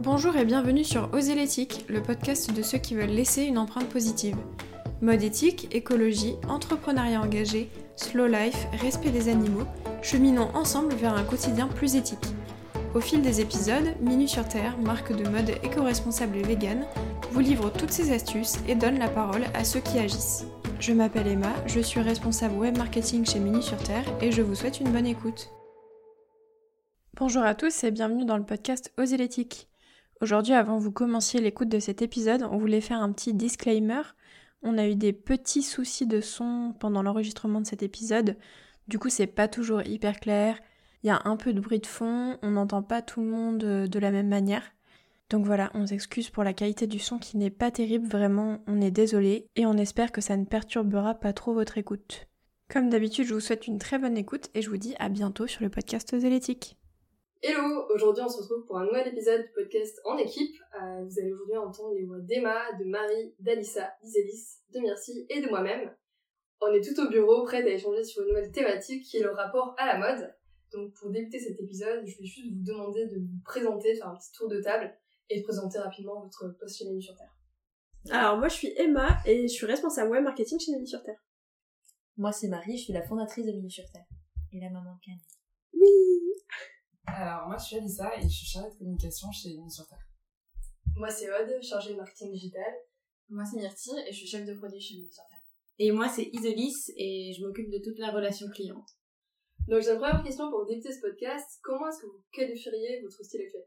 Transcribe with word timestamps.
Bonjour 0.00 0.36
et 0.36 0.44
bienvenue 0.44 0.84
sur 0.84 1.12
Oser 1.12 1.34
l'éthique, 1.34 1.84
le 1.88 2.02
podcast 2.02 2.52
de 2.52 2.62
ceux 2.62 2.78
qui 2.78 2.94
veulent 2.94 3.10
laisser 3.10 3.44
une 3.44 3.58
empreinte 3.58 3.88
positive. 3.88 4.36
Mode 5.00 5.22
éthique, 5.22 5.68
écologie, 5.70 6.34
entrepreneuriat 6.48 7.20
engagé, 7.20 7.70
slow 7.96 8.26
life, 8.26 8.66
respect 8.80 9.10
des 9.10 9.28
animaux, 9.28 9.66
cheminons 10.02 10.48
ensemble 10.54 10.94
vers 10.94 11.14
un 11.14 11.24
quotidien 11.24 11.68
plus 11.68 11.94
éthique. 11.94 12.34
Au 12.94 13.00
fil 13.00 13.22
des 13.22 13.40
épisodes, 13.40 13.94
Minu 14.00 14.26
sur 14.26 14.46
Terre, 14.48 14.76
marque 14.78 15.14
de 15.14 15.28
mode 15.28 15.50
éco-responsable 15.62 16.38
et 16.38 16.42
vegan, 16.42 16.84
vous 17.30 17.40
livre 17.40 17.70
toutes 17.70 17.92
ses 17.92 18.12
astuces 18.12 18.58
et 18.66 18.74
donne 18.74 18.98
la 18.98 19.08
parole 19.08 19.44
à 19.54 19.62
ceux 19.62 19.80
qui 19.80 19.98
agissent. 19.98 20.46
Je 20.80 20.92
m'appelle 20.92 21.28
Emma, 21.28 21.52
je 21.66 21.80
suis 21.80 22.00
responsable 22.00 22.56
web 22.56 22.76
marketing 22.76 23.24
chez 23.24 23.38
Minu 23.38 23.62
sur 23.62 23.78
Terre 23.78 24.04
et 24.20 24.32
je 24.32 24.42
vous 24.42 24.54
souhaite 24.54 24.80
une 24.80 24.90
bonne 24.90 25.06
écoute. 25.06 25.50
Bonjour 27.14 27.42
à 27.42 27.54
tous 27.54 27.84
et 27.84 27.90
bienvenue 27.90 28.24
dans 28.24 28.36
le 28.36 28.44
podcast 28.44 28.92
Oser 28.98 29.16
l'éthique. 29.16 29.68
Aujourd'hui, 30.22 30.54
avant 30.54 30.78
que 30.78 30.84
vous 30.84 30.92
commenciez 30.92 31.40
l'écoute 31.40 31.68
de 31.68 31.80
cet 31.80 32.00
épisode, 32.00 32.46
on 32.48 32.56
voulait 32.56 32.80
faire 32.80 33.02
un 33.02 33.10
petit 33.10 33.34
disclaimer. 33.34 34.02
On 34.62 34.78
a 34.78 34.86
eu 34.86 34.94
des 34.94 35.12
petits 35.12 35.64
soucis 35.64 36.06
de 36.06 36.20
son 36.20 36.76
pendant 36.78 37.02
l'enregistrement 37.02 37.60
de 37.60 37.66
cet 37.66 37.82
épisode. 37.82 38.36
Du 38.86 39.00
coup, 39.00 39.08
c'est 39.08 39.26
pas 39.26 39.48
toujours 39.48 39.82
hyper 39.82 40.20
clair. 40.20 40.60
Il 41.02 41.08
y 41.08 41.10
a 41.10 41.22
un 41.24 41.36
peu 41.36 41.52
de 41.52 41.60
bruit 41.60 41.80
de 41.80 41.86
fond, 41.86 42.38
on 42.40 42.52
n'entend 42.52 42.84
pas 42.84 43.02
tout 43.02 43.20
le 43.20 43.26
monde 43.26 43.64
euh, 43.64 43.88
de 43.88 43.98
la 43.98 44.12
même 44.12 44.28
manière. 44.28 44.62
Donc 45.28 45.44
voilà, 45.44 45.72
on 45.74 45.86
s'excuse 45.86 46.30
pour 46.30 46.44
la 46.44 46.52
qualité 46.52 46.86
du 46.86 47.00
son 47.00 47.18
qui 47.18 47.36
n'est 47.36 47.50
pas 47.50 47.72
terrible, 47.72 48.06
vraiment, 48.06 48.60
on 48.68 48.80
est 48.80 48.92
désolé 48.92 49.48
et 49.56 49.66
on 49.66 49.76
espère 49.76 50.12
que 50.12 50.20
ça 50.20 50.36
ne 50.36 50.44
perturbera 50.44 51.14
pas 51.14 51.32
trop 51.32 51.52
votre 51.52 51.78
écoute. 51.78 52.28
Comme 52.68 52.90
d'habitude, 52.90 53.26
je 53.26 53.34
vous 53.34 53.40
souhaite 53.40 53.66
une 53.66 53.78
très 53.78 53.98
bonne 53.98 54.16
écoute 54.16 54.50
et 54.54 54.62
je 54.62 54.70
vous 54.70 54.76
dis 54.76 54.94
à 55.00 55.08
bientôt 55.08 55.48
sur 55.48 55.64
le 55.64 55.68
podcast 55.68 56.16
Zélétique. 56.16 56.76
Hello, 57.44 57.88
aujourd'hui 57.92 58.22
on 58.22 58.28
se 58.28 58.40
retrouve 58.40 58.64
pour 58.66 58.78
un 58.78 58.84
nouvel 58.84 59.08
épisode 59.08 59.42
du 59.42 59.50
podcast 59.50 60.00
en 60.04 60.16
équipe. 60.16 60.54
Euh, 60.80 61.04
vous 61.04 61.18
allez 61.18 61.32
aujourd'hui 61.32 61.56
entendre 61.56 61.92
les 61.92 62.04
voix 62.04 62.20
d'Emma, 62.20 62.70
de 62.78 62.84
Marie, 62.84 63.34
d'Alissa, 63.40 63.92
d'Isélis, 64.00 64.60
de 64.72 64.78
Merci 64.78 65.26
et 65.28 65.40
de 65.40 65.48
moi-même. 65.48 65.92
On 66.60 66.72
est 66.72 66.80
tout 66.80 67.00
au 67.02 67.08
bureau, 67.08 67.42
prêts 67.42 67.64
à 67.64 67.66
échanger 67.66 68.04
sur 68.04 68.22
une 68.22 68.28
nouvelle 68.28 68.52
thématique 68.52 69.02
qui 69.02 69.16
est 69.16 69.24
le 69.24 69.32
rapport 69.32 69.74
à 69.76 69.86
la 69.86 69.98
mode. 69.98 70.32
Donc 70.70 70.94
pour 70.94 71.10
débuter 71.10 71.40
cet 71.40 71.60
épisode, 71.60 72.06
je 72.06 72.16
vais 72.16 72.24
juste 72.24 72.46
vous 72.48 72.62
demander 72.62 73.06
de 73.06 73.18
vous 73.18 73.42
présenter, 73.44 73.96
faire 73.96 74.10
un 74.10 74.14
petit 74.14 74.30
tour 74.38 74.48
de 74.48 74.60
table 74.60 74.94
et 75.28 75.40
de 75.40 75.42
présenter 75.42 75.80
rapidement 75.80 76.22
votre 76.22 76.56
poste 76.60 76.78
chez 76.78 76.84
Menu 76.84 77.02
sur 77.02 77.16
Terre. 77.16 77.36
Alors 78.10 78.38
moi 78.38 78.46
je 78.46 78.54
suis 78.54 78.72
Emma 78.76 79.18
et 79.26 79.48
je 79.48 79.52
suis 79.52 79.66
responsable 79.66 80.12
web 80.12 80.22
marketing 80.22 80.60
chez 80.60 80.70
Menu 80.70 80.86
sur 80.86 81.02
Terre. 81.02 81.20
Moi 82.16 82.30
c'est 82.30 82.46
Marie, 82.46 82.76
je 82.76 82.84
suis 82.84 82.92
la 82.92 83.02
fondatrice 83.02 83.46
de 83.46 83.50
Menu 83.50 83.68
sur 83.68 83.90
Terre 83.90 84.06
et 84.52 84.60
la 84.60 84.70
maman 84.70 84.94
de 84.94 85.00
Camille. 85.04 85.26
Oui 85.72 86.31
alors, 87.06 87.48
moi, 87.48 87.56
je 87.58 87.64
suis 87.64 87.76
Alissa 87.76 88.16
et 88.16 88.22
je 88.22 88.28
suis 88.28 88.46
chargée 88.46 88.70
de 88.70 88.78
communication 88.78 89.30
chez 89.32 89.50
Mine 89.50 89.70
sur 89.70 89.86
Terre. 89.86 90.06
Moi, 90.96 91.10
c'est 91.10 91.28
Aude, 91.28 91.62
chargée 91.62 91.92
de 91.92 91.96
marketing 91.96 92.32
digital. 92.32 92.72
Moi, 93.28 93.44
c'est 93.44 93.56
Myrtille 93.56 93.98
et 94.06 94.12
je 94.12 94.18
suis 94.18 94.26
chef 94.26 94.46
de 94.46 94.54
produit 94.54 94.80
chez 94.80 94.96
Mine 94.96 95.10
sur 95.10 95.24
Terre. 95.28 95.42
Et 95.78 95.90
moi, 95.90 96.08
c'est 96.08 96.30
Isolis 96.32 96.92
et 96.96 97.32
je 97.32 97.44
m'occupe 97.44 97.70
de 97.70 97.78
toute 97.78 97.98
la 97.98 98.10
relation 98.10 98.48
client. 98.50 98.84
Donc, 99.68 99.82
j'ai 99.82 99.90
une 99.90 99.98
première 99.98 100.22
question 100.22 100.50
pour 100.50 100.66
débuter 100.66 100.92
ce 100.92 101.00
podcast. 101.00 101.60
Comment 101.62 101.88
est-ce 101.88 102.02
que 102.02 102.06
vous 102.06 102.22
qualifieriez 102.32 103.00
votre 103.02 103.24
style 103.24 103.40
actuel? 103.40 103.64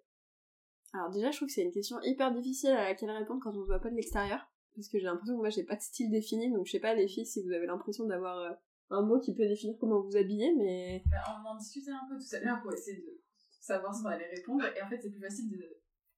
Alors, 0.94 1.10
déjà, 1.10 1.32
je 1.32 1.38
trouve 1.38 1.48
que 1.48 1.54
c'est 1.54 1.64
une 1.64 1.72
question 1.72 2.00
hyper 2.04 2.32
difficile 2.34 2.72
à 2.72 2.86
laquelle 2.86 3.12
répondre 3.12 3.42
quand 3.44 3.56
on 3.56 3.62
ne 3.62 3.66
voit 3.66 3.80
pas 3.80 3.90
de 3.90 3.96
l'extérieur. 3.96 4.40
Parce 4.76 4.88
que 4.88 5.00
j'ai 5.00 5.06
l'impression 5.06 5.36
que 5.36 5.40
moi, 5.40 5.50
j'ai 5.50 5.64
pas 5.64 5.76
de 5.76 5.82
style 5.82 6.12
défini, 6.12 6.52
donc 6.52 6.68
je 6.68 6.72
sais 6.72 6.80
pas, 6.80 6.94
les 6.94 7.08
filles, 7.08 7.26
si 7.26 7.42
vous 7.42 7.52
avez 7.52 7.66
l'impression 7.66 8.06
d'avoir 8.06 8.38
euh, 8.40 8.52
un 8.90 9.02
mot 9.02 9.20
qui 9.20 9.34
peut 9.34 9.48
définir 9.48 9.76
comment 9.80 10.02
vous 10.02 10.18
habillez, 10.18 10.54
mais. 10.56 11.02
Bah, 11.10 11.18
on 11.42 11.50
en 11.50 11.56
discutait 11.56 11.92
un 11.92 12.08
peu 12.10 12.18
tout 12.18 12.36
à 12.36 12.40
l'heure 12.40 12.62
pour 12.62 12.74
essayer 12.74 12.98
de 12.98 13.25
savoir 13.66 13.94
si 13.94 14.02
on 14.06 14.10
allait 14.10 14.30
répondre. 14.30 14.64
Et 14.76 14.82
en 14.82 14.90
fait, 14.90 15.00
c'est 15.02 15.10
plus 15.10 15.22
facile 15.22 15.50
de 15.50 15.78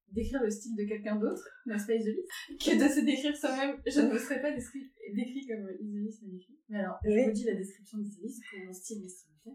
décrire 0.09 0.41
le 0.41 0.49
style 0.49 0.75
de 0.75 0.85
quelqu'un 0.85 1.15
d'autre, 1.17 1.43
n'est-ce 1.65 1.85
pas 1.85 1.95
Isolis, 1.95 2.25
que 2.49 2.75
de 2.75 2.89
se 2.89 3.05
décrire 3.05 3.35
soi-même. 3.35 3.81
Je 3.85 4.01
ne 4.01 4.13
me 4.13 4.17
serais 4.17 4.41
pas 4.41 4.51
décrit, 4.51 4.91
décrit 5.13 5.47
comme 5.47 5.69
Isolis 5.79 6.19
m'a 6.23 6.31
décrit. 6.31 6.59
Mais 6.69 6.79
alors, 6.79 6.97
je 7.03 7.25
vous 7.25 7.31
dis 7.31 7.43
la 7.43 7.55
description 7.55 7.97
d'Isolis 7.97 8.39
pour 8.49 8.59
mon 8.65 8.73
style 8.73 9.01
vestimentaire. 9.01 9.53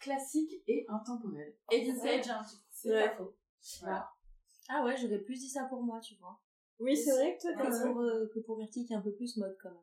Classique 0.00 0.62
et 0.68 0.86
intemporel. 0.88 1.54
Et 1.72 1.84
vintage, 1.84 2.28
un 2.28 2.42
C'est 2.70 2.90
pas 2.90 3.16
faux. 3.16 3.36
Voilà. 3.80 4.08
Ah 4.68 4.84
ouais, 4.84 4.96
j'aurais 4.96 5.20
plus 5.20 5.38
dit 5.38 5.48
ça 5.48 5.64
pour 5.64 5.82
moi, 5.82 5.98
tu 6.00 6.14
vois. 6.16 6.40
Oui, 6.78 6.96
c'est 6.96 7.10
vrai 7.10 7.36
que 7.36 7.42
toi, 7.42 7.52
Que 7.54 7.62
t'as 7.62 7.86
pour, 7.86 8.00
euh, 8.00 8.26
que 8.32 8.38
pour 8.40 8.58
Myrtille, 8.58 8.86
qui 8.86 8.92
est 8.92 8.96
un 8.96 9.00
peu 9.00 9.12
plus 9.12 9.36
mode 9.36 9.56
quand 9.60 9.70
même. 9.70 9.78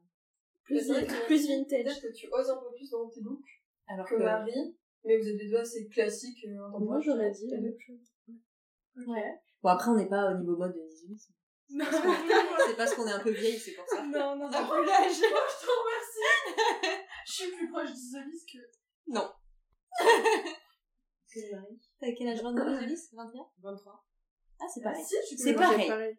plus, 0.63 0.87
plus 1.25 1.47
vintage. 1.49 1.83
Peut-être 1.83 2.01
que 2.01 2.13
tu 2.13 2.27
oses 2.31 2.49
un 2.49 2.57
peu 2.57 2.73
plus 2.75 2.89
dans 2.91 3.09
tes 3.09 3.21
looks 3.21 3.63
Alors 3.87 4.07
que 4.07 4.15
que. 4.15 4.23
Marie, 4.23 4.77
mais 5.05 5.17
vous 5.17 5.27
êtes 5.27 5.37
les 5.37 5.49
deux 5.49 5.57
assez 5.57 5.87
classiques. 5.87 6.45
euh, 6.45 6.79
Moi, 6.79 6.99
j'aurais 6.99 7.31
dit 7.31 7.47
la 7.47 7.57
deux. 7.57 7.63
même 7.63 7.79
chose. 7.79 8.11
Ouais. 9.07 9.39
Bon, 9.61 9.69
après, 9.69 9.89
on 9.91 9.95
n'est 9.95 10.07
pas 10.09 10.31
au 10.31 10.37
niveau 10.37 10.55
mode 10.57 10.73
de 10.73 10.79
Isolis. 10.87 11.27
Non, 11.69 11.85
C'est 12.67 12.77
parce 12.77 12.93
qu'on 12.93 13.07
est 13.07 13.11
un 13.11 13.19
peu 13.19 13.31
vieille, 13.31 13.57
c'est 13.59 13.73
pour 13.73 13.87
ça. 13.87 14.03
non, 14.03 14.35
non, 14.35 14.49
non. 14.49 14.49
plus 14.49 14.85
l'âge. 14.85 15.15
je 15.15 15.19
te 15.21 15.71
remercie. 15.71 17.01
je 17.25 17.31
suis 17.31 17.51
plus 17.51 17.69
proche 17.69 17.91
d'Isolis 17.91 18.45
que. 18.51 18.59
Non. 19.07 19.27
T'as 21.99 22.11
quel 22.17 22.27
âge? 22.29 22.41
22, 22.43 22.75
Isolis 22.75 23.09
21 23.13 23.45
23. 23.61 24.05
Ah, 24.59 24.65
c'est 24.73 24.81
pareil. 24.81 25.03
si, 25.03 25.15
je 25.31 25.41
C'est 25.41 25.53
pareil. 25.53 26.17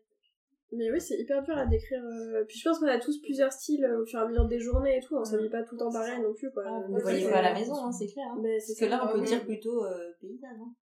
Mais 0.72 0.90
oui, 0.90 1.00
c'est 1.00 1.16
hyper 1.18 1.42
dur 1.42 1.56
à 1.56 1.64
décrire. 1.66 2.02
euh, 2.04 2.44
Puis 2.48 2.58
je 2.58 2.68
pense 2.68 2.80
qu'on 2.80 2.86
a 2.88 2.98
tous 2.98 3.20
plusieurs 3.22 3.52
styles 3.52 3.84
euh, 3.84 4.02
au 4.02 4.04
fur 4.06 4.18
et 4.18 4.22
à 4.22 4.26
mesure 4.26 4.46
des 4.46 4.58
journées 4.58 4.96
et 4.96 5.00
tout. 5.00 5.16
On 5.16 5.24
s'habille 5.24 5.48
pas 5.48 5.62
tout 5.62 5.74
le 5.76 5.78
temps 5.78 5.92
pareil 5.92 6.20
non 6.20 6.34
plus, 6.34 6.50
quoi. 6.50 6.64
Ah, 6.66 6.80
Vous 6.88 6.94
ne 6.96 7.00
voyez 7.00 7.28
pas 7.28 7.36
à 7.38 7.42
la 7.42 7.54
maison, 7.54 7.74
hein, 7.84 7.92
c'est 7.92 8.06
clair. 8.08 8.26
hein. 8.30 8.38
Mais 8.42 8.58
c'est 8.58 8.72
Parce 8.74 8.80
que 8.80 8.84
là, 8.96 9.04
on 9.04 9.08
Ah 9.08 9.12
peut 9.12 9.20
oui. 9.20 9.26
dire 9.26 9.44
plutôt 9.44 9.84
euh, 9.84 10.12
paysanne. 10.20 10.58
Hein. 10.60 10.74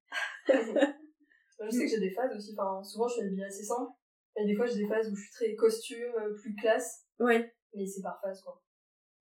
Moi, 0.73 0.83
Je 1.71 1.77
sais 1.77 1.85
que 1.85 1.91
j'ai 1.91 2.01
des 2.01 2.11
phases 2.11 2.35
aussi. 2.37 2.55
Enfin, 2.59 2.83
souvent, 2.83 3.07
je 3.09 3.15
suis 3.15 3.23
habillée 3.25 3.45
assez 3.45 3.63
simple. 3.63 3.91
Et 4.37 4.47
des 4.47 4.55
fois, 4.57 4.67
j'ai 4.67 4.77
des 4.79 4.89
phases 4.89 5.11
où 5.13 5.15
je 5.15 5.23
suis 5.23 5.31
très 5.33 5.55
costume, 5.55 6.13
euh, 6.19 6.35
plus 6.35 6.55
classe. 6.57 7.05
Ouais, 7.21 7.53
Mais 7.75 7.87
c'est 7.87 8.03
par 8.03 8.19
phase, 8.21 8.41
quoi. 8.43 8.61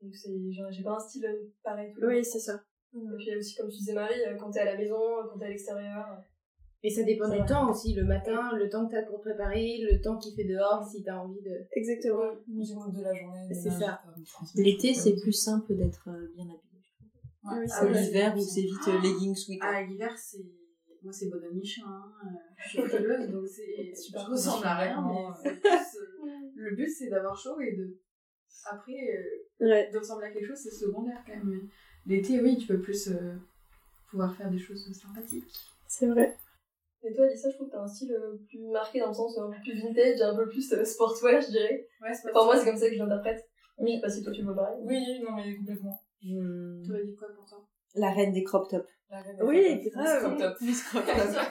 Donc, 0.01 0.15
c'est 0.15 0.31
genre, 0.51 0.71
j'ai 0.71 0.83
pas 0.83 0.93
un 0.95 0.99
style 0.99 1.27
pareil 1.61 1.91
tout 1.93 2.01
le 2.01 2.07
oui, 2.07 2.25
c'est 2.25 2.39
ça. 2.39 2.55
Et 2.95 2.99
puis, 3.17 3.25
il 3.27 3.31
y 3.31 3.33
a 3.33 3.37
aussi, 3.37 3.55
comme 3.55 3.69
tu 3.69 3.77
disais, 3.77 3.93
Marie, 3.93 4.19
quand 4.39 4.49
t'es 4.51 4.59
à 4.61 4.65
la 4.65 4.77
maison, 4.77 4.97
quand 5.29 5.37
t'es 5.37 5.45
à 5.45 5.49
l'extérieur. 5.49 6.05
Et 6.85 6.89
ça 6.89 7.03
dépend 7.03 7.29
va. 7.29 7.43
temps 7.43 7.71
aussi, 7.71 7.93
le 7.93 8.03
matin, 8.03 8.51
le 8.57 8.69
temps 8.69 8.85
que 8.87 8.91
t'as 8.91 9.03
pour 9.03 9.19
te 9.19 9.29
préparer, 9.29 9.77
le 9.89 10.01
temps 10.01 10.17
qu'il 10.17 10.35
fait 10.35 10.43
dehors, 10.43 10.85
si 10.85 11.01
t'as 11.01 11.15
envie 11.15 11.41
de... 11.41 11.65
Exactement. 11.71 12.29
Du 12.45 12.61
de 12.61 13.01
la 13.01 13.13
journée. 13.13 13.47
C'est 13.53 13.69
ça. 13.69 14.01
L'été, 14.55 14.93
c'est 14.93 15.15
plus 15.15 15.31
simple 15.31 15.75
d'être 15.75 16.09
euh, 16.09 16.27
bien 16.35 16.43
habillé. 16.43 16.59
Ouais. 17.45 17.59
Oui, 17.61 17.67
Ah 17.71 17.85
l'hiver 17.85 18.35
où 18.37 18.41
c'est 18.41 18.61
vite 18.61 18.87
euh, 18.89 18.99
leggings, 19.01 19.35
sweat. 19.35 19.59
Ah, 19.63 19.81
l'hiver, 19.81 20.17
c'est. 20.17 20.45
Moi, 21.03 21.11
c'est 21.11 21.29
bonhomme 21.29 21.55
Michelin. 21.55 21.85
hein, 21.87 22.11
euh, 22.25 22.27
Je 22.57 22.69
suis 22.69 22.81
frileuse, 22.81 23.29
donc 23.31 23.47
c'est. 23.47 23.95
Super 23.95 24.25
Je 24.27 24.31
ressemble 24.31 24.65
à 24.65 24.77
rien, 24.77 25.05
mais 25.07 25.51
le 26.55 26.75
but, 26.75 26.89
c'est 26.89 27.09
d'avoir 27.09 27.37
chaud 27.37 27.59
et 27.61 27.75
de. 27.75 27.97
Après, 28.69 28.93
euh, 28.93 29.65
Ouais. 29.65 29.89
de 29.91 29.97
ressembler 29.97 30.27
à 30.27 30.31
quelque 30.31 30.47
chose, 30.47 30.59
c'est 30.61 30.71
secondaire 30.71 31.21
quand 31.25 31.35
même. 31.35 31.67
L'été, 32.05 32.41
oui, 32.41 32.57
tu 32.57 32.67
peux 32.67 32.79
plus 32.81 33.07
euh, 33.09 33.35
pouvoir 34.09 34.35
faire 34.35 34.49
des 34.51 34.59
choses 34.59 34.89
sympathiques. 34.93 35.53
C'est 35.87 36.07
vrai. 36.07 36.37
Et 37.05 37.13
toi, 37.13 37.27
Lisa, 37.27 37.49
je 37.49 37.55
trouve 37.55 37.67
que 37.67 37.73
t'as 37.73 37.81
un 37.81 37.87
style 37.87 38.13
euh, 38.13 38.37
plus 38.47 38.59
marqué 38.59 38.99
dans 38.99 39.09
le 39.09 39.13
sens 39.13 39.37
un 39.37 39.49
peu 39.51 39.57
plus 39.61 39.81
vintage, 39.81 40.21
un 40.21 40.35
peu 40.35 40.47
plus 40.47 40.71
euh, 40.71 40.85
sportswear, 40.85 41.41
je 41.41 41.47
dirais. 41.51 41.87
Ouais, 42.01 42.13
c'est 42.13 42.29
Enfin, 42.31 42.45
moi, 42.45 42.57
c'est 42.57 42.65
comme 42.65 42.77
ça 42.77 42.87
que 42.87 42.93
je 42.95 42.99
l'interprète. 42.99 43.45
Je 43.79 43.85
sais 43.85 43.99
pas 44.01 44.09
si 44.09 44.23
toi, 44.23 44.31
tu 44.31 44.43
vois 44.43 44.55
pareil. 44.55 44.79
Oui, 44.85 45.19
non, 45.21 45.35
mais 45.35 45.55
complètement. 45.55 45.99
Je... 46.21 46.81
Tu 46.83 46.91
aurais 46.91 47.03
dit 47.03 47.15
quoi 47.15 47.27
pour 47.35 47.45
toi? 47.45 47.67
La 47.95 48.11
reine 48.11 48.31
des 48.31 48.43
crop 48.43 48.69
tops. 48.69 48.87
La 49.09 49.21
reine 49.21 49.37
Oui, 49.43 49.81
des 49.83 49.89
grave. 49.89 50.19
crop 50.23 50.37
top. 50.39 50.57
crop 50.57 51.03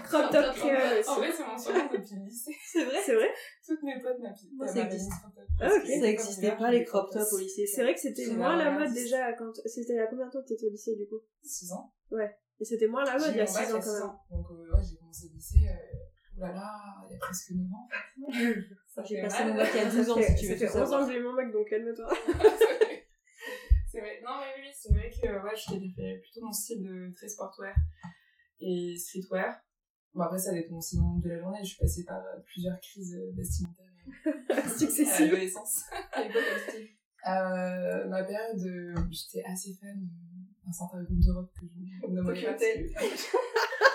Crop 0.04 0.30
top 0.32 0.54
créole 0.54 0.98
aussi. 0.98 1.08
En 1.10 1.16
vrai, 1.16 1.30
c'est 1.30 1.46
mon 1.46 1.58
surnom 1.58 1.84
depuis 1.92 2.16
le 2.16 2.24
lycée. 2.24 2.52
C'est 2.72 2.84
vrai 2.84 2.98
C'est 3.04 3.14
vrai? 3.14 3.30
Toutes 3.66 3.82
mes 3.82 4.00
potes 4.00 4.18
m'appellent. 4.20 4.48
Moi, 4.54 4.66
ça 4.66 4.74
m'appellent 4.74 4.94
existe. 4.94 5.12
crop 5.20 5.34
top. 5.34 5.44
Ah, 5.60 5.66
ok. 5.76 5.82
que 5.82 5.88
Ça 5.88 5.94
comme 5.98 6.04
existait 6.06 6.46
hiver, 6.46 6.56
pas 6.58 6.70
les 6.70 6.84
crop 6.84 7.10
tops 7.10 7.32
au 7.34 7.38
lycée. 7.38 7.66
C'est 7.66 7.82
vrai 7.82 7.94
que 7.94 8.00
c'était 8.00 8.26
moins 8.28 8.56
la 8.56 8.70
mode 8.70 8.92
déjà 8.94 9.32
quand. 9.34 9.52
C'était 9.66 9.92
il 9.92 9.96
y 9.96 10.00
a 10.00 10.06
combien 10.06 10.26
de 10.26 10.32
temps 10.32 10.42
que 10.42 10.48
t'étais 10.48 10.66
au 10.66 10.70
lycée 10.70 10.96
du 10.96 11.06
coup? 11.06 11.20
6 11.42 11.72
ans. 11.72 11.92
Et 12.62 12.64
c'était 12.64 12.86
moins 12.86 13.04
la 13.04 13.18
mode 13.18 13.32
il 13.32 13.38
y 13.38 13.40
a 13.40 13.44
J'ai 13.44 13.70
eu 13.70 13.72
mon 13.72 13.72
6 13.72 13.72
bac 13.72 13.74
ans 13.74 13.80
quand 13.82 13.92
même. 13.92 14.18
Donc, 14.30 14.46
euh, 14.52 14.76
ouais, 14.76 14.82
j'ai 14.88 14.96
commencé 14.96 15.26
le 15.26 15.34
lycée. 15.34 15.66
Euh... 15.68 16.38
Oulala, 16.38 17.04
il 17.08 17.12
y 17.12 17.16
a 17.16 17.18
presque 17.18 17.50
9 17.50 17.66
ans. 17.74 17.88
J'ai 19.04 19.20
passé 19.20 19.44
mon 19.44 19.54
bac 19.56 19.68
il 19.74 19.78
y 19.78 19.80
a 19.80 19.90
12 19.90 20.10
ans, 20.10 20.14
si 20.22 20.34
tu 20.36 20.46
veux 20.46 20.56
Ça 20.56 20.68
fait 20.68 20.80
11 20.80 20.92
ans 20.92 21.06
que 21.06 21.12
j'ai 21.12 21.20
mon 21.20 21.34
bac 21.34 21.52
donc 21.52 21.68
calme-toi. 21.68 22.08
c'est 23.90 24.00
vrai. 24.00 24.20
Non, 24.24 24.38
mais 24.38 24.62
oui, 24.62 24.70
c'est 24.72 24.92
vrai 24.92 25.10
que 25.10 25.26
ouais, 25.26 25.56
je 25.56 25.72
qualifierais 25.72 26.20
plutôt 26.22 26.46
mon 26.46 26.52
style 26.52 26.84
de 26.84 27.12
très 27.16 27.28
sportwear 27.28 27.74
et 28.60 28.96
streetwear. 28.96 29.56
Bon, 30.14 30.22
après, 30.22 30.38
ça 30.38 30.52
dépend 30.52 30.76
aussi 30.76 30.98
du 30.98 31.20
de 31.20 31.28
la 31.30 31.40
journée. 31.40 31.58
Je 31.62 31.70
suis 31.70 31.78
passée 31.78 32.04
par 32.04 32.18
euh, 32.18 32.38
plusieurs 32.46 32.78
crises 32.78 33.16
euh, 33.16 33.32
vestimentaires 33.36 33.86
euh, 34.28 34.30
à 34.50 35.20
l'adolescence. 35.20 35.84
Euh, 37.26 38.08
ma 38.08 38.24
période, 38.24 38.60
euh, 38.66 38.94
j'étais 39.10 39.44
assez 39.44 39.74
fan 39.74 40.08
d'un 40.64 40.72
certain 40.72 41.02
groupe 41.02 41.18
de 41.18 41.30
rock 41.32 41.50
que 41.54 41.66
je 41.66 42.06
nommerai 42.14 42.34
pas. 42.44 42.58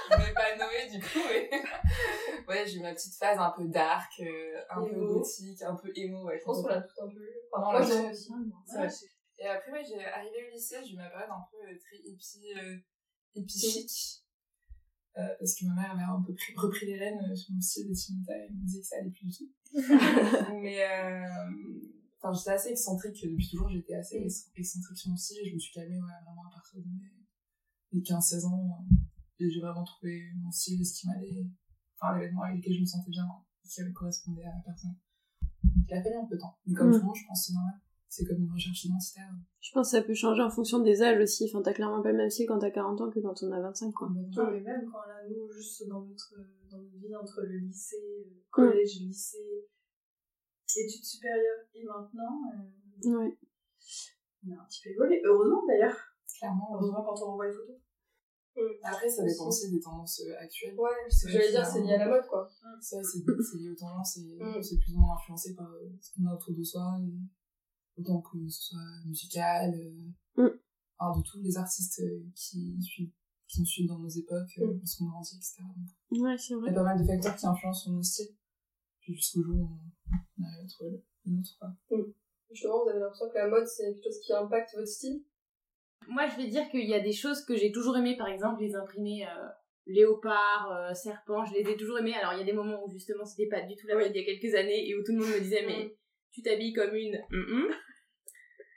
Je 0.09 0.15
ne 0.15 0.25
vais 0.25 0.33
pas 0.33 0.55
nommer 0.55 0.89
du 0.89 1.01
coup, 1.01 1.19
mais. 1.29 1.49
ouais, 2.47 2.65
j'ai 2.65 2.77
eu 2.77 2.81
ma 2.81 2.93
petite 2.93 3.13
phase 3.15 3.37
un 3.37 3.49
peu 3.51 3.67
dark, 3.67 4.09
euh, 4.21 4.61
un 4.69 4.81
peu 4.81 4.95
gothique, 5.05 5.61
un 5.61 5.75
peu. 5.75 5.89
Ouais, 5.89 6.39
Je 6.39 6.43
pense 6.45 6.61
qu'on 6.61 6.67
l'a 6.69 6.81
tout 6.81 7.03
un 7.03 7.09
peu 7.09 7.19
eu. 7.21 7.35
Enfin, 7.51 7.65
Non, 7.65 7.71
moi, 7.71 7.81
j'ai 7.81 8.11
aussi. 8.11 8.31
Et 9.39 9.47
après, 9.47 9.71
ouais, 9.73 9.83
j'ai 9.85 10.03
arrivé 10.05 10.47
au 10.47 10.53
lycée, 10.53 10.77
j'ai 10.85 10.93
eu 10.93 10.95
ma 10.97 11.09
période 11.09 11.29
un 11.29 11.45
peu 11.51 11.57
euh, 11.57 11.77
très 11.77 11.97
hippie, 11.97 12.53
euh, 12.57 12.77
hippie 13.35 13.59
chic. 13.59 14.23
euh, 15.17 15.27
parce 15.39 15.55
que 15.55 15.65
ma 15.65 15.73
mère 15.75 15.91
avait 15.91 16.03
un 16.03 16.23
peu 16.25 16.33
pris- 16.33 16.53
repris 16.55 16.85
les 16.85 16.97
rênes 16.97 17.35
sur 17.35 17.53
mon 17.53 17.59
style 17.61 17.87
et 17.87 18.49
me 18.49 18.65
disait 18.65 18.79
que 18.81 18.87
ça 18.87 18.95
allait 19.01 19.09
plus 19.11 19.25
du 19.25 19.37
tout. 19.37 19.51
Mais, 20.61 20.81
euh, 20.89 21.27
enfin, 22.21 22.33
j'étais 22.33 22.51
assez 22.51 22.69
excentrique 22.69 23.15
depuis 23.23 23.47
toujours, 23.49 23.69
j'étais 23.69 23.95
assez 23.95 24.17
ex- 24.17 24.49
excentrique 24.55 24.97
sur 24.97 25.09
mon 25.11 25.17
style 25.17 25.37
et 25.43 25.49
je 25.49 25.53
me 25.55 25.59
suis 25.59 25.73
calmée, 25.73 25.95
ouais, 25.99 26.19
vraiment 26.25 26.45
à 26.47 26.51
partir 26.53 26.79
de 26.79 26.85
mes, 26.85 27.11
mes 27.93 28.01
15-16 28.01 28.45
ans. 28.45 28.79
euh, 28.91 28.95
et 29.39 29.49
j'ai 29.51 29.59
vraiment 29.61 29.83
trouvé 29.83 30.31
mon 30.41 30.51
style, 30.51 30.83
ce 30.85 30.99
qui 30.99 31.07
m'allait, 31.07 31.45
enfin, 31.99 32.17
les 32.17 32.25
vêtements 32.25 32.41
avec 32.43 32.57
lesquels 32.57 32.73
je 32.75 32.81
me 32.81 32.85
sentais 32.85 33.11
bien, 33.11 33.25
quoi, 33.27 33.45
qui 33.63 33.93
correspondaient 33.93 34.45
à 34.45 34.55
la 34.55 34.61
personne. 34.65 34.95
Il 35.87 35.93
a 35.93 36.01
fallu 36.03 36.15
un 36.15 36.25
peu 36.25 36.35
de 36.35 36.41
temps. 36.41 36.57
Mais 36.65 36.73
comme 36.73 36.89
Mm. 36.89 36.93
tout 36.93 36.99
le 36.99 37.05
monde, 37.05 37.15
je 37.15 37.25
pense 37.27 37.41
que 37.41 37.47
c'est 37.47 37.53
normal. 37.53 37.79
C'est 38.09 38.25
comme 38.25 38.37
une 38.41 38.51
recherche 38.51 38.83
identitaire. 38.85 39.29
Je 39.61 39.71
pense 39.73 39.91
que 39.91 39.97
ça 39.97 40.01
peut 40.03 40.13
changer 40.13 40.41
en 40.41 40.49
fonction 40.49 40.79
des 40.79 41.01
âges 41.03 41.21
aussi. 41.21 41.45
Enfin, 41.49 41.61
t'as 41.61 41.73
clairement 41.73 42.01
pas 42.01 42.11
le 42.11 42.17
même 42.17 42.29
style 42.29 42.47
quand 42.47 42.57
t'as 42.57 42.71
40 42.71 42.99
ans 43.01 43.09
que 43.11 43.19
quand 43.19 43.43
on 43.43 43.51
a 43.51 43.59
25, 43.61 43.91
quoi. 43.91 44.09
Non, 44.09 44.51
mais 44.51 44.61
même 44.61 44.85
quand 44.89 45.05
là, 45.07 45.19
nous, 45.29 45.51
juste 45.51 45.85
dans 45.87 46.01
notre, 46.01 46.33
dans 46.71 46.77
notre 46.81 46.97
vie 46.97 47.15
entre 47.15 47.41
le 47.41 47.57
lycée, 47.59 48.25
le 48.25 48.43
collège, 48.49 49.01
lycée, 49.01 49.67
études 50.85 51.03
supérieures 51.05 51.65
et 51.73 51.83
maintenant, 51.83 52.41
euh, 52.53 53.17
Ouais. 53.19 53.37
on 54.47 54.51
a 54.51 54.61
un 54.61 54.65
petit 54.65 54.81
peu 54.83 54.89
évolué. 54.91 55.21
Heureusement 55.25 55.65
d'ailleurs. 55.67 55.97
Clairement, 56.39 56.69
Heureusement 56.75 57.03
quand 57.03 57.15
on 57.25 57.31
revoit 57.31 57.47
les 57.47 57.53
photos. 57.53 57.75
Après, 58.83 59.07
ça 59.09 59.23
dépend 59.23 59.47
aussi 59.47 59.71
des 59.71 59.79
tendances 59.79 60.19
euh, 60.21 60.33
actuelles. 60.39 60.75
Ouais, 60.79 60.89
ce 61.09 61.25
que 61.25 61.31
j'allais 61.31 61.51
dire, 61.51 61.63
c'est 61.65 61.81
lié 61.81 61.93
à 61.93 61.97
la 61.99 62.09
mode, 62.09 62.25
quoi. 62.27 62.47
Ça, 62.81 62.97
c'est 63.03 63.19
lié 63.57 63.69
aux 63.69 63.75
tendances 63.75 64.17
et 64.17 64.35
Mm. 64.39 64.61
c'est 64.63 64.77
plus 64.79 64.95
ou 64.95 64.99
moins 64.99 65.15
influencé 65.15 65.53
par 65.55 65.69
euh, 65.71 65.89
ce 66.01 66.11
qu'on 66.15 66.25
a 66.27 66.33
autour 66.33 66.55
de 66.55 66.63
soi, 66.63 66.99
autant 67.97 68.19
que 68.21 68.49
ce 68.49 68.69
soit 68.69 69.05
musical, 69.05 69.73
euh, 69.75 70.41
Mm. 70.43 70.59
enfin, 70.97 71.19
de 71.19 71.23
tous 71.23 71.39
les 71.41 71.55
artistes 71.57 72.01
qui, 72.35 72.81
suivent, 72.81 73.11
qui 73.47 73.59
nous 73.59 73.65
suivent 73.67 73.87
dans 73.89 73.99
nos 73.99 74.09
époques, 74.09 74.57
euh, 74.59 74.73
Mm. 74.73 74.79
parce 74.79 74.95
qu'on 74.95 75.05
grandit, 75.05 75.35
etc. 75.37 75.61
Ouais, 76.11 76.35
c'est 76.37 76.53
il 76.53 76.57
y 76.57 76.59
vrai. 76.61 76.69
a 76.71 76.73
pas 76.73 76.83
mal 76.83 76.99
de 76.99 77.05
facteurs 77.05 77.35
qui 77.35 77.45
influencent 77.45 77.81
sur 77.83 77.91
nos 77.91 78.01
styles. 78.03 78.35
Jusqu'au 79.07 79.43
jour 79.43 79.55
où 79.55 79.69
on 80.39 80.43
arrive 80.43 80.65
à 80.65 80.67
trouver 80.67 80.91
le 81.25 81.31
nôtre. 81.31 81.57
quoi. 81.59 81.69
Justement, 82.51 82.83
vous 82.83 82.89
avez 82.89 82.99
l'impression 82.99 83.29
que 83.29 83.37
la 83.37 83.47
mode, 83.47 83.67
c'est 83.67 83.93
quelque 83.93 84.03
chose 84.03 84.19
qui 84.19 84.33
impacte 84.33 84.75
votre 84.75 84.87
style? 84.87 85.23
Moi, 86.07 86.27
je 86.27 86.37
vais 86.37 86.47
dire 86.47 86.69
qu'il 86.69 86.87
y 86.87 86.93
a 86.93 86.99
des 86.99 87.13
choses 87.13 87.43
que 87.43 87.57
j'ai 87.57 87.71
toujours 87.71 87.97
aimées, 87.97 88.15
par 88.15 88.27
exemple 88.27 88.61
les 88.61 88.75
imprimés 88.75 89.25
euh, 89.27 89.47
léopard, 89.85 90.71
euh, 90.71 90.93
serpent, 90.93 91.45
je 91.45 91.53
les 91.53 91.69
ai 91.69 91.75
toujours 91.75 91.99
aimés. 91.99 92.13
Alors, 92.13 92.33
il 92.33 92.39
y 92.39 92.41
a 92.41 92.45
des 92.45 92.53
moments 92.53 92.83
où 92.85 92.89
justement 92.89 93.25
c'était 93.25 93.49
pas 93.49 93.61
du 93.61 93.75
tout 93.75 93.87
la 93.87 93.95
mode 93.95 94.11
il 94.13 94.21
y 94.21 94.23
a 94.23 94.25
quelques 94.25 94.55
années 94.55 94.87
et 94.87 94.95
où 94.95 95.03
tout 95.03 95.11
le 95.13 95.19
monde 95.19 95.33
me 95.33 95.39
disait, 95.39 95.65
mais 95.65 95.95
tu 96.31 96.41
t'habilles 96.41 96.73
comme 96.73 96.95
une. 96.95 97.15
hum, 97.31 97.45
hum. 97.49 97.67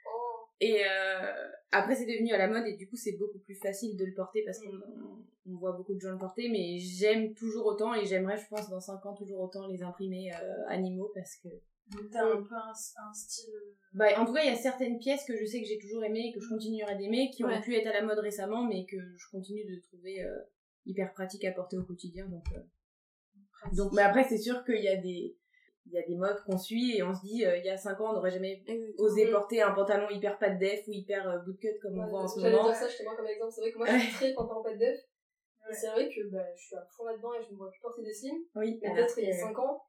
Oh. 0.06 0.46
Et 0.60 0.82
euh, 0.84 1.48
après, 1.72 1.94
c'est 1.96 2.06
devenu 2.06 2.32
à 2.32 2.38
la 2.38 2.48
mode 2.48 2.66
et 2.66 2.76
du 2.76 2.88
coup, 2.88 2.96
c'est 2.96 3.16
beaucoup 3.16 3.38
plus 3.38 3.54
facile 3.54 3.96
de 3.96 4.04
le 4.04 4.14
porter 4.14 4.42
parce 4.44 4.58
qu'on 4.58 4.70
on- 4.74 5.24
on 5.46 5.56
voit 5.56 5.72
beaucoup 5.72 5.94
de 5.94 6.00
gens 6.00 6.10
le 6.12 6.18
porter. 6.18 6.48
Mais 6.48 6.78
j'aime 6.78 7.32
toujours 7.34 7.66
autant 7.66 7.94
et 7.94 8.04
j'aimerais, 8.06 8.36
je 8.38 8.46
pense, 8.48 8.68
dans 8.70 8.80
5 8.80 9.04
ans, 9.06 9.14
toujours 9.14 9.40
autant 9.40 9.66
les 9.68 9.82
imprimés 9.82 10.30
euh, 10.34 10.66
animaux 10.68 11.10
parce 11.14 11.36
que. 11.36 11.48
Donc 11.92 12.08
t'as 12.12 12.22
un 12.24 12.42
peu 12.42 12.54
un, 12.54 12.70
un 12.70 13.12
style. 13.12 13.52
euh, 13.54 13.74
Bah, 13.94 14.06
en 14.18 14.24
tout 14.24 14.32
cas, 14.32 14.42
il 14.44 14.46
y 14.50 14.52
a 14.52 14.56
certaines 14.56 14.98
pièces 14.98 15.24
que 15.26 15.36
je 15.36 15.44
sais 15.44 15.60
que 15.60 15.66
j'ai 15.66 15.78
toujours 15.78 16.04
aimées 16.04 16.28
et 16.28 16.32
que 16.32 16.40
je 16.40 16.48
continuerai 16.48 16.96
d'aimer, 16.96 17.30
qui 17.34 17.42
Ouais. 17.44 17.56
ont 17.56 17.60
pu 17.60 17.74
être 17.74 17.88
à 17.88 17.92
la 17.92 18.02
mode 18.02 18.18
récemment, 18.20 18.64
mais 18.64 18.84
que 18.86 18.96
je 19.16 19.26
continue 19.32 19.64
de 19.64 19.80
trouver 19.80 20.22
euh, 20.22 20.30
hyper 20.86 21.12
pratiques 21.12 21.44
à 21.44 21.50
porter 21.52 21.76
au 21.78 21.82
quotidien. 21.84 22.26
Donc, 22.28 22.44
euh, 22.54 22.60
donc 23.74 23.92
mais 23.92 24.02
après, 24.02 24.24
c'est 24.28 24.38
sûr 24.38 24.64
qu'il 24.64 24.80
y 24.82 24.88
a 24.88 24.96
des 24.96 25.36
il 25.86 25.92
y 25.92 25.98
a 25.98 26.02
des 26.02 26.14
modes 26.14 26.40
qu'on 26.44 26.58
suit 26.58 26.96
et 26.96 27.02
on 27.02 27.12
se 27.14 27.20
dit, 27.22 27.44
euh, 27.44 27.56
il 27.56 27.64
y 27.64 27.68
a 27.70 27.76
5 27.76 28.00
ans, 28.00 28.10
on 28.10 28.12
n'aurait 28.14 28.30
jamais 28.30 28.62
osé 28.98 29.30
porter 29.30 29.62
un 29.62 29.72
pantalon 29.72 30.08
hyper 30.10 30.38
pas 30.38 30.50
de 30.50 30.58
def 30.58 30.86
ou 30.88 30.92
hyper 30.92 31.28
euh, 31.28 31.38
bootcut 31.38 31.78
comme 31.82 31.98
on 31.98 32.04
Ouais, 32.04 32.10
voit 32.10 32.20
en 32.20 32.28
ce 32.28 32.40
J'allais 32.40 32.52
moment. 32.56 32.68
dire 32.68 32.76
ça 32.76 32.88
justement 32.88 33.16
comme 33.16 33.26
exemple. 33.26 33.52
C'est 33.52 33.60
vrai 33.62 33.72
que 33.72 33.78
moi, 33.78 33.86
je 33.86 33.98
suis 33.98 34.12
très 34.14 34.34
pantalon 34.34 34.62
pas 34.62 34.72
de 34.72 34.78
def. 34.78 34.98
C'est 35.72 35.88
vrai 35.90 36.08
que 36.08 36.28
bah, 36.30 36.44
je 36.56 36.62
suis 36.66 36.76
à 36.76 36.84
fond 36.96 37.04
là-dedans 37.04 37.32
et 37.34 37.42
je 37.42 37.50
me 37.52 37.56
vois 37.56 37.70
plus 37.70 37.80
porter 37.80 38.02
des 38.02 38.12
slims. 38.14 38.42
Oui, 38.56 38.78
Mais 38.82 38.88
alors 38.88 38.96
peut-être 39.06 39.18
il 39.18 39.24
y 39.24 39.30
a 39.30 39.34
que- 39.34 39.40
5 39.40 39.58
ans. 39.58 39.82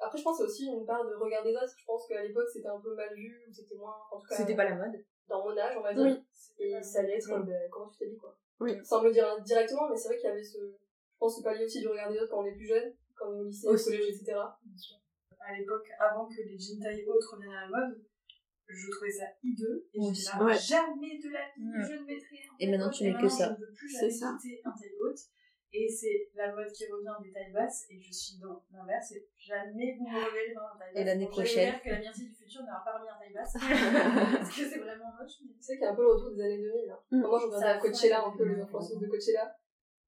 Après, 0.00 0.18
je 0.18 0.24
pense 0.24 0.36
c'est 0.38 0.42
aussi 0.44 0.66
une 0.66 0.84
part 0.84 1.04
de 1.06 1.14
regard 1.14 1.44
des 1.44 1.54
autres. 1.54 1.74
Je 1.78 1.84
pense 1.84 2.06
qu'à 2.08 2.22
l'époque, 2.22 2.48
c'était 2.52 2.68
un 2.68 2.80
peu 2.80 2.94
mal 2.94 3.14
vu, 3.14 3.44
ou 3.48 3.52
c'était 3.52 3.76
moins. 3.76 3.94
En 4.10 4.18
tout 4.18 4.26
cas, 4.26 4.36
c'était 4.36 4.56
pas 4.56 4.64
la 4.64 4.74
mode. 4.74 5.00
dans 5.28 5.44
mon 5.44 5.56
âge, 5.56 5.76
on 5.78 5.80
va 5.82 5.94
dire. 5.94 6.02
Oui. 6.04 6.24
Et 6.58 6.82
ça 6.82 7.00
allait 7.00 7.16
être 7.18 7.28
bah, 7.44 7.52
comment 7.70 7.88
tu 7.88 7.98
t'habilles, 7.98 8.18
quoi. 8.18 8.36
Oui. 8.60 8.78
Sans 8.84 9.00
me 9.00 9.06
le 9.08 9.12
dire 9.12 9.40
directement, 9.42 9.88
mais 9.88 9.96
c'est 9.96 10.08
vrai 10.08 10.18
qu'il 10.18 10.28
y 10.28 10.32
avait 10.32 10.42
ce. 10.42 10.58
Je 10.58 11.18
pense 11.18 11.40
pas 11.42 11.54
lié 11.54 11.64
aussi 11.64 11.80
du 11.80 11.86
regard 11.88 12.10
des 12.10 12.18
autres 12.18 12.30
quand 12.32 12.42
on 12.42 12.46
est 12.46 12.52
plus 12.56 12.66
jeune, 12.66 12.92
quand 13.14 13.28
on 13.28 13.36
est 13.36 13.40
au 13.40 13.44
lycée, 13.44 13.68
au 13.68 13.76
collège, 13.76 14.08
etc. 14.08 14.36
À 15.46 15.56
l'époque, 15.56 15.88
avant 15.98 16.26
que 16.26 16.40
les 16.42 16.58
jeans 16.58 16.80
taille 16.80 17.04
hautes 17.06 17.24
reviennent 17.32 17.52
à 17.52 17.62
la 17.62 17.68
mode, 17.68 18.02
je 18.68 18.90
trouvais 18.90 19.10
ça 19.10 19.24
hideux. 19.42 19.86
Et 19.94 19.98
aussi. 20.00 20.26
là, 20.38 20.44
Ouais. 20.44 20.54
jamais 20.58 21.18
de 21.18 21.28
la 21.30 21.44
vie, 21.56 21.88
je 21.88 21.94
ne 22.00 22.04
mettrai 22.06 22.36
un 22.48 22.56
Et 22.58 22.70
maintenant, 22.70 22.86
haute. 22.86 22.94
tu 22.94 23.04
mets 23.04 23.10
Et 23.10 23.20
que 23.22 23.28
ça. 23.28 23.46
Je 23.48 23.60
ne 23.60 23.66
veux 23.66 23.72
plus 23.72 23.88
C'est 23.88 23.98
jamais 24.10 24.12
ça. 24.12 24.28
un 24.64 24.72
taille 24.72 24.96
haute. 25.00 25.18
Et 25.74 25.88
c'est 25.88 26.28
la 26.34 26.54
mode 26.54 26.70
qui 26.70 26.84
revient 26.86 27.16
des 27.24 27.32
tailles 27.32 27.52
basses. 27.52 27.86
Et 27.90 27.98
je 28.00 28.12
suis 28.12 28.38
dans 28.38 28.62
l'inverse. 28.72 29.12
Et 29.12 29.26
jamais 29.36 29.96
vous 29.98 30.04
me 30.06 30.16
reverrez 30.16 30.52
dans 30.54 30.68
un 30.68 30.78
taille 30.78 30.92
basse. 30.92 31.00
Et 31.00 31.04
l'année 31.04 31.28
prochaine. 31.28 31.74
que 31.82 31.88
la 31.90 31.98
Myrtille 31.98 32.28
du 32.28 32.34
futur 32.34 32.60
n'aura 32.62 32.84
pas 32.84 32.98
remis 32.98 33.08
un 33.08 33.18
taille 33.18 33.32
basse. 33.32 33.52
Parce 34.38 34.56
que 34.56 34.68
c'est 34.68 34.78
vraiment 34.78 35.10
moche. 35.18 35.32
Mais... 35.46 35.52
Tu 35.54 35.62
sais 35.62 35.74
qu'il 35.76 35.84
y 35.84 35.86
a 35.86 35.92
un 35.92 35.96
peu 35.96 36.02
le 36.02 36.08
retour 36.12 36.34
des 36.36 36.42
années 36.42 36.58
2000. 36.62 36.86
Là. 36.88 37.02
Mm. 37.10 37.20
Moi, 37.20 37.38
je 37.40 37.46
regardais 37.46 37.64
Ça 37.66 37.70
à 37.72 37.78
Coachella, 37.78 38.24
un 38.26 38.36
peu 38.36 38.44
les 38.44 38.60
influenceuses 38.60 39.00
de 39.00 39.06
Coachella. 39.06 39.56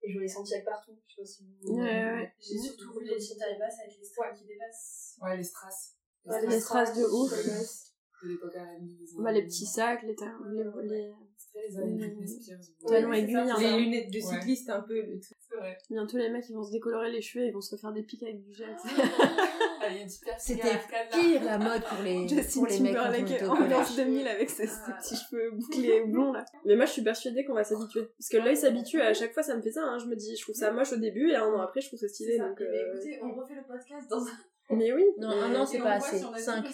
Et 0.06 0.12
je 0.12 0.18
les 0.20 0.28
sentis 0.28 0.54
avec 0.54 0.66
partout. 0.66 0.92
Je 1.08 1.14
sais 1.14 1.22
pas 1.22 1.26
si 1.26 1.44
vous. 1.62 1.74
Ouais, 1.76 1.82
ouais. 1.82 2.32
J'ai 2.40 2.58
surtout 2.58 2.98
vu 2.98 3.04
les 3.06 3.18
jeans 3.18 3.38
taille 3.38 3.58
basse 3.58 3.74
avec 3.82 3.96
les 3.98 4.04
strass 4.04 4.38
qui 4.38 4.44
dépassent. 4.46 5.16
Ouais, 5.22 5.36
les 5.36 5.42
strass. 5.44 5.94
Ouais, 6.26 6.46
Les 6.46 6.60
strass 6.60 6.96
de 6.96 7.04
ouf. 7.04 7.30
les 7.32 7.42
strass. 7.42 7.90
De 8.24 8.36
R&B, 8.36 8.88
les 9.18 9.22
Bah, 9.22 9.32
les 9.32 9.42
petits 9.44 9.66
sacs, 9.66 10.02
les, 10.02 10.14
ta- 10.14 10.24
les, 10.50 10.64
les 10.88 11.12
C'était 11.36 11.68
les 11.68 11.76
années 11.76 11.98
les- 11.98 12.08
Britney 12.14 12.26
Spears. 12.42 12.58
talons 12.86 13.08
Ouais, 13.10 13.16
c'est 13.16 13.22
aiguilles. 13.24 13.34
ça. 13.34 13.54
hein. 13.54 13.60
Les 13.60 13.78
lunettes 13.84 14.10
de 14.10 14.16
Ouais. 14.18 14.22
cycliste, 14.40 14.70
un 14.70 14.80
peu 14.80 14.94
le 15.02 15.20
truc. 15.20 15.36
C'est 15.54 15.60
vrai. 15.60 15.78
Bientôt, 15.90 16.16
les 16.18 16.30
mecs, 16.30 16.48
ils 16.48 16.54
vont 16.54 16.64
se 16.64 16.72
décolorer 16.72 17.10
les 17.12 17.22
cheveux 17.22 17.44
et 17.44 17.48
ils 17.48 17.52
vont 17.54 17.60
se 17.60 17.74
refaire 17.74 17.92
des 17.92 18.02
pics 18.02 18.22
avec 18.24 18.42
du 18.42 18.52
gel. 18.52 18.74
C'était 20.38 20.78
pire 21.12 21.44
la 21.44 21.58
mode 21.58 21.82
pour 21.84 22.02
les, 22.02 22.26
Justin 22.26 22.60
pour 22.60 22.66
les 22.68 22.80
mecs 22.80 22.96
ambiance 22.96 23.94
collège. 23.94 23.96
2000 23.96 24.28
avec 24.28 24.48
ses, 24.50 24.66
ses 24.66 24.72
Ah. 24.86 24.92
petits 24.92 25.14
cheveux 25.16 25.50
bouclés 25.52 26.00
blonds 26.06 26.32
là. 26.32 26.44
Mais 26.64 26.74
moi 26.74 26.86
je 26.86 26.92
suis 26.92 27.02
persuadée 27.02 27.44
qu'on 27.44 27.52
va 27.54 27.64
s'habituer. 27.64 28.08
Parce 28.18 28.28
que 28.30 28.38
l'œil 28.38 28.56
s'habitue 28.56 29.00
à 29.02 29.12
chaque 29.12 29.34
fois 29.34 29.42
ça 29.42 29.54
me 29.54 29.60
fait 29.62 29.72
ça. 29.72 29.82
Hein. 29.82 29.98
Je 29.98 30.06
me 30.06 30.16
dis 30.16 30.36
je 30.36 30.42
trouve 30.42 30.54
ça 30.54 30.70
moche 30.72 30.92
au 30.92 30.96
début 30.96 31.30
et 31.30 31.36
un 31.36 31.46
an 31.46 31.60
après 31.60 31.80
je 31.82 31.88
trouve 31.88 31.98
ça 32.00 32.08
stylé. 32.08 32.38
Donc, 32.38 32.58
Et 32.60 32.64
bah, 32.64 32.70
euh, 32.72 32.94
écoutez, 32.96 33.20
on 33.22 33.34
refait 33.34 33.54
le 33.54 33.62
podcast 33.62 34.08
dans 34.08 34.22
un. 34.22 34.30
Mais 34.70 34.90
oui. 34.94 35.04
Non, 35.18 35.28
mais- 35.28 35.42
un 35.42 35.60
an, 35.60 35.66
c'est 35.66 35.78
pas 35.78 35.92
assez. 35.92 36.16
si 36.18 36.24
Cinq. 36.42 36.64
qui. 36.64 36.72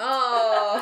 Oh 0.00 0.76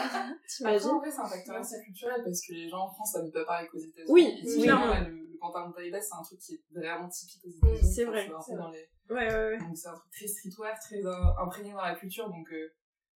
T'imagines 0.48 0.88
en 0.88 0.98
vrai, 0.98 1.10
c'est 1.10 1.20
un 1.20 1.26
facteur 1.28 1.56
assez 1.56 1.76
culturel 1.84 2.22
parce 2.24 2.40
que 2.46 2.54
les 2.54 2.68
gens 2.70 2.84
en 2.84 2.90
France 2.90 3.12
s'habillent 3.12 3.32
pas 3.32 3.44
pareil 3.44 3.68
qu'aux 3.70 3.78
États-Unis. 3.78 4.06
Oui, 4.08 4.62
clairement. 4.62 4.94
le, 4.94 5.25
le 5.36 5.38
pantalon 5.38 5.68
de 5.70 5.74
taille 5.74 5.90
basse, 5.90 6.08
c'est 6.10 6.18
un 6.18 6.22
truc 6.22 6.38
qui 6.40 6.54
est 6.54 6.62
vraiment 6.72 7.08
typique 7.08 7.44
aux 7.44 7.48
États-Unis. 7.68 7.92
c'est 7.94 8.04
vrai, 8.04 8.28
dans 8.56 8.70
les- 8.70 8.88
Ouais, 9.08 9.28
ouais, 9.28 9.48
ouais. 9.50 9.58
Donc, 9.58 9.76
c'est 9.76 9.88
un 9.88 9.94
truc 9.94 10.10
très 10.12 10.26
streetwear, 10.26 10.78
très 10.80 11.04
euh, 11.04 11.12
imprégné 11.44 11.72
dans 11.72 11.82
la 11.82 11.94
culture. 11.94 12.28
Donc, 12.28 12.50
euh, 12.52 12.68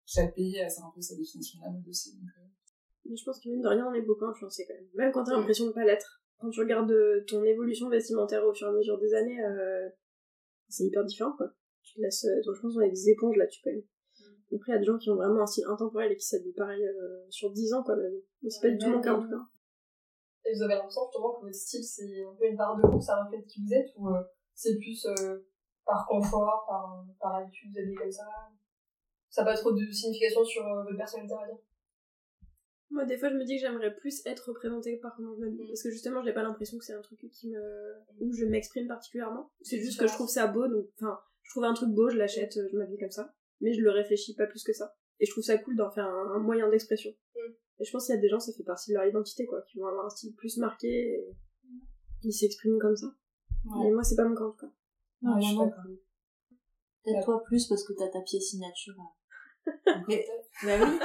chaque 0.07 0.35
pays 0.35 0.61
a 0.61 0.67
un 0.67 0.91
peu 0.95 1.01
sa 1.01 1.17
définition 1.17 1.59
de 1.61 1.65
la 1.65 1.71
mode 1.73 1.89
aussi. 1.89 2.15
Donc, 2.15 2.29
euh, 2.39 2.47
Mais 3.07 3.17
je 3.17 3.25
pense 3.25 3.41
que 3.41 3.49
mine 3.49 3.63
de 3.63 3.69
rien 3.69 3.87
on 3.89 3.95
est 3.95 4.03
beaucoup 4.03 4.27
influencé 4.27 4.67
quand 4.69 4.75
même. 4.75 4.87
Même 4.95 5.13
quand 5.13 5.25
t'as 5.25 5.33
Mm. 5.35 5.41
l'impression 5.41 5.67
de 5.67 5.73
pas 5.73 5.85
l'être. 5.85 6.23
Quand 6.39 6.51
tu 6.51 6.61
regardes 6.61 6.95
ton 7.27 7.43
évolution 7.45 7.89
vestimentaire 7.89 8.45
au 8.47 8.53
fur 8.55 8.67
et 8.69 8.71
à 8.71 8.73
mesure 8.75 8.99
des 8.99 9.15
années, 9.15 9.43
euh, 9.45 9.89
c'est 10.69 10.85
hyper 10.85 11.05
différent 11.05 11.33
quoi. 11.37 11.49
Tu 11.83 11.95
te 11.95 12.01
laisses. 12.03 12.27
toi, 12.45 12.53
je 12.55 12.61
pense 12.61 12.75
qu'on 12.75 12.81
est 12.83 12.91
des 12.91 13.09
éponges 13.11 13.37
là-dessus 13.37 13.61
quand 13.65 13.71
même. 13.73 13.83
Après, 14.55 14.73
il 14.73 14.75
y 14.75 14.77
a 14.77 14.79
des 14.81 14.85
gens 14.85 14.99
qui 14.99 15.11
ont 15.11 15.17
vraiment 15.17 15.43
un 15.43 15.47
style 15.47 15.65
intemporel 15.67 16.13
et 16.13 16.17
qui 16.17 16.27
s'habillent 16.27 16.53
pareil 16.55 16.85
euh, 16.85 17.25
sur 17.31 17.51
10 17.53 17.73
ans, 17.73 17.83
quoi, 17.83 17.97
même. 17.97 18.13
C'est 18.49 18.61
pas 18.63 18.71
du 18.71 18.79
tout 18.79 18.91
mon 18.91 19.01
cas, 19.01 19.15
en 19.15 19.23
tout 19.23 19.29
cas. 19.31 19.37
Et 20.47 20.55
vous 20.55 20.63
avez 20.63 20.75
l'impression 20.75 21.03
justement 21.05 21.35
que 21.35 21.43
votre 21.43 21.55
style, 21.55 21.85
c'est 21.85 22.25
un 22.25 22.35
peu 22.35 22.47
une 22.47 22.57
part 22.57 22.77
de 22.77 22.87
vous, 22.87 23.01
ça 23.01 23.23
reflète 23.23 23.47
qui 23.47 23.63
vous 23.63 23.75
êtes, 23.75 23.91
ou 23.97 24.09
euh, 24.09 24.23
c'est 24.55 24.77
plus 24.79 25.07
euh, 25.07 25.39
par 25.85 26.07
confort, 26.07 26.65
par, 26.67 27.05
par 27.21 27.35
habitude, 27.37 27.71
vous 27.73 27.79
habillez 27.79 27.97
comme 27.97 28.11
ça? 28.11 28.25
Ça 29.29 29.43
n'a 29.43 29.53
pas 29.53 29.57
trop 29.57 29.73
de 29.73 29.85
signification 29.93 30.45
sur 30.45 30.67
euh, 30.67 30.83
votre 30.85 30.97
personnalité, 30.97 31.35
on 31.35 31.41
va 31.41 31.47
dire? 31.47 31.59
Moi, 32.91 33.05
des 33.05 33.19
fois, 33.19 33.29
je 33.29 33.37
me 33.37 33.45
dis 33.45 33.55
que 33.55 33.61
j'aimerais 33.61 33.95
plus 33.95 34.27
être 34.27 34.49
représentée 34.49 34.97
par 34.97 35.15
comment 35.15 35.33
je 35.35 35.41
m'habille. 35.41 35.69
Parce 35.69 35.83
que 35.83 35.91
justement, 35.91 36.23
j'ai 36.25 36.33
pas 36.33 36.43
l'impression 36.43 36.77
que 36.77 36.85
c'est 36.85 36.95
un 36.95 37.03
truc 37.03 37.21
qui 37.31 37.49
me... 37.51 37.95
où 38.19 38.33
je 38.33 38.45
m'exprime 38.47 38.89
particulièrement. 38.89 39.53
C'est 39.61 39.79
juste 39.79 40.01
que 40.01 40.09
je 40.09 40.15
trouve 40.15 40.29
ça 40.29 40.49
beau, 40.49 40.67
donc, 40.67 40.87
enfin, 41.01 41.21
je 41.43 41.51
trouve 41.53 41.65
un 41.65 41.75
truc 41.75 41.91
beau, 41.91 42.09
je 42.09 42.17
l'achète, 42.17 42.59
je 42.73 42.77
m'habille 42.77 42.99
comme 42.99 43.11
ça. 43.11 43.33
Mais 43.61 43.75
je 43.75 43.83
le 43.83 43.91
réfléchis 43.91 44.35
pas 44.35 44.47
plus 44.47 44.65
que 44.65 44.73
ça. 44.73 44.97
Et 45.21 45.27
je 45.27 45.31
trouve 45.31 45.45
ça 45.45 45.59
cool 45.59 45.77
d'en 45.77 45.91
faire 45.91 46.07
un, 46.07 46.33
un 46.35 46.39
moyen 46.41 46.69
d'expression. 46.69 47.13
Et 47.81 47.85
je 47.85 47.91
pense 47.93 48.07
qu'il 48.07 48.15
y 48.15 48.19
a 48.19 48.21
des 48.21 48.29
gens, 48.29 48.39
ça 48.41 48.53
fait 48.53 48.63
partie 48.63 48.91
de 48.91 48.97
leur 48.97 49.07
identité, 49.07 49.47
quoi, 49.47 49.63
qui 49.63 49.79
vont 49.79 49.87
avoir 49.87 50.05
un 50.07 50.11
style 50.11 50.35
plus 50.37 50.59
marqué 50.59 50.89
et 50.89 51.37
qui 52.21 52.33
s'expriment 52.33 52.79
comme 52.79 52.95
ça. 52.97 53.07
Ouais. 53.65 53.85
Mais 53.85 53.91
moi, 53.93 54.03
c'est 54.05 54.17
pas 54.17 54.25
mon 54.29 54.35
cas, 54.35 54.45
en 54.45 54.51
tout 54.53 54.67
cas. 54.67 54.73
Non, 55.23 55.35
Ouais, 55.35 55.41
je 55.41 55.47
suis 55.47 55.57
d'accord. 55.57 55.85
Peut-être 57.05 57.25
toi 57.25 57.43
plus 57.45 57.67
parce 57.67 57.83
que 57.85 57.93
t'as 57.95 58.09
ta 58.09 58.21
pièce 58.21 58.51
signature. 58.51 58.95
Mais- 60.09 60.27
Bah 60.65 60.77
oui. 60.83 60.99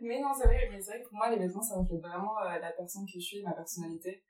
Mais 0.00 0.20
non, 0.20 0.28
c'est 0.36 0.48
vrai, 0.48 0.68
mais 0.72 0.80
c'est 0.80 0.90
vrai 0.92 1.02
que 1.02 1.08
pour 1.08 1.16
moi, 1.18 1.30
les 1.30 1.38
vêtements, 1.38 1.62
ça 1.62 1.76
reflète 1.76 2.00
vraiment 2.00 2.36
euh, 2.40 2.58
la 2.58 2.72
personne 2.72 3.04
que 3.06 3.12
je 3.14 3.20
suis, 3.20 3.42
ma 3.42 3.52
personnalité. 3.52 4.24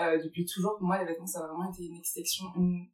Euh, 0.00 0.20
depuis 0.22 0.44
toujours, 0.44 0.76
pour 0.78 0.86
moi, 0.86 0.98
les 0.98 1.04
vêtements, 1.04 1.26
ça 1.26 1.44
a 1.44 1.46
vraiment 1.46 1.70
été 1.72 1.84
une 1.84 1.96
extension, 1.96 2.46
une, 2.56 2.86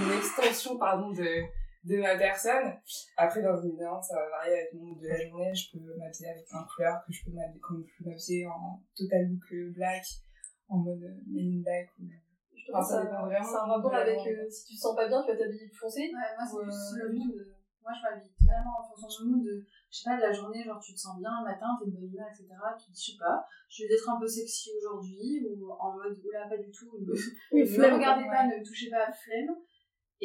une 0.00 0.12
extension, 0.18 0.76
pardon, 0.78 1.10
de, 1.12 1.42
de 1.84 1.96
ma 1.96 2.16
personne. 2.16 2.72
Après, 3.16 3.40
bien 3.40 3.56
évidemment, 3.62 4.00
ça 4.02 4.14
va 4.16 4.28
varier 4.30 4.54
avec 4.54 4.72
mon 4.74 4.84
mood 4.86 5.00
de 5.00 5.08
la 5.08 5.26
journée. 5.28 5.54
Je 5.54 5.72
peux 5.72 5.84
m'habiller 5.96 6.28
avec 6.28 6.46
plein 6.46 6.62
de 6.62 6.66
couleurs, 6.68 7.02
que 7.06 7.12
je 7.12 7.24
peux 7.24 7.30
m'habiller, 7.32 7.60
comme 7.60 7.84
je 7.86 7.98
peux 8.04 8.08
m'habiller 8.10 8.46
en 8.46 8.82
total 8.96 9.28
look 9.28 9.52
euh, 9.52 9.70
black, 9.72 10.04
en 10.68 10.78
mode 10.78 11.02
euh, 11.02 11.14
men 11.26 11.62
black, 11.62 11.88
ou 11.98 12.04
Justement, 12.54 12.78
Enfin, 12.78 12.88
ça 12.88 12.94
ça, 12.98 13.02
dépend 13.04 13.24
vraiment 13.26 13.48
c'est 13.48 13.56
un 13.56 13.66
rapport 13.66 13.94
avec 13.94 14.18
euh, 14.18 14.48
si 14.48 14.64
tu 14.66 14.74
te 14.76 14.80
sens 14.80 14.94
pas 14.94 15.08
bien, 15.08 15.20
tu 15.22 15.32
vas 15.32 15.36
t'habiller 15.36 15.66
plus 15.66 15.76
foncé. 15.78 16.00
Ouais, 16.00 16.36
moi, 16.38 16.46
c'est 16.46 16.62
plus 16.62 17.02
le 17.02 17.12
mood. 17.12 17.34
euh, 17.34 17.54
Moi, 17.82 17.90
je 17.98 18.02
m'habille 18.02 18.30
totalement 18.38 18.78
en 18.78 18.94
fonction 18.96 19.24
du 19.24 19.30
mood. 19.32 19.44
de- 19.44 19.66
Je 19.90 19.98
sais 19.98 20.08
pas, 20.08 20.16
de 20.16 20.22
la 20.22 20.32
journée, 20.32 20.62
genre, 20.62 20.80
tu 20.80 20.94
te 20.94 20.98
sens 21.00 21.18
bien 21.18 21.30
le 21.40 21.44
matin, 21.50 21.66
t'es 21.80 21.90
de 21.90 21.96
bonne 21.96 22.06
humeur, 22.06 22.28
etc. 22.30 22.46
Tu 22.78 22.86
te 22.86 22.92
dis, 22.92 23.02
je 23.04 23.12
sais 23.12 23.18
pas, 23.18 23.44
je 23.68 23.82
vais 23.84 23.94
être 23.94 24.08
un 24.08 24.20
peu 24.20 24.28
sexy 24.28 24.70
aujourd'hui, 24.78 25.44
ou 25.50 25.72
en 25.72 25.92
mode, 25.96 26.16
oula, 26.24 26.46
pas 26.48 26.56
du 26.56 26.70
tout. 26.70 26.92
Ne, 27.52 27.58
me 27.58 27.94
regardez 27.94 28.24
pas, 28.26 28.46
ne 28.46 28.60
me 28.60 28.64
touchez 28.64 28.88
pas, 28.88 29.10
flemme. 29.12 29.56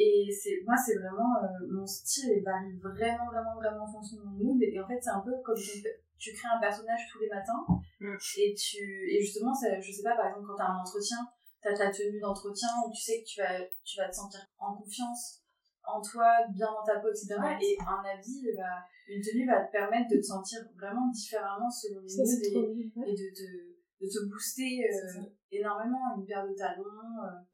Et 0.00 0.30
c'est, 0.30 0.62
moi, 0.64 0.76
c'est 0.76 0.96
vraiment, 0.96 1.42
euh, 1.42 1.66
mon 1.68 1.84
style, 1.84 2.30
il 2.36 2.44
varie 2.44 2.72
vraiment, 2.78 3.26
vraiment, 3.26 3.56
vraiment 3.56 3.82
en 3.82 3.92
fonction 3.92 4.18
de 4.18 4.22
mon 4.22 4.54
mood. 4.54 4.62
Et 4.62 4.78
en 4.78 4.86
fait, 4.86 5.00
c'est 5.02 5.10
un 5.10 5.20
peu 5.20 5.32
comme 5.44 5.58
tu, 5.58 5.82
tu 6.18 6.32
crées 6.32 6.48
un 6.54 6.60
personnage 6.60 7.08
tous 7.10 7.18
les 7.18 7.28
matins. 7.28 7.66
Mm. 7.98 8.14
Et 8.38 8.54
tu, 8.54 8.78
et 9.10 9.20
justement, 9.20 9.52
ça, 9.52 9.80
je 9.80 9.90
sais 9.90 10.04
pas, 10.04 10.14
par 10.14 10.28
exemple, 10.28 10.46
quand 10.46 10.56
t'as 10.56 10.70
un 10.70 10.78
entretien, 10.78 11.18
t'as 11.60 11.74
ta 11.74 11.90
tenue 11.90 12.20
d'entretien 12.20 12.68
où 12.86 12.92
tu 12.92 13.02
sais 13.02 13.22
que 13.22 13.26
tu 13.26 13.40
vas, 13.40 13.58
tu 13.82 13.98
vas 13.98 14.08
te 14.08 14.14
sentir 14.14 14.40
en 14.58 14.76
confiance 14.76 15.42
en 15.82 16.00
toi, 16.00 16.46
bien 16.50 16.66
dans 16.66 16.84
ta 16.84 17.00
peau, 17.00 17.08
etc. 17.08 17.34
Et 17.60 17.76
un 17.80 18.02
habit, 18.04 18.46
va, 18.56 18.84
une 19.08 19.22
tenue 19.22 19.46
va 19.46 19.64
te 19.64 19.72
permettre 19.72 20.10
de 20.10 20.18
te 20.18 20.22
sentir 20.22 20.60
vraiment 20.76 21.08
différemment 21.08 21.70
selon 21.70 22.00
les 22.00 22.16
moods 22.16 23.06
et, 23.06 23.10
et 23.10 23.14
de, 23.14 23.67
de 24.00 24.06
te 24.06 24.24
booster 24.28 24.84
euh, 24.84 25.22
énormément. 25.50 26.16
Une 26.16 26.24
paire 26.26 26.46
de 26.48 26.54
talons. 26.54 26.84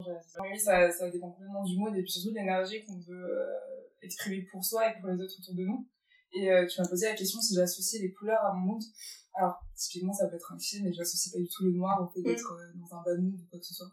euh, 0.08 0.12
Oui, 0.40 0.58
ça, 0.58 0.90
ça 0.90 1.10
dépend 1.10 1.30
complètement 1.30 1.64
du 1.64 1.76
mood 1.78 1.94
et 1.96 2.02
puis 2.02 2.10
surtout 2.10 2.30
de 2.30 2.36
l'énergie 2.36 2.84
qu'on 2.84 2.98
veut 3.00 3.24
euh, 3.38 3.46
exprimer 4.02 4.42
pour 4.50 4.64
soi 4.64 4.90
et 4.90 5.00
pour 5.00 5.08
les 5.08 5.20
autres 5.20 5.34
autour 5.40 5.54
de 5.54 5.64
nous. 5.64 5.88
Et 6.36 6.50
euh, 6.50 6.66
tu 6.66 6.80
m'as 6.80 6.88
posé 6.88 7.06
la 7.06 7.14
question 7.14 7.40
si 7.40 7.54
j'associais 7.54 8.00
les 8.00 8.12
couleurs 8.12 8.44
à 8.44 8.52
mon 8.54 8.74
mood. 8.74 8.82
Alors, 9.34 9.64
typiquement, 9.76 10.12
ça 10.12 10.28
peut 10.28 10.36
être 10.36 10.52
un 10.52 10.56
cliché, 10.56 10.80
mais 10.82 10.92
j'associe 10.92 11.32
pas 11.32 11.40
du 11.40 11.48
tout 11.48 11.64
le 11.64 11.72
noir 11.72 12.02
au 12.02 12.08
fait 12.08 12.22
d'être 12.22 12.52
euh, 12.52 12.72
dans 12.78 12.96
un 12.96 13.02
bad 13.02 13.20
mood 13.20 13.34
ou 13.40 13.46
quoi 13.50 13.58
que 13.58 13.64
ce 13.66 13.74
soit. 13.74 13.90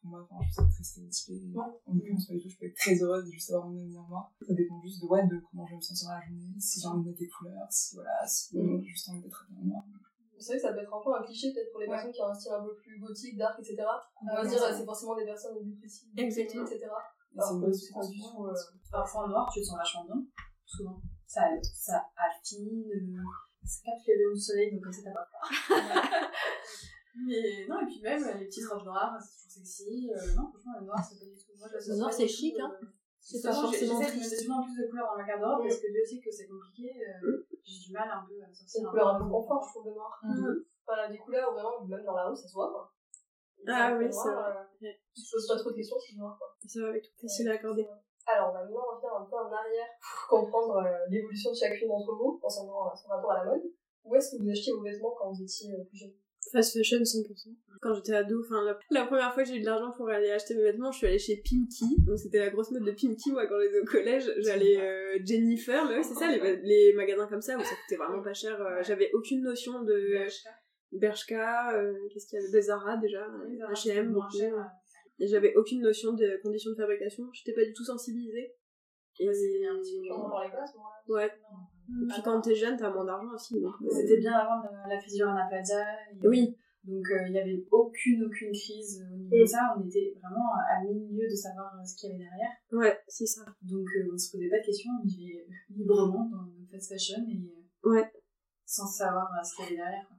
Pour 0.00 0.10
moi, 0.10 0.26
enfin, 0.30 0.42
je 0.48 0.54
ça 0.54 0.62
très 0.64 0.82
stéréotypé. 0.84 1.34
En 1.58 1.92
l'occurrence, 1.92 2.26
pas 2.26 2.32
du 2.34 2.40
tout. 2.40 2.48
Je 2.48 2.56
peux 2.58 2.66
être 2.66 2.76
très 2.76 3.02
heureuse 3.02 3.28
et 3.28 3.32
juste 3.32 3.50
avoir 3.50 3.68
mon 3.68 3.78
avenir 3.78 4.00
noir. 4.08 4.32
Ça 4.46 4.54
dépend 4.54 4.80
juste 4.82 5.02
de, 5.02 5.06
ouais, 5.06 5.26
de 5.26 5.40
comment 5.50 5.66
je 5.66 5.72
vais 5.72 5.76
me 5.76 5.82
sentir 5.82 6.08
la 6.08 6.20
journée, 6.26 6.54
si 6.58 6.80
j'ai 6.80 6.86
envie 6.86 7.02
de 7.04 7.08
mettre 7.08 7.18
des 7.18 7.28
couleurs, 7.28 7.66
si 7.70 7.94
voilà, 7.96 8.26
si 8.26 8.56
Mm. 8.56 8.82
j'ai 8.82 8.88
juste 8.88 9.08
envie 9.10 9.20
d'être 9.20 9.46
bien 9.50 9.64
noir. 9.64 9.84
C'est 10.40 10.52
vrai 10.52 10.56
que 10.56 10.62
ça 10.62 10.72
peut 10.72 10.80
être 10.80 10.94
un 10.94 11.02
peu 11.04 11.14
un 11.14 11.22
cliché 11.22 11.52
peut-être 11.52 11.70
pour 11.70 11.80
les 11.80 11.86
personnes 11.86 12.12
qui 12.12 12.22
ont 12.22 12.26
un 12.28 12.34
style 12.34 12.52
un 12.52 12.64
peu 12.64 12.74
plus 12.76 12.98
gothique, 12.98 13.36
dark, 13.36 13.58
etc. 13.60 13.76
On 14.22 14.26
va 14.34 14.40
Ouais, 14.42 14.48
se 14.48 14.54
dire 14.54 14.62
euh, 14.64 14.72
c'est 14.76 14.84
forcément 14.84 15.14
des 15.16 15.24
personnes 15.24 15.56
dépressives, 15.62 16.08
Exactement. 16.16 16.66
etc. 16.66 16.80
Et 16.80 17.38
c'est 17.72 17.92
pas 17.94 18.06
du 18.06 18.18
tout, 18.18 18.46
euh, 18.46 18.54
Parfois 18.90 19.24
en 19.24 19.28
noir, 19.28 19.50
tu 19.52 19.60
te 19.60 19.64
sens 19.66 19.76
vachement 19.76 20.04
bien, 20.04 20.16
souvent. 20.66 21.00
Ça, 21.26 21.42
ça 21.62 22.02
affine, 22.16 22.90
euh, 22.90 23.22
ça 23.64 23.82
capte 23.84 24.06
les 24.08 24.14
rayons 24.16 24.32
du 24.34 24.40
soleil, 24.40 24.72
donc 24.72 24.82
comme 24.82 24.92
ça 24.92 25.02
t'as 25.04 25.12
pas 25.12 25.28
peur. 25.30 26.30
Mais 27.26 27.66
non, 27.68 27.80
et 27.80 27.86
puis 27.86 28.00
même 28.02 28.22
euh, 28.24 28.34
les 28.34 28.46
petites 28.46 28.66
robes 28.66 28.84
noires, 28.84 29.16
c'est 29.20 29.48
toujours 29.48 29.66
sexy. 29.66 30.10
Euh, 30.10 30.34
non, 30.36 30.48
franchement, 30.48 30.72
le 30.80 30.86
noir, 30.86 30.98
c'est 31.04 31.18
pas 31.18 31.24
du 31.24 31.34
tout. 31.34 31.52
Moi, 31.58 31.68
je 31.78 31.90
Le 31.92 31.96
noir, 31.98 32.12
c'est 32.12 32.28
chic, 32.28 32.56
euh, 32.58 32.62
hein. 32.64 32.72
C'est 33.20 33.42
pas 33.42 33.52
forcément 33.52 34.00
J'essaie 34.00 34.12
de 34.16 34.18
triste. 34.18 34.48
de 34.48 34.64
plus 34.64 34.82
de 34.82 34.88
couleurs 34.90 35.08
dans 35.12 35.16
ma 35.16 35.24
garde-robe 35.28 35.62
parce 35.62 35.78
que 35.78 35.92
Dieu 35.92 36.04
sait 36.04 36.20
que 36.20 36.30
c'est 36.32 36.48
compliqué. 36.48 36.90
euh, 37.06 37.46
J'ai 37.62 37.86
du 37.86 37.92
mal 37.92 38.08
un 38.10 38.26
peu 38.26 38.34
à 38.42 38.46
C'est 38.52 38.64
sortir. 38.64 38.80
une 38.82 38.88
couleur 38.90 39.08
un 39.14 39.18
peu 39.20 39.28
confort, 39.30 39.62
je 39.64 39.70
trouve, 39.70 39.86
le 39.86 39.94
noir. 39.94 40.20
Enfin, 40.24 41.10
des 41.10 41.18
couleurs 41.18 41.52
vraiment, 41.52 41.84
même 41.84 42.04
dans 42.04 42.16
la 42.16 42.28
rue, 42.28 42.36
ça 42.36 42.48
se 42.48 42.54
voit, 42.54 42.70
quoi. 42.72 42.92
Ah 43.68 43.94
oui, 43.98 44.06
c'est 44.10 44.32
vrai. 44.32 44.56
euh, 44.82 44.92
Tu 45.14 45.22
te 45.22 45.30
poses 45.32 45.46
pas 45.46 45.56
trop 45.58 45.70
de 45.70 45.76
questions, 45.76 45.96
c'est 46.00 46.16
noir, 46.16 46.36
quoi. 46.38 46.48
Ça 46.66 46.80
va 46.80 46.88
avec 46.88 47.02
tout. 47.04 47.10
Facile 47.20 47.48
à 47.50 47.52
accorder. 47.54 47.86
Alors, 48.26 48.50
on 48.50 48.52
va 48.52 48.64
maintenant 48.64 48.82
revenir 48.90 49.14
un 49.14 49.24
peu 49.26 49.36
en 49.36 49.52
arrière 49.52 49.86
pour 50.28 50.40
comprendre 50.40 50.76
euh, 50.78 51.06
l'évolution 51.10 51.50
de 51.50 51.56
chacune 51.56 51.88
d'entre 51.88 52.14
vous 52.14 52.38
concernant 52.38 52.94
son 52.96 53.08
rapport 53.08 53.32
à 53.32 53.44
la 53.44 53.50
mode. 53.52 53.62
Où 54.04 54.14
est-ce 54.16 54.36
que 54.36 54.42
vous 54.42 54.48
achetiez 54.50 54.72
vos 54.72 54.82
vêtements 54.82 55.14
quand 55.18 55.30
vous 55.32 55.42
étiez 55.42 55.70
plus 55.88 55.98
jeune? 55.98 56.12
Fast 56.52 56.72
fashion 56.72 56.98
100%. 56.98 57.54
Quand 57.80 57.94
j'étais 57.94 58.12
ado, 58.14 58.40
enfin 58.44 58.62
la, 58.64 58.78
la 58.90 59.06
première 59.06 59.32
fois 59.32 59.42
que 59.42 59.48
j'ai 59.48 59.56
eu 59.56 59.60
de 59.60 59.64
l'argent 59.66 59.90
pour 59.96 60.08
aller 60.10 60.30
acheter 60.30 60.54
mes 60.54 60.62
vêtements, 60.64 60.92
je 60.92 60.98
suis 60.98 61.06
allée 61.06 61.18
chez 61.18 61.36
Pimki. 61.36 61.96
Donc 62.06 62.18
c'était 62.18 62.38
la 62.38 62.50
grosse 62.50 62.70
mode 62.72 62.84
de 62.84 62.92
Pimki. 62.92 63.32
Moi 63.32 63.46
quand 63.46 63.58
j'étais 63.60 63.80
au 63.80 63.84
collège, 63.84 64.30
j'allais 64.38 64.78
euh, 64.80 65.18
Jennifer, 65.24 65.86
mais 65.88 65.96
oui 65.96 66.04
c'est 66.04 66.14
ça 66.14 66.30
les, 66.30 66.56
les 66.56 66.92
magasins 66.94 67.26
comme 67.26 67.40
ça 67.40 67.56
où 67.56 67.60
ça 67.60 67.74
coûtait 67.82 67.96
vraiment 67.96 68.22
pas 68.22 68.34
cher. 68.34 68.60
euh, 68.60 68.82
J'avais 68.82 69.10
aucune 69.14 69.42
notion 69.42 69.82
de 69.82 70.26
Bershka, 70.92 71.72
euh, 71.74 71.94
qu'est-ce 72.12 72.26
qu'il 72.26 72.38
y 72.38 72.42
avait, 72.42 72.52
de 72.52 72.60
Zara 72.60 72.96
déjà, 72.96 73.22
euh, 73.24 73.72
H&M, 73.72 74.12
beaucoup. 74.12 74.26
Et 75.18 75.26
j'avais 75.26 75.54
aucune 75.54 75.82
notion 75.82 76.12
de 76.14 76.40
conditions 76.42 76.70
de 76.72 76.76
fabrication. 76.76 77.24
J'étais 77.32 77.52
pas 77.54 77.64
du 77.64 77.72
tout 77.74 77.84
sensibilisée. 77.84 78.54
Et 79.18 79.28
un 79.28 79.32
petit 79.32 80.08
pas 80.08 80.62
à 80.62 80.66
ce 80.66 80.76
moment-là 80.76 81.24
ouais. 81.24 81.30
Puis 82.10 82.22
quand 82.24 82.40
t'es 82.40 82.54
jeune, 82.54 82.76
t'as 82.78 82.90
moins 82.90 83.04
d'argent 83.04 83.28
aussi. 83.34 83.60
Donc, 83.60 83.74
euh, 83.82 83.86
C'était 83.90 84.16
bien 84.18 84.32
avant 84.32 84.62
le- 84.62 84.88
la 84.88 84.96
crise 84.98 85.14
du 85.14 85.22
Rana 85.24 85.46
Plaza. 85.48 85.82
et- 86.22 86.26
Oui. 86.28 86.56
Donc 86.84 87.04
euh, 87.10 87.28
il 87.28 87.34
y 87.34 87.38
avait 87.38 87.62
aucune, 87.70 88.24
aucune 88.24 88.52
crise 88.52 89.04
au 89.12 89.16
niveau 89.16 89.36
de 89.36 89.44
ça. 89.44 89.74
On 89.78 89.86
était 89.86 90.14
vraiment 90.20 90.48
à 90.54 90.82
milieu 90.84 91.28
de 91.28 91.34
savoir 91.34 91.74
euh, 91.78 91.84
ce 91.84 91.94
qu'il 91.96 92.08
y 92.10 92.12
avait 92.14 92.24
derrière. 92.24 92.52
Ouais, 92.72 92.98
c'est 93.06 93.26
ça. 93.26 93.42
Donc 93.62 93.86
euh, 93.96 94.08
on 94.12 94.16
se 94.18 94.32
posait 94.32 94.48
pas 94.48 94.58
de 94.60 94.64
questions, 94.66 94.90
on 95.02 95.06
vivait 95.06 95.46
librement 95.70 96.28
dans 96.30 96.42
le 96.46 96.66
fast 96.70 96.88
fashion 96.92 97.22
et 97.28 97.36
euh, 97.36 97.90
Ouais. 97.90 98.10
sans 98.64 98.86
savoir 98.86 99.28
ce 99.44 99.56
qu'il 99.56 99.64
y 99.64 99.68
avait 99.68 99.76
derrière. 99.76 100.06
quoi. 100.08 100.16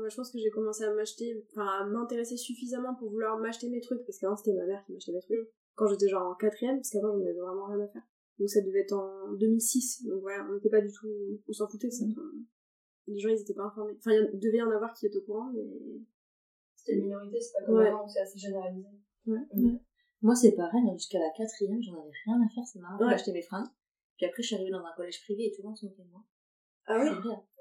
Moi, 0.00 0.08
je 0.08 0.16
pense 0.16 0.32
que 0.32 0.38
j'ai 0.38 0.50
commencé 0.50 0.82
à 0.82 0.92
m'acheter, 0.92 1.46
enfin, 1.52 1.66
à 1.66 1.86
m'intéresser 1.86 2.36
suffisamment 2.36 2.96
pour 2.96 3.10
vouloir 3.10 3.38
m'acheter 3.38 3.70
mes 3.70 3.80
trucs, 3.80 4.04
parce 4.04 4.18
qu'avant, 4.18 4.34
c'était 4.34 4.52
ma 4.58 4.66
mère 4.66 4.82
qui 4.84 4.92
m'achetait 4.92 5.12
mes 5.12 5.20
trucs. 5.20 5.38
Quand 5.76 5.86
j'étais 5.86 6.08
genre 6.08 6.26
en 6.32 6.34
quatrième, 6.34 6.78
parce 6.78 6.90
qu'avant, 6.90 7.12
j'en 7.12 7.22
avais 7.22 7.32
vraiment 7.38 7.66
rien 7.66 7.78
à 7.84 7.86
faire. 7.86 8.02
Donc, 8.40 8.48
ça 8.48 8.60
devait 8.62 8.80
être 8.80 8.92
en 8.94 9.32
2006. 9.34 10.04
Donc, 10.06 10.22
voilà, 10.22 10.44
on 10.50 10.54
n'était 10.54 10.68
pas 10.68 10.80
du 10.80 10.90
tout, 10.90 11.06
on 11.46 11.52
s'en 11.52 11.68
foutait 11.68 11.86
de 11.86 11.92
ça. 11.92 12.04
Enfin, 12.10 12.22
les 13.06 13.18
gens, 13.18 13.28
ils 13.30 13.40
étaient 13.40 13.54
pas 13.54 13.64
informés. 13.64 13.94
Enfin, 13.98 14.12
il 14.12 14.16
y 14.16 14.20
en- 14.20 14.38
devait 14.38 14.58
y 14.58 14.62
en 14.62 14.70
avoir 14.70 14.92
qui 14.94 15.06
étaient 15.06 15.18
au 15.18 15.22
courant, 15.22 15.50
mais... 15.54 15.64
C'était 16.76 16.98
une 16.98 17.04
minorité, 17.04 17.40
c'est 17.40 17.58
pas 17.58 17.64
comme 17.66 17.76
Ouais. 17.76 17.92
où 17.92 18.08
c'est 18.08 18.20
assez 18.20 18.38
généralisé. 18.38 18.86
Ouais. 19.26 19.38
Moi, 20.22 20.34
c'est 20.34 20.52
pareil, 20.52 20.82
hein, 20.88 20.92
jusqu'à 20.94 21.18
la 21.18 21.30
quatrième, 21.36 21.82
j'en 21.82 21.94
avais 21.94 22.10
rien 22.26 22.40
à 22.42 22.48
faire, 22.54 22.64
c'est 22.66 22.78
marrant. 22.78 22.98
Ouais. 23.02 23.10
J'achetais 23.10 23.32
mes 23.32 23.42
fringues. 23.42 23.68
Puis 24.16 24.26
après, 24.26 24.42
je 24.42 24.46
suis 24.48 24.56
arrivée 24.56 24.70
dans 24.70 24.84
un 24.84 24.92
collège 24.94 25.22
privé 25.24 25.46
et 25.46 25.50
tout 25.52 25.62
le 25.62 25.68
monde 25.68 25.76
se 25.76 25.86
moquait 25.86 26.02
de 26.04 26.10
moi. 26.10 26.22
Ah 26.86 26.98
oui. 27.02 27.10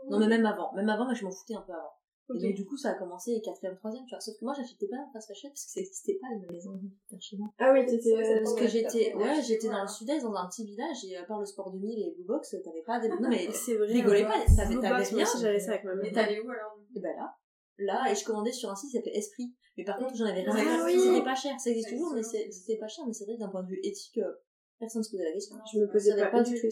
Non, 0.09 0.19
mais 0.19 0.27
même 0.27 0.45
avant. 0.45 0.73
Même 0.73 0.89
avant, 0.89 1.05
moi, 1.05 1.13
je 1.13 1.23
m'en 1.23 1.31
foutais 1.31 1.55
un 1.55 1.61
peu 1.61 1.71
avant. 1.71 1.93
Et 2.29 2.39
donc, 2.39 2.53
du 2.55 2.65
coup, 2.65 2.77
ça 2.77 2.91
a 2.91 2.93
commencé 2.93 3.41
quatrième, 3.41 3.75
troisième, 3.75 4.05
tu 4.05 4.15
vois. 4.15 4.21
Sauf 4.21 4.37
que 4.39 4.45
moi, 4.45 4.53
j'achetais 4.55 4.87
pas 4.87 4.97
fast 5.11 5.27
fashion 5.27 5.49
parce 5.49 5.65
que 5.65 5.71
ça 5.71 5.79
n'existait 5.81 6.17
pas, 6.21 6.27
les 6.33 6.39
magasins 6.39 6.79
vers 7.11 7.21
chez 7.21 7.37
moi. 7.37 7.49
Ah 7.59 7.73
oui, 7.73 7.85
t'étais... 7.85 8.13
euh, 8.13 8.39
Parce 8.43 8.55
que 8.55 8.63
à 8.63 8.67
j'étais, 8.67 9.13
ouais, 9.13 9.41
j'étais 9.45 9.67
dans 9.67 9.81
le 9.81 9.87
sud-est, 9.87 10.23
dans 10.23 10.33
un 10.33 10.47
petit 10.47 10.65
village, 10.65 11.03
et 11.05 11.17
à 11.17 11.23
part 11.23 11.39
le 11.39 11.45
sport 11.45 11.71
de 11.71 11.79
mille 11.79 11.99
et 11.99 12.11
Blue 12.15 12.23
Box, 12.23 12.55
t'avais 12.63 12.81
pas 12.83 12.99
des, 12.99 13.09
non, 13.09 13.29
mais, 13.29 13.49
C'est 13.51 13.75
vrai. 13.75 13.87
rigolez 13.87 14.23
ouais. 14.23 14.27
pas, 14.27 14.45
t'avais, 14.55 14.79
t'avais 14.79 15.03
rien. 15.03 15.25
j'avais 15.39 15.59
ça 15.59 15.71
avec 15.71 15.83
ma 15.83 15.95
mère. 15.95 16.13
T'allais 16.13 16.39
où 16.39 16.49
alors 16.49 16.79
Et 16.95 16.99
ben 16.99 17.13
là, 17.15 17.35
là, 17.77 18.11
et 18.11 18.15
je 18.15 18.23
commandais 18.23 18.51
sur 18.51 18.69
un 18.69 18.75
site 18.75 18.91
qui 18.91 18.97
s'appelait 18.97 19.17
Esprit. 19.17 19.53
Mais 19.77 19.83
par 19.83 19.97
contre, 19.97 20.15
j'en 20.15 20.25
avais 20.25 20.41
rien 20.41 20.55
à 20.55 20.81
Ah 20.81 20.83
oui. 20.85 20.99
C'était 20.99 21.23
pas 21.23 21.35
cher. 21.35 21.59
Ça 21.59 21.71
existe 21.71 21.89
toujours, 21.89 22.13
mais 22.13 22.23
c'était 22.23 22.77
pas 22.77 22.87
cher. 22.87 23.05
Mais 23.05 23.13
c'est 23.13 23.25
vrai 23.25 23.35
que 23.35 23.39
d'un 23.39 23.49
point 23.49 23.63
de 23.63 23.69
vue 23.69 23.79
éthique, 23.83 24.19
euh, 24.19 24.31
personne 24.79 25.03
se 25.03 25.11
posait 25.11 25.23
la 25.23 25.33
question. 25.33 25.57
Je 25.73 25.79
me 25.79 25.91
posais 25.91 26.15
pas, 26.15 26.27
pas 26.27 26.43
du 26.43 26.53
tout 26.53 26.67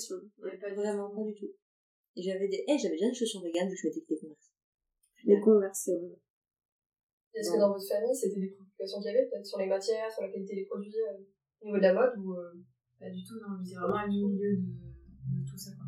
Vraiment 0.75 1.10
pas 1.10 1.24
du 1.24 1.34
tout. 1.34 1.50
Et 2.15 2.22
j'avais 2.24 2.48
des, 2.48 2.63
eh, 2.67 2.77
j'avais 2.77 2.96
déjà 2.96 3.08
des 3.08 3.13
chaussures 3.13 3.41
véganes, 3.41 3.72
je 3.74 3.88
mettais 3.88 4.03
des. 4.08 4.20
Les 5.25 5.40
vrai. 5.40 6.20
Est-ce 7.34 7.51
que 7.51 7.60
dans 7.60 7.72
votre 7.72 7.88
famille, 7.88 8.16
c'était 8.16 8.40
des 8.42 8.50
préoccupations 8.50 9.00
qu'il 9.00 9.12
y 9.12 9.16
avait 9.16 9.28
peut-être 9.30 9.46
sur 9.46 9.58
les 9.60 9.68
matières, 9.68 10.12
sur 10.12 10.22
la 10.24 10.30
qualité 10.30 10.56
des 10.56 10.66
produits, 10.66 10.94
euh, 11.00 11.24
au 11.62 11.66
niveau 11.66 11.78
de 11.78 11.84
la 11.84 11.94
mode 11.94 12.13
ou 12.18 12.34
euh, 12.34 12.51
Pas 13.00 13.10
du 13.10 13.24
tout, 13.24 13.36
non, 13.40 13.56
c'est 13.63 13.75
vraiment 13.75 13.96
un 13.96 14.08
milieu 14.08 14.28
de, 14.36 14.62
de 14.62 15.50
tout 15.50 15.58
ça. 15.58 15.72
Quoi. 15.72 15.86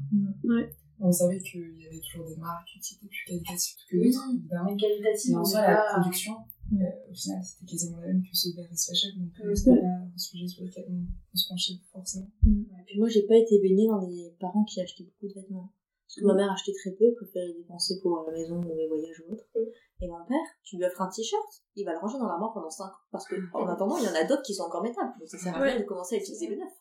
On 0.99 1.11
savait 1.11 1.39
qu'il 1.39 1.81
y 1.81 1.87
avait 1.87 1.99
toujours 1.99 2.25
des 2.29 2.37
marques 2.37 2.65
qui 2.67 2.95
étaient 2.95 3.07
plus 3.07 3.23
qualitatives 3.27 3.75
que 3.89 3.97
d'autres, 3.97 4.23
évidemment. 4.39 4.71
Mais 4.71 5.35
en 5.35 5.43
soi, 5.43 5.61
la 5.61 5.99
production, 5.99 6.33
euh, 6.73 7.11
au 7.11 7.13
final, 7.13 7.43
c'était 7.43 7.65
quasiment 7.71 7.97
la 7.99 8.07
même 8.07 8.21
que 8.21 8.29
ceux 8.31 8.51
de 8.53 8.61
la 8.61 8.67
fashion, 8.69 9.09
donc 9.17 9.33
euh, 9.43 9.49
Oui. 9.49 9.57
c'était 9.57 9.81
pas 9.81 9.87
un 9.87 10.17
sujet 10.17 10.47
sur 10.47 10.63
lequel 10.63 10.85
on, 10.89 11.03
on 11.03 11.35
se 11.35 11.49
penchait 11.49 11.73
forcément. 11.91 12.29
Et 12.47 12.83
puis 12.85 12.99
moi, 12.99 13.09
j'ai 13.09 13.23
pas 13.27 13.35
été 13.35 13.59
baignée 13.59 13.87
dans 13.87 14.07
des 14.07 14.33
parents 14.39 14.63
qui 14.63 14.79
achetaient 14.79 15.03
beaucoup 15.03 15.27
de 15.27 15.33
vêtements. 15.41 15.73
Parce 16.13 16.21
que 16.21 16.27
ma 16.27 16.35
mère 16.35 16.51
achetait 16.51 16.73
très 16.73 16.91
peu, 16.91 17.11
préférait 17.15 17.53
dépenser 17.53 17.99
pour 18.01 18.23
la 18.27 18.31
maison 18.31 18.61
ou 18.61 18.75
les 18.75 18.87
voyages 18.87 19.23
ou 19.25 19.33
autre. 19.33 19.45
Mm. 19.55 20.03
Et 20.03 20.07
mon 20.07 20.23
père, 20.25 20.45
tu 20.63 20.77
lui 20.77 20.85
offres 20.85 21.01
un 21.01 21.09
t-shirt, 21.09 21.63
il 21.75 21.85
va 21.85 21.93
le 21.93 21.97
ranger 21.97 22.19
dans 22.19 22.27
l'armoire 22.27 22.53
pendant 22.53 22.69
5 22.69 22.85
ans. 22.85 22.91
Parce 23.11 23.27
que, 23.27 23.35
en 23.53 23.67
attendant, 23.67 23.97
il 23.97 24.03
y 24.03 24.07
en 24.07 24.13
a 24.13 24.23
d'autres 24.23 24.43
qui 24.43 24.53
sont 24.53 24.63
encore 24.63 24.83
mettables. 24.83 25.13
Donc 25.19 25.27
ça 25.27 25.39
sert 25.39 25.55
à 25.55 25.59
rien 25.59 25.79
de 25.79 25.85
commencer 25.85 26.15
à 26.15 26.19
utiliser 26.19 26.47
le 26.49 26.57
neuf. 26.57 26.71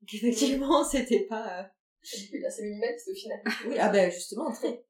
Donc 0.00 0.14
effectivement, 0.14 0.82
c'était 0.90 1.26
pas, 1.28 1.60
euh, 1.60 1.62
du 2.02 2.28
coup, 2.28 2.36
il 2.36 2.42
est 2.42 2.46
assez 2.46 2.62
minimaliste 2.64 3.08
au 3.08 3.14
final 3.14 3.40
oui, 3.68 3.76
ah 3.78 3.88
ben, 3.90 4.10
justement, 4.10 4.50
très. 4.50 4.84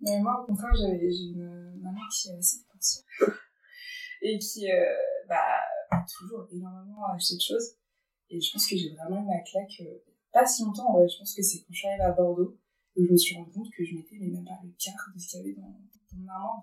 Mais 0.00 0.18
moi, 0.20 0.42
au 0.42 0.46
contraire, 0.46 0.74
j'avais, 0.74 0.98
j'ai 0.98 1.34
une 1.34 1.78
maman 1.80 2.00
qui 2.10 2.30
est 2.30 2.36
assez 2.36 2.58
dépensière. 2.58 3.04
Et 4.22 4.38
qui, 4.38 4.68
euh, 4.72 4.84
bah, 5.28 5.60
a 5.90 6.04
toujours 6.18 6.48
énormément 6.50 7.06
acheté 7.14 7.36
de 7.36 7.40
choses. 7.42 7.76
Et 8.30 8.40
je 8.40 8.52
pense 8.52 8.66
que 8.66 8.76
j'ai 8.76 8.90
vraiment 8.94 9.22
eu 9.22 9.26
ma 9.26 9.40
claque, 9.42 9.82
euh, 9.82 10.02
pas 10.32 10.46
si 10.46 10.64
longtemps, 10.64 10.88
en 10.88 10.98
vrai. 10.98 11.08
Je 11.08 11.18
pense 11.18 11.34
que 11.34 11.42
c'est 11.42 11.58
quand 11.58 11.72
je 11.72 11.78
suis 11.78 11.88
arrivée 11.88 12.04
à 12.04 12.12
Bordeaux, 12.12 12.56
je 12.96 13.12
me 13.12 13.16
suis 13.16 13.36
rendu 13.36 13.50
compte 13.52 13.70
que 13.76 13.84
je 13.84 13.94
mettais 13.96 14.16
même 14.18 14.44
pas 14.44 14.58
le 14.62 14.70
quart 14.78 15.10
de 15.14 15.20
ce 15.20 15.28
qu'il 15.28 15.40
y 15.40 15.42
avait 15.42 15.54
dans, 15.54 15.62
dans 15.62 16.18
mon 16.18 16.28
armoire. 16.28 16.62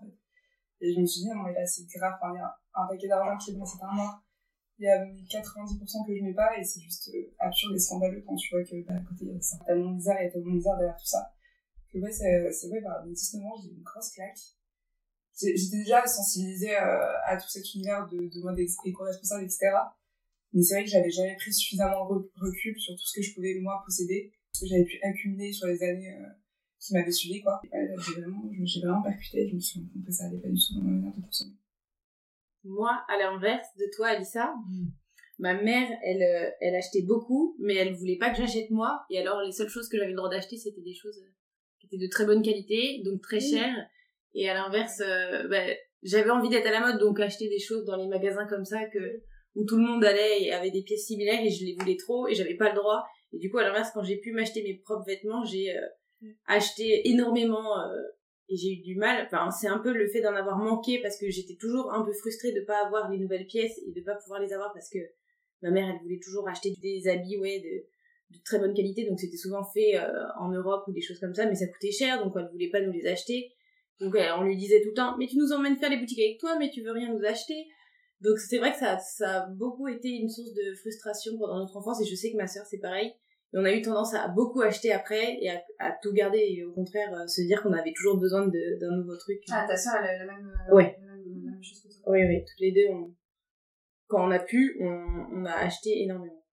Et 0.81 0.93
je 0.93 1.00
me 1.00 1.05
suis 1.05 1.21
dit, 1.21 1.27
non, 1.27 1.43
mais 1.43 1.53
là, 1.53 1.65
c'est 1.65 1.85
grave. 1.88 2.13
Il 2.23 2.38
y 2.38 2.39
a 2.39 2.57
un 2.73 2.88
paquet 2.88 3.07
d'argent 3.07 3.38
qui 3.38 3.51
est 3.51 3.55
dans 3.55 3.65
cette 3.65 3.83
armoire. 3.83 4.23
Il 4.79 4.85
y 4.85 4.88
a 4.88 5.05
90% 5.05 6.07
que 6.07 6.15
je 6.15 6.23
mets 6.23 6.33
pas, 6.33 6.57
et 6.57 6.63
c'est 6.63 6.79
juste 6.79 7.11
euh, 7.13 7.35
absurde 7.38 7.75
et 7.75 7.79
scandaleux 7.79 8.23
quand 8.25 8.35
tu 8.35 8.50
vois 8.50 8.63
que, 8.63 8.81
bah, 8.88 8.95
à 8.95 9.01
côté, 9.01 9.25
il 9.25 9.27
y 9.27 9.31
a 9.31 9.65
tellement 9.65 9.91
misère, 9.91 10.15
il 10.19 10.25
y 10.25 10.27
a 10.27 10.31
tellement 10.31 10.53
misère 10.53 10.75
derrière 10.77 10.97
tout 10.97 11.05
ça. 11.05 11.31
Que 11.93 12.00
ouais, 12.00 12.11
c'est, 12.11 12.51
c'est 12.51 12.67
vrai, 12.69 12.81
par 12.81 13.05
le 13.05 13.13
19 13.13 13.45
ans, 13.45 13.55
j'ai 13.61 13.69
eu 13.69 13.75
une 13.75 13.83
grosse 13.83 14.09
claque 14.09 14.39
j'étais 15.39 15.77
déjà 15.77 16.05
sensibilisée 16.05 16.75
euh, 16.75 17.13
à 17.25 17.38
tout 17.38 17.47
cet 17.47 17.73
univers 17.73 18.07
de, 18.07 18.17
de 18.17 18.41
mode 18.41 18.59
éco-responsable, 18.59 19.43
etc. 19.43 19.71
Mais 20.53 20.61
c'est 20.61 20.75
vrai 20.75 20.83
que 20.83 20.89
j'avais 20.89 21.09
jamais 21.09 21.35
pris 21.35 21.53
suffisamment 21.53 22.05
recul 22.05 22.77
sur 22.79 22.93
tout 22.95 23.05
ce 23.05 23.19
que 23.19 23.21
je 23.21 23.33
pouvais, 23.33 23.57
moi, 23.61 23.81
posséder, 23.85 24.33
que 24.60 24.67
j'avais 24.67 24.86
pu 24.86 25.00
accumuler 25.03 25.51
sur 25.53 25.67
les 25.67 25.81
années 25.84 26.13
euh, 26.13 26.27
qui 26.79 26.93
m'avaient 26.93 27.12
suivi, 27.12 27.41
quoi. 27.41 27.62
Ouais, 27.72 27.88
là, 27.88 27.96
j'ai 27.98 28.20
vraiment, 28.20 28.50
je 28.51 28.60
me 28.60 28.65
suis 28.65 28.81
vraiment 28.81 29.03
percutée, 29.03 29.48
je 29.48 29.55
me 29.55 29.60
suis 29.60 29.79
rendu 29.79 29.91
compte 29.91 30.05
que 30.05 30.12
ça 30.12 30.25
allait 30.25 30.39
pas 30.39 30.50
du 30.50 30.60
tout 30.60 30.75
dans 30.75 30.81
ma 30.81 30.91
manière 30.91 31.15
de 31.15 31.22
consommer. 31.22 31.53
Moi, 32.63 33.03
à 33.08 33.17
l'inverse 33.17 33.67
de 33.77 33.86
toi, 33.96 34.10
Alissa, 34.10 34.53
ma 35.39 35.53
mère, 35.53 35.89
elle, 36.03 36.22
euh, 36.22 36.50
elle 36.60 36.75
achetait 36.75 37.01
beaucoup, 37.01 37.55
mais 37.60 37.75
elle 37.75 37.93
voulait 37.93 38.17
pas 38.17 38.29
que 38.29 38.38
j'achète 38.38 38.70
moi. 38.70 39.03
Et 39.10 39.20
alors, 39.20 39.41
les 39.41 39.51
seules 39.51 39.70
choses 39.70 39.89
que 39.89 39.98
j'avais 39.98 40.12
le 40.12 40.15
droit 40.15 40.29
d'acheter, 40.29 40.58
c'était 40.58 40.81
des 40.81 40.93
choses 40.93 41.17
euh, 41.17 41.31
qui 41.79 41.88
étaient 41.88 42.03
de 42.03 42.10
très 42.10 42.25
bonne 42.25 42.43
qualité, 42.43 43.01
donc 43.03 43.22
très 43.22 43.39
chères. 43.39 43.88
Et 44.34 44.50
à 44.50 44.53
l'inverse, 44.53 45.01
euh, 45.01 45.48
bah, 45.48 45.65
j'avais 46.03 46.29
envie 46.29 46.50
d'être 46.50 46.67
à 46.67 46.72
la 46.72 46.79
mode, 46.79 47.00
donc 47.00 47.20
acheter 47.20 47.50
des 47.50 47.60
choses 47.60 47.86
dans 47.86 47.96
les 47.96 48.08
magasins 48.08 48.48
comme 48.48 48.65
ça 48.65 48.86
que 48.86 49.24
où 49.55 49.65
tout 49.65 49.75
le 49.75 49.84
monde 49.84 50.03
allait 50.05 50.43
et 50.43 50.53
avait 50.53 50.72
des 50.72 50.81
pièces 50.81 51.08
similaires 51.08 51.41
et 51.43 51.50
je 51.50 51.65
les 51.65 51.75
voulais 51.77 51.98
trop 51.98 52.27
et 52.27 52.36
j'avais 52.36 52.55
pas 52.55 52.70
le 52.70 52.75
droit. 52.75 53.03
Et 53.33 53.39
du 53.39 53.50
coup, 53.50 53.57
à 53.57 53.63
l'inverse, 53.63 53.91
quand 53.93 54.03
j'ai 54.03 54.17
pu 54.17 54.31
m'acheter 54.31 54.63
mes 54.63 54.75
propres 54.75 55.05
vêtements, 55.05 55.43
j'ai 55.45 55.75
euh, 55.75 55.81
acheté 56.45 57.09
énormément 57.09 57.79
euh, 57.79 57.95
et 58.50 58.57
j'ai 58.57 58.73
eu 58.73 58.81
du 58.81 58.95
mal. 58.95 59.25
Enfin, 59.25 59.50
c'est 59.51 59.67
un 59.67 59.79
peu 59.79 59.93
le 59.93 60.07
fait 60.07 60.21
d'en 60.21 60.35
avoir 60.35 60.57
manqué 60.57 61.00
parce 61.01 61.17
que 61.17 61.29
j'étais 61.29 61.55
toujours 61.55 61.93
un 61.93 62.03
peu 62.03 62.13
frustrée 62.13 62.51
de 62.51 62.61
pas 62.61 62.85
avoir 62.85 63.09
les 63.09 63.17
nouvelles 63.17 63.45
pièces 63.45 63.79
et 63.88 63.91
de 63.91 64.01
pas 64.01 64.15
pouvoir 64.15 64.41
les 64.41 64.53
avoir 64.53 64.73
parce 64.73 64.89
que 64.89 65.00
ma 65.61 65.71
mère, 65.71 65.89
elle 65.89 66.01
voulait 66.01 66.19
toujours 66.21 66.47
acheter 66.47 66.73
des 66.81 67.07
habits, 67.07 67.38
ouais, 67.38 67.59
de, 67.59 68.38
de 68.38 68.43
très 68.43 68.59
bonne 68.59 68.73
qualité. 68.73 69.05
Donc 69.05 69.19
c'était 69.19 69.38
souvent 69.38 69.63
fait 69.63 69.97
euh, 69.97 70.09
en 70.39 70.51
Europe 70.51 70.83
ou 70.88 70.91
des 70.91 71.01
choses 71.01 71.19
comme 71.19 71.33
ça, 71.33 71.45
mais 71.45 71.55
ça 71.55 71.67
coûtait 71.67 71.91
cher, 71.91 72.23
donc 72.23 72.33
elle 72.35 72.50
voulait 72.51 72.69
pas 72.69 72.81
nous 72.81 72.91
les 72.91 73.07
acheter. 73.07 73.51
Donc 74.00 74.15
on 74.15 74.43
lui 74.43 74.57
disait 74.57 74.81
tout 74.81 74.89
le 74.89 74.95
temps, 74.95 75.15
mais 75.19 75.27
tu 75.27 75.38
nous 75.38 75.53
emmènes 75.53 75.77
faire 75.77 75.91
les 75.91 75.97
boutiques 75.97 76.19
avec 76.19 76.39
toi, 76.39 76.57
mais 76.57 76.71
tu 76.71 76.81
veux 76.81 76.91
rien 76.91 77.13
nous 77.13 77.23
acheter. 77.23 77.67
Donc 78.22 78.38
c'est 78.38 78.58
vrai 78.60 78.72
que 78.72 78.78
ça, 78.78 78.98
ça 79.00 79.44
a 79.44 79.48
beaucoup 79.48 79.88
été 79.88 80.10
une 80.10 80.30
source 80.30 80.54
de 80.54 80.75
frustration 80.75 81.38
pendant 81.40 81.58
notre 81.60 81.75
enfance 81.78 82.01
et 82.01 82.06
je 82.06 82.16
sais 82.16 82.32
que 82.32 82.38
ma 82.38 82.48
sœur 82.48 82.66
c'est 82.66 82.78
pareil. 82.80 83.08
Et 83.54 83.58
on 83.58 83.66
a 83.66 83.72
eu 83.74 83.82
tendance 83.82 84.13
à 84.13 84.28
beaucoup 84.30 84.62
acheter 84.62 84.92
après 84.94 85.38
et 85.42 85.50
à, 85.50 85.62
à 85.80 85.92
tout 86.01 86.13
garder 86.13 86.38
et 86.40 86.63
au 86.63 86.72
contraire 86.72 87.12
euh, 87.13 87.28
se 87.28 87.42
dire 87.42 87.62
qu'on 87.63 87.74
avait 87.74 87.92
toujours 87.94 88.18
besoin 88.18 88.48
d'un 88.48 88.96
nouveau 88.96 89.18
truc. 89.18 89.40
Ah, 89.51 89.66
ta 89.68 89.75
soeur, 89.75 89.96
elle 90.04 90.22
a 90.22 90.25
la 90.25 90.34
même, 90.34 90.54
euh, 90.70 90.75
Ouais. 90.75 90.96
la 91.01 91.08
même, 91.08 91.24
la 91.46 91.51
même 91.51 91.63
chose 91.63 91.82
que 91.82 91.88
toi. 91.90 92.12
Oui, 92.13 92.24
oui, 92.25 92.46
toutes 92.46 92.60
les 92.60 92.72
deux, 92.72 92.88
on... 92.94 93.13
quand 94.08 94.25
on 94.28 94.32
a 94.32 94.40
pu, 94.40 94.78
on, 94.80 95.25
on 95.34 95.46
a 95.46 95.54
acheté 95.54 96.01
énormément. 96.04 96.46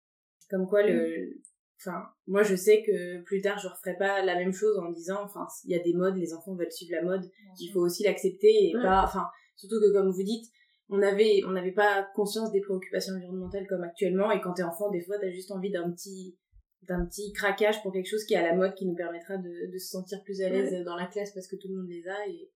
Comme 0.49 0.65
quoi, 0.67 0.81
le, 0.87 1.39
enfin, 1.79 2.01
moi 2.25 2.41
je 2.43 2.55
sais 2.55 2.81
que 2.81 3.21
plus 3.23 3.41
tard 3.41 3.59
je 3.59 3.67
referai 3.67 3.95
pas 3.97 4.23
la 4.23 4.35
même 4.35 4.53
chose 4.53 4.77
en 4.79 4.89
disant, 4.91 5.19
enfin, 5.23 5.45
il 5.65 5.75
y 5.75 5.79
a 5.79 5.83
des 5.83 5.93
modes, 5.93 6.15
les 6.15 6.33
enfants 6.33 6.55
veulent 6.55 6.71
suivre 6.71 6.95
la 6.95 7.03
mode, 7.03 7.29
il 7.59 7.69
faut 7.73 7.81
aussi 7.81 8.03
l'accepter 8.03 8.69
et 8.69 8.75
Ouais. 8.75 8.81
pas, 8.81 9.03
enfin, 9.03 9.27
surtout 9.55 9.75
que 9.81 9.91
comme 9.93 10.09
vous 10.09 10.23
dites, 10.23 10.45
on 10.89 11.01
avait, 11.01 11.41
on 11.45 11.51
n'avait 11.51 11.71
pas 11.71 12.07
conscience 12.15 12.51
des 12.51 12.61
préoccupations 12.61 13.13
environnementales 13.15 13.67
comme 13.67 13.83
actuellement 13.83 14.31
et 14.31 14.41
quand 14.41 14.53
t'es 14.53 14.63
enfant, 14.63 14.89
des 14.89 15.01
fois 15.01 15.17
t'as 15.19 15.31
juste 15.31 15.51
envie 15.51 15.71
d'un 15.71 15.91
petit, 15.91 16.37
d'un 16.83 17.05
petit 17.05 17.33
craquage 17.33 17.81
pour 17.83 17.91
quelque 17.91 18.09
chose 18.09 18.23
qui 18.23 18.33
est 18.33 18.37
à 18.37 18.43
la 18.43 18.55
mode 18.55 18.73
qui 18.75 18.85
nous 18.85 18.95
permettra 18.95 19.37
de, 19.37 19.71
de 19.71 19.77
se 19.77 19.89
sentir 19.89 20.23
plus 20.23 20.41
à 20.41 20.49
l'aise 20.49 20.83
dans 20.85 20.95
la 20.95 21.07
classe 21.07 21.31
parce 21.33 21.47
que 21.47 21.55
tout 21.55 21.67
le 21.67 21.75
monde 21.75 21.89
les 21.89 22.07
a 22.07 22.27
et 22.27 22.51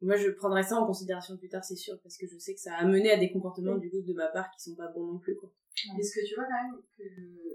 moi 0.00 0.16
je 0.16 0.30
prendrai 0.30 0.62
ça 0.62 0.76
en 0.76 0.86
considération 0.86 1.36
plus 1.36 1.48
tard 1.48 1.64
c'est 1.64 1.76
sûr 1.76 1.94
parce 2.02 2.16
que 2.16 2.26
je 2.26 2.36
sais 2.38 2.54
que 2.54 2.60
ça 2.60 2.74
a 2.74 2.84
mené 2.84 3.10
à 3.10 3.18
des 3.18 3.32
comportements 3.32 3.76
du 3.76 3.90
coup 3.90 4.02
de 4.02 4.12
ma 4.12 4.28
part 4.28 4.50
qui 4.50 4.62
sont 4.62 4.74
pas 4.74 4.88
bons 4.88 5.06
non 5.06 5.18
plus 5.18 5.36
quoi. 5.36 5.50
Et 5.98 6.02
ce 6.02 6.14
que 6.14 6.26
tu 6.26 6.34
vois 6.34 6.44
quand 6.44 6.62
même 6.68 6.82
que 6.96 7.04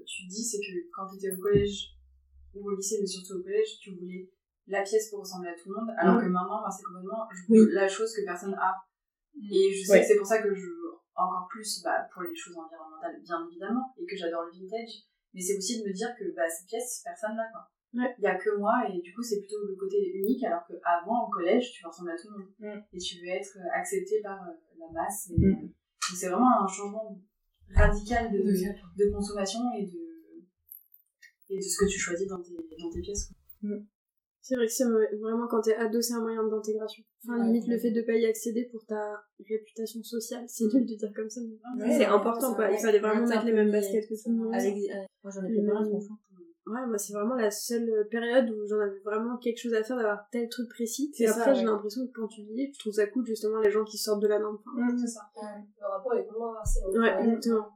tu 0.06 0.28
dis, 0.28 0.44
c'est 0.44 0.58
que 0.58 0.90
quand 0.94 1.08
tu 1.08 1.18
étais 1.18 1.36
au 1.36 1.38
collège 1.38 1.94
ou 2.56 2.70
au 2.70 2.76
lycée, 2.76 2.98
mais 3.00 3.08
surtout 3.08 3.40
au 3.40 3.44
collège, 3.44 3.80
tu 3.80 3.96
voulais 3.96 4.30
la 4.68 4.82
pièce 4.82 5.10
pour 5.10 5.20
ressembler 5.20 5.50
à 5.50 5.56
tout 5.56 5.70
le 5.70 5.76
monde, 5.76 5.94
alors 5.98 6.20
que 6.20 6.26
maintenant, 6.26 6.60
moi, 6.60 6.70
c'est 6.76 6.84
complètement 6.84 7.28
la 7.74 7.88
chose 7.88 8.14
que 8.14 8.26
personne 8.26 8.54
a. 8.56 8.74
Et 9.52 9.74
je 9.74 9.86
sais 9.86 9.92
Ouais. 9.94 10.02
que 10.02 10.08
c'est 10.08 10.18
pour 10.18 10.26
ça 10.28 10.42
que 10.42 10.54
je 10.54 10.68
encore 11.16 11.48
plus 11.50 11.82
bah, 11.84 12.08
pour 12.14 12.22
les 12.24 12.36
choses 12.36 12.56
environnementales, 12.58 13.20
bien 13.24 13.48
évidemment, 13.50 13.94
et 13.98 14.06
que 14.06 14.16
j'adore 14.16 14.44
le 14.46 14.52
vintage. 14.52 15.06
Mais 15.34 15.42
c'est 15.42 15.58
aussi 15.58 15.82
de 15.82 15.88
me 15.88 15.94
dire 15.94 16.10
que 16.18 16.24
bah, 16.36 16.48
cette 16.50 16.68
pièce, 16.68 17.02
personne 17.04 17.36
l'a 17.36 17.50
quoi. 17.52 17.68
Ouais. 17.94 18.14
Il 18.20 18.24
y 18.24 18.28
a 18.28 18.36
que 18.36 18.56
moi, 18.58 18.84
et 18.90 19.00
du 19.02 19.14
coup, 19.16 19.24
c'est 19.24 19.40
plutôt 19.40 19.58
le 19.68 19.76
côté 19.76 19.98
unique, 20.14 20.44
alors 20.44 20.62
qu'avant, 20.68 21.26
au 21.26 21.30
collège, 21.30 21.72
tu 21.72 21.82
veux 21.84 21.90
ressembler 21.90 22.14
à 22.14 22.18
tout 22.18 22.30
le 22.30 22.38
monde. 22.38 22.54
Mhm. 22.60 22.84
Et 22.94 22.98
tu 23.00 23.20
veux 23.22 23.30
être 23.30 23.58
euh, 23.58 23.70
accepté 23.80 24.22
par 24.22 24.42
euh, 24.44 24.54
la 24.78 24.92
masse. 24.92 25.30
Et, 25.32 25.38
Mhm. 25.40 25.54
euh, 25.54 25.62
donc 25.62 26.18
c'est 26.18 26.30
vraiment 26.30 26.64
un 26.64 26.68
changement 26.68 27.20
radical 27.74 28.32
de, 28.32 28.38
De 28.40 29.12
consommation 29.12 29.60
et 29.78 29.86
de, 29.86 30.46
et 31.50 31.58
de 31.58 31.62
ce 31.62 31.78
que 31.80 31.90
tu 31.90 31.98
choisis 32.00 32.28
dans 32.28 32.42
tes, 32.42 32.56
dans 32.80 32.92
tes 32.92 33.02
pièces. 33.02 33.32
quoi. 33.62 33.78
C'est 34.48 34.56
vrai 34.56 34.66
que 34.66 34.72
c'est 34.72 34.86
vraiment 35.20 35.46
quand 35.50 35.60
t'es 35.60 35.76
ado, 35.76 36.02
c'est 36.02 36.14
un 36.14 36.22
moyen 36.22 36.42
d'intégration. 36.48 37.04
Enfin, 37.26 37.38
Ouais, 37.38 37.46
limite, 37.48 37.68
le 37.68 37.74
ouais. 37.76 37.80
fait 37.82 37.92
de 37.92 38.02
pas 38.02 38.14
y 38.14 38.26
accéder 38.26 38.64
pour 38.72 38.86
ta 38.86 39.22
réputation 39.46 40.02
sociale, 40.04 40.46
c'est 40.48 40.64
nul 40.74 40.86
de 40.86 40.96
dire 40.96 41.12
comme 41.14 41.30
ça, 41.30 41.42
mais 41.42 41.84
Ouais, 41.84 41.98
c'est 41.98 42.06
important, 42.06 42.54
quoi. 42.56 42.72
Il 42.72 42.80
fallait 42.80 43.00
vraiment 43.00 43.28
mettre 43.28 43.44
les 43.46 43.52
mêmes 43.52 43.72
baskets 43.72 44.08
que 44.08 44.14
tout 44.14 44.30
le 44.30 44.36
monde. 44.36 44.56
Avec, 44.56 44.74
euh, 44.74 45.04
moi 45.22 45.32
j'en 45.36 45.44
ai 45.44 45.54
fait 45.54 45.62
plein. 45.62 45.84
Ouais, 45.84 46.86
moi, 46.86 46.98
c'est 46.98 47.14
vraiment 47.14 47.36
la 47.36 47.52
seule 47.52 48.08
période 48.12 48.50
où 48.50 48.66
j'en 48.68 48.80
avais 48.80 49.00
vraiment 49.04 49.38
quelque 49.38 49.58
chose 49.58 49.74
à 49.74 49.84
faire 49.84 49.96
d'avoir 49.98 50.28
tel 50.32 50.48
truc 50.50 50.70
précis. 50.70 51.12
Et 51.20 51.28
après, 51.28 51.56
j'ai 51.56 51.64
l'impression 51.64 52.06
que 52.08 52.12
quand 52.14 52.28
tu 52.28 52.44
vieillis, 52.44 52.72
tu 52.72 52.80
trouves 52.80 52.94
ça 52.94 53.08
cool, 53.08 53.26
justement, 53.26 53.60
les 53.60 53.72
gens 53.72 53.84
qui 53.86 53.98
sortent 53.98 54.22
de 54.22 54.28
la 54.28 54.40
norme. 54.40 54.58
Enfin, 54.66 54.98
C'est 54.98 55.08
ça. 55.08 55.22
Le 55.36 55.88
rapport 55.88 56.14
est 56.14 56.24
complètement 56.26 56.52
inversé. 56.52 56.80
Ouais, 56.94 57.24
exactement. 57.24 57.68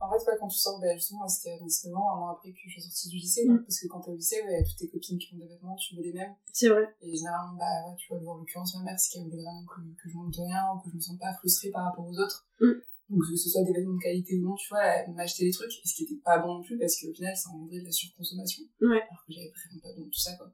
En 0.00 0.10
fait, 0.10 0.30
ouais, 0.30 0.36
quand 0.38 0.48
tu 0.48 0.58
sors, 0.58 0.78
ben, 0.80 0.96
justement, 0.96 1.26
c'était 1.26 1.52
à 1.52 1.58
19 1.58 1.94
ans, 1.94 2.10
un 2.10 2.20
an 2.20 2.28
après 2.28 2.52
que 2.52 2.58
je 2.66 2.70
suis 2.70 2.82
sortie 2.82 3.08
du 3.08 3.16
lycée. 3.16 3.46
Mm. 3.48 3.62
parce 3.62 3.80
que 3.80 3.86
quand 3.88 4.00
t'es 4.00 4.10
au 4.10 4.14
lycée, 4.14 4.42
ouais, 4.44 4.52
y 4.52 4.62
a 4.62 4.64
toutes 4.64 4.76
tes 4.76 4.88
copines 4.88 5.18
qui 5.18 5.34
ont 5.34 5.38
des 5.38 5.48
vêtements, 5.48 5.76
tu 5.76 5.96
veux 5.96 6.02
les 6.02 6.12
mêmes. 6.12 6.34
C'est 6.52 6.68
vrai. 6.68 6.84
Et 7.00 7.16
généralement, 7.16 7.56
bah 7.56 7.88
ouais, 7.88 7.96
tu 7.96 8.12
vois, 8.12 8.20
en 8.32 8.36
l'occurrence, 8.36 8.76
ma 8.76 8.84
mère, 8.84 9.00
c'est 9.00 9.12
qu'elle 9.12 9.24
voulait 9.24 9.42
vraiment 9.42 9.64
que, 9.64 9.80
que 9.80 10.08
je 10.10 10.16
manque 10.16 10.32
de 10.32 10.40
rien, 10.42 10.64
ou 10.74 10.80
que 10.80 10.90
je 10.90 10.96
me 10.96 11.00
sente 11.00 11.18
pas 11.18 11.32
frustrée 11.34 11.70
par 11.70 11.84
rapport 11.84 12.06
aux 12.06 12.18
autres. 12.18 12.46
Mm. 12.60 12.72
Donc, 13.08 13.20
que 13.22 13.36
ce 13.36 13.48
soit 13.48 13.62
des 13.62 13.72
vêtements 13.72 13.94
de 13.94 14.02
qualité 14.02 14.36
ou 14.36 14.42
non, 14.42 14.54
tu 14.56 14.68
vois, 14.68 14.82
elle 14.82 15.12
m'achetait 15.14 15.44
des 15.44 15.52
trucs, 15.52 15.72
ce 15.72 15.94
qui 15.94 16.04
était 16.04 16.20
pas 16.24 16.38
bon 16.38 16.58
non 16.58 16.62
plus, 16.62 16.76
parce 16.78 17.00
qu'au 17.00 17.12
final, 17.14 17.36
ça 17.36 17.50
engendrait 17.50 17.78
de 17.78 17.84
la 17.84 17.92
surconsommation. 17.92 18.64
Ouais. 18.80 19.00
Alors 19.00 19.24
que 19.26 19.32
j'avais 19.32 19.48
vraiment 19.50 19.80
pas 19.80 19.88
besoin 19.90 20.06
de 20.06 20.10
tout 20.10 20.20
ça, 20.20 20.36
quoi. 20.36 20.52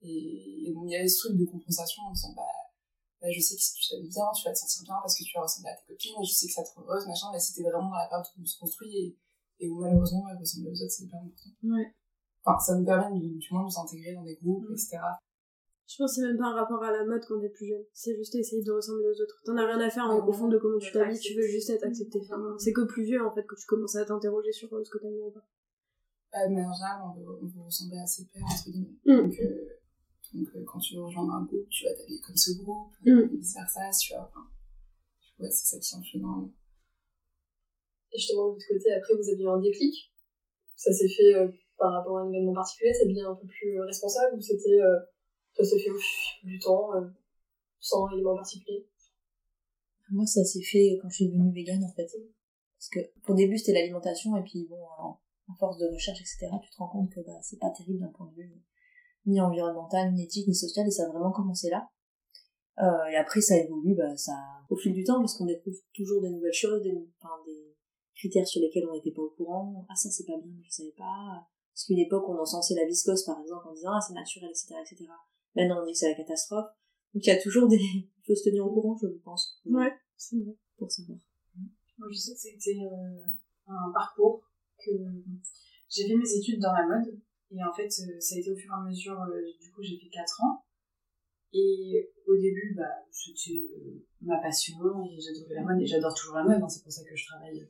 Et, 0.00 0.64
et 0.66 0.72
donc, 0.72 0.84
il 0.86 0.92
y 0.92 0.96
avait 0.96 1.08
ce 1.08 1.28
truc 1.28 1.38
de 1.38 1.44
compensation 1.44 2.02
en 2.02 2.12
disant, 2.12 2.32
bah, 2.34 2.42
bah, 3.22 3.30
je 3.30 3.38
sais 3.40 3.54
que 3.54 3.62
si 3.62 3.72
tu 3.78 3.88
t'habilles 3.88 4.10
bien, 4.10 4.26
tu 4.34 4.42
vas 4.44 4.52
te 4.52 4.58
sentir 4.58 4.82
bien 4.82 4.98
parce 5.00 5.14
que 5.16 5.22
tu 5.24 5.30
vas 5.38 5.42
ressembler 5.46 5.70
à 5.70 5.76
tes 5.78 5.86
copines, 5.86 6.18
et 6.20 6.26
je 6.26 6.32
sais 6.34 6.46
que 6.48 6.52
ça 6.52 6.64
te 6.66 6.70
rend 6.74 6.82
heureuse, 6.82 7.06
machin, 7.06 7.28
mais 7.32 7.38
c'était 7.40 7.62
vraiment 7.62 7.88
dans 7.90 7.96
la 8.02 8.08
période 8.10 8.26
où 8.36 8.42
on 8.42 8.44
se 8.44 8.58
construit, 8.58 8.90
et, 8.98 9.16
et 9.60 9.68
où 9.70 9.78
malheureusement, 9.80 10.24
ouais, 10.26 10.34
ressembler 10.38 10.70
aux 10.70 10.82
autres, 10.82 10.90
c'est 10.90 11.04
hyper 11.04 11.20
important. 11.22 11.50
Ouais. 11.62 11.94
Enfin, 12.44 12.58
ça 12.58 12.74
nous 12.74 12.84
permet 12.84 13.20
de- 13.20 13.38
du 13.38 13.48
moins 13.54 13.62
de 13.62 13.66
nous 13.70 13.78
intégrer 13.78 14.12
dans 14.14 14.24
des 14.26 14.34
groupes, 14.42 14.66
Mm. 14.68 14.74
etc. 14.74 14.98
Je 15.86 15.96
pense 15.98 16.10
que 16.16 16.22
c'est 16.22 16.26
même 16.26 16.38
pas 16.38 16.46
un 16.46 16.54
rapport 16.54 16.82
à 16.82 16.90
la 16.90 17.04
mode 17.04 17.22
quand 17.28 17.38
t'es 17.40 17.50
plus 17.50 17.68
jeune. 17.68 17.84
C'est 17.92 18.16
juste 18.16 18.34
essayer 18.34 18.62
de 18.62 18.72
ressembler 18.72 19.04
aux 19.06 19.20
autres. 19.20 19.36
T'en 19.44 19.56
as 19.58 19.66
rien 19.66 19.78
à 19.80 19.90
faire 19.90 20.08
Ouais, 20.08 20.20
au 20.20 20.32
fond 20.32 20.48
de 20.48 20.56
comment 20.58 20.78
tu 20.78 20.90
t'habilles, 20.90 21.18
tu 21.20 21.34
veux 21.34 21.46
juste 21.46 21.68
être 21.70 21.84
accepté. 21.84 22.18
Enfin, 22.22 22.56
c'est 22.58 22.72
que 22.72 22.82
plus 22.86 23.04
vieux, 23.04 23.24
en 23.24 23.30
fait, 23.34 23.44
que 23.46 23.54
tu 23.54 23.66
commences 23.66 23.94
à 23.96 24.04
t'interroger 24.04 24.52
sur 24.52 24.72
euh, 24.74 24.82
ce 24.84 24.90
que 24.90 24.98
t'aimes 24.98 25.12
ou 25.20 25.30
pas. 25.30 25.44
Bah, 26.32 26.48
de 26.48 26.54
manière 26.54 26.72
générale, 26.72 27.02
on 27.04 27.20
veut, 27.20 27.26
on 27.42 27.46
veut 27.46 27.62
ressembler 27.62 27.98
à 27.98 28.06
ses 28.06 28.24
pairs, 28.26 28.42
entre 28.44 28.70
guillemets. 28.70 28.96
Mm. 29.04 29.16
Donc, 29.28 29.38
euh, 29.40 29.68
donc 30.34 30.48
euh, 30.56 30.64
quand 30.64 30.78
tu 30.78 30.94
veux 30.94 31.02
rejoindre 31.04 31.32
un 31.34 31.44
groupe, 31.44 31.68
tu 31.68 31.84
vas 31.84 31.94
t'habiller 31.94 32.20
comme 32.20 32.36
ce 32.36 32.52
groupe, 32.52 32.92
Mm. 33.04 33.20
et 33.32 33.36
vice 33.36 33.54
versa, 33.54 33.80
tu 34.00 34.14
vois. 34.14 34.28
Enfin, 34.30 34.46
ouais, 35.38 35.50
c'est 35.50 35.66
ça 35.66 35.78
qui 35.78 36.16
énormément. 36.16 36.50
Et 38.12 38.18
justement, 38.18 38.48
de 38.48 38.54
l'autre 38.54 38.66
côté, 38.68 38.92
après, 38.92 39.14
vous 39.14 39.28
avez 39.28 39.42
eu 39.42 39.48
un 39.48 39.60
déclic? 39.60 40.12
Ça 40.76 40.92
s'est 40.92 41.08
fait 41.08 41.34
euh, 41.34 41.48
par 41.78 41.92
rapport 41.92 42.18
à 42.18 42.22
un 42.22 42.28
événement 42.28 42.52
particulier, 42.54 42.92
ça 42.92 43.04
devient 43.06 43.22
un 43.22 43.34
peu 43.34 43.46
plus 43.46 43.78
euh, 43.78 43.84
responsable, 43.84 44.36
ou 44.36 44.40
c'était, 44.40 44.80
euh, 44.80 44.98
ça 45.54 45.64
s'est 45.64 45.78
fait 45.78 45.90
au 45.90 45.98
fil 45.98 46.48
du 46.50 46.58
temps, 46.58 46.94
euh, 46.94 47.06
sans 47.80 48.08
élément 48.12 48.34
particulier? 48.36 48.86
Moi, 50.10 50.26
ça 50.26 50.44
s'est 50.44 50.62
fait 50.62 50.98
quand 51.00 51.08
je 51.08 51.14
suis 51.16 51.28
devenue 51.28 51.52
végane, 51.52 51.84
en 51.84 51.92
fait. 51.92 52.10
Parce 52.78 52.88
que, 52.90 53.00
au 53.30 53.34
début, 53.34 53.56
c'était 53.58 53.72
l'alimentation, 53.72 54.36
et 54.36 54.42
puis, 54.42 54.66
bon, 54.68 54.82
en- 54.98 55.20
à 55.48 55.54
force 55.58 55.78
de 55.78 55.86
recherche, 55.86 56.20
etc., 56.20 56.48
tu 56.62 56.70
te 56.70 56.76
rends 56.76 56.88
compte 56.88 57.10
que, 57.10 57.20
bah, 57.20 57.38
c'est 57.42 57.58
pas 57.58 57.70
terrible 57.70 58.00
d'un 58.00 58.08
point 58.08 58.26
de 58.26 58.34
vue 58.34 58.52
ni 59.26 59.40
environnemental, 59.40 60.12
ni 60.12 60.24
éthique, 60.24 60.48
ni 60.48 60.54
social, 60.54 60.86
et 60.86 60.90
ça 60.90 61.04
a 61.04 61.08
vraiment 61.08 61.32
commencé 61.32 61.70
là. 61.70 61.88
Euh, 62.80 63.04
et 63.06 63.16
après, 63.16 63.40
ça 63.40 63.56
évolue, 63.56 63.94
bah, 63.94 64.16
ça, 64.16 64.32
au 64.70 64.76
fil 64.76 64.92
du 64.94 65.04
temps, 65.04 65.20
parce 65.20 65.36
qu'on 65.36 65.44
découvre 65.46 65.76
toujours 65.94 66.22
des 66.22 66.30
nouvelles 66.30 66.52
choses, 66.54 66.82
des, 66.82 66.92
enfin, 67.20 67.34
des 67.46 67.76
critères 68.14 68.46
sur 68.46 68.60
lesquels 68.60 68.86
on 68.88 68.94
n'était 68.94 69.10
pas 69.12 69.22
au 69.22 69.30
courant. 69.30 69.86
Ah, 69.88 69.94
ça, 69.94 70.10
c'est 70.10 70.24
pas 70.26 70.38
bien, 70.42 70.52
je 70.64 70.70
savais 70.70 70.94
pas. 70.96 71.46
Parce 71.74 71.84
qu'une 71.86 71.98
époque, 71.98 72.24
on 72.28 72.38
encensait 72.38 72.74
la 72.74 72.86
viscose, 72.86 73.24
par 73.24 73.40
exemple, 73.40 73.68
en 73.68 73.72
disant, 73.74 73.90
ah, 73.92 74.00
c'est 74.00 74.14
naturel, 74.14 74.50
etc., 74.50 74.74
etc. 74.80 75.04
Maintenant, 75.54 75.82
on 75.82 75.86
dit 75.86 75.92
que 75.92 75.98
c'est 75.98 76.08
la 76.08 76.14
catastrophe. 76.16 76.66
Donc, 77.14 77.24
il 77.24 77.28
y 77.28 77.30
a 77.30 77.40
toujours 77.40 77.68
des, 77.68 77.76
il 77.78 78.08
faut 78.26 78.34
se 78.34 78.44
tenir 78.48 78.66
au 78.66 78.72
courant, 78.72 78.96
je 79.00 79.06
pense. 79.22 79.60
pour- 79.62 79.72
Ouais, 79.72 79.92
c'est 80.16 80.36
vrai. 80.36 80.56
Pour 80.78 80.90
savoir. 80.90 81.18
Moi, 81.98 82.08
je 82.10 82.16
sais 82.18 82.32
que 82.34 82.40
c'était 82.40 82.78
euh, 82.80 83.26
un 83.68 83.92
parcours 83.92 84.42
que 84.78 84.90
j'ai 85.88 86.08
fait 86.08 86.16
mes 86.16 86.32
études 86.38 86.60
dans 86.60 86.72
la 86.72 86.86
mode. 86.86 87.20
Et 87.52 87.62
en 87.62 87.72
fait, 87.72 87.88
euh, 87.88 88.18
ça 88.18 88.34
a 88.34 88.38
été 88.38 88.50
au 88.50 88.56
fur 88.56 88.70
et 88.70 88.74
à 88.74 88.80
mesure, 88.80 89.20
euh, 89.20 89.42
du 89.60 89.70
coup, 89.70 89.82
j'ai 89.82 89.98
fait 89.98 90.08
4 90.08 90.42
ans. 90.44 90.64
Et 91.52 92.10
au 92.26 92.36
début, 92.36 92.74
bah, 92.76 93.04
c'était 93.10 93.60
euh, 93.76 94.06
ma 94.22 94.38
passion 94.40 94.78
et 95.04 95.20
j'adorais 95.20 95.54
la 95.56 95.62
mode 95.62 95.82
et 95.82 95.86
j'adore 95.86 96.14
toujours 96.14 96.36
la 96.36 96.44
mode, 96.44 96.62
hein, 96.62 96.68
c'est 96.68 96.82
pour 96.82 96.92
ça 96.92 97.04
que 97.04 97.14
je 97.14 97.26
travaille 97.26 97.68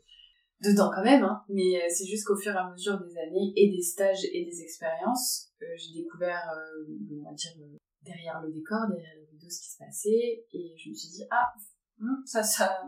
dedans 0.62 0.88
quand 0.94 1.02
même. 1.02 1.24
Hein. 1.24 1.42
Mais 1.48 1.80
c'est 1.90 2.06
juste 2.06 2.24
qu'au 2.24 2.36
fur 2.36 2.52
et 2.52 2.56
à 2.56 2.70
mesure 2.70 3.00
des 3.00 3.18
années 3.18 3.52
et 3.56 3.72
des 3.72 3.82
stages 3.82 4.24
et 4.32 4.44
des 4.44 4.62
expériences, 4.62 5.52
j'ai 5.60 6.00
découvert, 6.00 6.48
on 7.10 7.24
va 7.24 7.34
dire, 7.34 7.50
derrière 8.02 8.40
le 8.40 8.52
décor, 8.52 8.86
derrière 8.88 9.16
les 9.16 9.26
vidéos, 9.32 9.50
ce 9.50 9.62
qui 9.62 9.70
se 9.72 9.78
passait. 9.78 10.46
Et 10.52 10.76
je 10.76 10.90
me 10.90 10.94
suis 10.94 11.08
dit, 11.08 11.24
ah, 11.32 11.52
hum, 12.00 12.22
ça, 12.24 12.44
ça, 12.44 12.84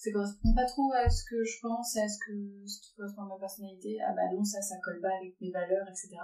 ça 0.00 0.10
correspond 0.12 0.54
pas 0.54 0.64
trop 0.64 0.90
à 0.94 1.10
ce 1.10 1.22
que 1.28 1.44
je 1.44 1.60
pense, 1.60 1.94
à 1.98 2.08
ce, 2.08 2.16
que, 2.24 2.32
ce 2.64 2.80
qui 2.80 2.94
correspond 2.96 3.24
à 3.24 3.36
ma 3.36 3.38
personnalité. 3.38 3.98
Ah 4.00 4.14
bah 4.16 4.32
non, 4.32 4.42
ça, 4.42 4.62
ça 4.62 4.76
colle 4.82 4.98
pas 4.98 5.14
avec 5.20 5.38
mes 5.42 5.50
valeurs, 5.50 5.86
etc. 5.90 6.16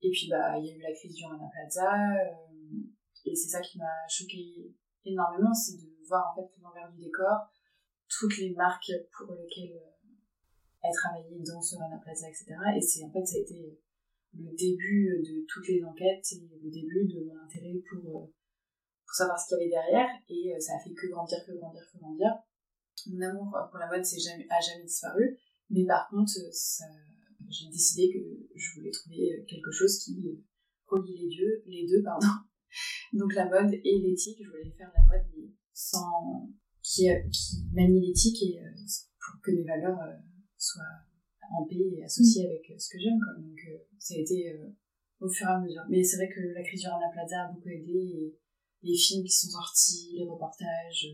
Et 0.00 0.10
puis, 0.10 0.28
bah, 0.30 0.56
il 0.58 0.66
y 0.66 0.70
a 0.70 0.76
eu 0.76 0.80
la 0.80 0.94
crise 0.94 1.12
du 1.12 1.24
Rana 1.24 1.50
Plaza. 1.50 1.90
euh, 1.90 2.78
et 3.24 3.34
c'est 3.34 3.48
ça 3.48 3.60
qui 3.60 3.78
m'a 3.78 4.06
choqué 4.08 4.72
énormément, 5.04 5.52
c'est 5.52 5.76
de 5.76 5.90
voir 6.06 6.30
en 6.30 6.34
fait 6.36 6.48
l'envers 6.62 6.88
du 6.92 7.00
décor, 7.02 7.50
toutes 8.06 8.38
les 8.38 8.54
marques 8.54 8.92
pour 9.10 9.34
lesquelles 9.34 9.74
euh, 9.74 9.90
elle 10.82 10.94
travaillait 10.94 11.42
dans 11.42 11.60
ce 11.60 11.74
Rana 11.74 11.98
Plaza, 11.98 12.28
etc. 12.28 12.54
Et 12.76 12.80
c'est 12.80 13.02
en 13.02 13.10
fait, 13.10 13.26
ça 13.26 13.38
a 13.38 13.40
été 13.40 13.76
le 14.38 14.54
début 14.54 15.20
de 15.26 15.44
toutes 15.48 15.66
les 15.66 15.82
enquêtes 15.82 16.30
et 16.30 16.48
le 16.62 16.70
début 16.70 17.08
de 17.08 17.24
mon 17.26 17.42
intérêt 17.42 17.82
pour, 17.90 18.22
euh, 18.22 18.26
pour 19.02 19.14
savoir 19.16 19.36
ce 19.36 19.48
qu'il 19.48 19.66
y 19.66 19.74
avait 19.74 19.82
derrière. 19.82 20.10
Et 20.28 20.54
ça 20.60 20.76
a 20.76 20.78
fait 20.78 20.94
que 20.94 21.08
grandir, 21.08 21.44
que 21.44 21.58
grandir, 21.58 21.82
que 21.92 21.98
grandir. 21.98 22.30
Mon 23.06 23.20
amour 23.20 23.56
pour 23.70 23.78
la 23.78 23.88
mode 23.88 24.04
jamais, 24.04 24.46
a 24.50 24.60
jamais 24.60 24.84
disparu. 24.84 25.38
Mais 25.70 25.84
par 25.84 26.08
contre, 26.08 26.32
j'ai 27.48 27.68
décidé 27.70 28.12
que 28.12 28.18
je 28.54 28.74
voulais 28.74 28.90
trouver 28.90 29.44
quelque 29.48 29.70
chose 29.70 29.98
qui 29.98 30.42
relie 30.86 31.28
les 31.28 31.36
deux, 31.36 31.62
les 31.66 31.86
deux 31.86 32.02
pardon. 32.02 32.26
Donc 33.12 33.34
la 33.34 33.48
mode 33.48 33.72
et 33.72 33.98
l'éthique, 33.98 34.38
je 34.42 34.50
voulais 34.50 34.74
faire 34.76 34.90
la 34.96 35.04
mode 35.06 35.26
mais 35.36 35.50
sans 35.72 36.48
qui, 36.84 37.08
qui 37.32 37.64
manie 37.72 38.06
l'éthique 38.06 38.42
et 38.42 38.60
euh, 38.60 38.70
pour 39.18 39.40
que 39.42 39.50
mes 39.50 39.64
valeurs 39.64 39.98
euh, 40.00 40.16
soient 40.56 40.82
en 41.50 41.64
paix 41.64 41.76
et 41.76 42.04
associées 42.04 42.46
avec 42.46 42.70
euh, 42.70 42.78
ce 42.78 42.88
que 42.90 42.98
j'aime. 43.00 43.18
Donc 43.38 43.58
ça 43.98 44.14
a 44.14 44.18
été 44.18 44.54
au 45.20 45.28
fur 45.28 45.46
et 45.48 45.50
à 45.50 45.60
mesure. 45.60 45.82
Mais 45.88 46.04
c'est 46.04 46.16
vrai 46.16 46.28
que 46.28 46.40
la 46.40 46.62
crise 46.62 46.82
du 46.82 46.88
Rana 46.88 47.10
Plaza 47.12 47.44
a 47.44 47.52
beaucoup 47.52 47.68
aidé 47.68 47.92
et 47.92 48.38
les 48.82 48.96
films 48.96 49.24
qui 49.24 49.32
sont 49.32 49.48
sortis, 49.48 50.12
les 50.18 50.24
reportages, 50.24 51.08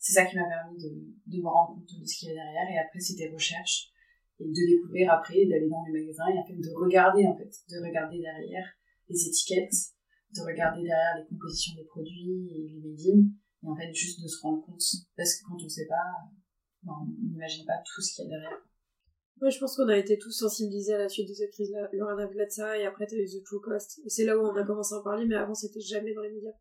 c'est 0.00 0.14
ça 0.14 0.24
qui 0.24 0.34
m'a 0.36 0.48
permis 0.48 0.78
de, 0.80 0.88
de 0.88 1.42
me 1.42 1.48
rendre 1.48 1.76
compte 1.76 2.00
de 2.00 2.06
ce 2.06 2.18
qu'il 2.18 2.28
y 2.28 2.32
avait 2.32 2.40
derrière. 2.40 2.68
Et 2.72 2.78
après, 2.78 2.98
c'était 2.98 3.28
recherche 3.28 3.92
et 4.40 4.48
de 4.48 4.66
découvrir 4.66 5.12
après, 5.12 5.44
d'aller 5.44 5.68
dans 5.68 5.84
les 5.84 6.00
magasins 6.00 6.28
et 6.32 6.40
fait 6.48 6.56
de 6.56 6.72
regarder 6.74 7.26
en 7.26 7.36
fait, 7.36 7.52
de 7.68 7.86
regarder 7.86 8.18
derrière 8.18 8.66
les 9.08 9.28
étiquettes, 9.28 9.92
de 10.34 10.40
regarder 10.40 10.82
derrière 10.82 11.20
les 11.20 11.26
compositions 11.28 11.74
des 11.76 11.84
produits 11.84 12.48
et 12.48 12.72
les 12.72 12.80
made 12.80 13.28
et 13.62 13.68
en 13.68 13.76
fait 13.76 13.92
juste 13.92 14.22
de 14.22 14.28
se 14.28 14.40
rendre 14.40 14.64
compte 14.64 14.80
parce 15.16 15.36
que 15.36 15.44
quand 15.46 15.62
on 15.62 15.68
sait 15.68 15.86
pas, 15.86 16.32
ben, 16.82 16.94
on 17.02 17.06
n'imagine 17.28 17.66
pas 17.66 17.76
tout 17.84 18.00
ce 18.00 18.14
qu'il 18.14 18.24
y 18.24 18.28
a 18.28 18.30
derrière. 18.30 18.58
Ouais, 19.42 19.50
je 19.50 19.58
pense 19.58 19.76
qu'on 19.76 19.88
a 19.88 19.96
été 19.96 20.18
tous 20.18 20.32
sensibilisés 20.32 20.94
à 20.94 20.98
la 20.98 21.08
suite 21.08 21.28
de 21.28 21.34
cette 21.34 21.52
crise-là. 21.52 21.88
Le 21.92 22.04
Rana 22.04 22.26
Plaza, 22.26 22.78
et 22.78 22.84
après 22.86 23.06
t'as 23.06 23.16
eu 23.16 23.26
The 23.26 23.42
True 23.44 23.60
Cost. 23.60 24.00
C'est 24.06 24.24
là 24.24 24.38
où 24.38 24.42
on 24.42 24.54
a 24.54 24.64
commencé 24.64 24.94
à 24.94 24.98
en 24.98 25.02
parler, 25.02 25.26
mais 25.26 25.36
avant 25.36 25.54
c'était 25.54 25.80
jamais 25.80 26.14
dans 26.14 26.22
les 26.22 26.32
médias. 26.32 26.52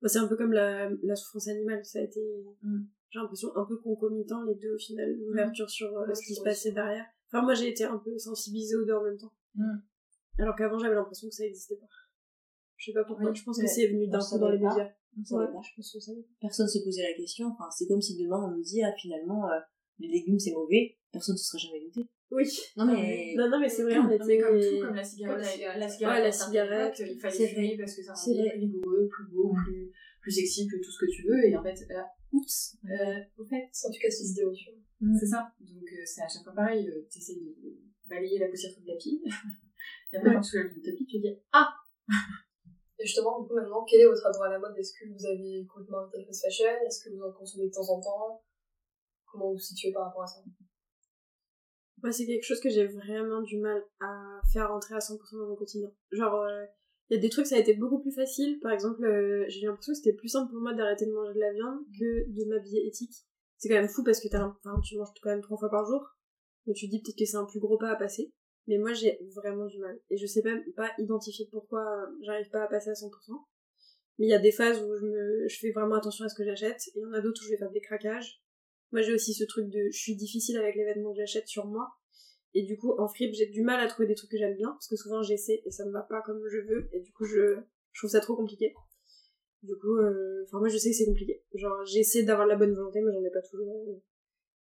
Bah, 0.00 0.08
c'est 0.08 0.18
un 0.18 0.28
peu 0.28 0.36
comme 0.36 0.52
la, 0.52 0.90
la 1.02 1.16
souffrance 1.16 1.48
animale, 1.48 1.84
ça 1.84 1.98
a 1.98 2.02
été, 2.02 2.20
Mm. 2.62 2.84
j'ai 3.10 3.18
l'impression, 3.18 3.48
un 3.56 3.64
peu 3.64 3.76
concomitant 3.78 4.44
les 4.44 4.54
deux 4.54 4.74
au 4.74 4.78
final, 4.78 5.12
l'ouverture 5.26 5.68
sur 5.68 5.96
euh, 5.98 6.14
ce 6.14 6.22
qui 6.26 6.34
se 6.34 6.42
passait 6.42 6.72
derrière. 6.72 7.04
Enfin, 7.30 7.42
moi 7.44 7.54
j'ai 7.54 7.68
été 7.68 7.84
un 7.84 7.98
peu 7.98 8.16
sensibilisée 8.18 8.76
aux 8.76 8.84
deux 8.84 8.94
en 8.94 9.02
même 9.02 9.18
temps. 9.18 9.32
Mm. 9.54 9.78
Alors 10.38 10.54
qu'avant 10.56 10.78
j'avais 10.78 10.94
l'impression 10.94 11.28
que 11.28 11.34
ça 11.34 11.44
existait 11.44 11.76
pas. 11.76 11.86
Je 12.76 12.86
sais 12.86 12.92
pas 12.92 13.04
pourquoi, 13.04 13.30
Oui, 13.30 13.36
je 13.36 13.42
pense 13.42 13.60
que 13.60 13.66
c'est 13.66 13.88
venu 13.88 14.06
d'un 14.06 14.20
coup 14.20 14.38
dans 14.38 14.50
les 14.50 14.58
médias. 14.58 14.88
Ouais, 15.32 15.46
pas. 15.46 15.60
je 15.62 15.74
pense 15.74 15.98
savait. 15.98 16.24
Personne 16.40 16.68
se 16.68 16.78
posait 16.84 17.02
la 17.02 17.14
question. 17.14 17.48
Enfin, 17.48 17.68
c'est 17.70 17.88
comme 17.88 18.00
si 18.00 18.16
demain 18.16 18.38
on 18.46 18.52
nous 18.56 18.62
dit, 18.62 18.82
ah, 18.84 18.92
finalement, 18.96 19.50
euh, 19.50 19.58
les 19.98 20.06
légumes 20.08 20.38
c'est 20.38 20.52
mauvais. 20.52 20.96
Personne 21.10 21.34
ne 21.34 21.38
se 21.38 21.46
serait 21.46 21.58
jamais 21.58 21.80
douté. 21.80 22.08
Oui. 22.30 22.44
Non, 22.76 22.84
mais. 22.84 23.34
Non, 23.36 23.48
non, 23.48 23.60
mais 23.60 23.68
c'est 23.68 23.82
vrai, 23.82 23.98
on 23.98 24.10
était... 24.10 24.24
mais 24.24 24.38
comme 24.38 24.60
tout, 24.60 24.80
comme 24.86 24.94
la 24.94 25.04
cigarette, 25.04 25.38
la 25.38 25.88
cigarette. 25.88 26.16
Ouais, 26.16 26.22
la 26.22 26.30
il 27.10 27.20
fallait 27.20 27.46
fumer 27.48 27.76
parce 27.78 27.94
que 27.94 28.02
ça 28.02 28.14
C'est 28.14 28.32
rendait 28.32 28.50
plus 28.50 28.60
vigoureux, 28.60 29.08
plus 29.08 29.26
beau, 29.32 29.54
plus, 29.64 29.92
plus 30.20 30.30
sexy, 30.32 30.66
plus 30.66 30.80
tout 30.80 30.90
ce 30.90 30.98
que 30.98 31.10
tu 31.10 31.26
veux, 31.26 31.44
et 31.46 31.56
en 31.56 31.62
fait, 31.62 31.78
là, 31.88 32.06
oups, 32.32 32.76
euh, 32.84 33.20
au 33.38 33.44
fait, 33.44 33.70
En 33.84 33.90
tout 33.90 34.00
cas, 34.00 34.10
c'est 34.10 34.24
idées 34.24 34.44
au-dessus. 34.44 34.70
c'est 35.18 35.26
ça. 35.26 35.52
Donc, 35.60 35.88
euh, 35.92 36.02
c'est 36.04 36.22
à 36.22 36.28
chaque 36.28 36.44
fois 36.44 36.52
pareil, 36.54 36.86
euh, 36.88 37.08
t'essayes 37.10 37.40
de 37.40 37.78
balayer 38.08 38.38
la 38.38 38.48
poussière 38.48 38.72
sous 38.72 38.80
le 38.80 38.92
tapis, 38.92 39.22
et 40.12 40.16
après, 40.16 40.34
quand 40.34 40.40
tu 40.40 40.50
soulèves 40.50 40.72
le 40.74 40.82
tapis, 40.82 41.06
tu 41.06 41.16
te 41.16 41.22
dis, 41.22 41.34
ah, 41.52 41.72
Et 42.98 43.06
justement, 43.06 43.40
du 43.40 43.48
coup, 43.48 43.54
maintenant, 43.54 43.84
quel 43.88 44.00
est 44.00 44.06
votre 44.06 44.22
rapport 44.22 44.44
à 44.44 44.50
la 44.50 44.58
mode? 44.58 44.76
Est-ce 44.76 44.92
que 44.92 45.08
vous 45.08 45.24
avez 45.24 45.64
complètement 45.66 45.98
arrêté 45.98 46.18
le 46.18 46.26
fast 46.26 46.44
fashion? 46.44 46.66
Est-ce 46.86 47.04
que 47.04 47.14
vous 47.14 47.22
en 47.22 47.32
consommez 47.32 47.68
de 47.68 47.72
temps 47.72 47.88
en 47.88 48.00
temps? 48.00 48.42
Comment 49.24 49.46
vous 49.48 49.52
vous 49.54 49.58
situez 49.58 49.92
par 49.92 50.06
rapport 50.06 50.22
à 50.22 50.26
ça? 50.26 50.40
Moi, 52.02 52.12
c'est 52.12 52.26
quelque 52.26 52.44
chose 52.44 52.60
que 52.60 52.70
j'ai 52.70 52.86
vraiment 52.86 53.42
du 53.42 53.58
mal 53.58 53.82
à 54.00 54.40
faire 54.52 54.68
rentrer 54.68 54.94
à 54.94 54.98
100% 54.98 55.38
dans 55.38 55.48
mon 55.48 55.56
quotidien. 55.56 55.90
Genre, 56.12 56.46
il 57.10 57.14
y 57.14 57.18
a 57.18 57.20
des 57.20 57.30
trucs, 57.30 57.46
ça 57.46 57.56
a 57.56 57.58
été 57.58 57.74
beaucoup 57.74 58.00
plus 58.00 58.12
facile. 58.12 58.58
Par 58.60 58.72
exemple, 58.72 59.04
euh, 59.04 59.44
j'ai 59.48 59.66
l'impression 59.66 59.92
que 59.92 59.98
c'était 59.98 60.12
plus 60.12 60.28
simple 60.28 60.50
pour 60.52 60.60
moi 60.60 60.74
d'arrêter 60.74 61.06
de 61.06 61.12
manger 61.12 61.34
de 61.34 61.40
la 61.40 61.52
viande 61.52 61.78
que 61.98 62.28
de 62.28 62.48
m'habiller 62.48 62.86
éthique. 62.86 63.14
C'est 63.56 63.68
quand 63.68 63.76
même 63.76 63.88
fou 63.88 64.04
parce 64.04 64.20
que 64.20 64.28
t'as, 64.28 64.44
enfin, 64.44 64.78
tu 64.84 64.96
manges 64.96 65.08
quand 65.22 65.30
même 65.30 65.40
trois 65.40 65.56
fois 65.56 65.70
par 65.70 65.86
jour. 65.86 66.04
Mais 66.66 66.74
tu 66.74 66.86
dis 66.86 67.00
peut-être 67.00 67.16
que 67.18 67.24
c'est 67.24 67.38
un 67.38 67.46
plus 67.46 67.60
gros 67.60 67.78
pas 67.78 67.90
à 67.90 67.96
passer. 67.96 68.30
Mais 68.66 68.76
moi, 68.76 68.92
j'ai 68.92 69.18
vraiment 69.34 69.64
du 69.64 69.78
mal. 69.78 69.98
Et 70.10 70.18
je 70.18 70.26
sais 70.26 70.42
même 70.42 70.62
pas 70.76 70.90
identifier 70.98 71.48
pourquoi 71.50 71.80
euh, 71.80 72.06
j'arrive 72.20 72.50
pas 72.50 72.64
à 72.64 72.66
passer 72.66 72.90
à 72.90 72.92
100%. 72.92 73.08
Mais 74.18 74.26
il 74.26 74.30
y 74.30 74.34
a 74.34 74.38
des 74.38 74.52
phases 74.52 74.82
où 74.82 74.94
je, 74.94 75.06
me, 75.06 75.48
je 75.48 75.58
fais 75.58 75.70
vraiment 75.70 75.94
attention 75.94 76.26
à 76.26 76.28
ce 76.28 76.34
que 76.34 76.44
j'achète. 76.44 76.82
Et 76.88 76.98
il 76.98 77.00
y 77.00 77.06
en 77.06 77.14
a 77.14 77.22
d'autres 77.22 77.40
où 77.40 77.44
je 77.46 77.50
vais 77.52 77.56
faire 77.56 77.70
des 77.70 77.80
craquages. 77.80 78.42
Moi, 78.92 79.02
j'ai 79.02 79.12
aussi 79.12 79.34
ce 79.34 79.44
truc 79.44 79.68
de, 79.68 79.88
je 79.90 79.98
suis 79.98 80.16
difficile 80.16 80.56
avec 80.58 80.74
les 80.76 80.84
vêtements 80.84 81.12
que 81.12 81.18
j'achète 81.18 81.46
sur 81.48 81.66
moi. 81.66 81.88
Et 82.54 82.62
du 82.62 82.78
coup, 82.78 82.94
en 82.98 83.08
fripe, 83.08 83.34
j'ai 83.34 83.46
du 83.46 83.62
mal 83.62 83.78
à 83.80 83.86
trouver 83.88 84.08
des 84.08 84.14
trucs 84.14 84.30
que 84.30 84.38
j'aime 84.38 84.56
bien, 84.56 84.70
parce 84.70 84.88
que 84.88 84.96
souvent 84.96 85.22
j'essaie 85.22 85.60
et 85.64 85.70
ça 85.70 85.84
me 85.84 85.92
va 85.92 86.02
pas 86.02 86.22
comme 86.22 86.40
je 86.48 86.58
veux, 86.58 86.88
et 86.94 87.00
du 87.00 87.12
coup, 87.12 87.26
je, 87.26 87.58
je 87.92 88.00
trouve 88.00 88.10
ça 88.10 88.20
trop 88.20 88.36
compliqué. 88.36 88.74
Du 89.62 89.76
coup, 89.76 89.96
euh, 89.98 90.44
enfin, 90.46 90.58
moi 90.58 90.68
je 90.68 90.78
sais 90.78 90.90
que 90.90 90.96
c'est 90.96 91.04
compliqué. 91.04 91.44
Genre, 91.54 91.84
j'essaie 91.84 92.22
d'avoir 92.22 92.46
la 92.46 92.56
bonne 92.56 92.72
volonté, 92.74 93.00
mais 93.00 93.12
j'en 93.12 93.22
ai 93.22 93.30
pas 93.30 93.42
toujours. 93.42 94.00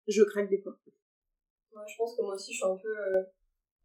Je 0.07 0.23
craque 0.23 0.49
des 0.49 0.57
fois. 0.61 0.77
Ouais, 1.71 1.83
je 1.87 1.95
pense 1.97 2.17
que 2.17 2.21
moi 2.23 2.33
aussi, 2.33 2.51
je 2.51 2.57
suis 2.57 2.65
un 2.65 2.75
peu 2.75 2.89
euh, 2.89 3.23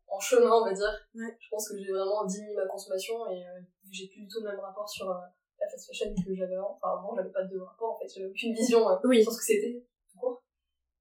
en 0.09 0.19
chemin, 0.19 0.51
on 0.51 0.65
va 0.65 0.73
dire. 0.73 1.09
Ouais. 1.15 1.37
Je 1.39 1.49
pense 1.51 1.69
que 1.69 1.79
j'ai 1.79 1.93
vraiment 1.93 2.25
diminué 2.25 2.55
ma 2.55 2.67
consommation 2.67 3.31
et 3.31 3.47
euh, 3.47 3.61
j'ai 3.91 4.09
plus 4.09 4.23
du 4.23 4.29
tout 4.29 4.41
le 4.41 4.49
même 4.51 4.61
rapport 4.61 4.89
sur 4.89 5.07
la 5.07 5.69
fast 5.71 5.87
fashion 5.87 6.15
que 6.15 6.35
j'avais 6.35 6.57
avant. 6.57 6.79
Enfin, 6.83 6.99
avant, 6.99 7.15
j'avais 7.15 7.31
pas 7.31 7.45
de 7.45 7.59
rapport, 7.59 7.93
en 7.97 7.99
fait. 8.01 8.09
J'avais 8.09 8.31
aucune 8.31 8.55
vision 8.55 8.87
Oui. 9.05 9.23
sur 9.23 9.33
ce 9.33 9.39
que 9.39 9.45
c'était. 9.45 9.85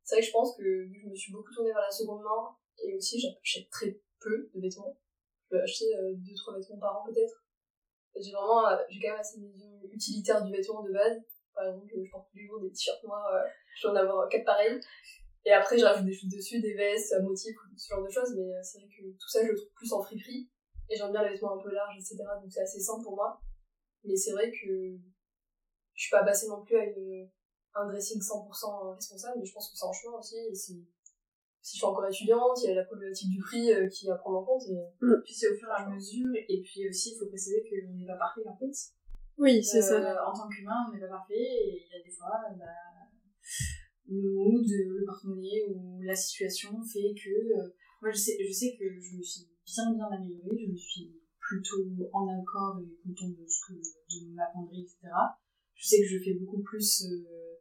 C'est 0.03 0.15
vrai 0.15 0.21
que 0.21 0.27
je 0.27 0.31
pense 0.31 0.55
que 0.57 0.63
vu 0.63 0.99
que 0.99 1.05
je 1.05 1.09
me 1.09 1.15
suis 1.15 1.31
beaucoup 1.31 1.53
tournée 1.53 1.71
vers 1.71 1.81
la 1.81 1.91
seconde 1.91 2.21
main 2.21 2.55
et 2.83 2.95
aussi 2.95 3.19
j'achète 3.19 3.69
très 3.69 3.99
peu 4.19 4.49
de 4.53 4.61
vêtements. 4.61 4.97
Je 5.43 5.49
peux 5.49 5.61
acheter 5.61 5.95
euh, 5.95 6.13
deux, 6.15 6.33
trois 6.35 6.55
vêtements 6.55 6.79
par 6.79 7.01
an 7.01 7.05
peut-être. 7.05 7.45
J'ai 8.15 8.31
vraiment, 8.31 8.67
euh, 8.67 8.77
j'ai 8.89 8.99
quand 8.99 9.09
même 9.09 9.19
assez 9.19 9.37
une 9.37 9.51
vision 9.51 9.81
utilitaire 9.91 10.43
du 10.43 10.51
vêtement 10.51 10.83
de 10.83 10.91
base. 10.91 11.21
Par 11.53 11.67
exemple, 11.67 11.93
je 12.03 12.11
porte 12.11 12.29
tous 12.31 12.37
les 12.37 12.45
jours 12.45 12.59
des 12.59 12.71
t-shirts 12.71 13.03
noirs, 13.03 13.27
euh, 13.27 13.47
je 13.75 13.83
dois 13.83 13.91
en 13.91 13.95
avoir 13.95 14.29
quatre 14.29 14.45
pareils. 14.45 14.79
Et 15.45 15.51
après, 15.51 15.77
je 15.77 15.83
rajoute 15.83 16.05
des 16.05 16.13
choses 16.13 16.29
dessus, 16.29 16.61
des 16.61 16.73
vestes, 16.73 17.13
euh, 17.13 17.21
motifs, 17.21 17.55
ce 17.75 17.93
genre 17.93 18.03
de 18.03 18.09
choses, 18.09 18.33
mais 18.35 18.53
euh, 18.53 18.63
c'est 18.63 18.79
vrai 18.79 18.87
que 18.87 19.03
tout 19.03 19.29
ça, 19.29 19.43
je 19.43 19.51
le 19.51 19.55
trouve 19.55 19.73
plus 19.75 19.93
en 19.93 20.01
friperie. 20.01 20.49
Et 20.89 20.95
j'aime 20.95 21.11
bien 21.11 21.23
les 21.23 21.33
vêtements 21.33 21.59
un 21.59 21.63
peu 21.63 21.71
larges, 21.71 21.97
etc. 21.97 22.17
Donc 22.41 22.51
c'est 22.51 22.61
assez 22.61 22.79
simple 22.79 23.03
pour 23.03 23.15
moi. 23.15 23.39
Mais 24.03 24.15
c'est 24.15 24.31
vrai 24.31 24.51
que 24.51 24.97
je 25.93 26.01
suis 26.01 26.11
pas 26.11 26.23
passée 26.23 26.47
non 26.47 26.63
plus 26.63 26.77
à 26.77 26.85
une, 26.85 27.29
un 27.75 27.87
dressing 27.87 28.19
100% 28.21 28.95
responsable, 28.95 29.39
mais 29.39 29.45
je 29.45 29.53
pense 29.53 29.69
que 29.71 29.77
c'est 29.77 29.85
en 29.85 29.93
chemin 29.93 30.17
aussi. 30.17 30.37
Et 30.37 30.55
si 30.55 30.85
je 31.63 31.69
suis 31.77 31.85
encore 31.85 32.05
étudiante, 32.05 32.57
il 32.63 32.69
y 32.69 32.71
a 32.71 32.75
la 32.75 32.83
problématique 32.83 33.29
du 33.29 33.39
prix 33.39 33.71
euh, 33.73 33.87
qui 33.87 34.07
est 34.07 34.11
à 34.11 34.15
prendre 34.15 34.39
en 34.39 34.43
compte. 34.43 34.63
Et... 34.69 34.75
puis 35.23 35.33
c'est 35.33 35.49
au 35.51 35.55
fur 35.55 35.69
et 35.69 35.81
à 35.81 35.87
mesure, 35.89 36.27
et 36.35 36.61
puis 36.61 36.87
aussi, 36.89 37.13
il 37.13 37.19
faut 37.19 37.27
préciser 37.27 37.63
qu'on 37.63 37.93
n'est 37.93 38.05
pas 38.05 38.17
parfait, 38.17 38.41
en 38.47 38.55
fait. 38.57 38.73
Oui, 39.37 39.63
c'est 39.63 39.79
Euh, 39.79 39.81
ça. 39.81 40.29
En 40.29 40.33
tant 40.33 40.47
qu'humain, 40.49 40.75
on 40.87 40.93
n'est 40.93 40.99
pas 40.99 41.07
parfait 41.07 41.33
et 41.39 41.85
il 41.85 41.97
y 41.97 42.01
a 42.01 42.03
des 42.03 42.11
fois, 42.11 42.35
euh, 42.51 42.55
bah, 42.55 42.65
le 44.07 44.29
mood, 44.33 44.65
le 44.67 45.05
porte-monnaie 45.05 45.65
ou 45.69 46.01
la 46.03 46.15
situation 46.15 46.69
fait 46.83 47.13
que. 47.15 47.29
euh, 47.29 47.73
moi, 48.01 48.11
je 48.11 48.17
sais, 48.17 48.37
je 48.45 48.51
sais 48.51 48.75
que 48.77 48.83
je 48.99 49.15
me 49.17 49.23
suis 49.23 49.47
bien, 49.65 49.93
bien 49.95 50.05
améliorée. 50.11 50.57
Je 50.67 50.71
me 50.71 50.75
suis 50.77 51.15
plutôt 51.39 51.83
en 52.11 52.27
accord 52.27 52.79
et 52.81 52.93
contente 53.01 53.37
de, 53.37 53.45
ce 53.47 53.67
que, 53.67 53.73
de 53.73 54.33
ma 54.35 54.45
penderie, 54.53 54.81
etc. 54.81 55.07
Je 55.75 55.87
sais 55.87 55.99
que 56.01 56.07
je 56.07 56.19
fais 56.23 56.33
beaucoup 56.33 56.61
plus 56.61 57.05
euh, 57.05 57.52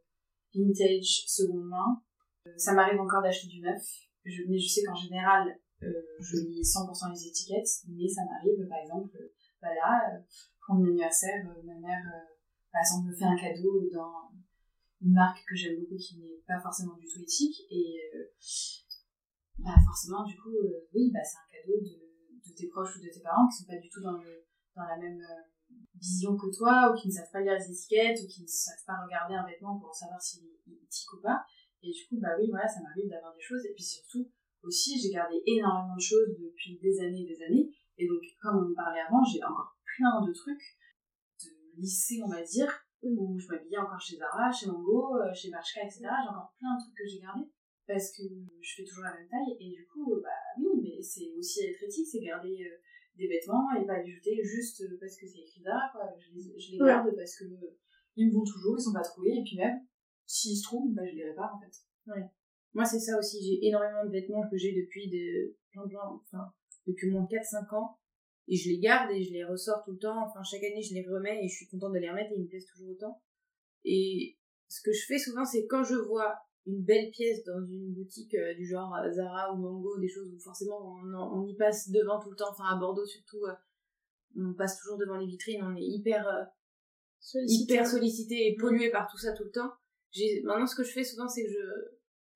vintage, 0.55 1.25
seconde 1.27 1.67
main. 1.67 2.01
Euh, 2.47 2.53
ça 2.57 2.73
m'arrive 2.73 2.99
encore 2.99 3.21
d'acheter 3.21 3.47
du 3.47 3.61
neuf, 3.61 3.81
je, 4.25 4.43
mais 4.47 4.57
je 4.57 4.67
sais 4.67 4.83
qu'en 4.83 4.95
général, 4.95 5.59
euh, 5.81 5.91
je 6.19 6.37
lis 6.37 6.61
100% 6.61 7.11
les 7.11 7.27
étiquettes, 7.27 7.69
mais 7.87 8.07
ça 8.07 8.21
m'arrive, 8.25 8.67
par 8.67 8.79
exemple, 8.79 9.15
euh, 9.15 9.33
bah 9.61 9.69
pour 10.65 10.75
mon 10.75 10.85
anniversaire, 10.85 11.43
ma 11.63 11.75
mère, 11.79 12.03
par 12.71 12.81
exemple, 12.81 13.07
me 13.07 13.15
fait 13.15 13.25
un 13.25 13.35
cadeau 13.35 13.89
dans 13.93 14.31
une 15.01 15.13
marque 15.13 15.43
que 15.45 15.55
j'aime 15.55 15.79
beaucoup 15.79 15.97
qui 15.97 16.17
n'est 16.19 16.41
pas 16.47 16.59
forcément 16.61 16.95
du 16.95 17.05
tout 17.05 17.21
éthique. 17.21 17.61
Et 17.69 17.95
bah 19.59 19.75
forcément, 19.85 20.23
du 20.23 20.35
coup, 20.37 20.55
oui, 20.93 21.11
bah, 21.13 21.19
c'est 21.23 21.37
un 21.37 21.61
cadeau 21.61 21.79
de, 21.81 22.55
tes 22.55 22.67
proches 22.67 22.95
ou 22.97 23.01
de 23.01 23.09
tes 23.09 23.21
parents 23.21 23.47
qui 23.47 23.57
sont 23.57 23.65
pas 23.65 23.77
du 23.77 23.89
tout 23.89 24.01
dans, 24.01 24.17
la 24.75 24.97
même 24.97 25.21
vision 25.95 26.35
que 26.35 26.47
toi, 26.55 26.91
ou 26.91 26.99
qui 26.99 27.07
ne 27.07 27.13
savent 27.13 27.31
pas 27.31 27.41
lire 27.41 27.53
les 27.53 27.71
étiquettes, 27.71 28.19
ou 28.23 28.27
qui 28.27 28.41
ne 28.41 28.47
savent 28.47 28.85
pas 28.85 29.03
regarder 29.03 29.35
un 29.35 29.45
vêtement 29.45 29.79
pour 29.79 29.93
savoir 29.93 30.21
s'il 30.21 30.43
est 30.45 30.83
éthique 30.83 31.13
ou 31.13 31.21
pas. 31.21 31.43
Et 31.81 31.91
du 31.91 32.07
coup, 32.07 32.17
bah 32.19 32.35
oui, 32.39 32.47
voilà, 32.49 32.67
ça 32.67 32.81
m'arrive 32.81 33.09
d'avoir 33.09 33.33
des 33.35 33.41
choses. 33.41 33.65
Et 33.65 33.73
puis 33.73 33.83
surtout, 33.83 34.29
aussi, 34.63 34.99
j'ai 34.99 35.11
gardé 35.11 35.41
énormément 35.45 35.95
de 35.95 36.01
choses 36.01 36.29
depuis 36.39 36.79
des 36.81 36.99
années 36.99 37.23
et 37.23 37.35
des 37.35 37.43
années. 37.43 37.69
Et 37.97 38.07
donc, 38.07 38.21
comme 38.41 38.57
on 38.57 38.71
en 38.71 38.75
parlait 38.75 39.01
avant, 39.01 39.23
j'ai 39.23 39.43
encore 39.43 39.77
plein 39.97 40.25
de 40.25 40.33
trucs 40.33 40.77
lycée, 41.77 42.21
on 42.23 42.29
va 42.29 42.41
dire, 42.41 42.71
où 43.01 43.37
je 43.37 43.47
m'habillais 43.47 43.77
encore 43.77 43.99
chez 43.99 44.17
Zara, 44.17 44.51
chez 44.51 44.67
Mango, 44.67 45.15
euh, 45.17 45.33
chez 45.33 45.49
Bershka, 45.49 45.81
etc. 45.83 46.01
J'ai 46.01 46.29
encore 46.29 46.53
plein 46.57 46.75
de 46.75 46.81
trucs 46.81 46.95
que 46.95 47.07
j'ai 47.07 47.19
gardés 47.19 47.49
parce 47.85 48.11
que 48.15 48.23
je 48.61 48.75
fais 48.75 48.83
toujours 48.85 49.03
la 49.03 49.13
même 49.13 49.27
taille 49.27 49.57
et 49.59 49.69
du 49.71 49.85
coup, 49.87 50.15
bah 50.21 50.29
oui, 50.57 50.69
mais 50.81 51.01
c'est 51.01 51.33
aussi 51.37 51.65
être 51.65 51.83
éthique, 51.83 52.07
c'est 52.09 52.21
garder 52.21 52.55
euh, 52.63 52.77
des 53.17 53.27
vêtements 53.27 53.67
et 53.79 53.85
pas 53.85 54.01
les 54.01 54.11
jeter 54.11 54.43
juste 54.43 54.83
parce 54.99 55.15
que 55.17 55.27
c'est 55.27 55.39
écrit 55.39 55.61
Zara, 55.61 55.89
quoi. 55.91 56.09
Je 56.17 56.33
les, 56.33 56.59
je 56.59 56.71
les 56.71 56.79
Ouais. 56.81 56.87
garde 56.87 57.15
parce 57.15 57.35
que 57.37 57.45
euh, 57.45 57.77
ils 58.15 58.27
me 58.27 58.33
vont 58.33 58.43
toujours, 58.43 58.77
ils 58.77 58.81
sont 58.81 58.93
pas 58.93 59.01
troués 59.01 59.37
et 59.37 59.43
puis 59.43 59.57
même, 59.57 59.79
s'ils 60.25 60.57
se 60.57 60.63
trouvent, 60.63 60.91
bah 60.93 61.03
je 61.05 61.15
les 61.15 61.25
répare 61.29 61.55
en 61.55 61.59
fait. 61.59 62.21
Moi, 62.73 62.85
c'est 62.85 62.99
ça 62.99 63.17
aussi. 63.19 63.37
J'ai 63.43 63.67
énormément 63.67 64.03
de 64.05 64.09
vêtements 64.11 64.49
que 64.49 64.57
j'ai 64.57 64.73
depuis 64.73 65.07
de 65.09 65.55
plein, 65.71 65.87
plein, 65.87 66.01
enfin, 66.25 66.51
depuis 66.87 67.09
moins 67.11 67.25
4-5 67.25 67.75
ans. 67.75 67.99
Et 68.47 68.55
je 68.57 68.69
les 68.69 68.79
garde 68.79 69.11
et 69.11 69.23
je 69.23 69.31
les 69.31 69.43
ressors 69.45 69.83
tout 69.85 69.91
le 69.91 69.99
temps. 69.99 70.25
Enfin, 70.25 70.41
chaque 70.43 70.63
année, 70.63 70.81
je 70.81 70.93
les 70.95 71.05
remets 71.07 71.45
et 71.45 71.47
je 71.47 71.55
suis 71.55 71.67
contente 71.67 71.93
de 71.93 71.99
les 71.99 72.09
remettre 72.09 72.31
et 72.31 72.35
ils 72.35 72.43
me 72.43 72.47
plaisent 72.47 72.65
toujours 72.65 72.89
autant. 72.89 73.21
Et 73.85 74.37
ce 74.67 74.81
que 74.81 74.91
je 74.91 75.05
fais 75.05 75.19
souvent, 75.19 75.45
c'est 75.45 75.65
quand 75.67 75.83
je 75.83 75.95
vois 75.95 76.35
une 76.65 76.81
belle 76.83 77.11
pièce 77.11 77.43
dans 77.43 77.61
une 77.65 77.93
boutique 77.93 78.33
euh, 78.35 78.53
du 78.55 78.65
genre 78.65 78.95
euh, 78.95 79.11
Zara 79.11 79.53
ou 79.53 79.57
Mango, 79.57 79.99
des 79.99 80.07
choses 80.07 80.31
où 80.33 80.39
forcément 80.39 80.79
on, 80.81 81.13
on 81.13 81.45
y 81.47 81.55
passe 81.55 81.89
devant 81.89 82.19
tout 82.19 82.29
le 82.29 82.35
temps. 82.35 82.49
Enfin, 82.51 82.65
à 82.65 82.75
Bordeaux 82.75 83.05
surtout, 83.05 83.45
euh, 83.45 83.53
on 84.37 84.53
passe 84.53 84.79
toujours 84.79 84.97
devant 84.97 85.17
les 85.17 85.25
vitrines. 85.25 85.61
On 85.63 85.75
est 85.75 85.83
hyper, 85.83 86.27
euh, 86.27 86.43
Sollicité. 87.19 87.73
hyper 87.73 87.87
sollicité 87.87 88.47
et 88.47 88.55
pollué 88.55 88.89
par 88.91 89.09
tout 89.09 89.17
ça 89.17 89.31
tout 89.33 89.45
le 89.45 89.51
temps. 89.51 89.71
Maintenant 90.43 90.67
ce 90.67 90.75
que 90.75 90.83
je 90.83 90.91
fais 90.91 91.03
souvent 91.03 91.27
c'est 91.27 91.43
que 91.43 91.49
je 91.49 91.93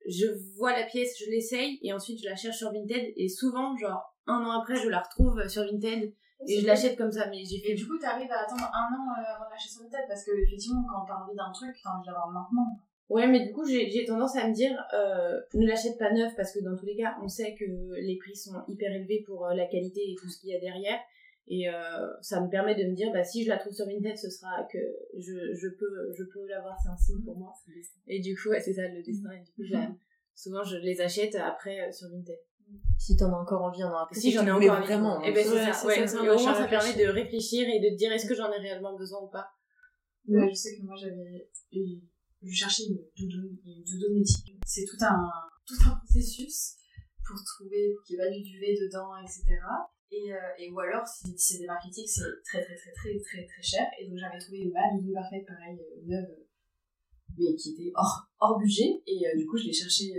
je 0.10 0.28
vois 0.56 0.72
la 0.72 0.86
pièce, 0.86 1.18
je 1.20 1.30
l'essaye 1.30 1.78
et 1.82 1.92
ensuite 1.92 2.20
je 2.22 2.30
la 2.30 2.36
cherche 2.38 2.58
sur 2.58 2.72
Vinted 2.72 3.13
et 3.18 3.28
souvent 3.28 3.76
genre 3.76 4.16
un 4.26 4.42
an 4.46 4.62
après 4.62 4.78
je 4.78 4.88
la 4.88 5.02
retrouve 5.02 5.46
sur 5.50 5.63
Vinted 5.63 6.13
et 6.48 6.62
je 6.62 6.66
l'achète 6.66 6.98
comme 6.98 7.12
ça 7.12 7.28
mais 7.28 7.44
j'ai 7.44 7.72
Et 7.72 7.76
du 7.76 7.86
coup, 7.88 7.98
t'arrives 7.98 8.32
à 8.32 8.44
attendre 8.44 8.63
un 8.63 8.96
an 8.96 9.12
avant 9.18 9.46
de 9.46 9.52
lâcher 9.52 9.70
sur 9.70 9.82
tête 9.90 10.06
parce 10.08 10.24
que 10.24 10.32
effectivement, 10.32 10.86
quand 10.90 11.06
t'as 11.06 11.22
envie 11.22 11.36
d'un 11.36 11.52
truc, 11.52 11.76
t'as 11.84 11.90
envie 11.92 12.08
de 12.08 12.12
l'avoir 12.12 12.30
maintenant. 12.30 12.80
Ouais, 13.10 13.26
mais 13.28 13.46
du 13.46 13.54
coup, 13.54 13.65
j'ai 13.65 13.89
j'ai 13.89 14.06
tendance 14.06 14.36
à 14.36 14.48
me 14.48 14.54
dire, 14.54 14.78
euh, 14.93 15.39
ne 15.54 15.65
l'achète 15.65 15.98
pas 15.98 16.12
neuf 16.12 16.34
parce 16.36 16.52
que 16.52 16.60
dans 16.60 16.76
tous 16.76 16.86
les 16.86 16.98
cas, 16.98 17.15
on 17.24 17.30
sait 17.30 17.56
que 17.56 17.63
les 18.02 18.17
prix 18.17 18.36
sont 18.36 18.54
hyper 18.67 18.91
élevés 18.91 19.24
pour 19.26 19.46
euh, 19.46 19.54
la 19.54 19.65
qualité 19.65 20.02
et 20.12 20.15
tout 20.15 20.28
ce 20.30 20.39
qu'il 20.41 20.50
y 20.50 20.56
a 20.56 20.60
derrière. 20.60 21.00
Et 21.50 21.70
euh, 21.70 21.74
ça 22.22 22.41
me 22.41 22.50
permet 22.50 22.76
de 22.76 22.84
me 22.89 22.93
dire, 22.93 23.10
bah, 23.13 23.24
si 23.24 23.46
je 23.46 23.50
la 23.50 23.58
trouve 23.58 23.72
sur 23.72 23.86
Vinted, 23.86 24.17
ce 24.17 24.30
sera 24.30 24.67
que 24.70 24.78
je, 25.17 25.54
je 25.56 25.70
peux, 25.70 26.12
je 26.17 26.24
peux 26.26 26.46
l'avoir, 26.48 26.78
c'est 26.84 26.89
un 26.89 26.98
signe 26.98 27.24
pour 27.24 27.38
moi. 27.38 27.54
Et 28.08 28.20
du 28.20 28.36
coup, 28.36 28.50
ouais, 28.50 28.60
c'est 28.60 28.74
ça 28.74 28.86
le 28.89 29.02
destin. 29.02 29.32
Et 29.32 29.39
du 29.39 29.52
coup, 29.54 29.63
la- 29.72 29.91
souvent, 30.36 30.63
je 30.65 30.76
les 30.76 31.00
achète 31.00 31.36
après 31.36 31.88
euh, 31.88 31.91
sur 31.93 32.10
Vinted. 32.10 32.38
Si 32.98 33.15
t'en 33.15 33.32
as 33.32 33.38
encore 33.38 33.62
envie, 33.62 33.82
on 33.86 33.88
en 33.88 34.00
a 34.04 34.10
Si 34.12 34.32
j'en 34.34 34.46
ai 34.46 34.52
encore 34.52 34.72
envie. 34.72 34.86
vraiment. 34.88 35.24
Et 35.24 35.32
ben, 35.32 35.41
c'est 35.46 35.54
Ouais, 35.54 35.63
ça, 35.63 35.72
c'est 35.74 35.88
ouais. 35.88 35.96
ça, 35.96 36.08
c'est 36.08 36.17
un 36.17 36.24
Et 36.26 36.30
au 36.30 36.34
moins, 36.38 36.54
ça 36.54 36.67
permet 36.67 36.93
de 37.02 37.10
réfléchir 37.10 37.65
et 37.70 37.80
de 37.80 37.88
te 37.91 37.96
dire, 37.96 38.12
est-ce 38.12 38.28
que 38.28 38.36
j'en 38.36 38.52
ai 38.52 38.58
réellement 38.58 38.98
besoin 38.98 39.22
ou 39.22 39.28
pas? 39.28 39.48
Ouais, 40.28 40.50
je 40.50 40.54
sais 40.54 40.76
que 40.76 40.82
moi 40.82 40.96
j'avais. 40.98 41.48
Je 42.41 42.54
cherchais 42.54 42.84
une 42.88 43.00
doudoune, 43.17 43.58
une 43.65 43.84
doudoune. 43.84 44.23
C'est 44.65 44.86
tout 44.86 44.97
un, 45.02 45.30
tout 45.65 45.78
un 45.86 45.95
processus 45.95 46.76
pour 47.26 47.38
trouver, 47.43 47.95
qu'il 48.06 48.17
y 48.17 48.21
ait 48.21 48.41
du 48.41 48.52
duvet 48.52 48.76
dedans, 48.80 49.17
etc. 49.21 49.43
Et, 50.12 50.32
euh, 50.32 50.38
et 50.58 50.71
ou 50.71 50.80
alors, 50.80 51.06
si 51.06 51.34
c'est 51.38 51.60
des 51.60 51.67
éthiques, 51.88 52.10
c'est 52.10 52.23
très 52.45 52.63
très 52.63 52.76
très 52.76 52.91
très 52.91 53.19
très 53.19 53.45
très 53.45 53.62
cher. 53.62 53.86
Et 54.00 54.08
donc 54.08 54.17
j'avais 54.17 54.39
trouvé 54.39 54.71
ma 54.73 54.95
doudoune 54.95 55.13
parfaite, 55.13 55.45
pareil, 55.45 55.78
euh, 55.78 56.02
neuve, 56.06 56.38
mais 57.38 57.56
qui 57.56 57.73
était 57.73 57.91
hors, 57.95 58.30
hors 58.39 58.58
budget. 58.58 59.04
Et 59.06 59.28
euh, 59.28 59.38
du 59.38 59.45
coup, 59.45 59.58
je 59.58 59.65
l'ai 59.65 59.73
cherchée 59.73 60.13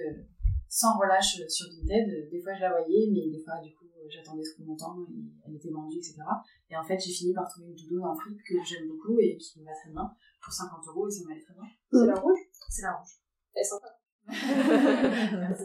sans 0.68 0.98
relâche 0.98 1.40
sur 1.48 1.66
Vinted. 1.70 2.28
Des 2.30 2.42
fois, 2.42 2.54
je 2.54 2.60
la 2.60 2.70
voyais, 2.70 3.08
mais 3.10 3.30
des 3.30 3.42
fois, 3.42 3.58
du 3.62 3.72
coup, 3.74 3.86
j'attendais 4.10 4.42
trop 4.42 4.64
longtemps 4.64 4.96
elle 5.46 5.54
était 5.54 5.70
vendue, 5.70 5.96
etc. 5.96 6.16
Et 6.70 6.76
en 6.76 6.84
fait, 6.84 6.98
j'ai 6.98 7.12
fini 7.12 7.32
par 7.32 7.48
trouver 7.48 7.68
une 7.68 7.74
doudoune 7.74 8.04
en 8.04 8.14
fripe 8.14 8.38
que 8.46 8.54
j'aime 8.64 8.88
beaucoup 8.88 9.18
et 9.18 9.36
qui 9.38 9.60
me 9.60 9.64
va 9.64 9.72
très 9.72 9.90
bien 9.90 10.10
pour 10.42 10.52
50 10.52 10.86
euros 10.88 11.08
et 11.08 11.10
ça 11.10 11.24
m'allait 11.28 11.42
très 11.42 11.54
bien. 11.54 11.62
C'est 11.92 12.06
la 12.06 12.14
rouge? 12.20 12.38
C'est 12.70 12.82
la 12.82 12.92
rouge. 12.94 13.10
Elle 13.54 13.62
est 13.62 13.64
sympa. 13.64 13.94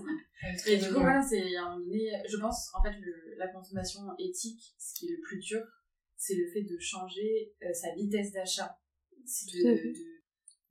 Et 0.68 0.78
du 0.78 0.88
coup, 0.94 1.00
voilà, 1.02 1.22
c'est 1.22 1.56
à 1.56 1.64
un 1.66 1.70
moment 1.72 1.86
donné, 1.86 2.12
je 2.30 2.38
pense, 2.38 2.70
en 2.74 2.82
fait, 2.84 2.94
le- 3.00 3.36
la 3.38 3.48
consommation 3.50 4.02
éthique, 4.20 4.74
ce 4.78 4.94
qui 4.94 5.08
est 5.08 5.12
le 5.16 5.22
plus 5.22 5.40
dur, 5.40 5.62
c'est 6.18 6.36
le 6.36 6.50
fait 6.52 6.64
de 6.64 6.78
changer 6.80 7.54
euh, 7.64 7.74
sa 7.74 7.94
vitesse 7.96 8.32
d'achat. 8.32 8.78
C'est 9.26 9.68
à 9.68 9.72
de, 9.74 9.78
de- 9.94 10.22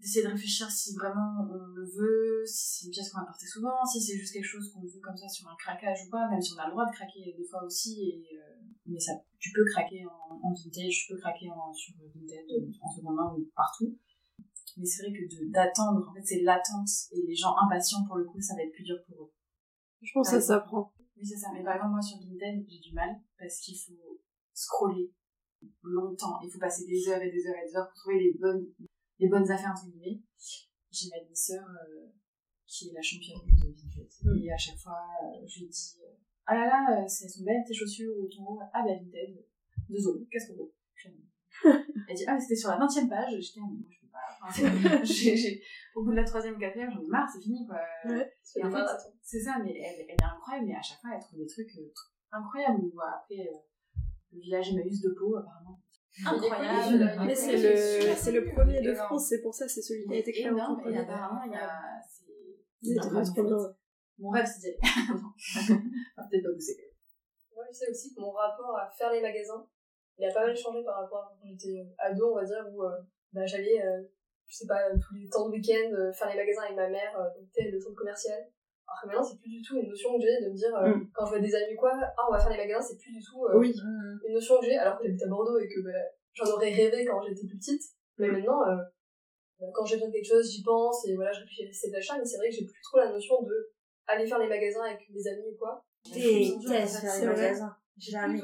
d'essayer 0.00 0.24
de 0.24 0.30
réfléchir 0.30 0.70
si 0.70 0.94
vraiment 0.94 1.46
on 1.50 1.66
le 1.74 1.84
veut, 1.84 2.44
si 2.46 2.78
c'est 2.80 2.86
une 2.86 2.92
pièce 2.92 3.10
qu'on 3.10 3.20
va 3.20 3.26
porter 3.26 3.46
souvent, 3.46 3.84
si 3.86 4.00
c'est 4.02 4.16
juste 4.18 4.32
quelque 4.32 4.44
chose 4.46 4.70
qu'on 4.72 4.82
veut 4.82 5.00
comme 5.02 5.16
ça 5.16 5.28
sur 5.28 5.48
un 5.48 5.56
craquage 5.58 6.06
ou 6.06 6.10
pas, 6.10 6.28
même 6.28 6.40
si 6.42 6.52
on 6.54 6.58
a 6.58 6.66
le 6.66 6.72
droit 6.72 6.86
de 6.86 6.92
craquer 6.94 7.34
des 7.36 7.44
fois 7.44 7.62
aussi, 7.64 8.08
et, 8.10 8.36
euh, 8.38 8.56
mais 8.86 8.98
ça, 8.98 9.12
tu 9.38 9.52
peux 9.52 9.64
craquer 9.64 10.04
en, 10.06 10.40
en 10.42 10.52
vintage, 10.52 11.06
tu 11.06 11.12
peux 11.12 11.20
craquer 11.20 11.50
en, 11.50 11.72
sur 11.72 11.94
Vinted, 11.98 12.72
en 12.80 12.90
seconde 12.90 13.16
main 13.16 13.34
ou 13.36 13.48
partout. 13.54 13.96
Mais 14.76 14.86
c'est 14.86 15.02
vrai 15.02 15.12
que 15.12 15.50
d'attendre, 15.50 16.08
en 16.08 16.14
fait, 16.14 16.24
c'est 16.24 16.40
l'attente, 16.42 16.88
et 17.12 17.22
les 17.26 17.34
gens 17.34 17.54
impatients, 17.56 18.04
pour 18.06 18.16
le 18.16 18.24
coup, 18.24 18.40
ça 18.40 18.54
va 18.54 18.62
être 18.62 18.72
plus 18.72 18.84
dur 18.84 18.96
pour 19.06 19.24
eux. 19.24 19.32
Je 20.00 20.10
pense 20.12 20.30
que 20.30 20.40
ça 20.40 20.40
s'apprend. 20.40 20.92
Oui, 21.16 21.24
c'est 21.24 21.36
ça. 21.36 21.48
Mais 21.52 21.62
par 21.62 21.76
exemple, 21.76 21.92
moi, 21.92 22.02
sur 22.02 22.18
Vinted, 22.18 22.66
j'ai 22.68 22.80
du 22.80 22.92
mal 22.92 23.20
parce 23.38 23.60
qu'il 23.60 23.78
faut 23.78 24.20
scroller 24.52 25.12
longtemps. 25.82 26.40
Il 26.42 26.50
faut 26.50 26.58
passer 26.58 26.84
des 26.86 27.08
heures 27.08 27.22
et 27.22 27.30
des 27.30 27.46
heures 27.46 27.56
et 27.62 27.68
des 27.68 27.76
heures 27.76 27.86
pour 27.86 27.94
trouver 28.02 28.18
les 28.18 28.34
bonnes, 28.38 28.66
les 29.18 29.28
bonnes 29.28 29.48
affaires, 29.50 29.70
entre 29.70 29.86
guillemets. 29.86 30.20
J'ai 30.90 31.08
ma 31.10 31.22
demi-sœur 31.24 31.64
euh, 31.64 32.08
qui 32.66 32.88
est 32.88 32.92
la 32.92 33.02
championne 33.02 33.38
de 33.46 33.68
Vinted. 33.68 34.08
Mm. 34.22 34.38
Et 34.42 34.52
à 34.52 34.56
chaque 34.56 34.78
fois, 34.78 34.98
euh, 35.24 35.46
je 35.46 35.60
lui 35.60 35.68
dis 35.68 35.98
euh, 36.02 36.16
Ah 36.46 36.54
là 36.54 36.66
là, 36.66 37.08
c'est- 37.08 37.24
elles 37.24 37.30
sont 37.30 37.44
belles 37.44 37.62
tes 37.66 37.74
chaussures 37.74 38.14
ou 38.18 38.26
ton. 38.28 38.58
Ah 38.72 38.82
bah 38.84 38.92
Vinted, 38.94 39.44
2 39.88 40.08
euros, 40.08 40.26
4 40.30 40.50
euros. 40.52 40.72
Elle 41.64 42.16
dit 42.16 42.24
Ah, 42.26 42.34
mais 42.34 42.40
c'était 42.40 42.56
sur 42.56 42.70
la 42.70 42.76
20 42.78 42.86
e 42.86 43.08
page. 43.08 43.40
J'étais 43.40 43.60
Ah, 43.62 43.68
mais 43.70 43.78
moi, 43.78 43.88
je 43.90 44.00
peux 44.00 44.10
pas. 44.12 44.18
Enfin, 44.42 44.62
Au 45.94 46.02
bout 46.04 46.10
de 46.10 46.16
la 46.16 46.24
troisième, 46.24 46.58
quatrième, 46.58 46.90
j'en 46.90 47.00
ai 47.02 47.06
marre, 47.06 47.28
c'est 47.32 47.40
fini 47.42 47.66
quoi. 47.66 47.76
Ouais. 48.06 48.32
Et 48.56 48.64
en 48.64 48.70
fait, 48.70 48.76
c'est 49.22 49.40
ça, 49.40 49.58
mais 49.62 49.70
elle, 49.76 50.00
elle 50.00 50.10
est 50.10 50.22
incroyable, 50.24 50.66
mais 50.66 50.74
à 50.74 50.82
chaque 50.82 51.00
fois, 51.00 51.10
elle 51.14 51.20
trouve 51.20 51.38
des 51.38 51.46
trucs 51.46 51.76
euh, 51.76 51.92
incroyables. 52.32 52.80
Ou 52.82 53.00
après, 53.00 53.38
euh, 53.46 53.56
le 54.32 54.40
village 54.40 54.70
Emmaüs 54.72 55.00
de 55.02 55.10
Pau, 55.10 55.36
apparemment. 55.36 55.80
Incroyable. 56.26 57.26
Mais 57.26 57.34
c'est 57.34 57.56
le, 57.56 58.14
c'est 58.16 58.32
le 58.32 58.44
premier 58.52 58.80
de 58.82 58.92
France, 58.94 59.28
c'est 59.28 59.40
pour 59.42 59.54
ça, 59.54 59.68
c'est 59.68 59.82
celui 59.82 60.04
qui 60.06 60.12
a 60.14 60.18
été 60.18 60.32
créé 60.32 60.48
en 60.50 60.54
énorme, 60.54 60.80
et 60.80 60.82
premier. 60.82 60.98
apparemment, 60.98 61.42
il 61.46 61.52
y 61.52 61.54
a. 61.56 61.80
c'est- 62.10 62.22
c'est 63.24 63.40
bien. 63.42 63.74
Mon 64.22 64.30
rêve, 64.30 64.46
c'est 64.46 64.60
d'y 64.60 64.68
aller. 64.68 64.78
Ah, 66.16 66.22
Peut-être 66.30 66.44
pas 66.46 66.54
pousser. 66.54 66.78
Moi, 67.54 67.64
je 67.68 67.74
sais 67.76 67.90
aussi 67.90 68.14
que 68.14 68.20
mon 68.20 68.30
rapport 68.30 68.78
à 68.78 68.88
faire 68.90 69.10
les 69.12 69.20
magasins, 69.20 69.66
il 70.16 70.24
a 70.24 70.32
pas 70.32 70.46
mal 70.46 70.56
changé 70.56 70.82
par 70.84 71.02
rapport 71.02 71.18
à 71.24 71.28
quand 71.34 71.44
j'étais 71.44 71.80
euh, 71.80 71.94
ado, 71.98 72.32
on 72.32 72.36
va 72.36 72.44
dire, 72.44 72.64
où 72.70 72.84
euh, 72.84 72.90
bah, 73.32 73.44
j'allais, 73.44 73.82
euh, 73.82 74.00
je 74.46 74.54
sais 74.56 74.66
pas, 74.66 74.78
tous 74.94 75.14
les 75.16 75.28
temps 75.28 75.48
de 75.48 75.52
week-end, 75.52 75.90
euh, 75.92 76.12
faire 76.12 76.28
les 76.30 76.36
magasins 76.36 76.62
avec 76.62 76.76
ma 76.76 76.88
mère, 76.88 77.12
donc 77.36 77.48
tel 77.52 77.70
le 77.72 77.80
centre 77.80 77.96
commercial. 77.96 78.38
Alors 78.86 79.00
que 79.02 79.06
maintenant, 79.08 79.24
c'est 79.24 79.40
plus 79.40 79.50
du 79.50 79.62
tout 79.62 79.76
une 79.76 79.88
notion 79.88 80.14
que 80.16 80.22
j'ai 80.22 80.38
de 80.44 80.50
me 80.50 80.56
dire, 80.56 80.70
Mm. 80.70 81.10
quand 81.14 81.24
je 81.26 81.30
vois 81.30 81.40
des 81.40 81.54
amis 81.54 81.74
ou 81.74 81.80
quoi, 81.80 81.92
ah, 81.98 82.22
on 82.28 82.32
va 82.32 82.38
faire 82.38 82.50
les 82.52 82.58
magasins, 82.58 82.82
c'est 82.86 82.98
plus 82.98 83.12
du 83.12 83.20
tout 83.22 83.42
Oui. 83.54 83.74
une 83.74 84.34
notion 84.34 84.60
que 84.60 84.66
j'ai, 84.66 84.76
alors 84.76 84.98
que 84.98 85.04
j'habite 85.04 85.22
à 85.22 85.28
Bordeaux 85.28 85.58
et 85.58 85.66
que 85.68 85.80
bah, 85.82 85.98
j'en 86.34 86.46
aurais 86.52 86.70
rêvé 86.72 87.04
quand 87.04 87.20
j'étais 87.22 87.46
plus 87.46 87.58
petite. 87.58 87.82
Mais 88.18 88.28
maintenant, 88.28 88.60
euh, 88.68 88.76
bah, 89.58 89.66
quand 89.74 89.84
j'ai 89.84 89.96
besoin 89.96 90.08
de 90.08 90.12
quelque 90.14 90.28
chose, 90.28 90.50
j'y 90.50 90.62
pense 90.62 91.06
et 91.08 91.14
voilà, 91.16 91.32
je 91.32 91.40
réfléchis 91.40 91.66
à 91.68 91.72
cet 91.72 91.94
achat, 91.94 92.18
mais 92.18 92.24
c'est 92.24 92.36
vrai 92.36 92.48
que 92.50 92.54
j'ai 92.56 92.66
plus 92.66 92.80
trop 92.82 92.98
la 92.98 93.10
notion 93.10 93.42
de 93.42 93.71
aller 94.06 94.26
faire 94.26 94.38
les 94.38 94.48
magasins 94.48 94.82
avec 94.82 95.08
mes 95.10 95.26
amis 95.28 95.48
ou 95.52 95.56
quoi. 95.58 95.84
Déteste 96.12 97.00
faire 97.00 97.20
les 97.20 97.26
magasins. 97.26 97.76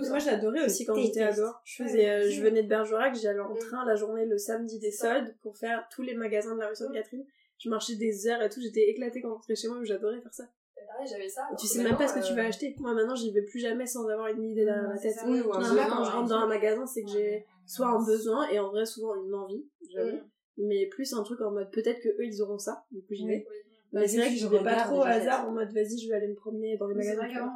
Moi, 0.08 0.18
j'adorais 0.18 0.64
aussi 0.64 0.84
quand 0.84 0.94
j'étais 0.94 1.22
ado. 1.22 1.42
Je 1.64 1.82
faisais, 1.82 2.08
euh, 2.08 2.30
je 2.30 2.42
venais 2.42 2.62
de 2.62 2.68
Bergerac, 2.68 3.14
j'allais 3.16 3.40
en 3.40 3.54
Mm. 3.54 3.58
train 3.58 3.84
la 3.86 3.96
journée 3.96 4.26
le 4.26 4.38
samedi 4.38 4.78
des 4.78 4.90
soldes 4.92 5.34
pour 5.42 5.56
faire 5.56 5.86
tous 5.90 6.02
les 6.02 6.14
magasins 6.14 6.54
de 6.54 6.60
la 6.60 6.68
rue 6.68 6.76
Sainte-Catherine. 6.76 7.24
Je 7.58 7.68
marchais 7.70 7.96
des 7.96 8.28
heures 8.28 8.40
et 8.42 8.48
tout, 8.50 8.60
j'étais 8.60 8.88
éclatée 8.90 9.20
quand 9.20 9.30
je 9.30 9.34
rentrais 9.34 9.56
chez 9.56 9.68
moi, 9.68 9.78
j'adorais 9.82 10.20
faire 10.20 10.32
ça. 10.34 10.44
Pareil, 10.86 11.06
j'avais 11.10 11.28
ça. 11.28 11.42
Tu 11.58 11.66
sais 11.66 11.82
même 11.82 11.96
pas 11.96 12.06
ce 12.08 12.14
que 12.14 12.26
tu 12.26 12.34
vas 12.34 12.44
euh, 12.44 12.48
acheter. 12.48 12.74
Moi, 12.78 12.94
maintenant, 12.94 13.14
j'y 13.14 13.30
vais 13.32 13.42
plus 13.42 13.58
jamais 13.58 13.86
sans 13.86 14.06
avoir 14.08 14.28
une 14.28 14.42
idée 14.44 14.64
Ouais, 14.64 14.70
la 14.70 14.96
c'est 14.96 15.08
tête. 15.08 15.18
ça. 15.18 15.26
Oui, 15.28 15.40
ou 15.40 15.52
un 15.52 15.60
Là, 15.60 15.68
besoin, 15.68 15.86
quand 15.88 16.04
je 16.04 16.08
ouais. 16.10 16.16
rentre 16.16 16.28
dans 16.28 16.36
un 16.36 16.46
magasin, 16.46 16.86
c'est 16.86 17.02
que 17.02 17.10
j'ai 17.10 17.44
soit 17.66 17.88
un 17.88 18.02
besoin 18.04 18.48
et 18.48 18.58
en 18.58 18.70
vrai 18.70 18.86
souvent 18.86 19.14
une 19.16 19.34
envie, 19.34 19.66
j'avoue. 19.92 20.16
Mm. 20.16 20.30
Mais 20.58 20.86
plus 20.86 21.12
un 21.14 21.22
truc 21.22 21.40
en 21.40 21.50
mode 21.50 21.70
peut-être 21.70 22.00
que 22.00 22.08
eux 22.08 22.24
ils 22.24 22.40
auront 22.42 22.58
ça, 22.58 22.84
du 22.90 23.00
coup 23.02 23.14
j'y 23.14 23.26
vais. 23.26 23.46
Oui. 23.48 23.56
Mais 23.92 24.06
c'est 24.06 24.18
vrai 24.18 24.28
que 24.28 24.36
je 24.36 24.46
vais 24.46 24.62
pas 24.62 24.84
trop 24.84 24.98
au 24.98 25.02
hasard 25.02 25.48
en 25.48 25.52
mode 25.52 25.72
vas-y 25.72 25.98
je 25.98 26.08
vais 26.08 26.14
aller 26.14 26.28
me 26.28 26.34
promener 26.34 26.76
dans 26.76 26.88
les 26.88 26.94
magasins. 26.94 27.50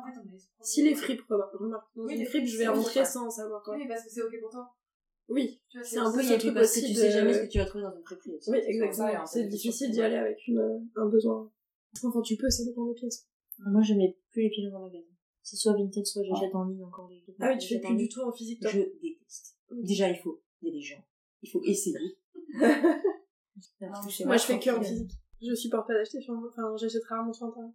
Si 0.60 0.82
les 0.82 0.94
fripes, 0.94 1.22
remarque, 1.28 1.54
remarque, 1.54 1.86
dans 1.94 2.04
Oui, 2.04 2.16
les 2.16 2.24
fripe, 2.24 2.42
fripes, 2.42 2.54
je 2.54 2.58
vais 2.58 2.68
rentrer 2.68 3.04
sans 3.04 3.30
savoir 3.30 3.62
quoi. 3.62 3.76
Oui, 3.76 3.86
parce 3.86 4.04
que 4.04 4.10
c'est 4.10 4.22
ok 4.22 4.40
pour 4.40 4.50
toi. 4.50 4.74
Oui, 5.28 5.60
c'est 5.82 5.98
un 5.98 6.12
peu 6.12 6.22
ce 6.22 6.34
truc 6.34 6.54
parce 6.54 6.74
que 6.74 6.80
tu 6.80 6.94
sais 6.94 7.10
jamais 7.10 7.32
ce 7.32 7.40
que 7.40 7.48
tu 7.48 7.58
vas 7.58 7.64
trouver 7.64 7.84
dans 7.84 7.94
une 7.94 8.02
friperie 8.02 8.34
aussi. 8.34 8.50
Oui, 8.50 8.58
exactement. 8.64 9.22
en 9.22 9.26
C'est 9.26 9.44
difficile 9.44 9.90
d'y 9.90 10.00
aller 10.00 10.16
avec 10.16 10.46
une, 10.46 10.88
un 10.96 11.06
besoin. 11.06 11.50
Enfin, 12.02 12.20
tu 12.22 12.36
peux, 12.36 12.50
ça 12.50 12.64
dépend 12.64 12.86
des 12.86 12.94
pièces. 12.94 13.28
Moi, 13.58 13.82
je 13.82 13.94
mets 13.94 14.16
plus 14.30 14.42
les 14.42 14.50
pieds 14.50 14.68
dans 14.68 14.76
un 14.76 14.82
magasin. 14.82 15.06
C'est 15.42 15.56
soit 15.56 15.74
Vinted, 15.74 16.06
soit 16.06 16.22
j'achète 16.22 16.54
en 16.54 16.64
ligne 16.64 16.84
encore 16.84 17.08
les 17.08 17.22
Ah 17.40 17.50
oui, 17.52 17.58
tu 17.58 17.68
fais 17.74 17.80
plus 17.80 17.96
du 17.96 18.08
tout 18.08 18.20
en 18.20 18.32
physique, 18.32 18.60
toi. 18.60 18.70
Je 18.70 18.78
déteste. 18.78 19.56
Déjà, 19.70 20.08
il 20.08 20.16
faut, 20.16 20.42
il 20.60 20.68
y 20.68 20.70
a 20.70 20.74
des 20.74 20.80
gens. 20.80 21.04
Il 21.42 21.50
faut 21.50 21.62
essayer. 21.64 21.96
Moi, 23.80 24.36
je 24.36 24.42
fais 24.42 24.58
que 24.58 24.70
en 24.70 24.82
physique. 24.82 25.12
Je 25.42 25.55
supporte 25.55 25.87
pas 25.87 25.94
d'acheter 25.94 26.20
sur... 26.20 26.35
Enfin, 26.48 26.74
j'achète 26.76 27.05
rarement 27.05 27.33
sur 27.33 27.46
internet. 27.46 27.72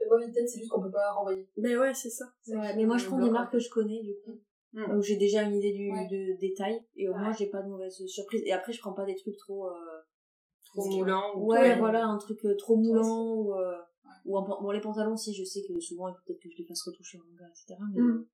Et 0.00 0.06
moi, 0.06 0.18
Vinted, 0.18 0.46
c'est 0.48 0.58
juste 0.58 0.70
qu'on 0.70 0.82
peut 0.82 0.90
pas 0.90 1.12
renvoyer. 1.12 1.48
Mais 1.56 1.76
ouais, 1.76 1.94
c'est 1.94 2.10
ça. 2.10 2.24
Ouais, 2.48 2.74
mais 2.76 2.84
moi, 2.84 2.96
je 2.98 3.06
prends 3.06 3.20
des 3.20 3.30
marques 3.30 3.52
que 3.52 3.58
je 3.58 3.70
connais, 3.70 4.02
du 4.02 4.14
coup. 4.24 4.40
où 4.74 5.00
j'ai 5.02 5.16
déjà 5.16 5.42
une 5.42 5.54
idée 5.54 5.72
du 5.72 5.90
Ouais. 5.92 6.08
de 6.10 6.36
détail 6.40 6.84
et 6.96 7.08
au 7.08 7.14
moins 7.14 7.32
j'ai 7.32 7.46
pas 7.46 7.62
de 7.62 7.68
mauvaise 7.68 7.94
surprise 8.06 8.42
et 8.44 8.50
après 8.52 8.72
je 8.72 8.80
prends 8.80 8.92
pas 8.92 9.04
des 9.04 9.14
trucs 9.14 9.36
trop 9.36 9.68
euh, 9.68 9.72
Trop 10.64 10.84
moulant. 10.90 11.32
ou 11.36 11.46
ouais 11.52 11.78
voilà 11.78 12.04
un 12.06 12.18
truc 12.18 12.44
euh, 12.44 12.56
trop 12.56 12.74
moulant 12.76 13.34
ou 13.36 13.54
euh, 13.54 13.76
ou 14.24 14.36
un 14.36 14.42
bon 14.42 14.70
les 14.72 14.80
pantalons 14.80 15.16
si 15.16 15.32
je 15.32 15.44
sais 15.44 15.62
que 15.62 15.78
souvent 15.78 16.08
il 16.08 16.14
faut 16.14 16.22
peut-être 16.26 16.42
que 16.42 16.48
je 16.50 16.56
les 16.58 16.66
fasse 16.66 16.82
retoucher 16.82 17.18
en 17.20 17.24
manga 17.30 17.44
etc 17.48 17.80
mais 17.94 18.00
Mm. 18.02 18.26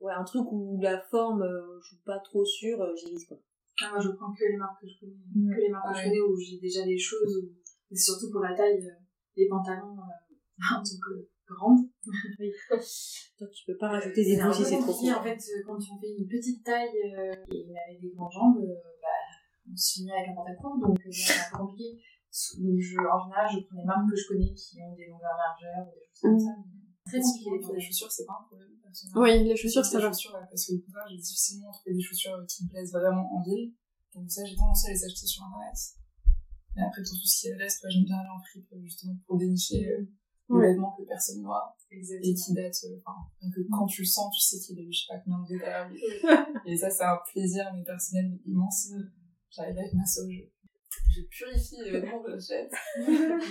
ouais 0.00 0.12
un 0.12 0.24
truc 0.24 0.50
où 0.50 0.76
la 0.82 0.98
forme 1.02 1.42
euh, 1.42 1.78
je 1.82 1.86
suis 1.94 2.02
pas 2.04 2.18
trop 2.18 2.44
sûre 2.44 2.80
euh, 2.82 2.92
j'évite 2.96 3.28
quoi 3.28 3.38
Ah, 3.80 3.90
moi, 3.92 4.00
je 4.00 4.08
prends 4.10 4.32
que 4.32 4.44
les 4.44 4.56
marques 4.56 4.80
que 4.80 4.88
je 4.88 4.98
connais. 4.98 5.22
Mm. 5.36 5.54
Que 5.54 5.60
les 5.60 5.68
marques 5.68 5.92
que 5.92 5.98
je 6.00 6.04
connais 6.04 6.20
où 6.20 6.36
j'ai 6.36 6.58
déjà 6.58 6.82
des 6.84 6.98
choses. 6.98 7.36
Où... 7.44 7.46
Et 7.90 7.96
surtout 7.96 8.30
pour 8.30 8.40
la 8.40 8.54
taille, 8.54 8.80
euh, 8.84 9.04
les 9.36 9.48
pantalons 9.48 9.96
euh, 9.98 10.56
en 10.74 10.82
tant 10.82 10.98
que 11.02 11.28
grande. 11.54 11.78
toi 13.38 13.46
tu 13.48 13.64
peux 13.66 13.76
pas 13.76 13.88
rajouter 13.88 14.24
des 14.24 14.34
C'est 14.36 14.40
un 14.40 14.48
bouts 14.48 14.54
si 14.54 14.64
c'est 14.64 14.78
trop 14.78 14.92
compliqué, 14.92 15.12
court. 15.12 15.20
en 15.20 15.24
fait, 15.24 15.38
euh, 15.38 15.62
quand 15.66 15.78
on 15.78 16.00
fait 16.00 16.14
une 16.18 16.26
petite 16.26 16.64
taille 16.64 16.98
euh, 17.14 17.32
et 17.52 17.66
avec 17.86 18.00
des 18.00 18.10
grandes 18.10 18.32
jambes, 18.32 18.58
euh, 18.58 18.74
bah, 19.00 19.08
on 19.70 19.76
se 19.76 19.94
finit 19.94 20.12
avec 20.12 20.30
un 20.30 20.34
pantalon 20.34 20.58
court, 20.60 20.78
donc 20.78 20.98
euh, 20.98 21.10
c'est 21.10 21.32
un 21.32 21.50
peu 21.52 21.58
compliqué. 21.58 22.02
Donc, 22.60 22.76
je, 22.76 23.00
en 23.00 23.20
général, 23.24 23.48
je 23.48 23.64
prends 23.64 23.78
les 23.80 23.84
marques 23.84 24.10
que 24.10 24.16
je 24.16 24.28
connais 24.28 24.52
qui 24.52 24.76
ont 24.82 24.92
des 24.92 25.06
longueurs 25.06 25.38
largeurs 25.40 25.88
ou 25.88 25.96
des 25.96 26.04
choses 26.12 26.20
comme 26.20 26.40
ça. 26.40 26.52
mais 26.58 26.84
Très 27.06 27.20
compliqué 27.20 27.50
les 27.50 27.60
Pour 27.60 27.74
les 27.74 27.80
chaussures, 27.80 28.12
c'est 28.12 28.26
pas 28.26 28.36
un 28.42 28.44
problème. 28.44 28.76
Oui, 29.14 29.44
les 29.44 29.56
chaussures, 29.56 29.84
ça 29.84 30.00
chaussures, 30.00 30.34
ouais, 30.34 30.46
parce 30.48 30.66
que 30.66 30.72
au 30.72 30.80
contraire, 30.80 31.06
j'ai 31.08 31.16
difficilement 31.16 31.70
trouvé 31.70 31.94
des 31.94 32.02
chaussures 32.02 32.36
qui 32.48 32.64
me 32.64 32.68
plaisent 32.70 32.92
vraiment 32.92 33.28
en 33.32 33.42
ville. 33.42 33.72
Donc 34.14 34.30
ça, 34.30 34.44
j'ai 34.44 34.56
tendance 34.56 34.86
à 34.86 34.90
les 34.90 35.04
acheter 35.04 35.26
sur 35.26 35.44
internet. 35.44 35.76
Mais 36.76 36.82
après, 36.82 37.02
pour 37.02 37.10
tout 37.18 37.26
ce 37.26 37.40
qui 37.40 37.48
est 37.48 37.54
reste, 37.56 37.82
ouais, 37.84 37.90
j'aime 37.90 38.04
bien 38.04 38.18
aller 38.18 38.28
en 38.28 38.40
fripe, 38.42 38.70
euh, 38.72 38.80
justement, 38.84 39.14
pour 39.26 39.38
dénicher 39.38 39.88
euh, 39.88 40.00
le 40.48 40.56
Ouais. 40.58 40.68
vêtement 40.68 40.94
que 40.96 41.02
personne 41.04 41.42
n'aura. 41.42 41.74
Et 41.90 42.34
qui 42.34 42.52
date, 42.54 42.76
euh, 42.84 42.98
enfin, 43.04 43.18
rien 43.40 43.50
que 43.50 43.60
quand 43.70 43.86
tu 43.86 44.02
le 44.02 44.06
sens, 44.06 44.32
tu 44.34 44.40
sais 44.40 44.58
qu'il 44.64 44.78
a 44.78 44.82
eu 44.82 44.92
je 44.92 45.00
sais 45.00 45.06
pas 45.08 45.18
combien 45.24 45.38
de 45.40 45.88
lui. 45.92 46.00
Et 46.72 46.76
ça, 46.76 46.90
c'est 46.90 47.02
un 47.04 47.18
plaisir, 47.32 47.64
mais 47.74 47.82
personnel, 47.82 48.38
immense. 48.46 48.90
J'arrive 49.50 49.78
avec 49.78 49.92
ma 49.94 50.04
sauce, 50.06 50.28
je, 51.08 51.20
purifie 51.30 51.76
les 51.84 51.90
vêtements 51.92 52.22
que 52.22 52.30
j'achète. 52.38 52.70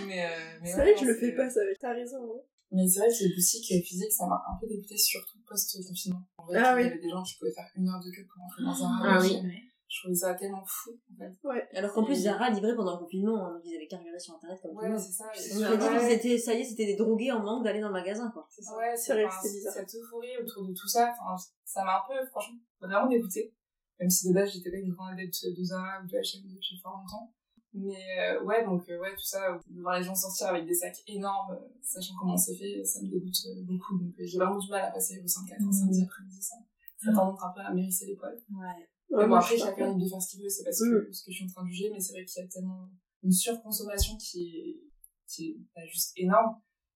mais, 0.07 0.25
euh, 0.25 0.29
mais 0.61 0.69
C'est 0.69 0.75
ouais, 0.77 0.81
vrai 0.83 0.93
que 0.93 0.99
je 1.01 1.05
le 1.05 1.15
fais 1.15 1.31
pas, 1.35 1.49
ça. 1.49 1.59
T'as 1.79 1.93
raison. 1.93 2.17
hein. 2.17 2.41
mais 2.71 2.87
c'est 2.87 2.99
vrai 2.99 3.09
que 3.09 3.23
les 3.23 3.29
boutiques 3.35 3.85
physiques, 3.85 4.11
ça 4.11 4.27
m'a 4.27 4.41
un 4.49 4.57
peu 4.59 4.67
dégoûté, 4.67 4.95
surtout 4.97 5.39
post-confinement. 5.47 6.21
En 6.37 6.45
fait, 6.47 6.57
Ah 6.57 6.75
il 6.77 6.83
y 6.83 6.85
oui. 6.85 6.91
avait 6.91 7.01
des 7.01 7.09
gens 7.09 7.23
qui 7.23 7.35
pouvaient 7.37 7.51
faire 7.53 7.69
une 7.75 7.87
heure 7.89 7.99
de 8.03 8.11
queue 8.11 8.25
pour 8.31 8.43
entrer 8.43 8.63
dans 8.63 8.85
un 8.85 8.99
Ah 9.03 9.19
oui. 9.21 9.37
Je 9.87 10.01
trouvais 10.01 10.15
ça 10.15 10.33
tellement 10.33 10.63
fou, 10.65 10.91
en 11.13 11.17
fait. 11.17 11.77
alors 11.77 11.93
qu'en 11.93 12.03
plus 12.03 12.15
Zara 12.15 12.49
livrait 12.49 12.75
pendant 12.75 12.93
le 12.93 12.97
confinement 13.03 13.45
hein, 13.45 13.53
donc 13.53 13.61
ils 13.65 13.75
avaient 13.75 13.85
qu'à 13.87 13.97
regarder 13.97 14.19
sur 14.19 14.33
internet 14.35 14.59
comme 14.61 14.71
tout 14.71 14.77
le 14.77 14.83
Ouais, 14.83 14.89
monde 14.89 14.99
c'est 14.99 15.11
ça. 15.11 15.25
dit 15.33 15.63
Ouais, 15.95 16.13
étaient 16.15 16.37
ça 16.39 16.53
y 16.55 16.61
est 16.61 16.63
c'était 16.63 16.87
des 16.87 16.95
drogués 16.95 17.31
en 17.31 17.41
manque 17.43 17.63
d'aller 17.63 17.81
dans 17.81 17.87
le 17.89 17.93
magasin 17.93 18.31
quoi 18.31 18.47
c'est 18.49 18.63
ça. 18.63 18.75
Ouais, 18.75 18.97
C'est 18.97 19.03
c'est 19.03 19.13
vrai 19.13 19.25
enfin, 19.25 19.37
bizarre. 19.43 19.73
cette 19.73 19.95
euphorie 19.95 20.37
autour 20.41 20.67
de 20.67 20.73
tout 20.73 20.87
ça. 20.87 21.13
Enfin, 21.19 21.35
ça 21.63 21.83
m'a 21.83 21.97
un 21.97 22.01
peu, 22.07 22.25
franchement, 22.27 22.57
vraiment 22.81 23.07
dégoûtée. 23.07 23.53
Même 23.99 24.09
si 24.09 24.27
de 24.27 24.33
base, 24.33 24.51
j'étais 24.51 24.71
pas 24.71 24.77
une 24.77 24.91
grande 24.91 25.13
adepte 25.13 25.37
de 25.55 25.63
Zara 25.63 26.01
ou 26.03 26.07
de 26.07 26.17
H&M 26.17 26.41
depuis 26.51 26.79
fort 26.81 26.97
longtemps. 26.97 27.31
Mais 27.73 28.19
euh, 28.21 28.43
ouais, 28.43 28.65
donc 28.65 28.89
euh, 28.89 28.99
ouais, 28.99 29.11
tout 29.13 29.23
ça, 29.23 29.59
de 29.69 29.81
voir 29.81 29.97
les 29.99 30.03
gens 30.03 30.15
sortir 30.15 30.47
avec 30.47 30.65
des 30.65 30.73
sacs 30.73 30.97
énormes, 31.07 31.51
euh, 31.53 31.59
sachant 31.83 32.13
comment 32.19 32.35
c'est 32.37 32.55
fait, 32.55 32.83
ça 32.83 33.01
me 33.01 33.07
dégoûte 33.09 33.35
euh, 33.47 33.61
beaucoup. 33.63 33.97
Donc 33.99 34.13
euh, 34.19 34.23
j'ai 34.25 34.37
vraiment 34.39 34.57
du 34.57 34.69
mal 34.69 34.85
à 34.85 34.91
passer 34.91 35.21
au 35.23 35.27
5 35.27 35.41
4 35.47 35.61
un 35.61 35.71
samedi 35.71 36.01
après-midi, 36.03 36.41
ça. 36.41 36.55
Ça 36.97 37.11
tendance 37.13 37.39
un 37.43 37.51
peu 37.53 37.59
à 37.61 37.71
m'hérisser 37.73 38.05
les 38.07 38.15
poils. 38.15 38.33
ouais 38.49 38.87
Ouais, 39.09 39.23
bon, 39.23 39.27
moi, 39.29 39.39
après, 39.39 39.55
je 39.57 39.63
chacun 39.63 39.93
peut 39.93 40.07
faire 40.09 40.21
ce 40.21 40.29
qu'il 40.31 40.41
veut, 40.43 40.49
c'est 40.49 40.63
pas 40.63 40.71
ce 40.71 40.83
Mm. 40.83 41.05
que, 41.05 41.11
ce 41.13 41.23
que 41.25 41.31
je 41.31 41.35
suis 41.37 41.45
en 41.45 41.47
train 41.53 41.63
de 41.63 41.69
juger, 41.69 41.89
mais 41.91 41.99
c'est 41.99 42.13
vrai 42.13 42.25
qu'il 42.25 42.41
y 42.41 42.45
a 42.45 42.47
tellement 42.49 42.89
une 43.23 43.31
surconsommation 43.31 44.17
qui 44.17 44.39
est, 44.49 44.81
qui 45.27 45.49
est 45.49 45.57
bah, 45.75 45.81
juste 45.85 46.11
énorme. 46.17 46.55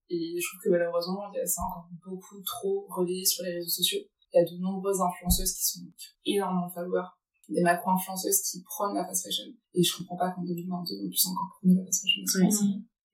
Et 0.10 0.36
je 0.42 0.48
trouve 0.50 0.62
que 0.64 0.70
malheureusement, 0.70 1.22
il 1.32 1.38
y 1.38 1.40
a- 1.42 1.46
c'est 1.46 1.62
encore 1.62 1.88
beaucoup 2.06 2.42
trop 2.42 2.88
relayé 2.90 3.24
sur 3.26 3.44
les 3.44 3.54
réseaux 3.54 3.70
sociaux. 3.70 4.00
Il 4.34 4.38
y 4.38 4.42
a 4.42 4.46
de 4.46 4.58
nombreuses 4.60 5.02
influenceuses 5.02 5.54
qui 5.54 5.64
sont 5.66 5.86
énormément 6.26 6.68
de 6.68 6.74
followers, 6.74 7.10
des 7.48 7.62
macro-influenceuses 7.62 8.42
qui 8.42 8.62
prônent 8.64 8.96
la 8.96 9.06
fast 9.06 9.24
fashion. 9.26 9.52
Et 9.74 9.84
je 9.84 9.98
comprends 9.98 10.18
pas 10.18 10.32
qu'en 10.32 10.44
2022, 10.44 10.96
on 11.06 11.10
puisse 11.10 11.26
encore 11.28 11.58
prôner 11.60 11.76
la 11.76 11.86
fast 11.86 12.02
fashion. 12.02 12.24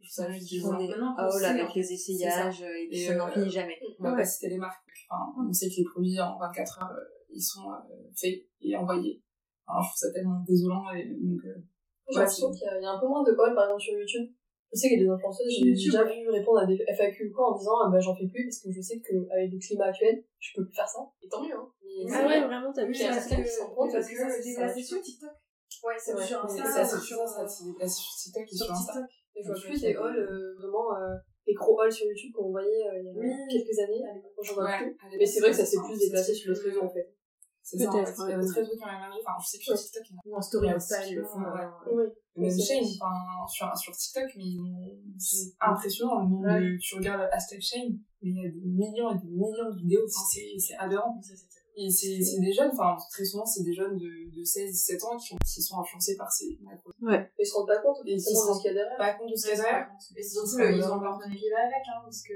Je 0.01 0.09
ça 0.11 0.29
maintenant 0.29 1.15
qu'on 1.15 1.23
hauls 1.23 1.31
sait, 1.41 1.47
en 1.47 1.49
avec 1.55 1.73
les 1.73 1.91
essayages 1.93 2.61
euh, 2.61 2.87
et 2.91 3.07
ça 3.07 3.15
n'en 3.15 3.27
euh, 3.27 3.33
finit 3.33 3.49
jamais 3.49 3.75
On 3.99 4.03
va 4.03 4.13
pas 4.15 4.25
citer 4.25 4.49
les 4.49 4.57
marques. 4.57 4.83
Enfin, 5.09 5.33
on 5.49 5.51
sait 5.51 5.67
que 5.69 5.75
les 5.77 5.83
produits 5.83 6.19
en 6.19 6.37
24 6.37 6.83
heures, 6.83 6.91
euh, 6.91 7.03
ils 7.35 7.41
sont 7.41 7.69
euh, 7.71 8.09
faits 8.15 8.39
et 8.61 8.75
envoyés. 8.75 9.21
Alors, 9.67 9.83
je 9.83 9.89
trouve 9.89 9.97
ça 9.97 10.11
tellement 10.13 10.41
désolant 10.47 10.89
et 10.95 11.05
donc, 11.05 11.41
euh, 11.45 11.55
J'ai 12.09 12.19
l'impression 12.19 12.51
qu'il 12.51 12.61
y, 12.63 12.69
a- 12.69 12.77
il 12.79 12.83
y 12.83 12.85
a 12.85 12.91
un 12.91 12.99
peu 12.99 13.07
moins 13.07 13.23
de 13.23 13.31
hall, 13.31 13.53
par 13.55 13.65
exemple, 13.65 13.81
sur 13.81 13.93
YouTube. 13.97 14.29
Je 14.73 14.79
sais 14.79 14.89
qu'il 14.89 14.99
y 14.99 15.01
a 15.01 15.05
des 15.05 15.09
influenceuses, 15.09 15.47
j'ai 15.49 15.65
YouTube, 15.69 15.91
déjà 15.93 16.03
vu 16.03 16.29
répondre 16.29 16.59
à 16.59 16.65
des 16.65 16.77
FAQ 16.97 17.29
ou 17.29 17.33
quoi 17.33 17.53
en 17.53 17.57
disant, 17.57 17.77
ah 17.85 17.89
bah 17.89 17.99
j'en 17.99 18.15
fais 18.15 18.27
plus 18.27 18.43
parce 18.45 18.59
que 18.59 18.71
je 18.71 18.81
sais 18.81 18.99
qu'avec 18.99 19.51
le 19.53 19.57
climat 19.59 19.85
actuel, 19.85 20.23
je 20.39 20.49
peux 20.55 20.65
plus 20.65 20.73
faire 20.75 20.87
ça. 20.89 20.99
Et 21.23 21.29
tant 21.29 21.41
mieux, 21.41 21.53
hein. 21.55 21.69
Mais 21.81 22.03
c'est 22.09 22.15
Ah 22.17 22.23
vrai. 22.25 22.39
ouais, 22.41 22.45
vraiment, 22.47 22.73
t'as 22.73 22.83
vu 22.85 22.91
Oui, 22.91 22.99
parce 22.99 23.15
ça 23.23 23.35
que- 23.37 23.43
c'est 23.43 23.49
c'est 24.75 24.83
sur 24.83 25.01
TikTok. 25.01 25.29
Ouais, 25.85 25.93
c'est 25.97 26.13
vrai. 26.13 26.25
Sur 26.25 26.43
Mais 26.43 26.51
Insta, 26.51 26.65
c'est 26.65 26.79
assez 26.81 26.97
sur- 27.05 27.17
déplacé 27.65 28.01
sur 28.01 28.15
TikTok 28.21 28.43
et 28.51 28.55
sur 28.55 28.71
Insta. 28.71 28.93
TikTok. 28.93 29.09
Et 29.35 29.43
je 29.43 29.47
vois 29.51 29.61
plus 29.61 29.81
des 29.81 29.95
euh, 29.95 30.55
vraiment, 30.57 30.95
euh, 30.95 31.15
des 31.45 31.53
gros 31.53 31.79
halls 31.79 31.91
sur 31.91 32.07
YouTube 32.07 32.31
qu'on 32.33 32.51
voyait 32.51 32.87
euh, 32.87 33.01
il 33.13 33.55
y 33.55 33.61
a 33.61 33.65
quelques 33.65 33.79
années. 33.79 34.01
J'en 34.43 34.53
vois 34.55 34.77
plus. 34.77 34.97
Mais 35.19 35.25
c'est 35.25 35.39
vrai 35.39 35.51
que 35.51 35.57
ça 35.57 35.65
s'est 35.65 35.77
plus 35.85 35.95
c'est- 35.97 36.05
déplacé 36.07 36.33
sur 36.33 36.51
l'autre 36.51 36.63
réseau, 36.63 36.83
en 36.83 36.89
fait. 36.89 37.13
C'est 37.67 37.79
ça, 37.79 37.89
en 37.89 37.93
Peut-être, 37.93 38.09
fait. 38.15 38.21
Il 38.25 38.29
y 38.29 38.33
a 38.33 38.37
ouais. 38.37 38.43
d'autres 38.45 38.53
réseaux 38.61 38.77
qui 38.77 38.83
ont 38.83 38.87
émergé. 38.87 39.19
Enfin, 39.25 39.37
je 39.41 39.47
sais 39.49 39.57
plus 39.57 39.65
sur 39.65 39.75
TikTok, 39.75 40.03
il 40.05 40.13
y 40.13 40.15
en 40.15 40.19
a. 40.19 40.21
Ou 40.29 40.35
en 40.37 40.41
story 40.41 40.73
aussi, 40.75 40.93
ils 41.09 41.15
le 41.15 41.25
font. 41.25 41.39
ouais. 41.39 42.03
euh. 42.03 42.09
Même 42.37 42.51
Shane, 42.51 42.83
vrai. 42.83 42.93
enfin, 43.01 43.47
sur, 43.47 43.75
sur 43.77 43.93
TikTok, 43.95 44.29
mais 44.37 44.43
ils 44.45 44.59
ont- 44.61 44.99
c'est 45.17 45.55
impressionnant 45.59 46.19
le 46.21 46.27
nombre 46.29 46.59
de, 46.59 46.77
tu 46.77 46.95
regardes 46.95 47.27
hashtag 47.31 47.59
Shane, 47.61 47.97
mais 48.21 48.29
il 48.29 48.37
y 48.37 48.45
a 48.45 48.49
des 48.51 48.61
millions 48.61 49.09
et 49.11 49.17
des 49.17 49.27
millions 49.31 49.69
de 49.71 49.77
vidéos, 49.77 50.05
enfin, 50.05 50.21
c'est, 50.31 50.53
c'est 50.59 50.75
aberrant. 50.75 51.19
Et 51.77 51.89
c'est, 51.89 52.21
c'est 52.21 52.39
des 52.39 52.53
jeunes, 52.53 52.69
enfin, 52.71 52.95
très 53.11 53.25
souvent, 53.25 53.45
c'est 53.45 53.63
des 53.63 53.73
jeunes 53.73 53.97
de, 53.97 54.07
de 54.37 54.43
16, 54.43 54.71
17 54.71 55.03
ans 55.05 55.17
qui, 55.17 55.33
ont, 55.33 55.37
qui 55.45 55.61
sont 55.61 55.79
influencés 55.79 56.15
par 56.15 56.31
ces 56.31 56.57
macros. 56.61 56.91
Mais 57.01 57.27
ils 57.39 57.45
se 57.45 57.53
rendent 57.55 57.67
pas 57.67 57.79
compte, 57.81 57.97
ils 58.05 58.21
se 58.21 58.31
forcément, 58.31 58.43
de 58.45 58.47
rendent 58.51 58.57
ce 58.57 58.61
qu'il 58.61 58.67
y 58.67 58.71
a 58.71 58.77
derrière. 58.83 58.97
Pas 58.97 59.13
compte 59.15 59.31
de 59.31 59.35
ce 59.35 59.47
qu'il 59.47 59.55
y 59.57 59.59
a 59.59 59.63
derrière. 59.63 59.89
Et 60.15 60.23
surtout, 60.23 60.47
Ça, 60.47 60.71
ils 60.71 60.79
ouais. 60.79 60.87
ont 60.87 60.99
leur 61.01 61.17
monnaie 61.17 61.35
qui 61.35 61.49
va 61.49 61.59
avec, 61.65 61.83
hein, 61.87 61.99
parce 62.03 62.21
que. 62.21 62.33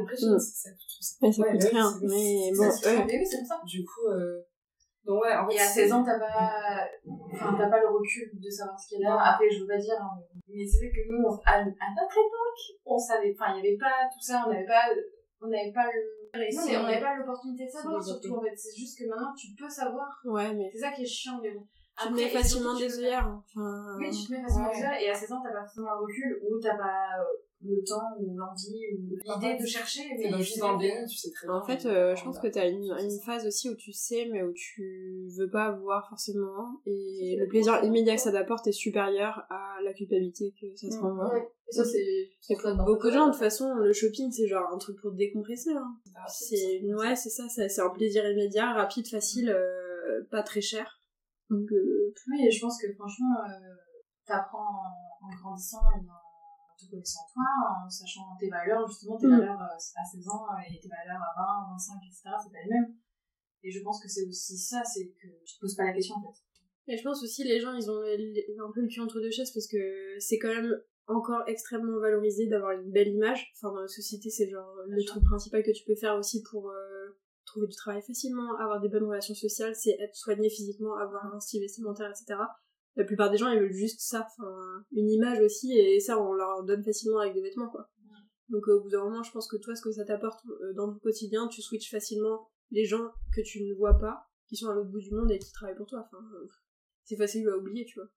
Après, 0.00 0.14
je 0.16 0.38
sais, 0.38 0.38
ça 0.38 0.70
coûte 0.70 0.80
tout 0.88 1.02
ça. 1.02 1.14
Mais 1.22 1.32
ça 1.32 1.42
Ouais, 1.42 1.52
coûte 1.52 1.62
ouais, 1.62 1.68
rien. 1.70 1.90
Mais 2.02 2.50
bon. 2.56 2.70
Mais 3.06 3.18
oui, 3.18 3.26
c'est 3.26 3.36
comme 3.38 3.46
ça. 3.46 3.60
Du 3.64 3.84
coup, 3.84 4.06
euh, 4.08 4.42
donc 5.04 5.22
ouais, 5.22 5.34
en 5.34 5.48
fait. 5.48 5.54
Et 5.54 5.60
à 5.60 5.66
c'est- 5.66 5.82
16 5.82 5.92
ans, 5.92 6.04
t'as 6.04 6.18
pas, 6.18 6.88
enfin, 7.32 7.54
t'as 7.56 7.68
pas 7.70 7.80
le 7.80 7.88
recul 7.88 8.30
de 8.34 8.50
savoir 8.50 8.78
ce 8.78 8.88
qu'il 8.88 9.00
y 9.00 9.04
a 9.04 9.08
là. 9.08 9.32
Après, 9.34 9.48
je 9.50 9.60
veux 9.60 9.66
pas 9.66 9.78
dire, 9.78 9.94
hein, 10.00 10.18
mais 10.48 10.66
c'est 10.66 10.78
vrai 10.78 10.90
que 10.90 11.02
nous, 11.10 11.22
on- 11.24 11.40
à, 11.46 11.54
à 11.60 11.64
notre 11.64 12.16
époque, 12.18 12.62
on 12.84 12.98
savait, 12.98 13.34
enfin, 13.38 13.54
il 13.56 13.64
y 13.64 13.68
avait 13.68 13.78
pas 13.78 14.08
tout 14.12 14.20
ça, 14.20 14.44
on 14.46 14.50
n'avait 14.52 14.66
pas, 14.66 14.82
on 15.40 15.48
n'avait 15.48 15.72
pas 15.72 15.86
le, 15.86 16.00
non, 16.54 16.62
mais 16.66 16.76
on 16.76 16.82
n'avait 16.82 17.00
pas 17.00 17.16
l'opportunité 17.16 17.64
de 17.66 17.70
savoir, 17.70 18.02
surtout, 18.04 18.34
en 18.36 18.42
fait. 18.42 18.56
C'est 18.56 18.76
juste 18.76 18.98
que 18.98 19.08
maintenant, 19.08 19.32
tu 19.34 19.48
peux 19.58 19.68
savoir. 19.70 20.08
Ouais, 20.24 20.52
mais 20.54 20.70
C'est 20.72 20.80
ça 20.80 20.92
qui 20.92 21.02
est 21.02 21.06
chiant, 21.06 21.40
mais 21.42 21.52
bon. 21.52 21.66
Tu 22.02 22.08
te 22.08 22.12
mets 22.14 22.22
et 22.24 22.28
facilement 22.28 22.78
des 22.78 22.98
œillères. 22.98 23.40
Enfin, 23.54 23.96
Oui, 23.98 24.10
tu 24.10 24.26
te 24.26 24.32
mets 24.32 24.42
facilement 24.42 24.68
Ouais. 24.68 24.72
des 24.74 24.78
œillères, 24.84 25.00
et 25.02 25.10
à 25.10 25.14
16 25.14 25.32
ans, 25.32 25.40
t'as 25.42 25.52
pas 25.52 25.62
forcément 25.64 25.88
le 25.94 26.00
recul, 26.02 26.40
ou 26.48 26.58
t'as 26.60 26.76
pas 26.76 27.06
euh, 27.20 27.24
le 27.64 27.82
temps, 27.84 28.02
ou 28.20 28.36
l'envie, 28.36 28.84
ou 28.94 29.16
l'idée 29.16 29.56
de 29.60 29.66
chercher, 29.66 30.02
mais 30.18 30.30
dans- 30.30 30.36
juste 30.38 30.58
dans 30.58 30.76
le 30.76 31.08
tu 31.08 31.16
sais 31.16 31.30
très 31.30 31.46
bien. 31.46 31.56
En 31.56 31.64
fait, 31.64 31.86
euh, 31.86 32.14
je 32.14 32.22
pense 32.22 32.38
que 32.38 32.46
t'as 32.48 32.68
une, 32.68 32.84
une 32.92 33.20
phase 33.24 33.46
aussi 33.46 33.70
où 33.70 33.74
tu 33.74 33.92
sais, 33.92 34.28
mais 34.30 34.42
où 34.42 34.52
tu 34.52 35.28
veux 35.36 35.48
pas 35.48 35.70
voir 35.72 36.06
forcément. 36.08 36.80
Et 36.84 37.36
le 37.40 37.46
plaisir 37.48 37.82
immédiat 37.82 38.14
que 38.16 38.20
ça 38.20 38.30
t'apporte 38.32 38.66
est 38.66 38.72
supérieur 38.72 39.46
à 39.48 39.78
la 39.82 39.92
culpabilité 39.94 40.54
que 40.60 40.66
ça 40.76 40.88
te 40.88 40.96
renvoie. 41.00 41.32
Ouais. 41.32 41.48
Et 41.68 41.72
ça, 41.72 41.84
c'est, 41.84 42.28
Beaucoup 42.84 43.08
de 43.08 43.12
gens, 43.12 43.26
de 43.26 43.32
toute 43.32 43.40
façon, 43.40 43.74
le 43.74 43.92
shopping, 43.92 44.30
c'est 44.30 44.46
genre 44.46 44.70
un 44.72 44.78
truc 44.78 45.00
pour 45.00 45.10
te 45.10 45.16
décompresser. 45.16 45.70
Hein. 45.72 45.96
Ah, 46.14 46.26
C'est 46.28 46.80
ouais, 46.84 47.16
c'est 47.16 47.30
ça, 47.30 47.48
c'est 47.48 47.68
c'est 47.68 47.80
un 47.80 47.90
plaisir 47.90 48.24
immédiat, 48.30 48.72
rapide, 48.74 49.08
facile, 49.08 49.48
euh, 49.50 50.22
pas 50.30 50.42
très 50.44 50.60
cher. 50.60 51.00
Donc, 51.50 51.70
euh, 51.72 52.12
Oui, 52.28 52.50
je 52.50 52.60
pense 52.60 52.80
que 52.80 52.92
franchement, 52.94 53.34
euh, 53.44 53.74
t'apprends 54.24 54.58
en, 54.82 55.26
en 55.26 55.30
grandissant 55.40 55.82
et 55.94 56.00
en 56.00 56.76
te 56.76 56.90
connaissant 56.90 57.24
toi, 57.32 57.44
en 57.84 57.88
sachant 57.88 58.36
tes 58.38 58.48
valeurs, 58.50 58.86
justement, 58.88 59.16
tes 59.16 59.26
Mm. 59.26 59.38
valeurs 59.38 59.60
euh, 59.62 59.74
à 59.74 60.04
16 60.04 60.28
ans 60.28 60.46
et 60.68 60.78
tes 60.80 60.88
valeurs 60.88 61.22
à 61.22 61.66
20, 61.66 61.72
25, 61.72 61.94
etc., 62.04 62.20
c'est 62.42 62.52
pas 62.52 62.62
les 62.64 62.70
mêmes. 62.70 62.94
Et 63.62 63.70
je 63.70 63.80
pense 63.82 64.02
que 64.02 64.08
c'est 64.08 64.26
aussi 64.26 64.58
ça, 64.58 64.82
c'est 64.84 65.06
que 65.08 65.28
tu 65.44 65.54
te 65.56 65.60
poses 65.60 65.74
pas 65.76 65.84
la 65.84 65.92
question, 65.92 66.16
en 66.16 66.22
fait. 66.22 66.38
Et 66.88 66.96
je 66.96 67.02
pense 67.02 67.20
aussi 67.24 67.42
les 67.42 67.58
gens 67.58 67.74
ils 67.74 67.90
ont 67.90 67.98
un 68.00 68.72
peu 68.72 68.80
le 68.80 68.86
cul 68.86 69.00
entre 69.00 69.20
deux 69.20 69.32
chaises 69.32 69.50
parce 69.50 69.66
que 69.66 69.76
c'est 70.20 70.38
quand 70.38 70.54
même 70.54 70.72
encore 71.08 71.42
extrêmement 71.48 71.98
valorisé 71.98 72.46
d'avoir 72.46 72.72
une 72.72 72.92
belle 72.92 73.08
image. 73.08 73.52
Enfin 73.56 73.74
dans 73.74 73.80
la 73.80 73.88
société 73.88 74.30
c'est 74.30 74.48
genre 74.48 74.72
le 74.86 75.02
truc 75.04 75.24
principal 75.24 75.64
que 75.64 75.72
tu 75.72 75.82
peux 75.84 75.96
faire 75.96 76.14
aussi 76.14 76.44
pour 76.48 76.70
euh, 76.70 77.08
trouver 77.46 77.66
du 77.66 77.76
travail 77.76 78.02
facilement, 78.02 78.56
avoir 78.56 78.80
des 78.80 78.88
bonnes 78.88 79.04
relations 79.04 79.34
sociales, 79.34 79.74
c'est 79.74 79.96
être 80.00 80.14
soigné 80.14 80.50
physiquement, 80.50 80.96
avoir 80.96 81.34
un 81.34 81.40
style 81.40 81.62
vestimentaire, 81.62 82.10
etc. 82.10 82.38
La 82.96 83.04
plupart 83.04 83.30
des 83.30 83.36
gens 83.36 83.50
ils 83.50 83.60
veulent 83.60 83.72
juste 83.72 84.00
ça, 84.00 84.26
enfin 84.26 84.84
une 84.92 85.10
image 85.10 85.40
aussi 85.40 85.78
et 85.78 86.00
ça 86.00 86.20
on 86.20 86.32
leur 86.32 86.64
donne 86.64 86.82
facilement 86.82 87.18
avec 87.18 87.34
des 87.34 87.42
vêtements 87.42 87.68
quoi. 87.68 87.90
Donc 88.48 88.68
euh, 88.68 88.78
au 88.78 88.82
bout 88.82 88.90
d'un 88.90 89.04
moment 89.04 89.22
je 89.22 89.32
pense 89.32 89.48
que 89.48 89.56
toi 89.56 89.74
ce 89.74 89.82
que 89.82 89.92
ça 89.92 90.04
t'apporte 90.04 90.40
euh, 90.46 90.72
dans 90.74 90.92
ton 90.92 90.98
quotidien, 90.98 91.48
tu 91.48 91.62
switches 91.62 91.90
facilement 91.90 92.48
les 92.70 92.84
gens 92.84 93.12
que 93.34 93.40
tu 93.42 93.64
ne 93.64 93.74
vois 93.74 93.98
pas, 93.98 94.26
qui 94.48 94.56
sont 94.56 94.68
à 94.68 94.74
l'autre 94.74 94.90
bout 94.90 95.00
du 95.00 95.12
monde 95.12 95.30
et 95.30 95.38
qui 95.38 95.52
travaillent 95.52 95.76
pour 95.76 95.86
toi. 95.86 96.06
Enfin, 96.06 96.24
c'est 97.04 97.16
facile 97.16 97.48
à 97.48 97.56
oublier, 97.56 97.84
tu 97.84 97.98
vois. 97.98 98.08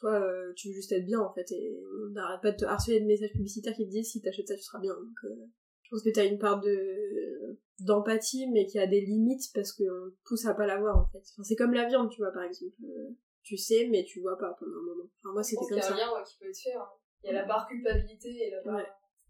Toi, 0.00 0.12
euh, 0.20 0.52
tu 0.56 0.68
veux 0.68 0.74
juste 0.74 0.92
être 0.92 1.06
bien, 1.06 1.20
en 1.20 1.32
fait, 1.32 1.50
et 1.52 1.80
on 2.06 2.10
n'arrête 2.10 2.42
pas 2.42 2.50
de 2.50 2.56
te 2.56 2.64
harceler 2.64 3.00
de 3.00 3.06
messages 3.06 3.32
publicitaires 3.32 3.74
qui 3.74 3.86
te 3.86 3.90
disent 3.90 4.10
si 4.10 4.20
t'achètes 4.20 4.48
ça, 4.48 4.56
tu 4.56 4.62
seras 4.62 4.80
bien. 4.80 4.94
Donc, 4.94 5.24
euh, 5.24 5.46
je 5.84 5.90
pense 5.90 6.02
que 6.02 6.10
t'as 6.10 6.26
une 6.26 6.38
part 6.38 6.60
de 6.60 7.58
d'empathie, 7.80 8.46
mais 8.52 8.66
qui 8.66 8.78
a 8.78 8.86
des 8.86 9.00
limites 9.00 9.50
parce 9.54 9.72
qu'on 9.72 10.12
pousse 10.24 10.46
à 10.46 10.54
pas 10.54 10.66
l'avoir 10.66 10.96
en 10.96 11.06
fait. 11.06 11.18
Enfin, 11.32 11.42
c'est 11.42 11.56
comme 11.56 11.72
la 11.74 11.86
viande, 11.86 12.10
tu 12.10 12.20
vois, 12.20 12.32
par 12.32 12.42
exemple. 12.44 12.74
Euh, 12.84 13.10
tu 13.42 13.56
sais, 13.56 13.88
mais 13.90 14.04
tu 14.04 14.20
vois 14.20 14.38
pas 14.38 14.54
pendant 14.58 14.76
un 14.76 14.82
moment. 14.82 15.10
Enfin, 15.20 15.32
moi, 15.32 15.42
c'était 15.42 15.56
comme 15.60 15.68
qu'il 15.68 15.76
y 15.76 15.80
a 15.80 15.82
ça. 15.82 15.94
un 15.94 15.96
lien 15.96 16.12
ouais, 16.14 16.22
qui 16.24 16.38
peut 16.38 16.48
être 16.48 16.56
fait. 16.58 16.72
hein. 16.72 16.86
Il 17.22 17.26
y 17.26 17.30
a 17.30 17.32
la 17.40 17.44
part 17.46 17.66
culpabilité 17.68 18.28
et 18.28 18.50
la 18.50 18.60
part... 18.62 18.76
Ouais. 18.76 18.86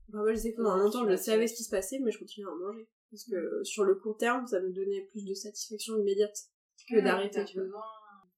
Enfin, 0.08 0.18
moi, 0.18 0.32
je 0.34 0.38
sais 0.38 0.52
que 0.52 0.56
pendant 0.56 0.76
longtemps, 0.76 1.08
je 1.08 1.16
savais 1.16 1.46
ce 1.46 1.54
qui 1.54 1.64
se 1.64 1.70
passait, 1.70 1.98
mais 2.00 2.10
je 2.10 2.18
continuais 2.18 2.48
à 2.48 2.52
en 2.52 2.56
manger. 2.56 2.86
Parce 3.10 3.24
que 3.24 3.34
euh, 3.34 3.64
sur 3.64 3.84
le 3.84 3.94
court 3.94 4.16
terme, 4.18 4.46
ça 4.46 4.60
me 4.60 4.70
donnait 4.72 5.02
plus 5.10 5.24
de 5.24 5.34
satisfaction 5.34 5.96
immédiate 5.98 6.36
que 6.88 6.96
Ouais, 6.96 7.02
d'arrêter, 7.02 7.36
t'as 7.36 7.44
tu 7.44 7.56
vois. 7.56 7.64
besoin, 7.64 7.82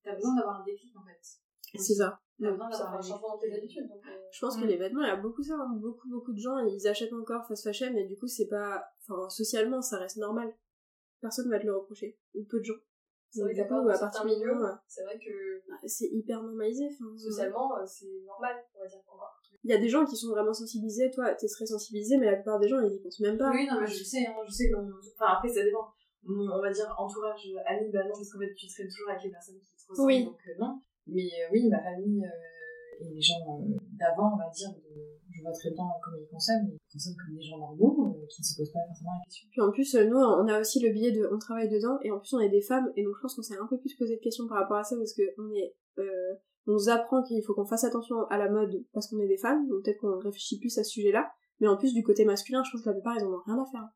t'as 0.05 0.15
besoin 0.15 0.37
d'avoir 0.37 0.61
un 0.61 0.65
déclic 0.65 0.95
en 0.97 1.05
fait. 1.05 1.79
C'est 1.79 1.95
ça. 1.95 2.21
T'as 2.41 2.51
besoin 2.51 2.71
Ça 2.71 2.79
fait 2.79 2.83
d'avoir 2.85 2.93
un 2.93 2.97
un 2.97 3.01
déclic. 3.01 3.13
changement 3.13 3.29
dans 3.29 3.39
tes 3.39 3.53
habitudes. 3.57 3.89
Donc, 3.89 4.07
euh, 4.07 4.11
Je 4.31 4.41
pense 4.41 4.57
que 4.59 4.65
les 4.67 4.77
vêtements, 4.77 5.03
il 5.03 5.09
y 5.09 5.11
a 5.11 5.17
beaucoup 5.17 5.43
ça, 5.43 5.55
hein. 5.55 5.73
beaucoup 5.77 6.09
beaucoup 6.09 6.33
de 6.33 6.39
gens, 6.39 6.59
ils 6.59 6.87
achètent 6.87 7.13
encore 7.13 7.47
fast 7.47 7.65
fashion, 7.65 7.91
mais 7.95 8.05
du 8.05 8.17
coup 8.17 8.27
c'est 8.27 8.49
pas, 8.49 8.85
enfin 9.09 9.29
socialement 9.31 9.81
ça 9.83 9.99
reste 9.99 10.17
normal. 10.19 10.55
Personne 11.21 11.49
va 11.51 11.59
te 11.59 11.65
le 11.67 11.75
reprocher, 11.77 12.19
ou 12.35 12.45
peu 12.45 12.59
de 12.61 12.65
gens. 12.65 12.75
C'est 13.31 13.43
vrai 13.43 13.55
qu'à 13.55 13.65
part 13.65 13.87
à 13.89 13.99
partir 13.99 14.25
moment, 14.25 14.79
c'est 14.87 15.03
vrai 15.03 15.19
que 15.19 15.63
bah, 15.69 15.75
c'est 15.87 16.07
hyper 16.13 16.43
normalisé. 16.43 16.87
Enfin, 16.93 17.17
socialement, 17.19 17.77
euh, 17.77 17.85
c'est 17.87 18.07
normal, 18.25 18.55
on 18.75 18.81
va 18.81 18.87
dire 18.87 18.99
encore. 19.07 19.41
il 19.65 19.71
y 19.71 19.75
a 19.75 19.79
des 19.79 19.89
gens 19.89 20.05
qui 20.07 20.17
sont 20.17 20.29
vraiment 20.31 20.55
sensibilisés. 20.55 21.11
Toi, 21.11 21.35
t'es 21.35 21.47
très 21.49 21.67
sensibilisé, 21.67 22.17
mais 22.19 22.27
la 22.27 22.35
plupart 22.37 22.59
des 22.61 22.69
gens 22.69 22.81
ils 22.81 22.95
y 22.95 23.01
pensent 23.01 23.21
même 23.21 23.37
pas. 23.37 23.51
Oui, 23.51 23.67
non, 23.67 23.81
mais 23.81 23.87
je 23.87 24.05
sais, 24.05 24.25
hein, 24.27 24.35
je 24.47 24.53
sais 24.53 24.71
mon- 24.71 24.91
Enfin, 25.15 25.33
après, 25.35 25.49
ça 25.49 25.63
dépend. 25.65 25.89
Mon, 26.23 26.51
on 26.51 26.61
va 26.63 26.71
dire 26.71 26.95
entourage 26.99 27.47
ami, 27.67 27.91
bah 27.93 28.03
non, 28.05 28.13
parce 28.13 28.31
qu'en 28.33 28.39
fait, 28.41 28.53
tu 28.55 28.67
traînes 28.69 28.89
toujours 28.89 29.11
avec 29.11 29.23
les 29.25 29.31
personnes 29.31 29.59
qui 29.61 29.67
te 29.77 29.91
ressemblent, 29.91 30.07
Oui. 30.07 30.25
donc 30.25 30.39
euh, 30.49 30.53
non. 30.59 30.81
Mais 31.07 31.27
euh, 31.27 31.49
oui, 31.53 31.69
ma 31.69 31.83
famille 31.83 32.25
euh, 32.25 33.01
et 33.01 33.15
les 33.15 33.21
gens 33.21 33.35
euh, 33.49 33.77
d'avant, 33.99 34.35
on 34.35 34.39
va 34.39 34.51
dire, 34.51 34.71
je 35.31 35.43
vois 35.43 35.53
très 35.53 35.71
bien 35.71 35.85
comment 36.03 36.17
ils 36.17 36.29
consomment. 36.29 36.69
Ils 36.73 36.93
consomment 36.93 37.17
comme 37.17 37.37
des 37.37 37.43
gens 37.43 37.59
normaux, 37.59 38.27
qui 38.29 38.43
ne 38.43 38.45
se 38.45 38.57
posent 38.57 38.73
pas 38.73 38.87
forcément 38.89 39.13
la 39.13 39.25
question. 39.25 39.49
Puis 39.51 39.61
en 39.61 39.71
plus, 39.71 39.95
nous, 39.95 40.17
on 40.17 40.49
a 40.49 40.61
aussi 40.61 40.81
le 40.81 40.93
biais 40.93 41.13
de, 41.13 41.29
on 41.33 41.39
travaille 41.39 41.69
dedans, 41.69 41.99
et 42.03 42.11
en 42.11 42.19
plus 42.19 42.35
on 42.35 42.41
est 42.41 42.49
des 42.49 42.63
femmes, 42.63 42.91
et 42.97 43.05
donc 43.05 43.15
je 43.17 43.21
pense 43.23 43.35
qu'on 43.35 43.43
s'est 43.43 43.59
un 43.59 43.67
peu 43.67 43.79
plus 43.79 43.95
posé 43.95 44.17
de 44.17 44.21
questions 44.21 44.47
par 44.49 44.59
rapport 44.59 44.79
à 44.79 44.85
ça, 44.85 44.97
parce 44.97 45.13
que 45.13 45.23
on 45.39 45.51
est, 45.55 45.75
euh, 45.99 46.35
on 46.67 46.73
nous 46.73 46.89
apprend 46.89 47.23
qu'il 47.23 47.43
faut 47.45 47.55
qu'on 47.55 47.67
fasse 47.67 47.85
attention 47.85 48.27
à 48.29 48.39
la 48.39 48.51
mode 48.51 48.85
parce 48.93 49.09
qu'on 49.09 49.21
est 49.21 49.29
des 49.29 49.39
femmes, 49.39 49.69
donc 49.69 49.85
peut-être 49.85 50.01
qu'on 50.01 50.19
réfléchit 50.19 50.59
plus 50.59 50.77
à 50.79 50.85
ce 50.85 50.91
sujet-là, 50.91 51.31
mais 51.61 51.69
en 51.69 51.77
plus 51.77 51.95
du 51.95 52.03
côté 52.03 52.25
masculin, 52.25 52.63
je 52.65 52.71
pense 52.73 52.83
que 52.83 52.89
la 52.89 52.95
plupart 52.95 53.17
ils 53.17 53.25
en 53.25 53.33
ont 53.33 53.43
rien 53.47 53.63
à 53.63 53.67
faire. 53.71 53.89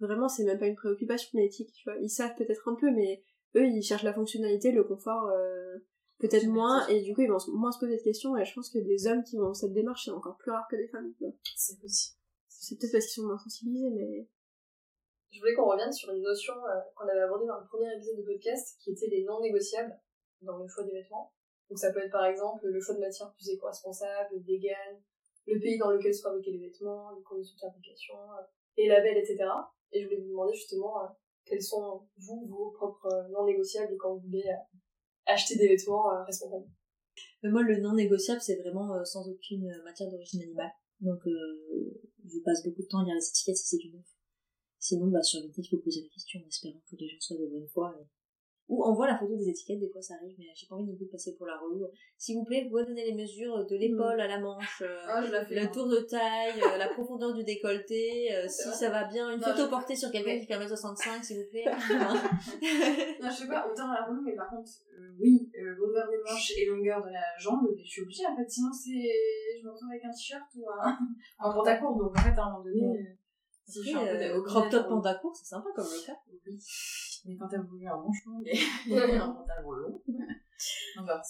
Vraiment, 0.00 0.28
c'est 0.28 0.44
même 0.44 0.58
pas 0.58 0.66
une 0.66 0.76
préoccupation 0.76 1.28
l'éthique, 1.34 1.72
tu 1.72 1.90
vois. 1.90 1.98
Ils 2.00 2.08
savent 2.08 2.34
peut-être 2.36 2.68
un 2.68 2.76
peu, 2.76 2.90
mais 2.92 3.20
eux, 3.56 3.66
ils 3.66 3.82
cherchent 3.82 4.04
la 4.04 4.12
fonctionnalité, 4.12 4.70
le 4.70 4.84
confort, 4.84 5.26
euh, 5.26 5.78
peut-être 6.18 6.46
moins, 6.46 6.86
et 6.88 7.02
du 7.02 7.14
coup, 7.14 7.22
ils 7.22 7.30
vont 7.30 7.38
moins 7.52 7.72
se 7.72 7.78
poser 7.78 7.96
de 7.96 8.02
questions, 8.02 8.36
et 8.36 8.44
je 8.44 8.54
pense 8.54 8.70
que 8.70 8.78
des 8.78 9.06
hommes 9.06 9.22
qui 9.24 9.36
vont 9.36 9.48
dans 9.48 9.54
cette 9.54 9.72
démarche, 9.72 10.04
c'est 10.04 10.10
encore 10.10 10.36
plus 10.36 10.50
rare 10.50 10.66
que 10.70 10.76
des 10.76 10.88
femmes. 10.88 11.12
C'est 11.56 11.80
possible. 11.80 12.16
C'est 12.48 12.78
peut-être 12.78 12.92
parce 12.92 13.06
qu'ils 13.06 13.22
sont 13.22 13.28
moins 13.28 13.38
sensibilisés, 13.38 13.90
mais... 13.90 14.28
Je 15.30 15.40
voulais 15.40 15.54
qu'on 15.54 15.68
revienne 15.68 15.92
sur 15.92 16.10
une 16.10 16.22
notion 16.22 16.54
euh, 16.54 16.80
qu'on 16.96 17.06
avait 17.06 17.20
abordée 17.20 17.46
dans 17.46 17.60
le 17.60 17.66
premier 17.66 17.94
épisode 17.94 18.16
de 18.16 18.22
podcast, 18.22 18.78
qui 18.80 18.92
était 18.92 19.08
les 19.08 19.24
non 19.24 19.40
négociables 19.40 19.94
dans 20.40 20.56
le 20.56 20.66
choix 20.66 20.84
des 20.84 20.92
vêtements. 20.92 21.32
Donc 21.68 21.78
ça 21.78 21.92
peut 21.92 22.00
être 22.00 22.10
par 22.10 22.24
exemple 22.24 22.66
le 22.66 22.80
choix 22.80 22.94
de 22.94 23.00
matières 23.00 23.30
plus 23.34 23.50
éco-responsables, 23.50 24.38
vegan, 24.46 25.02
le 25.46 25.60
pays 25.60 25.78
dans 25.78 25.90
lequel 25.90 26.14
sont 26.14 26.28
fabriqués 26.28 26.52
les 26.52 26.68
vêtements, 26.68 27.10
les 27.16 27.22
conditions 27.22 27.56
de 27.56 27.60
fabrication, 27.60 28.14
euh, 28.14 28.42
les 28.76 28.88
labels, 28.88 29.18
etc. 29.18 29.44
Et 29.92 30.02
je 30.02 30.06
voulais 30.06 30.20
vous 30.20 30.28
demander 30.28 30.54
justement 30.54 31.02
euh, 31.02 31.06
quels 31.44 31.62
sont, 31.62 32.06
vous, 32.18 32.46
vos 32.46 32.70
propres 32.70 33.06
euh, 33.06 33.28
non 33.28 33.44
négociables 33.44 33.96
quand 33.98 34.14
vous 34.14 34.20
voulez 34.20 34.44
acheter 35.28 35.56
des 35.56 35.68
vêtements 35.68 36.10
euh, 36.12 36.24
responsables. 36.24 36.66
Mais 37.42 37.50
moi, 37.50 37.62
le 37.62 37.80
non 37.80 37.94
négociable, 37.94 38.40
c'est 38.40 38.56
vraiment 38.56 38.94
euh, 38.94 39.04
sans 39.04 39.28
aucune 39.28 39.70
euh, 39.70 39.84
matière 39.84 40.10
d'origine 40.10 40.42
animale. 40.42 40.72
Donc, 41.00 41.20
je 41.24 42.40
passe 42.44 42.64
beaucoup 42.64 42.82
de 42.82 42.88
temps 42.88 42.98
à 42.98 43.04
lire 43.04 43.14
les 43.14 43.28
étiquettes 43.28 43.56
si 43.56 43.68
c'est 43.68 43.76
du 43.76 43.90
neuf. 43.90 44.04
Sinon, 44.80 45.06
bah, 45.06 45.22
sur 45.22 45.40
Vinted, 45.40 45.64
il 45.64 45.68
faut 45.68 45.78
poser 45.78 46.02
la 46.02 46.08
question 46.08 46.40
en 46.40 46.48
espérant 46.48 46.82
que 46.90 46.96
les 46.96 47.08
gens 47.08 47.20
soient 47.20 47.36
de 47.36 47.46
bonne 47.46 47.68
foi. 47.68 47.94
Ou 48.68 48.84
on 48.84 48.92
voit 48.92 49.06
la 49.06 49.16
photo 49.16 49.34
des 49.34 49.48
étiquettes, 49.48 49.80
des 49.80 49.88
fois 49.88 50.02
ça 50.02 50.14
arrive, 50.14 50.34
mais 50.38 50.44
j'ai 50.54 50.66
pas 50.66 50.74
envie 50.74 50.84
non 50.84 50.94
plus 50.94 51.06
de 51.06 51.10
passer 51.10 51.34
pour 51.36 51.46
la 51.46 51.56
relou. 51.56 51.86
S'il 52.18 52.36
vous 52.36 52.44
plaît, 52.44 52.64
vous 52.64 52.68
pouvez 52.70 52.84
donner 52.84 53.06
les 53.06 53.14
mesures 53.14 53.64
de 53.66 53.76
l'épaule 53.76 54.20
à 54.20 54.26
la 54.28 54.38
manche, 54.38 54.82
euh, 54.82 54.98
Ah, 55.08 55.22
je 55.24 55.32
la 55.32 55.44
fais. 55.46 55.54
le 55.54 55.62
hein. 55.62 55.70
tour 55.72 55.88
de 55.88 55.96
taille, 56.00 56.60
euh, 56.60 56.76
la 56.76 56.88
profondeur 56.88 57.32
du 57.32 57.44
décolleté, 57.44 58.28
euh, 58.34 58.46
si 58.46 58.68
vrai. 58.68 58.76
ça 58.76 58.90
va 58.90 59.04
bien. 59.04 59.30
Une 59.32 59.40
Non, 59.40 59.46
photo 59.48 59.64
je- 59.64 59.70
portée 59.70 59.96
sur 59.96 60.10
quelqu'un 60.10 60.38
qui 60.38 60.44
fait 60.46 60.54
1m65, 60.54 61.22
s'il 61.24 61.38
vous 61.38 61.48
plaît. 61.50 61.64
Non, 63.22 63.30
je 63.30 63.36
sais 63.36 63.48
pas, 63.48 63.66
autant 63.70 63.90
à 63.90 64.00
la 64.00 64.04
relou, 64.06 64.22
mais 64.22 64.34
par 64.34 64.48
contre, 64.50 64.70
euh, 64.98 65.16
oui, 65.18 65.50
euh, 65.58 65.74
longueur 65.74 66.08
des 66.10 66.18
manches 66.18 66.52
et 66.58 66.66
longueur 66.66 67.02
de 67.02 67.10
la 67.10 67.24
jambe, 67.38 67.66
mais 67.74 67.82
je 67.82 67.88
suis 67.90 68.02
obligée 68.02 68.26
en 68.26 68.36
fait, 68.36 68.48
sinon 68.50 68.70
c'est. 68.72 69.10
Je 69.60 69.64
me 69.66 69.70
retrouve 69.72 69.88
avec 69.90 70.04
un 70.04 70.10
t-shirt 70.10 70.44
ou 70.56 70.66
un, 70.70 70.98
un 71.40 71.52
pantacourt, 71.52 71.96
donc 71.96 72.16
en 72.16 72.20
fait, 72.20 72.38
à 72.38 72.42
un 72.44 72.50
moment 72.52 72.64
donné, 72.64 73.16
si 73.68 73.82
je 73.82 73.88
suis 73.88 73.94
un 73.96 74.00
peu 74.00 74.08
Après, 74.08 74.30
euh, 74.30 74.38
au 74.38 74.42
crop 74.42 74.70
top 74.70 74.88
panda 74.88 75.14
court, 75.16 75.36
c'est 75.36 75.44
sympa 75.44 75.68
comme 75.74 75.84
le 75.84 76.06
cas. 76.06 76.18
Oui. 76.46 76.58
Mais 77.26 77.36
quand 77.36 77.48
t'as 77.48 77.60
voulu 77.60 77.86
un 77.86 77.96
manche 77.96 78.24
long 78.24 78.40
et 78.44 78.52
un 79.18 79.28
pantalon 79.30 79.70
long, 79.72 80.02
non, 80.96 81.04
bah. 81.04 81.22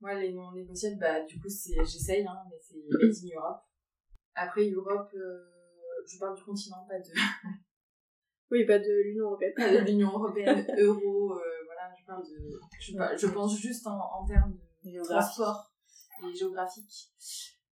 Moi, 0.00 0.14
les 0.14 0.32
non 0.32 0.52
négociables, 0.52 0.98
bah, 0.98 1.20
du 1.22 1.40
coup, 1.40 1.48
c'est, 1.48 1.74
j'essaye, 1.84 2.26
hein, 2.26 2.36
mais 2.50 2.58
c'est 2.60 2.76
Made 2.90 3.14
in 3.24 3.36
Europe. 3.36 3.62
Après, 4.34 4.68
Europe, 4.68 5.10
euh, 5.14 5.44
je 6.06 6.18
parle 6.18 6.36
du 6.36 6.42
continent, 6.42 6.84
pas 6.88 6.98
de, 6.98 7.04
Oui, 8.50 8.66
pas 8.66 8.78
de 8.78 9.02
l'Union 9.04 9.26
Européenne. 9.26 9.52
pas 9.56 9.70
de 9.70 9.78
l'Union 9.78 10.10
Européenne, 10.10 10.66
euro, 10.78 11.32
euh, 11.32 11.42
voilà, 11.64 11.94
je 11.98 12.04
parle 12.04 12.24
de, 12.24 12.60
je, 12.80 12.92
je 13.16 13.32
pense 13.32 13.58
juste 13.58 13.86
en, 13.86 13.98
en 13.98 14.26
termes 14.26 14.58
de 14.84 15.02
transport 15.02 15.72
et 16.22 16.34
géographique. 16.34 17.12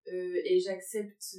Et 0.07 0.59
j'accepte 0.59 1.37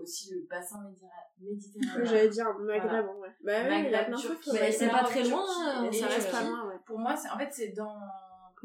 aussi 0.00 0.34
le 0.34 0.46
bassin 0.48 0.82
méditerra- 0.82 1.30
méditerranéen. 1.40 2.04
J'allais 2.04 2.28
dire 2.28 2.58
Maghreb, 2.58 3.06
en 3.06 3.14
vrai. 3.14 3.36
Bah 3.42 3.52
oui, 3.62 3.86
il 3.86 3.90
y 3.90 3.94
a 3.94 4.02
Maghreb, 4.02 4.06
plein 4.06 4.16
de 4.16 4.20
Turquie, 4.20 4.40
trucs. 4.40 4.54
Mais 4.54 4.60
ouais. 4.66 4.72
c'est 4.72 4.88
pas 4.88 5.04
très 5.04 5.24
loin, 5.24 5.44
hein, 5.48 5.92
ça 5.92 6.06
reste 6.06 6.30
pas 6.30 6.42
loin, 6.44 6.68
ouais. 6.68 6.78
Pour 6.86 6.98
moi, 6.98 7.16
c'est, 7.16 7.30
en 7.30 7.38
fait, 7.38 7.48
c'est 7.52 7.68
dans, 7.68 7.96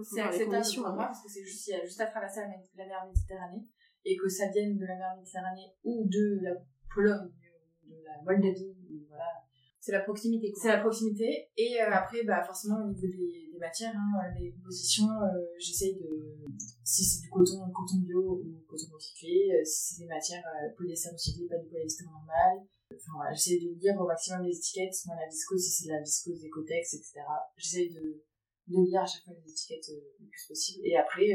c'est 0.01 0.21
acceptable 0.21 0.65
pour 0.75 0.85
ouais. 0.85 0.91
moi 0.93 1.05
parce 1.05 1.23
que 1.23 1.29
c'est 1.29 1.43
juste, 1.43 1.67
il 1.67 1.71
y 1.71 1.73
a 1.75 1.83
juste 1.83 2.01
à 2.01 2.07
traverser 2.07 2.41
la, 2.75 2.85
mer 2.85 3.05
Méditerranée 3.05 3.67
et 4.05 4.15
que 4.17 4.27
ça 4.27 4.47
vienne 4.47 4.77
de 4.77 4.85
la 4.85 4.95
mer 4.95 5.15
Méditerranée 5.17 5.75
ou 5.83 6.05
de 6.07 6.39
la 6.41 6.51
Pologne 6.93 7.31
ou 7.85 7.91
de 7.91 8.03
la 8.03 8.21
Moldavie, 8.23 8.75
ou 8.89 9.05
voilà. 9.07 9.42
C'est 9.83 9.91
la 9.91 9.99
proximité. 9.99 10.53
C'est 10.55 10.69
la 10.69 10.79
proximité. 10.79 11.49
Et 11.57 11.81
euh, 11.81 11.91
après, 11.91 12.23
bah, 12.23 12.41
forcément, 12.41 12.77
au 12.85 12.87
niveau 12.87 13.05
des, 13.05 13.51
matières, 13.59 13.93
hein, 13.93 14.31
les 14.39 14.53
compositions, 14.53 15.11
euh, 15.11 15.43
j'essaye 15.59 15.95
de. 15.95 16.07
Si 16.85 17.03
c'est 17.03 17.23
du 17.23 17.29
coton, 17.29 17.59
coton 17.69 17.99
bio 17.99 18.39
ou 18.41 18.63
coton 18.65 18.93
recyclé. 18.93 19.51
euh, 19.51 19.65
si 19.65 19.95
c'est 19.95 20.03
des 20.03 20.07
matières 20.07 20.41
euh, 20.47 20.69
polyester 20.77 21.09
recyclé, 21.09 21.47
pas 21.47 21.57
du 21.57 21.67
polyester 21.67 22.05
normal. 22.05 22.63
Enfin 22.95 23.11
voilà, 23.15 23.33
j'essaie 23.33 23.59
de 23.59 23.75
lire 23.75 23.99
au 23.99 24.07
maximum 24.07 24.43
les 24.43 24.55
étiquettes. 24.55 24.95
Moi, 25.05 25.17
la 25.19 25.27
viscose, 25.27 25.61
si 25.61 25.71
c'est 25.71 25.87
de 25.89 25.93
la 25.95 25.99
viscose 25.99 26.45
Ecotex, 26.45 26.93
etc. 26.93 27.19
J'essaie 27.57 27.89
de, 27.89 28.23
de 28.67 28.85
lire 28.85 29.01
à 29.01 29.05
chaque 29.05 29.25
fois 29.25 29.33
les 29.33 29.51
étiquettes 29.51 29.89
le 30.21 30.27
plus 30.27 30.47
possible. 30.47 30.79
Et 30.85 30.95
après, 30.95 31.27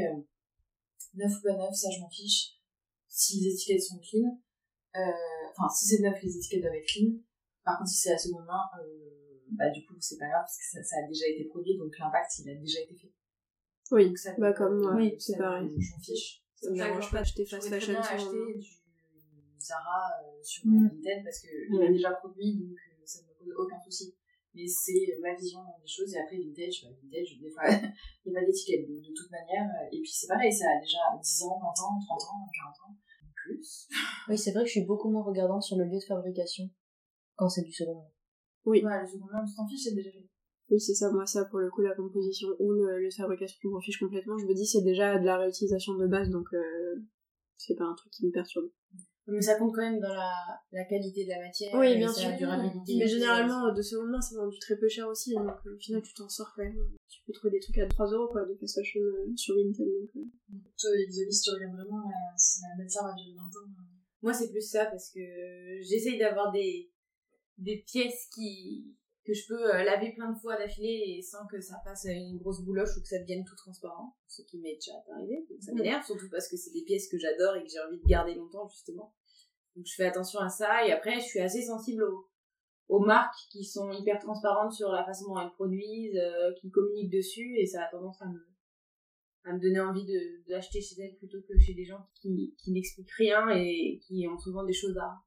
neuf 1.13 1.37
ou 1.37 1.41
pas 1.43 1.55
neuf, 1.55 1.75
ça, 1.75 1.89
je 1.95 2.01
m'en 2.01 2.09
fiche. 2.09 2.57
Si 3.07 3.41
les 3.41 3.53
étiquettes 3.53 3.83
sont 3.83 3.99
clean, 3.99 4.41
enfin, 4.95 5.69
si 5.69 5.85
c'est 5.85 6.01
neuf, 6.01 6.17
les 6.23 6.35
étiquettes 6.35 6.61
doivent 6.61 6.73
être 6.73 6.87
clean. 6.87 7.13
Par 7.63 7.77
contre, 7.77 7.89
si 7.89 7.97
c'est 8.01 8.11
la 8.11 8.17
seconde 8.17 8.45
main, 8.45 8.63
euh, 8.79 9.09
bah, 9.51 9.69
du 9.69 9.85
coup, 9.85 9.95
c'est 9.99 10.17
pas 10.17 10.27
grave 10.27 10.41
parce 10.43 10.57
que 10.57 10.63
ça, 10.77 10.83
ça 10.83 10.95
a 11.03 11.07
déjà 11.07 11.25
été 11.27 11.45
produit, 11.45 11.77
donc 11.77 11.91
l'impact, 11.99 12.31
il 12.39 12.49
a 12.49 12.55
déjà 12.55 12.79
été 12.81 12.95
fait. 12.95 13.11
Oui, 13.91 14.07
Donc 14.07 14.17
ça, 14.17 14.33
bah 14.37 14.53
comme 14.53 14.79
moi, 14.81 14.93
oui, 14.95 15.15
c'est 15.19 15.37
pareil. 15.37 15.67
Je 15.77 15.91
m'en 15.91 15.99
fiche. 15.99 16.43
Ça 16.55 16.69
me 16.69 16.75
dérange 16.75 17.07
que 17.07 17.11
pas 17.11 17.17
d'acheter 17.19 17.45
je 17.45 17.55
fast 17.55 17.69
fashion 17.69 17.93
bien 17.93 18.03
sur- 18.03 18.13
acheter 18.13 18.53
du 18.59 18.67
Zara 19.59 20.11
euh, 20.23 20.43
sur 20.43 20.65
Mm. 20.67 20.87
Vinted 20.87 21.23
parce 21.23 21.39
que 21.41 21.47
il 21.69 21.75
Ouais. 21.79 21.85
est 21.87 21.91
déjà 21.93 22.11
produit, 22.11 22.53
donc 22.57 22.77
euh, 22.77 23.01
ça 23.05 23.21
ne 23.21 23.27
me 23.27 23.33
pose 23.33 23.53
aucun 23.65 23.79
souci. 23.81 24.15
Mais 24.53 24.65
c'est 24.67 25.17
ma 25.21 25.33
vision 25.35 25.59
des 25.81 25.87
choses, 25.87 26.13
et 26.15 26.19
après 26.19 26.37
Vintage, 26.37 26.83
bah, 26.83 26.89
Vintage, 27.01 27.39
des 27.39 27.49
fois, 27.51 27.63
il 28.25 28.31
n'y 28.31 28.37
a 28.37 28.39
pas 28.41 28.45
d'étiquette, 28.45 28.87
de 28.87 29.13
toute 29.15 29.31
manière, 29.31 29.65
euh, 29.69 29.87
et 29.91 30.01
puis 30.01 30.11
c'est 30.11 30.27
pareil, 30.27 30.51
ça 30.51 30.65
a 30.69 30.79
déjà 30.79 30.99
10 31.21 31.43
ans, 31.43 31.59
20 31.59 31.67
ans, 31.67 31.99
30 32.01 32.21
ans, 32.21 32.45
40 32.53 32.75
ans, 32.89 32.95
plus. 33.35 33.87
Oui, 34.27 34.37
c'est 34.37 34.51
vrai 34.51 34.61
que 34.63 34.67
je 34.67 34.71
suis 34.73 34.85
beaucoup 34.85 35.09
moins 35.09 35.23
regardante 35.23 35.63
sur 35.63 35.77
le 35.77 35.85
lieu 35.85 35.97
de 35.99 36.05
fabrication 36.05 36.69
quand 37.39 37.49
c'est 37.49 37.63
du 37.63 37.71
second 37.71 37.95
main. 37.95 38.07
Oui. 38.65 38.81
Voilà, 38.81 39.01
le 39.01 39.07
second 39.07 39.25
main, 39.31 39.43
tu 39.45 39.55
t'en 39.55 39.67
fiches, 39.67 39.83
c'est 39.85 39.95
déjà 39.95 40.11
fait. 40.11 40.27
Oui, 40.69 40.79
c'est 40.79 40.93
ça, 40.93 41.09
moi, 41.11 41.25
ça, 41.25 41.45
pour 41.45 41.59
le 41.59 41.69
coup, 41.71 41.81
la 41.81 41.95
composition 41.95 42.49
ou 42.59 42.71
le, 42.73 42.99
le 42.99 43.09
fabrication, 43.09 43.57
je 43.63 43.67
m'en 43.69 43.79
fiche 43.81 43.99
complètement. 43.99 44.37
Je 44.37 44.45
me 44.45 44.53
dis, 44.53 44.67
c'est 44.67 44.83
déjà 44.83 45.17
de 45.17 45.25
la 45.25 45.37
réutilisation 45.37 45.95
de 45.95 46.05
base, 46.05 46.29
donc 46.29 46.45
euh, 46.53 46.95
c'est 47.57 47.75
pas 47.75 47.85
un 47.85 47.95
truc 47.95 48.11
qui 48.11 48.25
me 48.27 48.31
perturbe. 48.31 48.69
Mais 49.31 49.41
ça 49.41 49.55
compte 49.59 49.73
quand 49.75 49.81
même 49.81 49.99
dans 49.99 50.13
la, 50.13 50.31
la 50.71 50.83
qualité 50.85 51.23
de 51.23 51.29
la 51.29 51.39
matière. 51.39 51.71
Oui, 51.75 51.87
et 51.87 51.97
bien 51.97 52.11
sûr. 52.11 52.29
durabilité. 52.37 52.97
Mais 52.97 53.07
généralement, 53.07 53.67
euh, 53.67 53.71
de 53.73 53.81
seconde 53.81 54.09
main, 54.09 54.21
c'est 54.21 54.35
vendu 54.35 54.57
très 54.59 54.75
peu 54.75 54.87
cher 54.89 55.07
aussi, 55.07 55.33
donc 55.35 55.49
euh, 55.67 55.75
au 55.75 55.77
final, 55.79 56.01
tu 56.01 56.13
t'en 56.15 56.27
sors 56.29 56.51
quand 56.55 56.63
même. 56.63 56.77
Tu 57.07 57.21
peux 57.25 57.33
trouver 57.33 57.51
des 57.51 57.59
trucs 57.59 57.77
à 57.77 57.87
3 57.87 58.07
euros, 58.11 58.27
quoi, 58.31 58.43
de 58.45 58.55
fashion 58.67 58.99
euh, 59.01 59.31
sur 59.35 59.55
Vinted, 59.55 59.85
donc... 59.87 60.09
euh. 60.17 60.55
Toi, 60.79 60.89
Isolis, 61.07 61.41
tu 61.43 61.51
regardes 61.51 61.75
vraiment 61.75 62.07
euh, 62.07 62.11
si 62.37 62.59
la 62.61 62.83
matière 62.83 63.03
va 63.03 63.13
durer 63.13 63.37
longtemps. 63.37 63.69
euh. 63.69 63.83
Moi, 64.23 64.33
c'est 64.33 64.49
plus 64.51 64.67
ça 64.67 64.85
parce 64.87 65.09
que 65.11 65.19
j'essaye 65.81 66.17
d'avoir 66.17 66.51
des, 66.51 66.89
des 67.59 67.83
pièces 67.85 68.27
qui, 68.33 68.95
que 69.25 69.33
je 69.33 69.47
peux 69.47 69.75
euh, 69.75 69.83
laver 69.83 70.13
plein 70.13 70.31
de 70.31 70.37
fois 70.39 70.57
d'affilée 70.57 71.17
et 71.17 71.21
sans 71.21 71.45
que 71.47 71.59
ça 71.61 71.75
fasse 71.83 72.05
une 72.05 72.37
grosse 72.37 72.61
bouloche 72.63 72.97
ou 72.97 73.01
que 73.01 73.07
ça 73.07 73.19
devienne 73.19 73.45
tout 73.45 73.55
transparent. 73.55 74.15
Ce 74.27 74.41
qui 74.41 74.57
m'est 74.59 74.75
déjà 74.75 74.93
arrivé. 75.13 75.45
Donc 75.49 75.61
ça 75.61 75.73
m'énerve, 75.73 76.03
surtout 76.05 76.29
parce 76.31 76.47
que 76.47 76.57
c'est 76.57 76.71
des 76.71 76.83
pièces 76.83 77.07
que 77.09 77.17
j'adore 77.17 77.55
et 77.55 77.63
que 77.63 77.69
j'ai 77.69 77.79
envie 77.79 77.99
de 77.99 78.07
garder 78.07 78.35
longtemps, 78.35 78.67
justement. 78.67 79.13
Donc 79.75 79.85
je 79.85 79.95
fais 79.95 80.05
attention 80.05 80.39
à 80.39 80.49
ça 80.49 80.85
et 80.85 80.91
après, 80.91 81.19
je 81.19 81.25
suis 81.25 81.39
assez 81.39 81.61
sensible 81.61 82.03
au, 82.03 82.29
aux 82.87 82.99
marques 82.99 83.37
qui 83.51 83.63
sont 83.63 83.91
hyper 83.91 84.19
transparentes 84.19 84.73
sur 84.73 84.89
la 84.89 85.05
façon 85.05 85.27
dont 85.27 85.39
elles 85.39 85.51
produisent, 85.51 86.17
euh, 86.17 86.51
qui 86.59 86.71
communiquent 86.71 87.13
dessus, 87.13 87.55
et 87.57 87.65
ça 87.67 87.83
a 87.83 87.91
tendance 87.91 88.19
à 88.21 88.25
me, 88.25 88.39
à 89.43 89.53
me 89.53 89.59
donner 89.59 89.79
envie 89.79 90.05
de, 90.05 90.43
de 90.47 90.51
l'acheter 90.51 90.81
chez 90.81 90.99
elles 90.99 91.15
plutôt 91.17 91.39
que 91.47 91.57
chez 91.59 91.75
des 91.75 91.85
gens 91.85 92.03
qui, 92.15 92.55
qui 92.57 92.71
n'expliquent 92.71 93.11
rien 93.11 93.47
et 93.49 93.99
qui 94.07 94.27
ont 94.27 94.39
souvent 94.39 94.63
des 94.63 94.73
choses 94.73 94.97
à, 94.97 95.21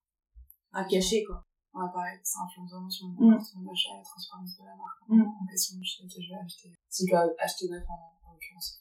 à 0.72 0.84
cacher, 0.84 1.22
quoi. 1.24 1.44
Ouais, 1.74 1.88
pareil, 1.92 2.18
ça 2.22 2.40
influence 2.44 2.70
vraiment 2.70 2.90
sur 2.90 3.06
mon 3.08 3.12
Mm. 3.14 3.32
comportement 3.32 3.64
d'achat 3.70 3.90
et 3.94 3.98
la 3.98 4.04
transparence 4.04 4.56
de 4.58 4.64
la 4.64 4.76
marque 4.76 5.00
Mm. 5.08 5.22
en 5.22 5.46
question 5.50 5.76
chez 5.82 6.02
laquelle 6.02 6.22
je 6.22 6.28
vais 6.34 6.40
acheter. 6.44 6.68
Si 6.88 7.06
je 7.06 7.10
dois 7.10 7.24
acheter 7.38 7.68
neuf 7.68 7.84
en, 7.88 8.28
en 8.28 8.32
l'occurrence. 8.34 8.80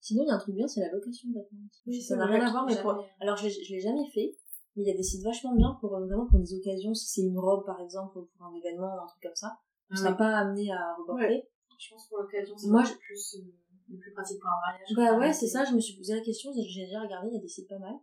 Sinon, 0.00 0.22
il 0.24 0.28
y 0.28 0.30
a 0.30 0.34
un 0.34 0.38
truc 0.38 0.54
bien, 0.54 0.66
c'est 0.66 0.80
la 0.80 0.90
location 0.92 1.28
de 1.28 1.34
vêtements. 1.34 1.68
Oui, 1.86 2.00
ça 2.00 2.14
c'est 2.14 2.16
n'a 2.16 2.26
rien 2.26 2.46
à 2.46 2.50
voir, 2.50 2.64
mais 2.64 2.80
pour... 2.80 3.04
alors 3.20 3.36
je 3.36 3.44
l'ai 3.44 3.50
je 3.52 3.74
l'ai 3.74 3.80
jamais 3.80 4.08
fait, 4.14 4.32
mais 4.76 4.82
il 4.84 4.88
y 4.88 4.90
a 4.90 4.96
des 4.96 5.02
sites 5.02 5.22
vachement 5.22 5.54
bien 5.54 5.76
pour 5.80 5.94
euh, 5.94 6.00
notamment 6.00 6.26
pour 6.26 6.38
des 6.38 6.54
occasions, 6.54 6.94
si 6.94 7.06
c'est 7.08 7.22
une 7.26 7.38
robe 7.38 7.66
par 7.66 7.80
exemple, 7.80 8.16
ou 8.18 8.26
pour 8.36 8.46
un 8.46 8.54
événement 8.54 8.86
ou 8.96 9.00
un 9.02 9.06
truc 9.06 9.22
comme 9.22 9.34
ça. 9.36 9.58
On 9.90 9.96
sera 9.96 10.14
pas 10.16 10.38
amené 10.38 10.72
à 10.72 10.94
reporter. 10.94 11.42
Je 11.78 11.90
pense 11.90 12.06
pour 12.08 12.18
l'occasion, 12.18 12.56
c'est 12.56 12.68
Moi, 12.68 12.82
le 12.82 12.96
plus, 12.96 13.36
euh, 13.36 13.52
le 13.88 13.98
plus 13.98 14.12
pratique 14.12 14.40
pour 14.40 14.50
un 14.50 14.60
mariage. 14.70 14.88
Bah 14.96 15.18
ouais, 15.18 15.32
c'est 15.32 15.48
ça, 15.48 15.64
je 15.64 15.74
me 15.74 15.80
suis 15.80 15.96
posé 15.96 16.14
la 16.14 16.20
question, 16.22 16.50
j'ai 16.54 16.84
déjà 16.84 17.00
regardé, 17.00 17.28
il 17.28 17.34
y 17.34 17.38
a 17.38 17.40
des 17.40 17.48
sites 17.48 17.68
pas 17.68 17.78
mal. 17.78 17.94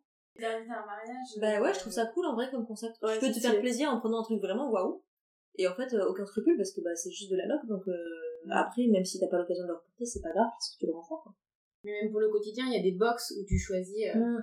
À 0.44 0.56
un 0.58 0.86
mariage. 0.86 1.28
Bah 1.40 1.62
ouais, 1.62 1.74
je 1.74 1.78
euh, 1.78 1.82
trouve 1.82 1.94
ça 1.94 2.06
cool 2.08 2.26
en 2.26 2.36
vrai 2.36 2.50
comme 2.52 2.66
concept. 2.66 2.98
Ouais, 3.02 3.20
tu 3.20 3.26
peux 3.26 3.32
te 3.32 3.40
faire 3.40 3.60
plaisir 3.60 3.90
en 3.90 4.00
prenant 4.00 4.20
un 4.22 4.24
truc 4.24 4.40
vraiment 4.42 4.70
waouh. 4.70 5.04
Et 5.56 5.68
en 5.68 5.74
fait, 5.74 5.92
euh, 5.94 6.06
aucun 6.08 6.26
scrupule 6.26 6.56
parce 6.58 6.72
que 6.72 6.82
bah, 6.82 6.96
c'est 6.96 7.10
juste 7.12 7.32
de 7.32 7.36
la 7.38 7.48
loc, 7.48 7.66
donc 7.66 7.88
euh, 7.88 7.96
après, 8.52 8.86
même 8.88 9.04
si 9.04 9.20
t'as 9.20 9.28
pas 9.28 9.38
l'occasion 9.40 9.64
de 9.64 9.70
le 9.70 9.74
reporter, 9.76 10.06
c'est 10.06 10.22
pas 10.22 10.32
grave 10.32 10.50
parce 10.52 10.70
que 10.74 10.80
tu 10.80 10.86
le 10.86 10.94
rends 10.94 11.02
fort. 11.04 11.24
Quoi. 11.24 11.34
Mais 11.84 11.92
même 12.02 12.12
pour 12.12 12.20
le 12.20 12.30
quotidien, 12.30 12.66
il 12.68 12.74
y 12.74 12.80
a 12.80 12.84
des 12.84 12.92
box 12.92 13.34
où 13.40 13.46
tu 13.46 13.58
choisis 13.58 14.06
euh, 14.16 14.38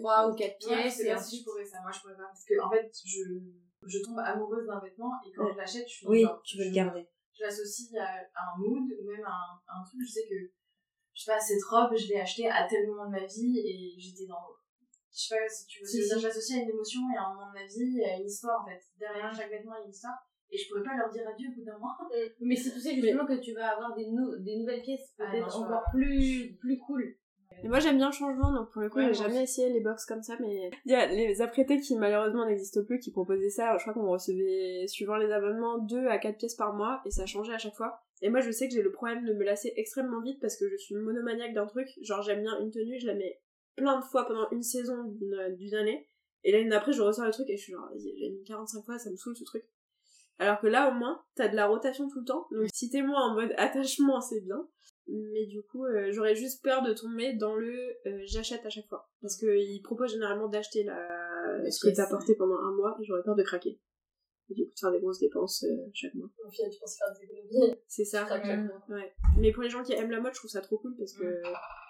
trois 0.00 0.28
ou 0.28 0.34
quatre 0.34 0.60
Ouais, 0.66 0.76
je 0.76 0.82
pièces 0.82 0.96
sais 0.96 1.06
et 1.06 1.14
ensuite 1.14 1.40
je 1.40 1.44
pourrais 1.44 1.64
ça. 1.64 1.80
Moi, 1.80 1.90
je 1.92 2.00
pourrais 2.00 2.16
pas. 2.16 2.28
Parce 2.28 2.44
que, 2.44 2.60
en 2.60 2.70
fait, 2.70 2.90
je, 3.04 3.20
je 3.86 3.98
tombe 4.04 4.18
amoureuse 4.18 4.66
d'un 4.66 4.80
vêtement 4.80 5.12
et 5.26 5.32
quand 5.32 5.44
Ouais. 5.46 5.52
je 5.52 5.58
l'achète, 5.58 5.88
je 5.88 5.92
suis. 5.94 6.06
Oui, 6.06 6.22
genre, 6.22 6.42
tu 6.44 6.58
veux 6.58 6.64
le 6.64 6.72
garder. 6.74 7.06
Je 7.32 7.44
l'associe 7.44 7.88
à, 8.00 8.04
à 8.34 8.54
un 8.54 8.58
mood 8.58 8.90
ou 9.00 9.04
même 9.08 9.24
à 9.24 9.30
un, 9.30 9.60
à 9.68 9.80
un 9.80 9.84
truc. 9.84 10.00
Je 10.04 10.12
sais 10.12 10.26
que, 10.28 10.34
je 11.14 11.22
sais 11.22 11.30
pas, 11.32 11.38
cette 11.40 11.62
robe, 11.64 11.96
je 11.96 12.08
l'ai 12.08 12.20
achetée 12.20 12.48
à 12.50 12.66
tel 12.68 12.86
moment 12.88 13.06
de 13.06 13.12
ma 13.12 13.24
vie 13.24 13.58
et 13.58 13.94
j'étais 13.98 14.26
dans. 14.26 14.42
Je 15.12 15.28
sais 15.28 15.36
pas 15.36 15.48
si 15.48 15.66
tu 15.66 15.80
veux. 15.82 15.86
Si, 15.88 16.02
je 16.08 16.26
l'associe 16.26 16.58
à 16.58 16.62
une 16.62 16.70
émotion 16.70 17.00
et 17.14 17.16
à 17.16 17.22
un 17.26 17.34
moment 17.34 17.48
de 17.48 17.54
ma 17.54 17.66
vie, 17.66 18.00
et 18.00 18.04
à 18.04 18.16
une 18.18 18.26
histoire 18.26 18.62
en 18.62 18.66
fait. 18.68 18.80
Derrière 18.98 19.32
chaque 19.34 19.50
vêtement, 19.50 19.72
il 19.76 19.78
y 19.78 19.82
a 19.82 19.84
une 19.84 19.90
histoire. 19.90 20.18
Et 20.50 20.56
je 20.56 20.68
pourrais 20.68 20.82
pas 20.82 20.96
leur 20.96 21.10
dire 21.10 21.28
adieu 21.28 21.48
au 21.50 21.54
bout 21.56 21.64
d'un 21.64 21.78
mois. 21.78 21.96
Mais 22.40 22.56
c'est 22.56 22.70
tu 22.72 22.80
sais 22.80 22.94
justement 22.94 23.26
que 23.26 23.38
tu 23.40 23.52
vas 23.52 23.68
avoir 23.76 23.94
des, 23.94 24.06
nou- 24.06 24.36
des 24.38 24.56
nouvelles 24.56 24.82
pièces 24.82 25.14
Ah, 25.18 25.24
peut-être 25.30 25.56
encore 25.56 25.82
plus, 25.92 26.56
plus 26.60 26.78
cool. 26.78 27.16
Et 27.64 27.68
moi 27.68 27.80
j'aime 27.80 27.96
bien 27.96 28.06
le 28.06 28.12
changement, 28.14 28.52
donc 28.52 28.70
pour 28.70 28.80
le 28.82 28.88
coup 28.88 28.98
Ouais, 28.98 29.06
j'ai 29.08 29.14
jamais 29.14 29.42
essayé 29.42 29.68
les 29.68 29.80
box 29.80 30.06
comme 30.06 30.22
ça, 30.22 30.36
mais 30.40 30.70
il 30.84 30.92
y 30.92 30.94
a 30.94 31.06
les 31.06 31.42
apprêtés 31.42 31.80
qui 31.80 31.96
malheureusement 31.96 32.46
n'existent 32.46 32.84
plus, 32.84 33.00
qui 33.00 33.10
proposaient 33.10 33.50
ça, 33.50 33.76
je 33.78 33.82
crois 33.82 33.94
qu'on 33.94 34.08
recevait, 34.08 34.86
suivant 34.86 35.16
les 35.16 35.32
abonnements, 35.32 35.78
2 35.78 36.06
à 36.06 36.18
4 36.18 36.38
pièces 36.38 36.54
par 36.54 36.72
mois, 36.74 37.02
et 37.04 37.10
ça 37.10 37.26
changeait 37.26 37.54
à 37.54 37.58
chaque 37.58 37.74
fois. 37.74 38.00
Et 38.22 38.30
moi 38.30 38.40
je 38.40 38.52
sais 38.52 38.68
que 38.68 38.74
j'ai 38.74 38.82
le 38.82 38.92
problème 38.92 39.24
de 39.24 39.32
me 39.32 39.42
lasser 39.44 39.72
extrêmement 39.76 40.20
vite 40.22 40.38
parce 40.40 40.56
que 40.56 40.68
je 40.68 40.76
suis 40.76 40.94
monomaniaque 40.94 41.52
d'un 41.52 41.66
truc, 41.66 41.88
genre 42.02 42.22
j'aime 42.22 42.42
bien 42.42 42.60
une 42.60 42.70
tenue, 42.70 43.00
je 43.00 43.08
la 43.08 43.14
mets 43.14 43.40
plein 43.78 43.98
de 43.98 44.04
fois 44.04 44.26
pendant 44.26 44.48
une 44.50 44.62
saison 44.62 45.04
d'une 45.04 45.56
d'une 45.56 45.74
année, 45.74 46.06
et 46.44 46.52
l'année 46.52 46.68
d'après 46.68 46.92
je 46.92 47.02
ressors 47.02 47.24
le 47.24 47.32
truc 47.32 47.48
et 47.48 47.56
je 47.56 47.62
suis 47.62 47.72
genre, 47.72 47.88
vas-y, 47.90 48.18
j'ai 48.18 48.30
mis 48.30 48.44
45 48.44 48.84
fois, 48.84 48.98
ça 48.98 49.10
me 49.10 49.16
saoule 49.16 49.36
ce 49.36 49.44
truc. 49.44 49.64
Alors 50.38 50.60
que 50.60 50.66
là 50.66 50.90
au 50.90 50.94
moins, 50.94 51.22
t'as 51.34 51.48
de 51.48 51.56
la 51.56 51.66
rotation 51.66 52.08
tout 52.08 52.20
le 52.20 52.24
temps, 52.24 52.46
donc 52.52 52.68
si 52.72 52.90
t'es 52.90 53.02
moins 53.02 53.30
en 53.30 53.34
mode 53.34 53.52
attachement 53.56 54.20
c'est 54.20 54.40
bien, 54.40 54.68
mais 55.08 55.46
du 55.46 55.62
coup 55.62 55.84
euh, 55.84 56.12
j'aurais 56.12 56.34
juste 56.34 56.62
peur 56.62 56.82
de 56.82 56.92
tomber 56.92 57.32
dans 57.34 57.54
le 57.54 57.96
euh, 58.06 58.20
j'achète 58.24 58.64
à 58.66 58.70
chaque 58.70 58.88
fois. 58.88 59.08
Parce 59.20 59.36
que 59.36 59.56
ils 59.58 59.80
proposent 59.82 60.12
généralement 60.12 60.48
d'acheter 60.48 60.84
la 60.84 61.70
ce 61.70 61.88
que 61.88 61.94
t'as 61.94 62.08
porté 62.08 62.34
pendant 62.34 62.58
un 62.58 62.72
mois 62.72 62.96
et 63.00 63.04
j'aurais 63.04 63.22
peur 63.22 63.34
de 63.34 63.42
craquer 63.42 63.80
et 64.50 64.54
du 64.54 64.64
coup 64.66 64.72
de 64.74 64.78
faire 64.78 64.90
des 64.92 65.00
grosses 65.00 65.18
dépenses 65.20 65.64
euh, 65.64 65.90
chaque 65.92 66.14
mois 66.14 66.28
Au 66.46 66.50
final, 66.50 66.70
tu 66.70 66.78
penses 66.80 66.96
faire 66.96 67.12
des 67.18 67.24
économies. 67.24 67.74
c'est 67.86 68.04
ça 68.04 68.26
ouais 68.88 69.12
mais 69.38 69.52
pour 69.52 69.62
les 69.62 69.70
gens 69.70 69.82
qui 69.82 69.92
aiment 69.92 70.10
la 70.10 70.20
mode 70.20 70.32
je 70.32 70.38
trouve 70.38 70.50
ça 70.50 70.60
trop 70.60 70.78
cool 70.78 70.94
parce 70.96 71.12
que 71.12 71.42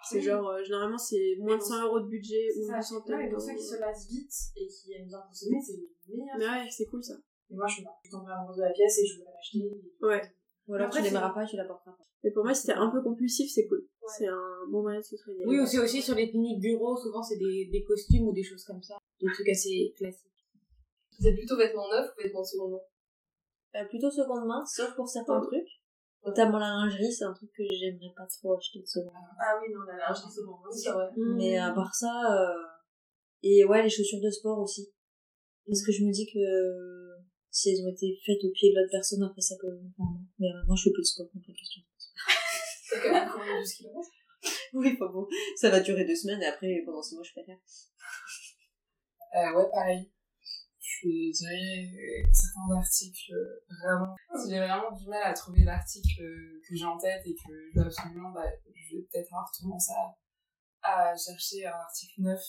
c'est 0.09 0.16
Oui. 0.18 0.22
genre 0.22 0.48
euh, 0.50 0.62
généralement 0.64 0.98
c'est 0.98 1.36
moins 1.38 1.54
de 1.56 1.61
pour 1.61 1.68
100 1.68 1.84
euros 1.86 2.00
de 2.00 2.06
budget 2.09 2.48
C'est 2.52 2.61
ou 2.61 2.74
une 2.74 2.82
centaine 2.82 3.18
mais 3.18 3.30
pour 3.30 3.40
ceux 3.40 3.54
qui 3.54 3.62
se 3.62 3.76
lassent 3.78 4.09
vite 4.09 4.32
et 4.56 4.66
qui 4.66 4.92
aiment 4.94 5.06
bien 5.09 5.20
consommer, 5.28 5.59
c'est 5.64 5.72
le 5.76 6.16
meilleur. 6.16 6.36
mais 6.38 6.44
ouais 6.46 6.68
c'est 6.70 6.86
cool 6.86 7.02
ça 7.02 7.14
Mais 7.50 7.56
moi, 7.56 7.66
je 7.68 7.74
suis 7.74 7.84
pas. 7.84 7.96
Je 8.04 8.11
tombe 8.11 8.28
amoureuse 8.28 8.56
de 8.59 8.62
la 8.62 8.70
pièce 8.72 8.98
et 8.98 9.06
je 9.06 9.18
veux 9.18 9.24
l'acheter. 9.24 9.80
ouais 10.02 10.22
Ou 10.68 10.74
alors 10.74 10.86
Après, 10.88 11.00
tu 11.00 11.06
c'est- 11.06 11.11
l'aimeras 11.14 11.30
pas 11.30 11.44
et 11.44 11.46
tu 11.46 11.56
la 11.56 11.64
porteras 11.64 11.92
pas. 11.92 12.06
mais 12.24 12.30
pour 12.32 12.44
moi 12.44 12.54
si 12.54 12.66
t'es 12.66 12.72
un 12.72 12.90
peu 12.90 13.02
compulsif 13.02 13.50
c'est 13.52 13.66
cool 13.66 13.86
c'est 14.16 14.26
un 14.26 14.66
bon 14.70 14.82
moyen 14.82 15.00
de 15.00 15.04
se 15.04 15.16
soigner 15.18 15.44
Oui, 15.46 15.59
aussi, 15.61 15.78
aussi 15.78 16.00
sur 16.00 16.14
les 16.14 16.30
cliniques 16.30 16.61
bureaux, 16.61 16.96
souvent 16.96 17.22
c'est 17.22 17.36
des, 17.36 17.66
des 17.70 17.84
costumes 17.84 18.26
ou 18.28 18.32
des 18.32 18.42
choses 18.42 18.64
comme 18.64 18.82
ça. 18.82 18.96
Des 19.20 19.26
trucs 19.30 19.48
assez 19.50 19.92
classiques. 19.98 20.24
Vous 21.18 21.26
êtes 21.26 21.36
plutôt 21.36 21.56
vêtements 21.56 21.88
neufs 21.90 22.10
ou 22.16 22.22
vêtements 22.22 22.42
de 22.42 22.46
seconde 22.46 22.72
main 22.72 23.80
Euh, 23.80 23.84
plutôt 23.86 24.10
seconde 24.10 24.46
main, 24.46 24.64
sauf 24.66 24.94
pour 24.94 25.08
certains 25.08 25.40
trucs. 25.40 25.68
Notamment 26.24 26.58
la 26.58 26.68
lingerie, 26.68 27.12
c'est 27.12 27.24
un 27.24 27.32
truc 27.32 27.50
que 27.56 27.62
j'aimerais 27.70 28.12
pas 28.16 28.26
trop 28.26 28.56
acheter 28.56 28.80
de 28.80 28.86
seconde 28.86 29.12
main. 29.12 29.36
Ah 29.40 29.58
oui, 29.60 29.72
non, 29.72 29.80
la 29.82 29.96
lingerie, 29.96 30.44
bon. 30.44 30.56
Oui, 30.64 30.78
c'est 30.78 30.90
vrai. 30.90 31.08
Mm. 31.16 31.36
Mais 31.36 31.58
à 31.58 31.72
part 31.72 31.94
ça, 31.94 32.12
euh... 32.32 32.64
et 33.42 33.64
ouais, 33.64 33.82
les 33.82 33.90
chaussures 33.90 34.20
de 34.20 34.30
sport 34.30 34.58
aussi. 34.58 34.92
Parce 35.66 35.82
que 35.84 35.92
je 35.92 36.04
me 36.04 36.12
dis 36.12 36.26
que 36.26 36.38
si 37.50 37.70
elles 37.70 37.84
ont 37.84 37.90
été 37.90 38.18
faites 38.24 38.42
au 38.44 38.50
pied 38.50 38.72
de 38.72 38.78
l'autre 38.78 38.90
personne, 38.92 39.22
après 39.22 39.40
ça 39.40 39.56
peut 39.60 39.68
me 39.68 39.90
faire 39.96 40.06
mal. 40.06 40.22
Mais 40.38 40.48
euh, 40.48 40.64
moi, 40.66 40.76
je 40.76 40.84
fais 40.84 40.92
plus 40.92 41.02
de 41.02 41.06
sport, 41.06 41.26
donc 41.34 41.44
la 41.46 41.54
question. 41.54 41.82
C'est 42.84 43.00
quand 43.02 43.12
même 43.12 43.28
courir 43.28 43.58
12 43.58 43.72
km. 43.74 44.08
Oui, 44.74 44.96
pas 44.96 45.08
bon. 45.08 45.26
Ça 45.56 45.70
va 45.70 45.80
durer 45.80 46.04
deux 46.04 46.14
semaines 46.14 46.42
et 46.42 46.46
après, 46.46 46.82
pendant 46.84 47.02
six 47.02 47.14
mois, 47.14 47.24
je 47.24 47.32
préfère. 47.32 47.58
Euh, 49.34 49.56
ouais, 49.56 49.70
pareil. 49.72 50.10
Je 51.03 51.30
dirais 51.30 51.92
euh, 51.94 52.28
certains 52.32 52.74
articles, 52.76 53.32
euh, 53.32 53.61
vraiment. 53.82 54.16
J'ai 54.49 54.59
vraiment 54.59 54.90
du 54.90 55.07
mal 55.09 55.22
à 55.22 55.32
trouver 55.32 55.62
l'article 55.64 56.22
euh, 56.22 56.61
que 56.66 56.74
j'ai 56.74 56.84
en 56.84 56.99
tête 56.99 57.22
et 57.24 57.34
que 57.34 57.70
je 57.72 57.78
veux 57.78 57.86
absolument, 57.86 58.30
bah, 58.30 58.46
je 58.74 58.96
vais 58.96 59.03
peut-être 59.03 59.32
avoir 59.32 59.51
tendance 59.53 59.90
à, 59.90 60.16
à 60.82 61.16
chercher 61.16 61.66
un 61.66 61.78
article 61.78 62.22
neuf, 62.22 62.42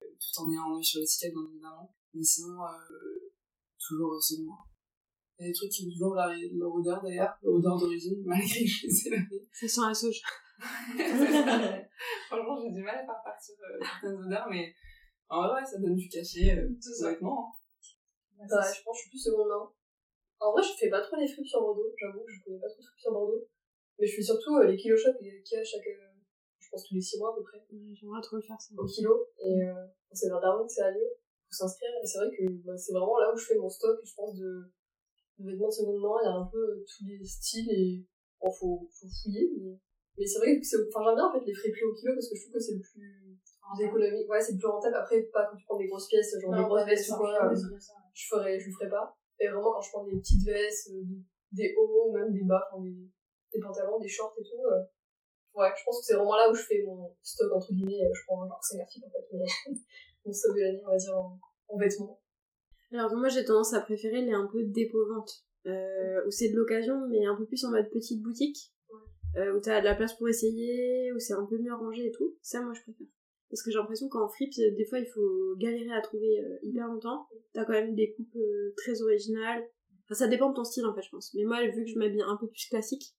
tout 0.00 0.40
en 0.40 0.50
ayant 0.50 0.78
un 0.78 0.82
sur 0.82 1.00
l'étiquette, 1.00 1.32
bien 1.34 1.44
évidemment. 1.50 1.94
Mais 2.14 2.22
sinon, 2.22 2.62
euh, 2.62 3.32
toujours 3.78 4.22
seulement. 4.22 4.58
Il 5.38 5.42
y 5.42 5.48
a 5.48 5.50
des 5.50 5.54
trucs 5.54 5.70
qui 5.70 5.84
ont 5.84 5.90
toujours 5.90 6.14
leur, 6.14 6.28
leur 6.28 6.74
odeur 6.74 7.02
d'ailleurs, 7.02 7.36
leur 7.42 7.54
odeur 7.54 7.78
d'origine, 7.78 8.22
malgré 8.24 8.46
que 8.64 8.70
je 8.70 8.86
les 8.86 9.08
ai 9.08 9.10
lavés. 9.10 9.48
ça 9.52 9.68
sent 9.68 9.80
la 9.88 9.94
sauge 9.94 10.20
Franchement, 12.28 12.56
j'ai 12.62 12.70
du 12.72 12.82
mal 12.82 12.94
à 12.94 13.04
faire 13.04 13.22
partir 13.24 13.54
certaines 13.82 14.24
odeurs, 14.24 14.46
mais 14.48 14.72
en 15.28 15.48
vrai, 15.48 15.64
ça 15.66 15.78
donne 15.78 15.96
du 15.96 16.08
cachet, 16.08 16.56
euh, 16.56 16.68
ça. 16.80 17.06
honnêtement. 17.06 17.52
Hein. 18.52 18.60
Ouais, 18.60 18.74
je 18.74 18.82
pense 18.82 18.94
que 18.94 18.98
je 18.98 19.02
suis 19.02 19.10
plus 19.10 19.24
seconde 19.24 19.48
main. 19.48 19.70
En 20.40 20.52
vrai, 20.52 20.62
je 20.62 20.72
fais 20.78 20.90
pas 20.90 21.00
trop 21.00 21.16
les 21.16 21.26
fripes 21.28 21.46
sur 21.46 21.60
Bordeaux, 21.60 21.92
j'avoue, 21.96 22.24
je 22.26 22.44
connais 22.44 22.60
pas 22.60 22.68
trop 22.68 22.80
de 22.80 22.86
fripes 22.86 23.00
sur 23.00 23.12
Bordeaux. 23.12 23.46
Mais 23.98 24.06
je 24.06 24.16
fais 24.16 24.22
surtout 24.22 24.56
euh, 24.58 24.66
les 24.66 24.76
kilo 24.76 24.96
shops 24.96 25.16
qu'il 25.18 25.28
y 25.28 25.56
a 25.56 25.64
chaque, 25.64 25.86
euh, 25.86 26.10
je 26.58 26.68
pense 26.70 26.84
tous 26.84 26.94
les 26.94 27.00
6 27.00 27.18
mois 27.18 27.30
à 27.32 27.36
peu 27.36 27.42
près, 27.42 27.58
Ouais, 27.70 27.94
j'aimerais 27.94 28.20
trop 28.20 28.36
le 28.36 28.42
faire 28.42 28.60
ça 28.60 28.74
au 28.76 28.84
kilo. 28.84 29.28
Et 29.38 29.62
euh, 29.62 29.86
c'est 30.12 30.28
vers 30.28 30.40
Darwin 30.40 30.66
que 30.66 30.72
ça 30.72 30.86
a 30.86 30.90
lieu, 30.90 31.06
faut 31.46 31.54
s'inscrire. 31.54 31.90
Et 32.02 32.06
c'est 32.06 32.18
vrai 32.18 32.30
que 32.36 32.42
bah, 32.66 32.76
c'est 32.76 32.92
vraiment 32.92 33.18
là 33.18 33.32
où 33.32 33.36
je 33.36 33.46
fais 33.46 33.54
mon 33.56 33.70
stock, 33.70 33.98
je 34.02 34.14
pense, 34.14 34.34
de, 34.34 34.66
de 35.38 35.50
vêtements 35.50 35.68
de 35.68 35.72
seconde 35.72 36.00
main. 36.02 36.16
Il 36.22 36.26
y 36.26 36.28
a 36.28 36.34
un 36.34 36.46
peu 36.50 36.58
euh, 36.58 36.84
tous 36.84 37.04
les 37.06 37.24
styles 37.24 37.70
et 37.70 38.04
bon, 38.42 38.50
faut, 38.50 38.88
faut 38.90 39.06
fouiller. 39.22 39.48
Mais, 39.62 39.78
mais 40.18 40.26
c'est 40.26 40.38
vrai 40.38 40.58
que 40.58 40.66
c'est, 40.66 40.76
enfin, 40.90 41.06
j'aime 41.06 41.14
bien 41.14 41.26
en 41.30 41.32
fait 41.32 41.46
les 41.46 41.54
friperies 41.54 41.84
au 41.84 41.94
kilo 41.94 42.14
parce 42.14 42.28
que 42.28 42.34
je 42.34 42.42
trouve 42.42 42.54
que 42.54 42.60
c'est 42.60 42.74
le 42.74 42.80
plus, 42.82 43.38
plus 43.78 43.84
économique. 43.86 44.28
Ouais, 44.28 44.40
c'est 44.40 44.52
le 44.52 44.58
plus 44.58 44.66
rentable. 44.68 44.96
Après, 44.96 45.22
pas 45.32 45.46
quand 45.46 45.56
tu 45.56 45.64
prends 45.64 45.78
des 45.78 45.86
grosses 45.86 46.08
pièces, 46.08 46.34
genre 46.42 46.50
des 46.50 46.62
grosses 46.66 46.84
vestes 46.86 47.10
ou 47.10 47.16
quoi. 47.16 47.30
euh, 47.46 47.78
je 48.14 48.26
ferais 48.28 48.58
je 48.58 48.66
le 48.66 48.72
ferais 48.72 48.88
pas 48.88 49.16
et 49.40 49.48
vraiment 49.48 49.72
quand 49.72 49.82
je 49.82 49.90
prends 49.90 50.04
des 50.04 50.16
petites 50.16 50.44
vestes 50.44 50.90
euh, 50.90 51.02
des, 51.52 51.74
hauts 51.76 52.12
même 52.12 52.32
des 52.32 52.44
bas 52.44 52.66
enfin, 52.72 52.82
des, 52.82 52.96
des 53.52 53.60
pantalons 53.60 54.00
des 54.00 54.08
shorts 54.08 54.34
et 54.38 54.42
tout 54.42 54.64
euh, 54.64 54.80
ouais 55.54 55.68
je 55.76 55.84
pense 55.84 56.00
que 56.00 56.06
c'est 56.06 56.14
vraiment 56.14 56.36
là 56.36 56.48
où 56.50 56.54
je 56.54 56.62
fais 56.62 56.82
mon 56.86 57.14
stock 57.22 57.52
entre 57.52 57.72
guillemets 57.72 58.04
euh, 58.04 58.14
je 58.14 58.22
prends 58.26 58.46
genre 58.46 58.62
5 58.62 58.80
articles 58.80 59.06
en 59.06 59.10
fait 59.10 59.74
mon 60.24 60.32
stock 60.32 60.56
de 60.56 60.60
l'année 60.60 60.82
on 60.84 60.90
va 60.90 60.96
dire 60.96 61.18
en, 61.18 61.38
en 61.68 61.76
vêtements 61.76 62.20
Alors 62.92 63.12
moi 63.16 63.28
j'ai 63.28 63.44
tendance 63.44 63.74
à 63.74 63.80
préférer 63.80 64.22
les 64.22 64.32
un 64.32 64.46
peu 64.46 64.62
dépôt-vente, 64.62 65.44
euh, 65.66 66.24
où 66.26 66.30
c'est 66.30 66.50
de 66.50 66.56
l'occasion 66.56 67.08
mais 67.08 67.26
un 67.26 67.34
peu 67.34 67.44
plus 67.44 67.64
en 67.64 67.70
mode 67.70 67.90
petite 67.90 68.22
boutique, 68.22 68.72
euh, 69.36 69.52
où 69.56 69.60
t'as 69.60 69.80
de 69.80 69.84
la 69.84 69.96
place 69.96 70.12
pour 70.14 70.28
essayer, 70.28 71.12
où 71.12 71.18
c'est 71.18 71.32
un 71.32 71.44
peu 71.44 71.58
mieux 71.58 71.74
rangé 71.74 72.06
et 72.06 72.12
tout. 72.12 72.36
Ça 72.40 72.60
moi 72.62 72.72
je 72.72 72.82
préfère. 72.82 73.08
Parce 73.54 73.62
que 73.62 73.70
j'ai 73.70 73.78
l'impression 73.78 74.08
qu'en 74.08 74.26
fripe, 74.26 74.50
euh, 74.58 74.74
des 74.74 74.84
fois 74.84 74.98
il 74.98 75.06
faut 75.06 75.54
galérer 75.58 75.92
à 75.92 76.00
trouver 76.00 76.40
euh, 76.40 76.58
hyper 76.62 76.88
longtemps. 76.88 77.28
T'as 77.52 77.64
quand 77.64 77.72
même 77.72 77.94
des 77.94 78.12
coupes 78.12 78.34
euh, 78.34 78.74
très 78.76 79.00
originales. 79.00 79.62
Enfin 80.04 80.14
ça 80.14 80.26
dépend 80.26 80.50
de 80.50 80.56
ton 80.56 80.64
style 80.64 80.84
en 80.84 80.92
fait 80.92 81.02
je 81.02 81.10
pense. 81.10 81.32
Mais 81.34 81.44
moi 81.44 81.64
vu 81.64 81.84
que 81.84 81.88
je 81.90 81.96
m'habille 81.96 82.22
un 82.22 82.36
peu 82.36 82.48
plus 82.48 82.66
classique, 82.68 83.14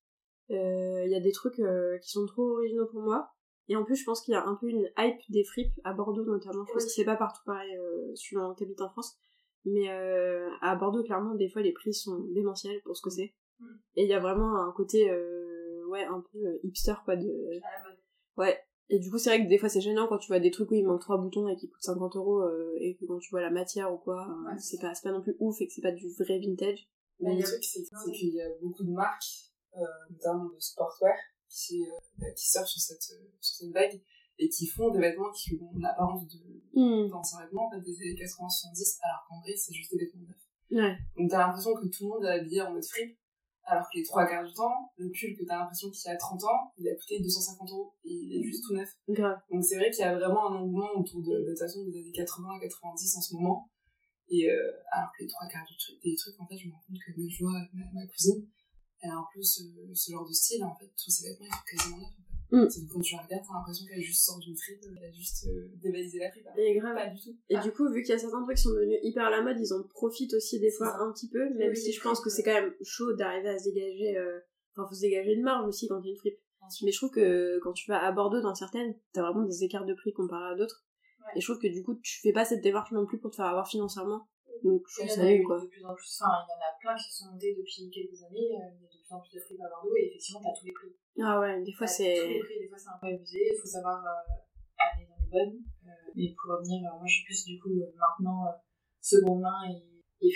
euh, 0.52 1.04
il 1.06 1.10
y 1.10 1.16
a 1.16 1.22
des 1.22 1.32
trucs 1.32 1.56
qui 2.02 2.10
sont 2.12 2.26
trop 2.26 2.52
originaux 2.58 2.86
pour 2.88 3.00
moi. 3.00 3.30
Et 3.70 3.78
en 3.78 3.86
plus, 3.86 3.96
je 3.96 4.04
pense 4.04 4.22
qu'il 4.22 4.34
y 4.34 4.36
a 4.36 4.46
un 4.46 4.56
peu 4.56 4.68
une 4.68 4.88
hype 4.98 5.22
des 5.30 5.46
fripes, 5.46 5.74
à 5.86 5.94
Bordeaux 5.94 6.26
notamment. 6.26 6.66
Je 6.68 6.74
pense 6.74 6.84
Oui. 6.84 6.88
que 6.88 6.94
c'est 6.94 7.06
pas 7.06 7.16
partout 7.16 7.42
pareil, 7.46 7.72
suivant 8.14 8.54
que 8.54 8.60
t'habites 8.60 8.82
en 8.82 8.90
France. 8.90 9.16
Mais 9.64 9.90
à 9.90 10.76
Bordeaux, 10.76 11.02
clairement, 11.02 11.34
des 11.34 11.50
fois, 11.50 11.62
les 11.64 11.72
prix 11.72 11.94
sont 11.94 12.20
démentiels 12.34 12.80
pour 12.84 12.96
ce 12.98 13.02
que 13.02 13.10
c'est. 13.10 13.34
Et 13.96 14.04
il 14.04 14.08
y 14.10 14.14
a 14.14 14.20
vraiment 14.20 14.58
un 14.58 14.72
côté, 14.74 15.10
ouais, 15.88 16.04
un 16.04 16.24
peu 16.32 16.60
hipster, 16.64 16.94
quoi, 17.06 17.16
de... 17.16 17.26
Ouais. 18.38 18.60
Et 18.90 19.00
du 19.00 19.10
coup, 19.10 19.18
c'est 19.18 19.30
vrai 19.30 19.44
que 19.44 19.50
des 19.50 19.58
fois, 19.58 19.68
c'est 19.70 19.82
gênant 19.82 20.08
quand 20.08 20.20
tu 20.20 20.28
vois 20.28 20.40
des 20.40 20.52
trucs 20.52 20.70
où 20.70 20.76
il 20.76 20.86
manque 20.86 21.02
trois 21.02 21.18
boutons 21.18 21.48
et 21.48 21.56
qui 21.56 21.68
coûtent 21.70 21.82
50 21.82 22.16
euros, 22.18 22.42
euh, 22.42 22.72
et 22.80 22.96
que 22.96 23.06
quand 23.06 23.18
tu 23.20 23.30
vois 23.32 23.42
la 23.42 23.50
matière 23.50 23.92
ou 23.94 23.98
quoi, 23.98 24.28
euh, 24.30 24.52
Ouais, 24.52 24.60
c'est 24.60 24.80
pas, 24.80 24.94
pas 25.04 25.12
non 25.12 25.22
plus 25.22 25.36
ouf 25.40 25.60
et 25.62 25.68
que 25.68 25.74
c'est 25.74 25.82
pas 25.82 25.92
du 25.92 26.08
vrai 26.20 26.40
vintage. 26.40 26.88
Mais 27.20 27.36
le 27.36 27.44
truc, 27.44 27.64
c'est 27.64 27.82
qu'il 28.12 28.34
y 28.36 28.42
a 28.42 28.50
beaucoup 28.62 28.84
de 28.84 28.92
marques, 28.92 29.24
euh, 29.78 29.82
notamment 30.12 30.46
de 30.46 30.60
sportwear, 30.60 31.16
qui, 31.50 31.82
euh, 31.84 32.32
qui 32.36 32.50
surfent 32.50 32.68
sur 32.68 32.82
cette, 32.82 33.02
sur 33.02 33.56
cette 33.58 33.72
vague 33.74 34.02
et 34.38 34.50
qui 34.50 34.68
font 34.68 34.92
des 34.92 35.00
vêtements 35.00 35.32
qui 35.32 35.56
ont 35.62 35.78
l'apparence 35.80 36.28
de 36.28 36.40
Hmm. 36.74 37.08
d'anciens 37.10 37.40
vêtements, 37.40 37.68
en 37.68 37.72
fait, 37.72 37.80
des 37.80 37.96
années 38.02 38.16
80-70, 38.16 39.00
alors 39.02 39.26
qu'en 39.30 39.40
vrai, 39.40 39.56
c'est 39.56 39.74
juste 39.74 39.92
des 39.96 40.06
vêtements 40.06 40.24
neufs. 40.28 40.36
Ouais. 40.72 40.98
Donc 41.18 41.30
t'as 41.32 41.38
l'impression 41.48 41.74
que 41.74 41.88
tout 41.88 42.04
le 42.04 42.10
monde 42.10 42.26
est 42.26 42.40
habillé 42.40 42.62
en 42.62 42.74
mode 42.74 42.84
fripe, 42.84 43.18
alors 43.66 43.86
que 43.92 43.98
les 43.98 44.04
trois 44.04 44.26
quarts 44.26 44.46
du 44.46 44.54
temps, 44.54 44.92
le 44.98 45.10
pull 45.10 45.36
que 45.36 45.44
t'as 45.46 45.58
l'impression 45.58 45.90
qu'il 45.90 46.12
a 46.12 46.16
30 46.16 46.44
ans, 46.44 46.74
il 46.78 46.88
a 46.88 46.96
coûté 46.96 47.20
250 47.20 47.70
euros 47.72 47.94
et 48.04 48.14
il 48.14 48.38
est 48.38 48.44
juste 48.44 48.64
tout 48.66 48.74
neuf. 48.74 48.90
Grave. 49.10 49.40
Donc 49.52 49.64
c'est 49.64 49.76
vrai 49.76 49.90
qu'il 49.90 50.06
y 50.06 50.08
a 50.08 50.16
vraiment 50.16 50.52
un 50.52 50.56
engouement 50.56 50.92
autour 50.96 51.22
de, 51.24 51.42
de 51.42 51.50
toute 51.50 51.60
façon 51.60 51.84
des 51.86 51.98
années 51.98 52.12
80 52.12 52.60
90 52.62 53.18
en 53.18 53.22
ce 53.22 53.34
moment. 53.36 53.70
Et 54.30 54.50
euh, 54.50 54.72
alors 54.92 55.10
que 55.18 55.24
les 55.24 55.30
trois 55.30 55.48
quarts 55.48 55.66
du 55.66 55.78
truc, 55.78 56.02
des 56.04 56.16
trucs, 56.16 56.40
en 56.40 56.48
fait, 56.48 56.58
je 56.58 56.68
me 56.68 56.74
rends 56.74 56.84
compte 56.88 56.98
que 56.98 57.12
je 57.30 57.44
vois 57.44 57.54
ma, 57.74 57.86
ma 57.94 58.08
cousine, 58.08 58.48
elle 59.02 59.12
a 59.12 59.16
un 59.16 59.28
peu 59.34 59.42
ce, 59.42 59.62
ce 59.94 60.12
genre 60.12 60.28
de 60.28 60.34
style, 60.34 60.64
en 60.64 60.76
fait, 60.76 60.92
tous 60.98 61.12
ses 61.12 61.30
vêtements 61.30 61.46
ils 61.46 61.54
sont 61.54 61.78
quasiment 61.78 61.98
neufs. 61.98 62.35
Mm. 62.52 62.68
Quand 62.92 63.00
tu 63.02 63.16
la 63.16 63.22
regardes, 63.22 63.44
t'as 63.48 63.54
l'impression 63.54 63.86
qu'elle 63.86 64.02
juste 64.02 64.24
sort 64.24 64.40
d'une 64.40 64.56
fripe, 64.56 64.80
elle 64.84 65.04
a 65.04 65.12
juste 65.12 65.48
euh, 65.48 65.70
dévalisé 65.82 66.20
la 66.20 66.32
fripe. 66.32 66.46
Et 66.58 66.76
grave. 66.76 66.96
Pas 66.96 67.08
du 67.08 67.20
tout. 67.20 67.36
Et 67.50 67.58
du 67.58 67.72
coup, 67.72 67.92
vu 67.92 68.02
qu'il 68.02 68.12
y 68.12 68.16
a 68.16 68.20
certains 68.20 68.44
trucs 68.44 68.58
qui 68.58 68.64
sont 68.64 68.74
devenus 68.74 69.00
hyper 69.04 69.26
à 69.26 69.30
la 69.30 69.42
mode, 69.42 69.58
ils 69.60 69.74
en 69.74 69.84
profitent 69.84 70.34
aussi 70.34 70.60
des 70.60 70.72
fois 70.72 70.96
un 71.02 71.12
petit 71.12 71.30
peu, 71.30 71.50
même 71.56 71.70
Oui, 71.70 71.78
si 71.78 71.92
je 71.92 72.02
pense 72.02 72.22
que 72.22 72.30
c'est 72.30 72.44
quand 72.44 72.54
même 72.54 72.74
chaud 72.84 73.14
d'arriver 73.14 73.50
à 73.50 73.58
se 73.58 73.70
dégager, 73.70 74.18
euh... 74.18 74.40
enfin, 74.76 74.88
faut 74.88 74.96
se 74.96 75.02
dégager 75.02 75.36
de 75.36 75.42
marge 75.42 75.68
aussi 75.68 75.88
quand 75.88 76.00
il 76.02 76.06
y 76.06 76.10
a 76.10 76.12
une 76.12 76.18
fripe. 76.18 76.40
Mais 76.84 76.92
je 76.92 76.98
trouve 76.98 77.12
que 77.12 77.60
quand 77.60 77.74
tu 77.74 77.90
vas 77.90 78.04
à 78.04 78.12
Bordeaux, 78.12 78.42
dans 78.42 78.56
certaines, 78.56 78.96
t'as 79.14 79.22
vraiment 79.22 79.46
des 79.46 79.64
écarts 79.64 79.86
de 79.86 79.94
prix 79.94 80.14
comparé 80.14 80.54
à 80.54 80.56
d'autres. 80.56 80.86
Ouais. 81.20 81.34
Et 81.36 81.42
je 81.42 81.46
trouve 81.46 81.62
que 81.62 81.72
du 81.72 81.84
coup, 81.84 81.96
tu 82.02 82.20
fais 82.22 82.32
pas 82.32 82.46
cette 82.46 82.62
démarche 82.62 82.92
non 82.92 83.06
plus 83.06 83.20
pour 83.20 83.32
te 83.32 83.36
faire 83.36 83.46
avoir 83.46 83.68
financièrement. 83.68 84.28
Donc, 84.64 84.82
je 84.88 85.02
Il 85.04 85.08
trouve 85.08 85.10
y 85.10 85.12
en 85.12 85.16
ça 85.16 85.28
a 85.28 85.32
eu 85.32 85.44
quoi. 85.44 85.60
de 85.62 85.68
plus 85.68 85.86
en 85.86 85.94
plus, 85.94 86.10
enfin, 86.22 86.32
il 86.46 86.50
y 86.50 86.56
en 86.56 86.64
a 86.64 86.72
plein 86.80 86.96
qui 86.96 87.04
se 87.12 87.24
sont 87.24 87.32
montés 87.32 87.56
depuis 87.56 87.90
quelques 87.90 88.22
années, 88.24 88.52
euh, 88.56 88.70
il 88.76 88.82
y 88.82 88.86
a 88.86 88.90
de 88.90 88.98
plus 89.02 89.12
en 89.14 89.20
plus 89.20 89.34
de 89.36 89.40
fripes 89.42 89.62
à 89.62 89.70
Bordeaux, 89.70 89.96
et 89.96 90.08
effectivement, 90.08 90.42
t'as 90.42 90.54
tous 90.58 90.66
les 90.66 90.74
prix. 90.74 90.92
Ah 91.22 91.40
ouais, 91.40 91.62
des 91.64 91.74
fois 91.74 91.88
T'as 91.88 91.96
tous 91.98 92.04
les 92.04 92.16
c'est. 92.16 92.40
prix, 92.46 92.60
des 92.60 92.70
fois 92.70 92.78
c'est 92.78 92.90
un 92.90 93.00
peu 93.02 93.08
abusé, 93.14 93.42
il 93.52 93.58
faut 93.60 93.68
savoir 93.68 93.98
euh, 94.04 94.36
aller 94.80 95.06
dans 95.08 95.18
les 95.20 95.30
bonnes. 95.32 95.58
Euh, 95.86 96.12
mais 96.16 96.34
pour 96.34 96.56
revenir, 96.58 96.80
euh, 96.86 96.98
moi 96.98 97.06
je 97.08 97.14
suis 97.20 97.26
plus 97.26 97.42
du 97.46 97.60
coup 97.60 97.74
euh, 97.82 97.92
maintenant 97.98 98.48
euh, 98.48 98.56
seconde 99.02 99.42
main 99.42 99.60
et, 99.70 99.82
et 100.26 100.32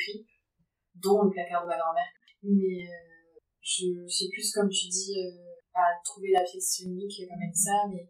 dont 0.95 1.23
le 1.23 1.31
placard 1.31 1.63
de 1.63 1.67
ma 1.69 1.77
grand-mère. 1.77 2.11
Mais 2.43 2.85
euh, 2.87 3.39
je 3.61 4.07
suis 4.07 4.29
plus, 4.29 4.51
comme 4.53 4.69
tu 4.69 4.87
dis, 4.87 5.15
euh, 5.19 5.53
à 5.73 5.95
trouver 6.03 6.31
la 6.31 6.43
pièce 6.43 6.79
unique 6.85 7.13
comme 7.27 7.39
elle 7.41 7.55
ça, 7.55 7.87
mais 7.89 8.07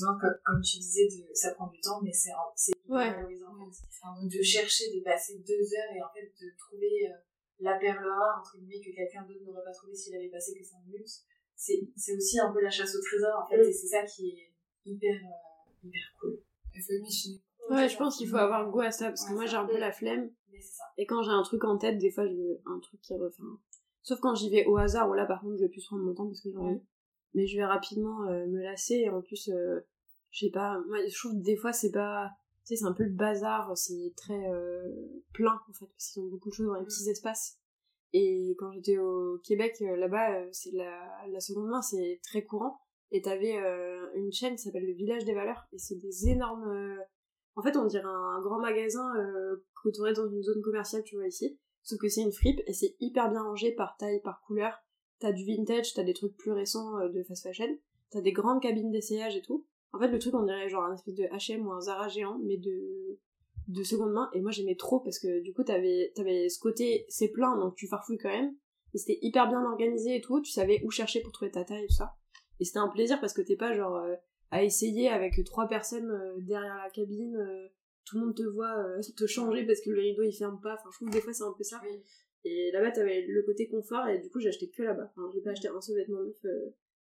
comme, 0.00 0.34
comme 0.44 0.60
tu 0.62 0.78
disais, 0.78 1.06
de, 1.06 1.34
ça 1.34 1.52
prend 1.54 1.66
du 1.68 1.80
temps, 1.80 2.00
mais 2.02 2.12
c'est 2.12 2.30
c'est 2.56 2.72
hyper 2.72 2.96
Ouais. 2.96 3.10
valorisant 3.14 3.54
en 3.60 3.70
fait. 3.70 4.36
De 4.38 4.42
chercher, 4.42 4.84
de 4.94 5.02
passer 5.02 5.38
deux 5.46 5.64
heures 5.74 5.92
et 5.96 6.02
en 6.02 6.08
fait 6.14 6.32
de 6.40 6.50
trouver 6.58 7.08
euh, 7.10 7.14
la 7.60 7.78
perle 7.78 8.04
rare, 8.06 8.40
entre 8.40 8.56
guillemets, 8.58 8.80
que 8.80 8.94
quelqu'un 8.94 9.22
d'autre 9.26 9.40
n'aurait 9.44 9.64
pas 9.64 9.72
trouvé 9.72 9.94
s'il 9.94 10.14
avait 10.16 10.28
passé 10.30 10.54
que 10.58 10.64
5 10.64 10.76
minutes. 10.86 11.08
C'est 11.54 11.80
c'est 11.96 12.16
aussi 12.16 12.40
un 12.40 12.52
peu 12.52 12.60
la 12.60 12.70
chasse 12.70 12.94
au 12.96 13.00
trésor 13.02 13.44
en 13.44 13.48
fait, 13.48 13.58
Mm. 13.58 13.68
et 13.68 13.72
c'est 13.72 13.86
ça 13.86 14.02
qui 14.04 14.30
est 14.30 14.52
hyper, 14.84 15.14
euh, 15.14 15.86
hyper 15.86 16.02
cool. 16.20 16.40
Il 16.74 16.82
faut. 16.82 17.72
Ouais, 17.74 17.88
je 17.88 17.96
pense 17.96 18.16
qu'il 18.16 18.28
faut 18.28 18.36
avoir 18.36 18.68
goût 18.70 18.80
à 18.80 18.90
ça, 18.90 19.08
parce 19.08 19.24
que 19.26 19.32
moi 19.32 19.46
j'ai 19.46 19.56
un 19.56 19.66
peu 19.66 19.78
la 19.78 19.92
flemme. 19.92 20.30
Mais 20.50 20.60
c'est 20.60 20.72
ça. 20.78 20.84
Et 20.98 21.06
quand 21.06 21.22
j'ai 21.22 21.30
un 21.30 21.42
truc 21.42 21.62
en 21.64 21.78
tête, 21.78 21.98
des 21.98 22.10
fois 22.10 22.26
je 22.26 22.32
veux 22.34 22.60
un 22.66 22.80
truc 22.80 23.00
qui 23.02 23.14
refait. 23.14 23.42
Sauf 24.02 24.18
quand 24.20 24.34
j'y 24.34 24.50
vais 24.50 24.64
au 24.66 24.76
hasard, 24.78 25.08
où 25.08 25.14
là 25.14 25.26
par 25.26 25.40
contre 25.40 25.56
je 25.58 25.62
vais 25.62 25.68
plus 25.68 25.84
prendre 25.86 26.02
mon 26.02 26.14
temps 26.14 26.26
parce 26.26 26.40
que 26.40 26.50
j'ai 26.50 26.56
envie. 26.56 26.80
Mais 27.34 27.46
je 27.46 27.56
vais 27.56 27.64
rapidement 27.64 28.24
euh, 28.24 28.46
me 28.46 28.62
lasser 28.62 28.96
et 28.96 29.10
en 29.10 29.22
plus, 29.22 29.48
euh, 29.48 29.80
je 30.30 30.46
sais 30.46 30.52
pas, 30.52 30.78
moi 30.88 30.98
je 31.06 31.18
trouve 31.18 31.32
que 31.32 31.44
des 31.44 31.56
fois 31.56 31.72
c'est 31.72 31.92
pas. 31.92 32.30
Tu 32.64 32.74
sais, 32.74 32.76
c'est 32.76 32.86
un 32.86 32.92
peu 32.92 33.02
le 33.02 33.10
bazar, 33.12 33.76
c'est 33.76 34.12
très 34.16 34.48
euh, 34.48 35.22
plein 35.32 35.60
en 35.68 35.72
fait, 35.72 35.86
parce 35.86 36.10
qu'ils 36.10 36.22
ont 36.22 36.28
beaucoup 36.28 36.48
de 36.48 36.54
choses 36.54 36.66
dans 36.66 36.78
les 36.78 36.84
petits 36.84 37.08
espaces. 37.10 37.58
Et 38.12 38.54
quand 38.58 38.70
j'étais 38.70 38.98
au 38.98 39.38
Québec, 39.42 39.74
euh, 39.80 39.96
là-bas, 39.96 40.52
c'est 40.52 40.70
la, 40.72 41.26
la 41.28 41.40
seconde 41.40 41.68
main, 41.68 41.82
c'est 41.82 42.20
très 42.22 42.44
courant. 42.44 42.78
Et 43.10 43.20
t'avais 43.20 43.58
une 44.14 44.32
chaîne 44.32 44.56
qui 44.56 44.62
s'appelle 44.62 44.86
le 44.86 44.94
Village 44.94 45.26
des 45.26 45.34
Valeurs, 45.34 45.66
et 45.72 45.78
c'est 45.78 45.96
des 45.96 46.28
énormes. 46.28 46.98
En 47.56 47.62
fait, 47.62 47.76
on 47.76 47.84
dirait 47.84 48.04
un 48.06 48.40
grand 48.40 48.58
magasin 48.58 49.12
que 49.82 49.90
t'aurais 49.90 50.14
dans 50.14 50.30
une 50.30 50.42
zone 50.42 50.62
commerciale, 50.62 51.02
tu 51.04 51.16
vois 51.16 51.26
ici. 51.26 51.58
Sauf 51.82 51.98
que 51.98 52.08
c'est 52.08 52.22
une 52.22 52.32
fripe 52.32 52.60
et 52.66 52.72
c'est 52.72 52.96
hyper 53.00 53.30
bien 53.30 53.42
rangé 53.42 53.72
par 53.72 53.96
taille, 53.98 54.22
par 54.22 54.40
couleur. 54.46 54.78
T'as 55.22 55.30
du 55.30 55.44
vintage, 55.44 55.94
t'as 55.94 56.02
des 56.02 56.14
trucs 56.14 56.36
plus 56.36 56.50
récents 56.50 56.98
euh, 56.98 57.08
de 57.08 57.22
fast 57.22 57.44
fashion. 57.44 57.78
T'as 58.10 58.20
des 58.20 58.32
grandes 58.32 58.60
cabines 58.60 58.90
d'essayage 58.90 59.36
et 59.36 59.40
tout. 59.40 59.64
En 59.92 60.00
fait, 60.00 60.08
le 60.08 60.18
truc, 60.18 60.34
on 60.34 60.42
dirait 60.42 60.68
genre 60.68 60.82
un 60.82 60.94
espèce 60.94 61.14
de 61.14 61.22
H&M 61.22 61.64
ou 61.64 61.70
un 61.70 61.80
Zara 61.80 62.08
géant, 62.08 62.40
mais 62.42 62.56
de 62.56 63.20
de 63.68 63.82
seconde 63.84 64.12
main. 64.12 64.28
Et 64.32 64.40
moi, 64.40 64.50
j'aimais 64.50 64.74
trop 64.74 64.98
parce 64.98 65.20
que 65.20 65.40
du 65.42 65.54
coup, 65.54 65.62
t'avais 65.62 66.10
t'avais 66.16 66.48
ce 66.48 66.58
côté, 66.58 67.06
c'est 67.08 67.28
plein, 67.28 67.56
donc 67.56 67.76
tu 67.76 67.86
farfouilles 67.86 68.18
quand 68.18 68.32
même. 68.32 68.52
Et 68.94 68.98
c'était 68.98 69.20
hyper 69.22 69.48
bien 69.48 69.64
organisé 69.64 70.16
et 70.16 70.20
tout. 70.20 70.40
Tu 70.40 70.50
savais 70.50 70.82
où 70.82 70.90
chercher 70.90 71.20
pour 71.20 71.30
trouver 71.30 71.52
ta 71.52 71.62
taille 71.62 71.84
et 71.84 71.86
tout 71.86 71.94
ça. 71.94 72.16
Et 72.58 72.64
c'était 72.64 72.80
un 72.80 72.88
plaisir 72.88 73.20
parce 73.20 73.32
que 73.32 73.42
t'es 73.42 73.54
pas 73.54 73.72
genre 73.74 73.94
euh, 73.98 74.16
à 74.50 74.64
essayer 74.64 75.08
avec 75.08 75.40
trois 75.44 75.68
personnes 75.68 76.10
euh, 76.10 76.34
derrière 76.40 76.78
la 76.82 76.90
cabine. 76.90 77.38
tout 78.06 78.18
le 78.18 78.24
monde 78.24 78.34
te 78.34 78.42
voit 78.42 78.74
te 79.16 79.26
changer 79.28 79.64
parce 79.64 79.80
que 79.82 79.90
le 79.90 80.00
rideau 80.00 80.24
il 80.24 80.32
ferme 80.32 80.58
pas. 80.60 80.74
Enfin, 80.74 80.88
je 80.90 80.96
trouve 80.96 81.10
que 81.10 81.14
des 81.14 81.20
fois 81.20 81.32
c'est 81.32 81.44
un 81.44 81.54
peu 81.56 81.62
ça. 81.62 81.80
Et 82.44 82.70
là-bas, 82.72 82.90
t'avais 82.90 83.22
le 83.26 83.42
côté 83.42 83.68
confort, 83.68 84.06
et 84.08 84.18
du 84.18 84.28
coup, 84.30 84.40
j'ai 84.40 84.48
acheté 84.48 84.68
que 84.68 84.82
là-bas. 84.82 85.12
Enfin, 85.16 85.30
j'ai 85.32 85.40
pas 85.40 85.50
acheté 85.50 85.68
un 85.68 85.80
seul 85.80 85.96
vêtement 85.96 86.22
neuf 86.22 86.44
euh, 86.44 86.70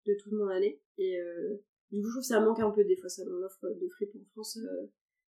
de 0.07 0.15
toute 0.15 0.33
mon 0.33 0.47
année. 0.49 0.81
Et 0.99 1.19
euh, 1.21 1.57
du 1.91 2.01
coup, 2.01 2.07
je 2.09 2.13
trouve 2.13 2.23
que 2.23 2.27
ça 2.29 2.41
manque 2.41 2.61
un 2.61 2.71
peu 2.71 2.85
des 2.85 2.97
fois, 2.97 3.09
ça, 3.09 3.25
dans 3.25 3.33
l'offre 3.33 3.69
de 3.69 3.89
fripe 3.89 4.15
en 4.15 4.25
France. 4.33 4.59
euh, 4.59 4.87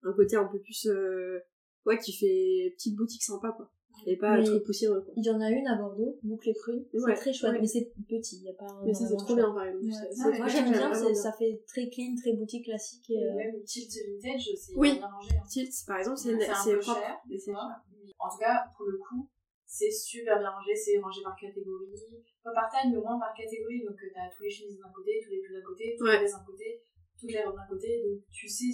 un 0.06 0.12
côté 0.14 0.36
un 0.36 0.46
peu 0.46 0.60
plus, 0.60 0.88
euh, 0.88 1.40
ouais, 1.86 1.98
qui 1.98 2.12
fait 2.12 2.72
petite 2.76 2.96
boutique 2.96 3.24
sympa, 3.24 3.52
quoi. 3.56 3.72
Et 4.08 4.18
pas 4.18 4.36
Mais- 4.38 4.44
truc 4.44 4.64
poussiéreux, 4.64 5.02
quoi. 5.02 5.14
Il 5.16 5.24
y 5.24 5.30
en 5.30 5.40
a 5.40 5.50
une 5.52 5.68
à 5.68 5.76
Bordeaux, 5.78 6.18
boucle 6.24 6.50
et. 6.50 6.54
Ouais, 6.98 7.14
c'est 7.16 7.22
très 7.22 7.32
chouette, 7.34 7.54
ouais. 7.54 7.62
mais 7.62 7.68
c'est 7.68 7.94
petit, 8.10 8.38
il 8.38 8.44
y 8.44 8.50
a 8.50 8.54
pas 8.54 8.66
Mais 8.84 8.94
ça, 8.94 9.08
c'est 9.08 9.16
trop 9.16 9.36
bien, 9.36 9.54
par 9.54 9.64
exemple. 9.66 9.86
Ouais. 9.86 9.92
C'est- 9.94 10.00
Ouais, 10.08 10.14
c'est 10.34 10.38
moi 10.40 10.48
trop 10.48 10.50
j'aime 10.58 10.72
bien, 10.72 11.14
ça 11.14 11.32
fait 11.34 11.62
très 11.68 11.90
clean, 11.90 12.16
très 12.20 12.34
boutique 12.34 12.66
classique 12.66 13.08
et 13.12 13.14
Et 13.14 13.24
euh, 13.24 13.36
même 13.36 13.64
tilt 13.64 13.92
vintage, 14.22 14.50
c'est 14.58 14.76
Oui. 14.76 14.98
bien 14.98 15.08
rangé. 15.08 15.30
hein. 15.38 15.44
Tilt, 15.48 15.72
par 15.88 16.00
exemple, 16.00 16.18
c'est 16.18 16.36
propre. 16.80 17.02
c'est 17.40 17.52
En 18.20 18.30
tout 18.30 18.38
cas, 18.40 18.64
pour 18.76 18.88
le 18.88 18.98
coup, 18.98 19.30
c'est 19.74 19.90
super 19.90 20.38
bien 20.38 20.52
rangé, 20.52 20.76
c'est 20.76 21.00
rangé 21.00 21.24
par 21.24 21.36
catégorie, 21.36 21.90
pas 22.44 22.54
par 22.54 22.70
taille, 22.70 22.92
mais 22.92 22.98
au 22.98 23.02
moins 23.02 23.18
par 23.20 23.34
catégorie. 23.34 23.82
Donc, 23.84 23.98
euh, 24.04 24.12
t'as 24.14 24.30
tous 24.30 24.44
les 24.44 24.52
chemises 24.52 24.78
d'un 24.78 24.92
côté, 24.94 25.20
tous 25.24 25.32
les 25.32 25.42
pulls 25.42 25.56
d'un 25.58 25.66
côté, 25.66 25.96
tous 25.98 26.06
Ouais. 26.06 26.14
les 26.14 26.20
vestes 26.20 26.36
d'un 26.38 26.46
côté, 26.46 26.84
toutes 27.20 27.32
les 27.32 27.42
robes 27.44 27.56
d'un 27.56 27.66
côté. 27.68 28.04
Donc, 28.06 28.22
tu 28.30 28.48
sais, 28.48 28.70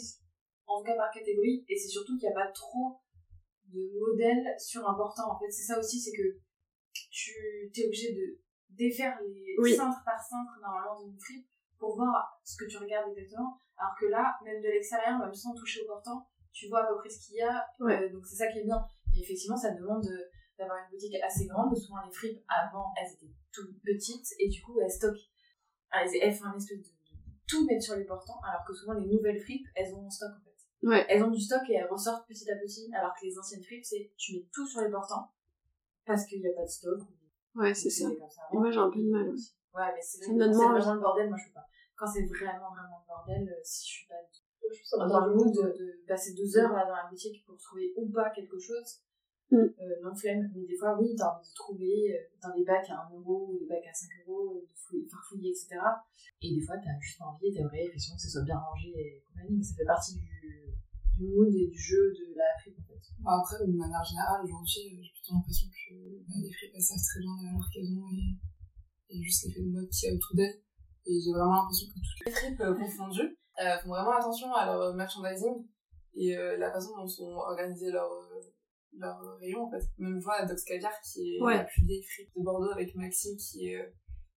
en 0.68 0.80
tout 0.80 0.84
cas 0.86 0.98
par 0.98 1.10
catégorie. 1.12 1.64
Et 1.70 1.78
c'est 1.78 1.88
surtout 1.88 2.18
qu'il 2.18 2.28
n'y 2.28 2.36
a 2.36 2.40
pas 2.46 2.52
trop 2.52 3.00
de 3.72 3.80
modèles 3.98 4.54
sur 4.60 4.86
un 4.90 4.94
portant. 4.94 5.32
En 5.32 5.40
fait, 5.40 5.50
c'est 5.50 5.64
ça 5.72 5.80
aussi, 5.80 6.02
c'est 6.02 6.12
que 6.12 6.38
tu 7.12 7.32
es 7.74 7.86
obligé 7.86 8.14
de 8.14 8.42
défaire 8.70 9.18
les 9.24 9.56
Oui. 9.58 9.74
cintres 9.76 10.04
par 10.04 10.20
cintre 10.22 10.52
normalement 10.62 11.02
d'une 11.02 11.18
fripe 11.18 11.48
pour 11.78 11.96
voir 11.96 12.42
ce 12.44 12.58
que 12.58 12.70
tu 12.70 12.76
regardes 12.78 13.10
exactement. 13.16 13.58
Alors 13.78 13.96
que 13.98 14.08
là, 14.08 14.36
même 14.44 14.62
de 14.62 14.68
l'extérieur, 14.68 15.18
même 15.20 15.34
sans 15.34 15.54
toucher 15.54 15.82
au 15.84 15.86
portant, 15.88 16.28
tu 16.52 16.68
vois 16.68 16.84
à 16.84 16.88
peu 16.88 16.98
près 16.98 17.10
ce 17.10 17.26
qu'il 17.26 17.36
y 17.38 17.42
a. 17.42 17.66
Ouais. 17.80 18.04
Euh, 18.04 18.10
donc 18.12 18.26
c'est 18.26 18.36
ça 18.36 18.52
qui 18.52 18.60
est 18.60 18.64
bien. 18.66 18.84
Et 19.16 19.22
effectivement, 19.22 19.56
ça 19.56 19.72
demande 19.72 20.04
de- 20.04 20.26
d'avoir 20.60 20.78
une 20.84 20.92
boutique 20.92 21.16
assez 21.24 21.48
grande. 21.48 21.76
Souvent, 21.76 22.02
les 22.06 22.12
fripes, 22.12 22.44
avant, 22.48 22.94
elles 23.02 23.12
étaient 23.14 23.34
toutes 23.52 23.82
petites 23.82 24.28
et 24.38 24.48
du 24.48 24.62
coup, 24.62 24.80
elles 24.80 24.92
stockent. 24.92 25.30
Elles, 25.92 26.10
elles 26.22 26.36
font 26.36 26.46
un 26.46 26.58
espèce 26.58 26.78
de, 26.78 26.84
de 26.84 27.18
tout 27.48 27.66
mettre 27.66 27.84
sur 27.84 27.96
les 27.96 28.06
portants, 28.06 28.40
alors 28.48 28.64
que 28.68 28.74
souvent, 28.74 28.94
les 28.94 29.08
nouvelles 29.08 29.40
fripes, 29.40 29.66
elles 29.76 29.94
ont 29.96 30.06
en 30.06 30.10
stock 30.10 30.30
en 30.38 30.44
fait. 30.44 30.88
Ouais. 30.88 31.06
Elles 31.10 31.24
ont 31.24 31.32
du 31.32 31.42
stock 31.42 31.62
et 31.70 31.74
elles 31.74 31.90
ressortent 31.90 32.28
petit 32.28 32.50
à 32.52 32.56
petit, 32.56 32.90
alors 32.94 33.14
que 33.20 33.26
les 33.26 33.38
anciennes 33.38 33.64
fripes, 33.64 33.84
c'est 33.84 34.14
tu 34.18 34.36
mets 34.36 34.46
tout 34.54 34.68
sur 34.68 34.82
les 34.82 34.92
portants 34.92 35.32
parce 36.06 36.26
qu'il 36.26 36.42
n'y 36.42 36.48
a 36.48 36.54
pas 36.54 36.64
de 36.64 36.70
stock. 36.70 37.00
Ouais, 37.56 37.74
c'est 37.74 37.90
ça. 37.90 38.06
Comme 38.06 38.30
ça 38.30 38.42
moi, 38.54 38.70
j'ai 38.70 38.78
un 38.80 38.92
peu 38.92 39.00
de 39.00 39.10
mal 39.10 39.30
aussi. 39.30 39.56
Ouais, 39.74 39.92
mais 39.94 40.02
c'est 40.02 40.26
Ça 40.26 40.32
vrai 40.32 40.48
vraiment 40.48 40.94
le 40.94 41.00
bordel, 41.00 41.30
moi 41.30 41.38
je 41.38 41.48
peux 41.48 41.54
pas. 41.54 41.66
Quand 41.98 42.08
c'est 42.08 42.26
vraiment, 42.26 42.72
vraiment 42.72 43.02
le 43.02 43.08
bordel, 43.08 43.50
euh, 43.50 43.60
si 43.64 43.88
je 43.88 43.94
suis 43.98 44.08
pas 44.08 44.16
dans 45.08 45.26
le 45.26 45.36
mood 45.36 45.54
de, 45.54 45.62
de 45.62 46.06
passer 46.08 46.34
deux 46.34 46.58
heures 46.58 46.74
là 46.74 46.86
dans 46.86 46.96
la 46.96 47.08
boutique 47.10 47.44
pour 47.46 47.58
trouver 47.58 47.94
ou 47.96 48.08
pas 48.10 48.30
quelque 48.30 48.60
chose. 48.60 49.02
Euh, 49.54 49.96
non 50.04 50.16
flemme. 50.16 50.52
Mais 50.56 50.66
des 50.66 50.78
fois, 50.78 50.98
oui, 51.00 51.16
t'as 51.18 51.36
envie 51.36 51.50
de 51.50 51.56
trouver 51.56 52.14
euh, 52.14 52.20
dans 52.42 52.56
des 52.56 52.64
bacs 52.64 52.90
à 52.90 53.08
1 53.12 53.18
euro 53.18 53.50
ou 53.52 53.60
des 53.60 53.68
bacs 53.68 53.88
à 53.90 53.94
5 53.94 54.08
euros, 54.28 54.58
euh, 54.58 54.62
de 54.62 54.74
fouiller, 54.76 55.08
farfouiller, 55.10 55.50
etc. 55.52 55.80
Et 56.42 56.56
des 56.56 56.62
fois, 56.62 56.78
t'as 56.78 57.00
juste 57.00 57.22
envie 57.22 57.48
et 57.48 57.54
t'aimerais 57.54 57.86
effectivement 57.86 58.16
que 58.16 58.24
ce 58.24 58.30
soit 58.30 58.44
bien 58.44 58.58
rangé 58.58 58.90
et 58.90 59.24
compagnie, 59.28 59.58
mais 59.58 59.64
ça 59.64 59.76
fait 59.76 59.86
partie 59.86 60.16
du, 60.16 60.30
du 61.20 61.28
mood 61.28 61.54
et 61.54 61.68
du 61.68 61.80
jeu 61.80 62.14
de 62.16 62.36
la 62.36 62.46
fripe 62.60 62.80
en 62.80 62.84
fait. 62.88 63.00
Après, 63.26 63.66
de 63.66 63.74
manière 63.74 64.04
générale, 64.04 64.42
aujourd'hui, 64.44 64.96
euh, 64.96 65.04
j'ai 65.04 65.12
plutôt 65.12 65.34
l'impression 65.36 65.68
que 65.68 65.94
bah, 66.28 66.36
les 66.42 66.52
fripes, 66.52 66.72
elles 66.74 66.82
savent 66.82 67.04
très 67.04 67.20
bien 67.20 67.32
la 67.44 67.52
valeur 67.52 67.68
qu'elles 67.74 67.92
ont 67.92 68.08
et, 68.16 68.38
et 69.10 69.22
juste 69.22 69.46
l'effet 69.46 69.62
de 69.62 69.72
mode 69.72 69.90
qu'il 69.90 70.10
y 70.10 70.12
a 70.12 70.16
autour 70.16 70.36
d'elles. 70.36 70.60
Et 71.06 71.20
j'ai 71.20 71.32
vraiment 71.32 71.56
l'impression 71.56 71.88
que 71.88 72.00
toutes 72.00 72.26
les 72.26 72.32
fripes 72.32 72.62
euh, 72.62 72.76
confondues 72.76 73.38
euh, 73.60 73.78
font 73.80 73.90
vraiment 73.90 74.16
attention 74.16 74.54
à 74.54 74.66
leur 74.66 74.94
merchandising 74.96 75.68
et 76.16 76.36
la 76.36 76.72
façon 76.72 76.98
dont 76.98 77.08
sont 77.08 77.32
organisés 77.32 77.92
leurs 77.92 78.12
euh, 78.94 78.98
leurs 79.00 79.38
rayons 79.40 79.64
en 79.66 79.72
fait. 79.72 79.86
Même 79.98 80.20
je 80.20 80.24
vois 80.24 80.40
la 80.40 80.46
Dox 80.46 80.64
Caviar 80.64 80.94
qui 81.02 81.36
est 81.36 81.42
Ouais. 81.42 81.58
la 81.58 81.64
plus 81.66 81.84
vieille 81.86 82.04
fripe 82.04 82.30
de 82.36 82.42
Bordeaux 82.44 82.72
avec 82.72 82.96
Maxime 82.96 83.38
qui 83.38 83.68
est, 83.70 83.82
euh, 83.82 83.90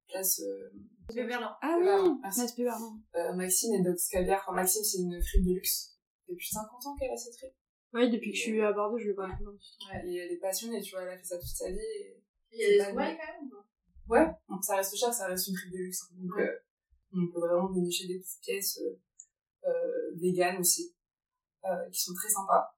place 0.08 0.40
euh, 0.40 0.70
Verlan. 1.14 1.50
Ah 1.62 1.76
oui, 1.80 2.18
place 2.20 2.52
Péverlan. 2.54 2.98
euh, 3.16 3.32
Maxime 3.34 3.74
et 3.74 3.82
Dox 3.82 4.08
Caviar. 4.08 4.42
Enfin, 4.46 4.54
Maxime, 4.56 4.82
c'est 4.84 4.98
une 4.98 5.22
fripe 5.22 5.44
de 5.44 5.52
luxe. 5.54 5.96
Depuis 6.28 6.48
50 6.48 6.86
ans 6.86 6.96
qu'elle 6.96 7.10
a 7.10 7.16
cette 7.16 7.36
fripe. 7.36 7.52
Oui, 7.94 8.10
depuis 8.10 8.30
que 8.30 8.36
je 8.36 8.42
suis 8.42 8.60
à 8.62 8.72
Bordeaux, 8.72 8.98
je 8.98 9.08
le 9.08 9.14
vois. 9.14 9.26
Ouais, 9.28 10.02
et 10.08 10.16
elle 10.16 10.32
est 10.32 10.38
passionnée, 10.38 10.80
tu 10.80 10.92
vois, 10.92 11.02
elle 11.02 11.10
a 11.10 11.18
fait 11.18 11.24
ça 11.24 11.36
toute 11.38 11.46
sa 11.48 11.70
vie. 11.70 11.78
Et... 11.78 12.22
Il 12.52 12.76
y 12.76 12.80
a 12.80 12.86
trouvailles 12.86 13.16
mal. 13.16 13.18
quand 13.18 13.32
même 13.34 13.46
ou 13.46 13.50
pas? 13.50 13.66
Ouais, 14.08 14.26
bon, 14.48 14.60
ça 14.62 14.76
reste 14.76 14.96
cher, 14.96 15.12
ça 15.12 15.26
reste 15.26 15.48
une 15.48 15.56
fripe 15.56 15.72
de 15.72 15.78
luxe. 15.78 16.02
hein. 16.04 16.14
Donc, 16.18 16.38
euh, 16.38 16.58
on 17.14 17.30
peut 17.32 17.40
vraiment 17.40 17.70
dénicher 17.70 18.06
des 18.06 18.18
petites 18.18 18.40
pièces 18.40 18.80
euh, 18.80 19.68
euh, 19.68 20.14
véganes 20.16 20.58
aussi, 20.58 20.94
euh, 21.64 21.90
qui 21.90 22.00
sont 22.00 22.14
très 22.14 22.28
sympas. 22.30 22.74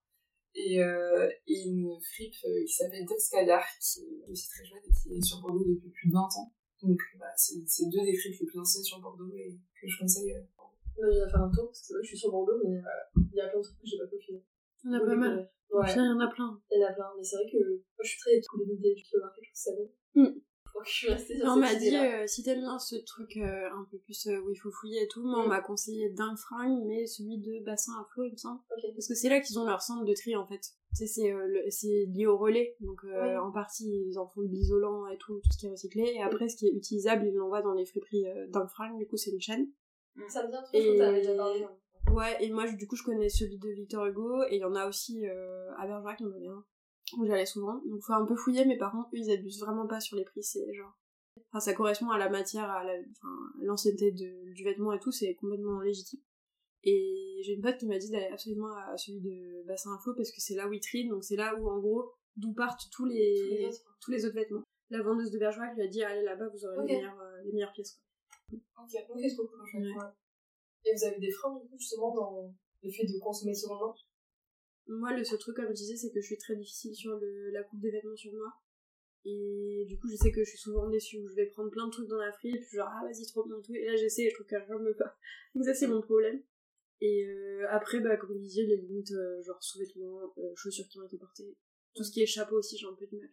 Et, 0.57 0.81
euh, 0.83 1.29
et 1.49 1.63
une 1.67 1.99
fripe 2.01 2.35
euh, 2.45 2.65
qui 2.65 2.73
s'appelle 2.73 3.05
Dox 3.07 3.29
qui 3.29 4.01
est 4.05 4.31
aussi 4.31 4.49
très 4.49 4.65
chouette 4.65 4.85
et 4.87 4.93
qui 4.93 5.15
est 5.17 5.23
sur 5.23 5.41
Bordeaux 5.41 5.65
depuis 5.65 5.91
plus 5.91 6.09
de 6.09 6.15
20 6.15 6.21
ans. 6.21 6.53
Donc, 6.83 6.99
voilà, 7.17 7.33
c'est 7.37 7.57
c'est 7.67 7.87
deux 7.89 8.05
des 8.05 8.17
fripes 8.17 8.39
les 8.41 8.47
plus 8.47 8.59
anciennes 8.61 8.85
sur 8.85 9.01
Bordeaux 9.01 9.33
et 9.35 9.51
que 9.81 9.89
je 9.89 9.99
conseille. 9.99 10.33
euh. 10.33 10.41
Moi, 10.97 11.11
j'ai 11.11 11.19
faire 11.29 11.43
un 11.43 11.51
tour, 11.51 11.67
parce 11.67 11.81
que 11.81 11.87
c'est 11.87 11.93
vrai 11.95 12.03
que 12.03 12.07
je 12.07 12.11
suis 12.11 12.19
sur 12.19 12.31
Bordeaux, 12.31 12.61
mais 12.63 12.77
euh, 12.77 13.21
il 13.33 13.37
y 13.37 13.41
a 13.41 13.49
plein 13.49 13.59
de 13.59 13.65
trucs 13.65 13.79
que 13.81 13.87
j'ai 13.87 13.99
pas 13.99 14.07
pu 14.07 14.19
finir. 14.21 14.43
Il 14.85 14.91
y 14.93 14.95
en 14.95 14.99
a 14.99 15.01
pas 15.07 15.17
mal. 15.17 15.51
Au 15.71 15.81
Ouais, 15.81 15.89
final, 15.91 16.07
il 16.07 16.11
y 16.11 16.15
en 16.15 16.21
a 16.21 16.29
plein. 16.31 16.61
il 16.71 16.79
y 16.79 16.85
en 16.85 16.89
a 16.89 16.93
plein, 16.93 17.11
mais 17.17 17.25
c'est 17.25 17.35
vrai 17.37 17.51
que 17.51 17.59
moi, 17.59 18.03
je 18.05 18.09
suis 18.11 18.19
très 18.21 18.41
cool 18.49 18.65
d'idées, 18.69 18.95
je 18.97 19.11
peux 19.11 19.19
marquer, 19.21 19.41
je 19.43 19.51
trouve 19.51 19.59
ça 19.59 19.73
bien. 19.75 20.23
Mm. 20.23 20.41
Je 20.75 20.81
crois 20.81 20.83
que 20.85 20.91
je 20.91 20.95
suis 20.97 21.09
restée 21.09 21.37
sur 21.39 21.47
On 21.53 21.57
m'a 21.57 21.75
dit, 21.77 21.95
euh, 21.97 22.27
si 22.27 22.43
t'aimes 22.43 22.59
bien 22.61 22.79
ce 22.81 22.97
truc 22.97 23.37
euh, 23.37 23.71
un 23.71 23.87
peu 23.93 23.97
plus 23.99 24.27
euh, 24.27 24.41
où 24.41 24.51
il 24.51 24.57
faut 24.57 24.73
fouiller 24.73 25.05
et 25.05 25.09
tout, 25.09 25.23
moi 25.23 25.39
on 25.41 25.45
Mm. 25.47 25.49
m'a 25.51 25.61
conseillé 25.61 26.11
d'un 26.11 26.35
fringue, 26.35 26.83
mais 26.85 27.07
celui 27.07 27.39
de 27.39 27.65
bassin 27.65 27.93
à 28.01 28.05
flot, 28.13 28.25
il 28.25 28.33
me 28.33 28.37
semble. 28.37 28.59
Parce 28.97 29.07
que 29.07 29.15
c'est 29.15 29.29
là 29.29 29.39
qu'ils 29.41 29.57
ont 29.61 29.65
leur 29.65 29.83
centre 29.83 30.05
de 30.05 30.13
tri 30.15 30.35
en 30.35 30.47
fait. 30.49 30.61
Tu 30.97 31.07
sais, 31.07 31.07
c'est 31.07 31.33
c'est 31.71 32.07
lié 32.13 32.27
au 32.27 32.37
relais, 32.37 32.75
donc 32.81 33.05
en 33.05 33.53
partie 33.53 33.89
ils 34.09 34.19
en 34.19 34.27
font 34.27 34.43
de 34.43 34.49
l'isolant 34.49 35.07
et 35.07 35.17
tout, 35.19 35.39
tout 35.41 35.53
ce 35.53 35.59
qui 35.59 35.67
est 35.67 35.71
recyclé, 35.71 36.03
et 36.17 36.23
après 36.23 36.49
ce 36.49 36.57
qui 36.57 36.67
est 36.67 36.73
utilisable, 36.73 37.25
ils 37.27 37.35
l'envoient 37.35 37.63
dans 37.63 37.75
les 37.75 37.87
friperies 37.87 38.25
d'un 38.49 38.67
fringue, 38.67 38.99
du 38.99 39.07
coup 39.07 39.17
c'est 39.17 39.31
une 39.31 39.41
chaîne. 39.41 39.69
Ça 40.29 40.43
me 40.45 40.49
vient 40.51 40.63
t'en 40.99 41.05
avais 41.05 41.21
déjà 41.21 41.35
parlé. 41.37 41.63
hein. 41.63 41.71
Ouais, 42.13 42.37
et 42.45 42.51
moi, 42.51 42.71
du 42.71 42.87
coup, 42.87 42.97
je 42.97 43.03
connais 43.03 43.29
celui 43.31 43.59
de 43.59 43.69
Victor 43.71 44.05
Hugo, 44.07 44.43
et 44.45 44.57
il 44.57 44.61
y 44.61 44.65
en 44.65 44.75
a 44.75 44.87
aussi 44.87 45.25
à 45.27 45.87
Bergerac, 45.87 46.19
il 46.21 46.25
y 46.25 46.27
en 46.29 46.33
avait 46.33 46.47
un, 46.49 46.65
où 47.17 47.27
j'allais 47.27 47.47
souvent. 47.47 47.81
Donc, 47.87 48.01
faut 48.03 48.13
un 48.13 48.25
peu 48.27 48.35
fouiller, 48.37 48.65
mais 48.65 48.77
par 48.79 48.93
contre, 48.93 49.09
eux, 49.15 49.19
ils 49.19 49.31
abusent 49.31 49.61
vraiment 49.61 49.87
pas 49.87 50.01
sur 50.01 50.17
les 50.17 50.25
prix, 50.25 50.43
c'est 50.43 50.73
genre... 50.75 50.93
Enfin, 51.51 51.61
ça 51.61 51.75
correspond 51.75 52.11
à 52.11 52.19
la 52.19 52.29
matière, 52.29 52.69
à 52.71 52.85
la- 52.85 53.01
enfin, 53.11 53.53
l'ancienneté 53.61 54.13
de- 54.13 54.53
du 54.53 54.65
vêtement 54.65 54.93
et 54.93 54.99
tout, 55.01 55.13
c'est 55.13 55.35
complètement 55.35 55.81
légitime. 55.81 56.21
Et 56.85 57.41
j'ai 57.45 57.55
une 57.55 57.63
pote 57.63 57.77
qui 57.79 57.87
m'a 57.87 57.99
dit 57.99 58.11
d'aller 58.11 58.27
absolument 58.33 58.75
à 58.77 58.97
celui 58.97 59.21
de 59.21 59.63
Bassin 59.67 59.97
Flot, 60.03 60.15
parce 60.15 60.31
que 60.31 60.41
c'est 60.41 60.55
là 60.55 60.69
où 60.69 60.73
ils 60.73 60.81
trient, 60.81 61.09
donc 61.09 61.25
c'est 61.25 61.37
là 61.37 61.55
où, 61.59 61.69
en 61.69 61.79
gros, 61.81 62.13
d'où 62.37 62.53
partent 62.53 62.89
tous 62.93 63.05
les, 63.07 63.35
Tous 63.41 63.49
les 63.57 63.67
autres. 63.67 63.97
tous 64.01 64.11
les 64.11 64.25
autres 64.27 64.35
vêtements. 64.35 64.63
La 64.91 65.03
vendeuse 65.03 65.31
de 65.31 65.39
Bergerac 65.39 65.75
lui 65.75 65.83
a 65.83 65.89
dit, 65.89 66.03
allez 66.03 66.23
là-bas, 66.23 66.49
vous 66.49 66.65
aurez 66.67 66.77
les, 66.87 66.95
meilleures, 66.97 67.21
euh, 67.21 67.43
les 67.45 67.53
meilleures 67.53 67.73
pièces. 67.73 67.99
quoi. 68.49 68.61
Ok, 68.85 68.91
ok, 69.11 69.19
c'est 69.23 69.35
trop 69.35 69.47
cool, 69.47 69.61
Ouais. 69.83 70.05
Et 70.87 70.95
vous 70.95 71.05
avez 71.05 71.19
des 71.19 71.31
freins, 71.31 71.55
du 71.59 71.67
coup, 71.69 71.79
justement, 71.79 72.15
dans 72.15 72.55
le 72.83 72.91
fait 72.91 73.05
de 73.07 73.19
consommer 73.19 73.55
seconde 73.55 73.81
main 73.81 73.95
Moi, 74.87 75.13
le 75.17 75.25
seul 75.25 75.39
truc, 75.39 75.57
comme 75.57 75.69
je 75.69 75.73
disais, 75.73 75.97
c'est 75.97 76.11
que 76.11 76.21
je 76.21 76.27
suis 76.27 76.39
très 76.39 76.57
difficile 76.57 76.95
sur 76.95 77.17
le, 77.19 77.51
la 77.51 77.63
coupe 77.63 77.81
des 77.81 77.91
vêtements 77.91 78.17
sur 78.17 78.33
moi. 78.33 78.53
Et 79.25 79.85
du 79.89 79.99
coup, 79.99 80.09
je 80.09 80.17
sais 80.17 80.31
que 80.31 80.45
je 80.45 80.51
suis 80.51 80.59
souvent 80.59 80.89
déçue, 80.91 81.19
où 81.19 81.29
je 81.29 81.35
vais 81.35 81.47
prendre 81.47 81.71
plein 81.71 81.87
de 81.87 81.91
trucs 81.93 82.09
dans 82.09 82.19
la 82.19 82.31
fripe, 82.33 82.61
puis 82.61 82.77
genre, 82.77 82.91
ah 82.91 83.03
vas-y, 83.05 83.25
trop 83.27 83.45
bien 83.45 83.59
tout. 83.63 83.75
Et 83.75 83.87
là, 83.87 83.97
j'essaie 83.97 84.25
et 84.25 84.29
je 84.31 84.35
trouve 84.35 84.47
que 84.47 84.57
rien 84.57 84.79
me 84.79 84.93
va. 84.93 85.17
Donc 85.55 85.65
ça, 85.65 85.75
c'est 85.75 85.87
mon 85.87 86.03
problème. 86.03 86.43
Et 87.01 87.25
euh, 87.27 87.67
après, 87.71 88.01
bah, 88.01 88.17
comme 88.19 88.33
vous 88.33 88.39
disiez, 88.39 88.67
les 88.67 88.77
limites, 88.77 89.13
euh, 89.13 89.43
genre 89.43 89.63
sous-vêtements, 89.63 90.21
euh, 90.39 90.53
chaussures 90.57 90.87
qui 90.89 90.99
ont 90.99 91.07
été 91.07 91.17
portées. 91.17 91.57
Tout 91.95 92.05
ce 92.05 92.13
qui 92.13 92.23
est 92.23 92.27
chapeau 92.27 92.59
aussi, 92.59 92.77
j'ai 92.77 92.87
un 92.87 92.93
peu 92.95 93.07
du 93.07 93.17
mal. 93.17 93.31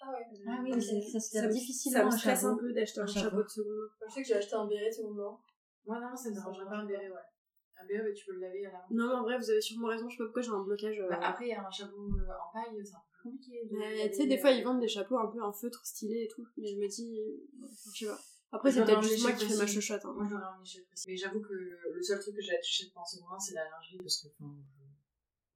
Ah 0.00 0.10
ouais. 0.12 0.38
Ah 0.46 0.60
oui, 0.64 0.82
c'est 0.82 1.00
ça, 1.12 1.20
ça 1.20 1.46
me- 1.46 1.52
difficile. 1.52 1.92
Ça 1.92 2.02
me 2.02 2.08
un 2.08 2.10
stresse 2.10 2.44
un 2.44 2.56
peu 2.56 2.72
d'acheter 2.72 3.00
un, 3.00 3.04
Un 3.04 3.06
chapeau 3.06 3.30
chapeau. 3.30 3.42
de 3.44 3.48
seconde 3.48 3.72
main. 3.76 3.88
Moi, 4.00 4.08
je 4.08 4.14
sais 4.14 4.22
que 4.22 4.28
j'ai 4.28 4.34
acheté 4.34 4.54
un 4.54 4.66
béret 4.66 4.90
seconde 4.92 5.16
main. 5.16 5.38
Moi, 5.86 6.00
non, 6.00 6.16
ça 6.16 6.28
me 6.30 6.34
dérangerait 6.34 6.64
pas 6.66 6.76
un 6.78 6.86
béret, 6.86 7.08
ouais. 7.10 7.16
Béret, 7.86 8.02
bah, 8.04 8.12
tu 8.14 8.24
peux 8.26 8.32
le 8.34 8.40
laver 8.40 8.66
à 8.66 8.70
la 8.72 8.78
main. 8.78 8.84
Non, 8.90 9.08
mais 9.08 9.14
en 9.14 9.22
vrai, 9.22 9.38
vous 9.38 9.50
avez 9.50 9.60
sûrement 9.60 9.88
raison, 9.88 10.08
je 10.08 10.14
sais 10.16 10.18
pas 10.18 10.24
pourquoi 10.24 10.42
j'ai 10.42 10.50
un 10.50 10.62
blocage. 10.62 10.98
euh, 11.00 11.08
Bah, 11.08 11.18
après, 11.22 11.46
il 11.46 11.50
y 11.50 11.52
a 11.54 11.66
un 11.66 11.70
chapeau 11.70 11.96
euh, 11.96 12.26
en 12.32 12.52
paille, 12.52 12.84
c'est 12.84 12.94
un 12.94 13.02
peu 13.22 13.30
compliqué. 13.30 13.64
de 13.70 13.76
Mais 13.76 14.10
tu 14.10 14.16
sais, 14.16 14.26
des 14.26 14.38
fois, 14.38 14.50
euh, 14.50 14.54
ils 14.54 14.64
vendent 14.64 14.80
des 14.80 14.88
chapeaux 14.88 15.18
un 15.18 15.26
peu 15.28 15.42
en 15.42 15.52
feutre 15.52 15.84
stylé 15.86 16.24
et 16.24 16.28
tout. 16.28 16.46
Mais 16.56 16.68
je 16.68 16.76
me 16.78 16.88
dis, 16.88 17.20
euh, 17.20 17.66
je 17.94 18.04
sais 18.04 18.10
pas. 18.10 18.18
Après, 18.52 18.70
c'est 18.70 18.84
peut-être 18.84 19.02
juste 19.02 19.22
moi 19.22 19.32
qui 19.32 19.46
fais 19.46 19.56
ma 19.56 19.66
chochotte. 19.66 20.04
Hein. 20.04 20.12
Moi, 20.14 20.26
j'aurais 20.30 20.44
un 20.44 20.62
échelle 20.62 20.84
précis. 20.84 21.04
Mais 21.08 21.16
j'avoue 21.16 21.40
que 21.40 21.52
le 21.52 22.02
seul 22.02 22.20
truc 22.20 22.36
que 22.36 22.40
j'ai 22.42 22.56
acheté 22.56 22.86
pendant 22.94 23.04
ce 23.06 23.20
moment, 23.20 23.38
c'est 23.38 23.54
la 23.54 23.64
lingerie 23.64 23.98
parce 23.98 24.22
que, 24.22 24.28
enfin, 24.38 24.54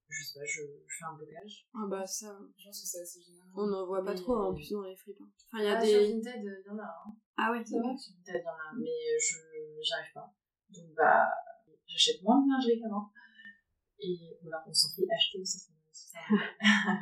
je, 0.09 0.16
je 0.16 0.24
sais 0.24 0.39
pas, 0.41 0.45
je, 0.45 0.62
je 0.87 0.97
fais 0.99 1.05
un 1.05 1.14
blocage. 1.14 1.68
Ah 1.74 1.87
bah 1.89 2.05
ça, 2.07 2.37
Je 2.57 2.64
pense 2.64 2.81
que 2.81 2.87
c'est 2.89 3.01
assez 3.03 3.22
général. 3.22 3.49
on 3.55 3.66
n'en 3.68 3.87
voit 3.87 4.03
pas 4.05 4.14
Mais- 4.14 4.20
trop 4.20 4.35
en 4.37 4.53
plus 4.53 4.72
dans 4.72 4.83
les 4.83 4.95
hein. 4.95 5.12
Enfin, 5.53 5.62
il 5.62 5.64
y 5.64 5.68
a 5.68 5.79
Ah, 5.79 5.81
des... 5.81 5.91
Sur 5.91 6.01
Vinted, 6.16 6.43
il 6.43 6.64
y 6.66 6.70
en 6.70 6.79
a 6.79 6.83
un. 6.83 7.14
Ah 7.37 7.53
ouais, 7.53 7.62
C'est 7.64 7.79
vrai 7.79 7.97
Sur 7.97 8.14
Vinted, 8.16 8.43
il 8.43 8.45
y 8.45 8.49
en 8.49 8.51
a. 8.51 8.72
Mais 8.76 9.18
je 9.20 9.37
j'arrive 9.81 10.12
pas. 10.14 10.35
Donc, 10.70 10.95
bah, 10.97 11.29
j'achète 11.89 12.22
moins 12.22 12.41
de 12.45 12.49
lingerie 12.53 12.80
qu'avant. 12.80 13.11
Et 14.01 14.16
voilà, 14.43 14.62
on 14.68 14.72
s'en 14.72 14.89
fait 14.95 15.07
acheter 15.12 15.41
aussi. 15.41 15.59
ça- 15.59 16.18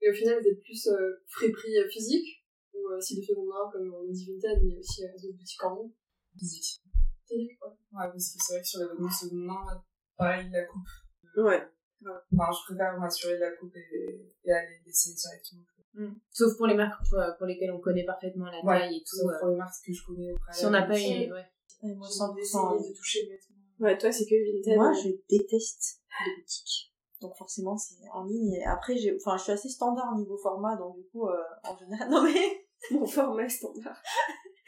Et 0.00 0.10
au 0.10 0.14
final, 0.14 0.40
vous 0.40 0.48
êtes 0.48 0.60
plus 0.62 0.86
euh, 0.88 1.22
friperie 1.28 1.78
euh, 1.78 1.88
physique 1.88 2.44
ou 2.74 2.88
euh, 2.90 3.00
site 3.00 3.20
de 3.20 3.24
seconde 3.24 3.46
main, 3.48 3.70
comme 3.72 3.94
on 3.94 4.10
dit 4.10 4.26
Vinted, 4.26 4.58
mais 4.62 4.68
il 4.70 4.72
y 4.72 4.76
a 4.76 4.80
aussi 4.80 5.04
euh, 5.04 5.08
d'autres 5.22 5.36
boutiques 5.38 5.62
en 5.64 5.76
ligne? 5.76 5.92
Physique. 6.36 6.82
Physique, 7.28 7.58
ouais. 7.62 7.68
Ouais, 7.70 8.08
parce 8.10 8.32
que 8.34 8.38
c'est 8.42 8.52
vrai 8.54 8.62
que 8.62 8.66
sur 8.68 8.80
les 8.80 8.88
vêtements 8.88 9.10
seconde 9.10 9.44
main, 9.44 9.84
pareil, 10.16 10.50
la 10.50 10.64
coupe. 10.64 10.88
Ouais. 11.36 11.62
Enfin, 12.04 12.50
je 12.50 12.64
préfère 12.66 12.98
m'assurer 12.98 13.34
de 13.34 13.40
la 13.40 13.52
coupe 13.52 13.76
et, 13.76 14.26
et 14.44 14.52
aller 14.52 14.80
l'essayer 14.84 15.14
directement. 15.14 15.62
Sauf 16.32 16.56
pour 16.56 16.66
les 16.66 16.74
marques 16.74 17.00
pour, 17.08 17.20
pour 17.38 17.46
lesquelles 17.46 17.70
on 17.70 17.78
connaît 17.80 18.04
parfaitement 18.04 18.46
la 18.46 18.60
Ouais, 18.64 18.80
taille 18.80 18.96
et 18.96 19.00
tout. 19.04 19.14
Sauf 19.16 19.30
euh, 19.30 19.38
pour 19.38 19.48
les 19.50 19.56
marques 19.56 19.74
que 19.86 19.92
je 19.92 20.04
connais 20.04 20.32
au 20.32 20.36
préalable. 20.36 20.58
si 20.58 20.66
on 20.66 20.70
n'a 20.70 20.82
pas 20.82 20.98
une. 20.98 21.32
Ouais. 21.32 21.44
Ouais, 21.82 21.94
moi, 21.94 22.08
100%. 22.08 22.38
essayé 22.38 22.90
de 22.90 22.96
toucher 22.96 23.22
le 23.24 23.30
vêtement. 23.30 23.56
Ouais, 23.80 23.98
toi, 23.98 24.12
c'est 24.12 24.24
que 24.24 24.34
Vinted. 24.34 24.76
Moi, 24.76 24.92
je 24.92 25.08
déteste 25.28 26.00
les 26.24 26.36
boutiques. 26.36 26.92
Donc 27.20 27.36
forcément, 27.36 27.76
c'est 27.76 27.96
en 28.12 28.24
ligne. 28.24 28.54
Et 28.54 28.64
après, 28.64 28.96
j'ai, 28.96 29.16
enfin, 29.16 29.36
je 29.36 29.44
suis 29.44 29.52
assez 29.52 29.68
standard 29.68 30.16
niveau 30.16 30.36
format, 30.36 30.76
donc 30.76 30.96
du 30.96 31.04
coup, 31.08 31.26
euh, 31.26 31.36
en 31.64 31.76
général, 31.76 32.08
non 32.10 32.22
mais, 32.22 32.66
Mon 32.90 33.06
format 33.06 33.48
standard. 33.48 34.00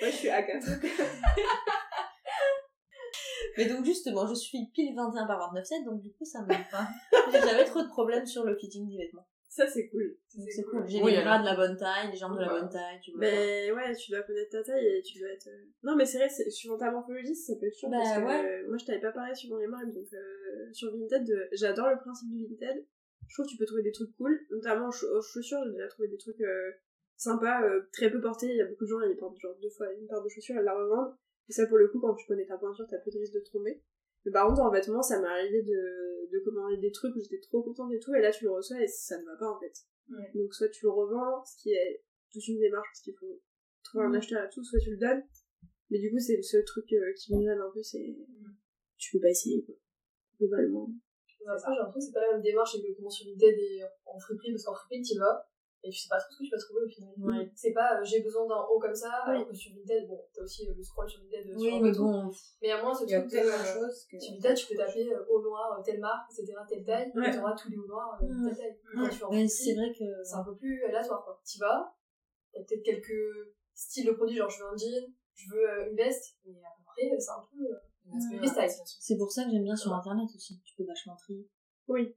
Moi, 0.01 0.11
je 0.11 0.17
suis 0.17 0.29
A4. 0.29 0.61
mais 3.57 3.67
donc 3.67 3.85
justement, 3.85 4.27
je 4.27 4.35
suis 4.35 4.67
pile 4.73 4.95
21 4.97 5.27
par 5.27 5.55
29,7, 5.55 5.85
donc 5.85 6.01
du 6.01 6.13
coup, 6.13 6.25
ça 6.25 6.43
me 6.43 6.49
va 6.49 6.59
pas. 6.71 6.89
J'ai 7.31 7.41
jamais 7.41 7.65
trop 7.65 7.83
de 7.83 7.89
problèmes 7.89 8.27
sur 8.27 8.45
le 8.45 8.57
fitting 8.57 8.89
des 8.89 8.99
vêtements. 8.99 9.27
Ça, 9.55 9.69
c'est 9.69 9.87
cool. 9.89 10.17
C'est 10.27 10.65
cool. 10.65 10.85
J'ai 10.89 11.01
Oui, 11.01 11.13
les 11.13 11.23
bras 11.23 11.39
de 11.39 11.45
la 11.45 11.55
bonne 11.55 11.77
taille, 11.77 12.11
les 12.11 12.17
jambes 12.17 12.35
de 12.35 12.41
la 12.41 12.49
bonne 12.49 12.69
taille, 12.69 12.99
tu 13.01 13.13
vois. 13.13 13.21
Mais 13.21 13.71
ouais, 13.71 13.95
tu 13.95 14.11
dois 14.11 14.23
connaître 14.23 14.51
ta 14.51 14.65
taille 14.65 14.85
et 14.85 15.01
tu 15.03 15.21
dois 15.21 15.29
être. 15.29 15.47
euh, 15.47 15.65
Non, 15.85 15.95
mais 15.95 16.05
c'est 16.05 16.19
vrai, 16.19 16.29
c'est- 16.29 16.51
suivant 16.51 16.77
ta 16.77 16.91
morphologie, 16.91 17.37
ça 17.37 17.55
peut 17.61 17.67
être 17.67 17.77
chiant. 17.77 17.89
Bah, 17.89 17.99
parce 17.99 18.19
que, 18.19 18.25
ouais. 18.25 18.45
euh, 18.65 18.67
moi, 18.69 18.79
je 18.79 18.85
t'avais 18.85 19.01
pas 19.01 19.13
parlé 19.13 19.33
suivant 19.33 19.59
les 19.59 19.69
marques, 19.69 19.93
donc 19.93 20.13
euh, 20.13 20.73
sur 20.73 20.91
Vinted, 20.91 21.31
euh, 21.31 21.47
j'adore 21.53 21.89
le 21.91 21.99
principe 21.99 22.31
du 22.33 22.47
Vinted. 22.49 22.85
Je 23.29 23.35
trouve 23.35 23.47
que 23.47 23.51
tu 23.53 23.57
peux 23.57 23.65
trouver 23.65 23.83
des 23.85 23.93
trucs 23.93 24.11
cool, 24.17 24.41
notamment 24.51 24.89
aux 24.89 24.93
cha- 24.93 25.07
aux 25.07 25.23
chaussures, 25.23 25.63
j'ai 25.67 25.71
déjà 25.71 25.87
trouvé 25.87 26.09
des 26.09 26.19
trucs 26.19 26.41
euh, 26.41 26.73
sympas, 27.17 27.63
euh, 27.63 27.83
très 27.93 28.11
peu 28.11 28.21
portés. 28.21 28.49
Il 28.49 28.57
y 28.57 28.61
a 28.61 28.67
beaucoup 28.67 28.85
de 28.87 28.91
gens, 28.91 29.01
ils 29.03 29.17
portent 29.17 29.39
genre 29.39 29.57
deux 29.63 29.71
fois 29.71 29.87
une 29.93 30.09
paire 30.09 30.21
de 30.21 30.29
chaussures, 30.29 30.57
elles 30.59 30.65
la 30.65 30.75
revendent. 30.75 31.15
Et 31.49 31.53
ça, 31.53 31.65
pour 31.69 31.79
le 31.79 31.87
coup, 31.87 32.01
quand 32.01 32.15
tu 32.17 32.27
connais 32.27 32.45
ta 32.47 32.59
pointure, 32.59 32.87
t'as 32.91 32.99
peu 32.99 33.13
de 33.13 33.19
risque 33.19 33.35
de 33.35 33.39
te 33.39 33.45
tromper. 33.51 33.81
Mais 34.25 34.33
par 34.33 34.49
contre, 34.49 34.61
en 34.61 34.71
vêtements, 34.71 35.03
ça 35.03 35.21
m'est 35.21 35.29
arrivé 35.29 35.63
de, 35.63 36.31
de 36.33 36.39
commander 36.45 36.79
des 36.79 36.91
trucs 36.91 37.15
où 37.15 37.21
j'étais 37.21 37.41
trop 37.41 37.63
contente 37.63 37.93
et 37.93 37.99
tout, 37.99 38.15
et 38.15 38.21
là, 38.21 38.31
tu 38.31 38.45
le 38.45 38.51
reçois 38.51 38.81
et 38.83 38.89
ça 38.89 39.19
ne 39.19 39.25
va 39.25 39.37
pas 39.37 39.51
en 39.51 39.61
fait. 39.61 39.75
Ouais. 40.11 40.31
Donc, 40.35 40.55
soit 40.55 40.69
tu 40.69 40.85
le 40.85 40.91
revends, 40.91 41.45
ce 41.45 41.63
qui 41.63 41.73
est 41.73 42.05
toute 42.33 42.47
une 42.49 42.59
démarche, 42.59 42.89
parce 42.91 43.01
qu'il 43.01 43.15
faut 43.15 43.41
trouver 43.83 44.05
un 44.05 44.15
acheteur 44.15 44.45
et 44.45 44.49
tout, 44.53 44.65
soit 44.65 44.81
tu 44.81 44.91
le 44.91 44.99
donnes. 44.99 45.23
Mais 45.91 45.99
du 45.99 46.11
coup, 46.11 46.19
c'est 46.19 46.37
le 46.37 46.43
seul 46.43 46.65
truc 46.65 46.93
euh, 46.93 47.13
qui 47.17 47.35
me 47.35 47.43
gêne 47.43 47.61
un 47.61 47.71
peu, 47.73 47.83
c'est. 47.83 48.17
Tu 48.97 49.13
peux 49.13 49.21
pas 49.21 49.31
essayer, 49.31 49.63
quoi. 49.65 49.75
Globalement. 50.39 50.89
Mais 51.41 51.53
Après, 51.53 51.73
j'ai 51.73 51.79
l'impression 51.79 52.01
que 52.01 52.05
c'est 52.07 52.13
pas 52.13 52.27
la 52.27 52.33
même 52.33 52.43
démarche 52.43 52.75
exactement 52.77 53.11
sur 53.11 53.27
Vinted 53.27 53.55
et 53.59 53.83
en 54.07 54.19
friperie, 54.19 54.53
parce 54.53 54.65
qu'en 54.65 54.75
friperie, 54.75 55.03
tu 55.03 55.19
vas, 55.19 55.47
et 55.85 55.91
tu 55.91 55.99
sais 55.99 56.09
pas 56.09 56.19
trop 56.19 56.33
ce 56.33 56.39
que 56.39 56.45
tu 56.45 56.51
vas 56.51 56.59
trouver 56.59 56.83
au 56.83 56.89
final. 56.89 57.13
Ouais. 57.19 57.53
C'est 57.55 57.73
pas 57.73 58.01
euh, 58.01 58.05
j'ai 58.05 58.21
besoin 58.23 58.47
d'un 58.47 58.61
haut 58.71 58.79
comme 58.79 58.95
ça, 58.95 59.11
Oui. 59.29 59.35
alors 59.37 59.49
que 59.49 59.55
sur 59.55 59.73
Vinted, 59.77 60.09
bon, 60.09 60.21
t'as 60.33 60.43
aussi 60.43 60.69
euh, 60.69 60.75
le 60.77 60.83
scroll 60.83 61.09
sur 61.09 61.21
Vinted 61.23 61.47
euh, 61.51 61.55
Oui, 61.57 61.71
sur 61.71 61.81
mais 61.83 61.93
bon, 61.93 62.31
Mais 62.63 62.71
à 62.73 62.83
moins 62.83 62.95
ce 62.95 63.05
truc 63.05 63.31
de. 63.31 63.37
choses 63.39 64.07
que. 64.11 64.19
Sur 64.19 64.35
Vinted, 64.35 64.57
tu 64.57 64.67
peux 64.69 64.77
taper 64.77 65.09
haut 65.29 65.43
noir, 65.43 65.83
telle 65.85 66.01
marque, 66.01 66.31
etc., 66.33 66.53
telle 66.69 66.85
taille, 66.85 67.13
Ouais. 67.15 67.29
et 67.29 67.37
t'auras 67.37 67.55
tous 67.55 67.71
les 67.71 67.77
hauts 67.77 67.87
noirs, 67.87 68.19
Mm. 68.21 68.49
telle 68.49 68.57
taille. 68.57 68.79
Quand 68.95 69.09
tu 69.09 69.49
c'est 69.49 69.75
vrai 69.75 69.93
que. 69.93 70.05
c'est 70.25 70.35
un 70.37 70.45
peu 70.45 70.57
plus 70.57 70.83
aléatoire, 70.85 71.23
quoi. 71.25 71.41
Tu 71.47 71.59
vas, 71.59 71.95
t'as 72.53 72.61
peut-être 72.63 72.83
quelques 72.83 73.53
styles 73.75 74.07
de 74.07 74.13
produits, 74.13 74.37
genre 74.37 74.51
je 74.51 74.63
veux 74.63 74.69
un 74.71 74.77
jean, 74.77 75.13
je 75.35 75.51
veux 75.51 75.89
une 75.91 75.97
veste, 75.97 76.37
mais 76.47 76.59
à 76.59 76.73
peu 76.77 76.83
près, 76.85 77.19
c'est 77.19 77.31
un 77.31 77.43
peu. 77.53 77.67
C'est 79.01 79.17
pour 79.17 79.33
ça 79.33 79.45
que 79.45 79.51
j'aime 79.51 79.65
bien 79.65 79.77
sur 79.77 79.93
internet 79.95 80.29
aussi. 80.35 80.61
Tu 80.65 80.75
peux 80.77 80.85
vachement 80.85 81.17
trier. 81.17 81.49
Oui. 81.89 82.15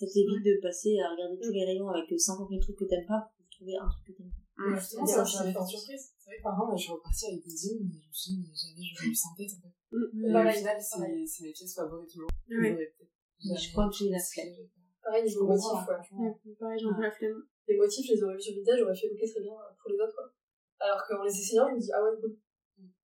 Ça 0.00 0.06
t'évite 0.06 0.40
de 0.40 0.56
passer 0.62 0.96
à 0.96 1.12
regarder 1.12 1.36
tous 1.36 1.52
les 1.52 1.62
rayons 1.62 1.90
avec 1.90 2.08
50 2.08 2.48
000 2.48 2.58
trucs 2.58 2.78
que 2.78 2.84
t'aimes 2.88 3.04
pas 3.04 3.28
pour 3.36 3.44
trouver 3.52 3.76
un 3.76 3.86
truc 3.86 4.06
que 4.06 4.12
t'aimes 4.16 4.32
pas. 4.32 4.40
Mais 4.56 4.80
Justement, 4.80 5.04
c'est 5.04 5.12
ça, 5.12 5.24
c'est 5.28 5.52
une 5.52 5.66
surprise. 5.66 6.08
C'est 6.16 6.30
vrai 6.30 6.38
que 6.38 6.42
par 6.42 6.54
exemple, 6.56 6.72
je 6.72 6.82
suis 6.82 6.92
repartie 6.92 7.26
avec 7.28 7.44
des 7.44 7.52
jeans, 7.52 7.84
mais 7.84 8.00
je 8.00 8.08
me 8.08 8.12
suis 8.16 8.32
dit, 8.32 8.40
mais 8.40 8.56
jamais 8.56 9.12
ça 9.14 9.28
en 9.28 9.36
tête, 9.36 9.52
en 9.52 9.60
fait. 9.60 9.76
Mm. 9.92 10.24
Au 10.24 10.52
final, 10.56 10.80
c'est 10.80 11.44
mes 11.44 11.52
pièces 11.52 11.74
favorites 11.74 12.08
toujours. 12.08 12.30
Je 12.48 13.72
crois 13.72 13.88
que 13.90 13.96
j'ai 13.96 14.08
la 14.08 14.18
flemme. 14.18 14.56
Pareil, 15.04 15.28
Je 15.28 15.36
niveau 15.36 15.46
motifs, 15.52 15.84
ouais. 15.84 16.16
Ouais, 16.16 16.54
pareil, 16.58 16.78
j'ai 16.80 16.86
un 16.88 16.94
peu 16.94 17.02
la 17.02 17.10
flemme. 17.10 17.44
Les 17.68 17.76
motifs, 17.76 18.06
je 18.08 18.14
les 18.14 18.22
aurais 18.22 18.36
vus 18.36 18.40
sur 18.40 18.54
Vinted, 18.56 18.78
j'aurais 18.78 18.96
fait 18.96 19.10
ok, 19.12 19.20
très 19.20 19.40
bien, 19.40 19.52
euh, 19.52 19.72
pour 19.80 19.90
les 19.92 20.00
autres, 20.00 20.16
quoi. 20.16 20.32
Alors 20.80 21.04
qu'en 21.06 21.24
les 21.24 21.30
essayant, 21.30 21.68
je 21.68 21.74
me 21.74 21.80
dis, 21.80 21.92
ah 21.92 22.02
ouais, 22.04 22.16
cool. 22.20 22.36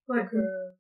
Ouais. 0.07 0.23
Donc, 0.23 0.33
euh, 0.33 0.71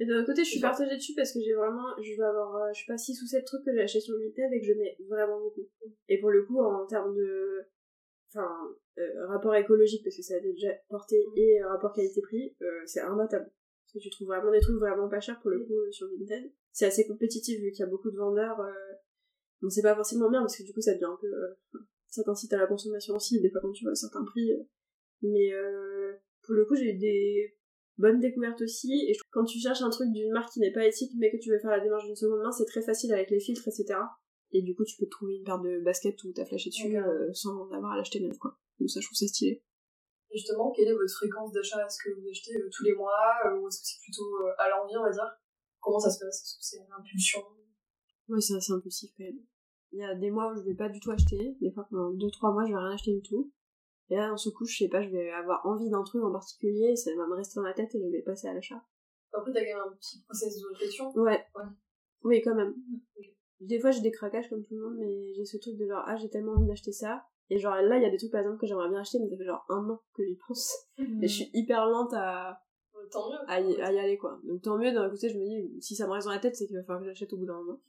Et 0.00 0.06
d'un 0.06 0.18
autre 0.18 0.26
côté, 0.26 0.44
je 0.44 0.50
suis 0.50 0.60
partagée 0.60 0.96
dessus 0.96 1.14
parce 1.14 1.32
que 1.32 1.40
j'ai 1.40 1.54
vraiment, 1.54 1.86
je 2.02 2.16
vais 2.16 2.24
avoir, 2.24 2.56
euh, 2.56 2.72
je 2.74 2.80
sais 2.80 2.86
pas, 2.86 2.98
6 2.98 3.22
ou 3.22 3.26
7 3.26 3.44
trucs 3.44 3.64
que 3.64 3.72
j'ai 3.72 3.82
acheté 3.82 4.00
sur 4.00 4.16
Vinted 4.18 4.52
et 4.52 4.60
que 4.60 4.66
je 4.66 4.72
mets 4.72 4.96
vraiment 5.08 5.38
beaucoup. 5.40 5.68
Et 6.08 6.18
pour 6.18 6.30
le 6.30 6.44
coup, 6.44 6.60
en 6.60 6.84
termes 6.86 7.14
de, 7.14 7.64
enfin, 8.34 8.50
euh, 8.98 9.26
rapport 9.28 9.54
écologique, 9.54 10.02
parce 10.02 10.16
que 10.16 10.22
ça 10.22 10.34
a 10.36 10.40
déjà 10.40 10.72
porté, 10.88 11.24
et 11.36 11.62
euh, 11.62 11.68
rapport 11.68 11.92
qualité-prix, 11.92 12.56
euh, 12.62 12.82
c'est 12.86 13.00
imbattable. 13.00 13.50
Parce 13.84 13.92
que 13.94 13.98
tu 13.98 14.10
trouves 14.10 14.28
vraiment 14.28 14.50
des 14.50 14.60
trucs 14.60 14.78
vraiment 14.78 15.08
pas 15.08 15.20
chers 15.20 15.40
pour 15.40 15.50
le 15.50 15.64
coup 15.64 15.72
euh, 15.72 15.92
sur 15.92 16.08
Vinted. 16.08 16.50
C'est 16.72 16.86
assez 16.86 17.06
compétitif 17.06 17.60
vu 17.60 17.70
qu'il 17.70 17.80
y 17.80 17.86
a 17.86 17.90
beaucoup 17.90 18.10
de 18.10 18.16
vendeurs. 18.16 18.60
Euh... 18.60 18.72
Bon, 19.62 19.70
c'est 19.70 19.82
pas 19.82 19.94
forcément 19.94 20.30
bien 20.30 20.40
parce 20.40 20.56
que 20.56 20.64
du 20.64 20.72
coup, 20.72 20.80
ça 20.80 20.94
devient 20.94 21.04
un 21.04 21.18
peu, 21.20 21.26
euh, 21.26 21.54
ça 22.08 22.24
t'incite 22.24 22.52
à 22.52 22.58
la 22.58 22.66
consommation 22.66 23.14
aussi, 23.14 23.40
des 23.40 23.50
fois 23.50 23.60
quand 23.60 23.72
tu 23.72 23.84
vois 23.84 23.94
certains 23.94 24.24
prix. 24.24 24.50
Mais 25.22 25.52
euh, 25.52 26.12
pour 26.42 26.54
le 26.54 26.64
coup, 26.64 26.74
j'ai 26.74 26.90
eu 26.90 26.98
des 26.98 27.56
bonne 27.98 28.20
découverte 28.20 28.60
aussi. 28.62 29.06
Et 29.08 29.14
je 29.14 29.18
trouve 29.18 29.30
que 29.30 29.38
quand 29.40 29.44
tu 29.44 29.58
cherches 29.58 29.82
un 29.82 29.90
truc 29.90 30.10
d'une 30.12 30.32
marque 30.32 30.52
qui 30.52 30.60
n'est 30.60 30.72
pas 30.72 30.86
éthique 30.86 31.12
mais 31.16 31.30
que 31.30 31.36
tu 31.36 31.50
veux 31.50 31.58
faire 31.58 31.70
la 31.70 31.80
démarche 31.80 32.04
d'une 32.04 32.16
seconde 32.16 32.40
main 32.40 32.52
c'est 32.52 32.66
très 32.66 32.82
facile 32.82 33.12
avec 33.12 33.30
les 33.30 33.40
filtres 33.40 33.66
etc 33.68 33.98
et 34.54 34.62
du 34.62 34.74
coup 34.74 34.84
tu 34.84 34.96
peux 34.96 35.06
te 35.06 35.10
trouver 35.10 35.36
une 35.36 35.44
paire 35.44 35.60
de 35.60 35.80
baskets 35.80 36.22
où 36.24 36.32
t'as 36.32 36.46
flashé 36.46 36.70
dessus 36.70 36.96
euh, 36.96 37.32
sans 37.32 37.70
avoir 37.72 37.92
à 37.92 37.96
l'acheter 37.96 38.20
neuf 38.20 38.38
quoi. 38.38 38.56
Donc 38.78 38.88
ça 38.88 39.00
je 39.00 39.06
trouve 39.06 39.18
ça 39.18 39.26
stylé. 39.26 39.62
Et 40.30 40.38
justement, 40.38 40.72
quelle 40.72 40.88
est 40.88 40.94
votre 40.94 41.12
fréquence 41.12 41.52
d'achat? 41.52 41.84
Est-ce 41.84 41.98
que 42.02 42.10
vous 42.10 42.28
achetez 42.28 42.56
euh, 42.56 42.68
tous 42.72 42.84
les 42.84 42.94
mois 42.94 43.12
euh, 43.46 43.58
ou 43.58 43.68
est-ce 43.68 43.80
que 43.80 43.86
c'est 43.86 44.00
plutôt 44.00 44.46
à 44.58 44.68
l'envie, 44.68 44.96
on 44.96 45.02
va 45.02 45.10
dire? 45.10 45.30
Comment 45.80 46.00
ça 46.00 46.10
se 46.10 46.24
passe? 46.24 46.42
Est-ce 46.42 46.56
que 46.56 46.64
c'est 46.64 46.76
une 46.78 46.92
impulsion? 46.92 47.40
Ouais 48.28 48.40
c'est 48.40 48.54
assez 48.54 48.72
impulsif 48.72 49.10
quand 49.16 49.24
même. 49.24 49.40
Il 49.92 49.98
y 49.98 50.04
a 50.04 50.14
des 50.14 50.30
mois 50.30 50.52
où 50.52 50.56
je 50.56 50.62
vais 50.62 50.74
pas 50.74 50.88
du 50.88 51.00
tout 51.00 51.10
acheter. 51.10 51.56
Des 51.60 51.72
fois 51.72 51.86
pendant 51.90 52.12
2-3 52.12 52.52
mois 52.52 52.64
je 52.66 52.72
vais 52.72 52.78
rien 52.78 52.94
acheter 52.94 53.12
du 53.12 53.22
tout 53.22 53.52
et 54.10 54.16
là 54.16 54.28
dans 54.28 54.36
ce 54.36 54.50
coup 54.50 54.64
je 54.66 54.76
sais 54.76 54.88
pas 54.88 55.02
je 55.02 55.08
vais 55.08 55.30
avoir 55.30 55.64
envie 55.66 55.88
d'un 55.90 56.02
truc 56.02 56.22
en 56.22 56.32
particulier 56.32 56.94
ça 56.96 57.10
va 57.16 57.26
me 57.26 57.34
rester 57.34 57.60
dans 57.60 57.66
la 57.66 57.72
tête 57.74 57.94
et 57.94 58.00
je 58.00 58.08
vais 58.10 58.22
passer 58.22 58.48
à 58.48 58.54
l'achat 58.54 58.82
Après, 59.32 59.52
t'as 59.52 59.60
quand 59.60 59.78
même 59.78 59.92
un 59.92 59.96
petit 59.96 60.22
process 60.22 60.60
de 60.60 60.66
réflexion. 60.68 61.12
Ouais. 61.16 61.44
Ouais. 61.54 61.64
Oui, 62.24 62.40
quand 62.42 62.54
même. 62.54 62.74
Des 63.60 63.78
fois, 63.80 63.90
j'ai 63.90 64.00
des 64.00 64.10
craquages 64.10 64.48
comme 64.48 64.64
tout 64.64 64.74
le 64.74 64.82
monde, 64.82 64.96
mais 64.98 65.32
j'ai 65.34 65.44
ce 65.44 65.56
truc 65.58 65.76
de 65.76 65.86
genre, 65.86 66.02
ah, 66.06 66.16
j'ai 66.16 66.28
tellement 66.28 66.52
envie 66.52 66.66
d'acheter 66.66 66.92
ça. 66.92 67.24
Et 67.50 67.58
genre, 67.58 67.74
là, 67.76 67.96
il 67.98 68.02
y 68.02 68.06
a 68.06 68.10
des 68.10 68.16
trucs, 68.16 68.30
par 68.32 68.40
exemple, 68.40 68.58
que 68.58 68.66
j'aimerais 68.66 68.88
bien 68.88 69.00
acheter, 69.00 69.18
mais 69.20 69.28
ça 69.28 69.36
fait 69.36 69.44
genre 69.44 69.64
un 69.68 69.88
an 69.90 70.00
que 70.14 70.24
j'y 70.24 70.38
pense. 70.46 70.72
Et 70.98 71.28
je 71.28 71.34
suis 71.34 71.50
hyper 71.52 71.86
lente 71.86 72.12
à, 72.14 72.60
Tant 73.10 73.28
mieux. 73.28 73.38
à, 73.48 73.60
y, 73.60 73.80
à 73.82 73.92
y 73.92 73.98
aller, 73.98 74.16
quoi. 74.16 74.40
Donc, 74.44 74.62
tant 74.62 74.78
mieux, 74.78 74.92
d'un 74.92 75.10
côté, 75.10 75.28
je 75.28 75.38
me 75.38 75.44
dis, 75.44 75.80
si 75.82 75.94
ça 75.94 76.06
me 76.06 76.12
reste 76.12 76.26
dans 76.26 76.32
la 76.32 76.38
tête, 76.40 76.56
c'est 76.56 76.66
qu'il 76.66 76.76
va 76.76 76.82
falloir 76.84 77.00
que 77.02 77.08
j'achète 77.08 77.32
au 77.32 77.36
bout 77.36 77.46
d'un 77.46 77.58
moment. 77.58 77.80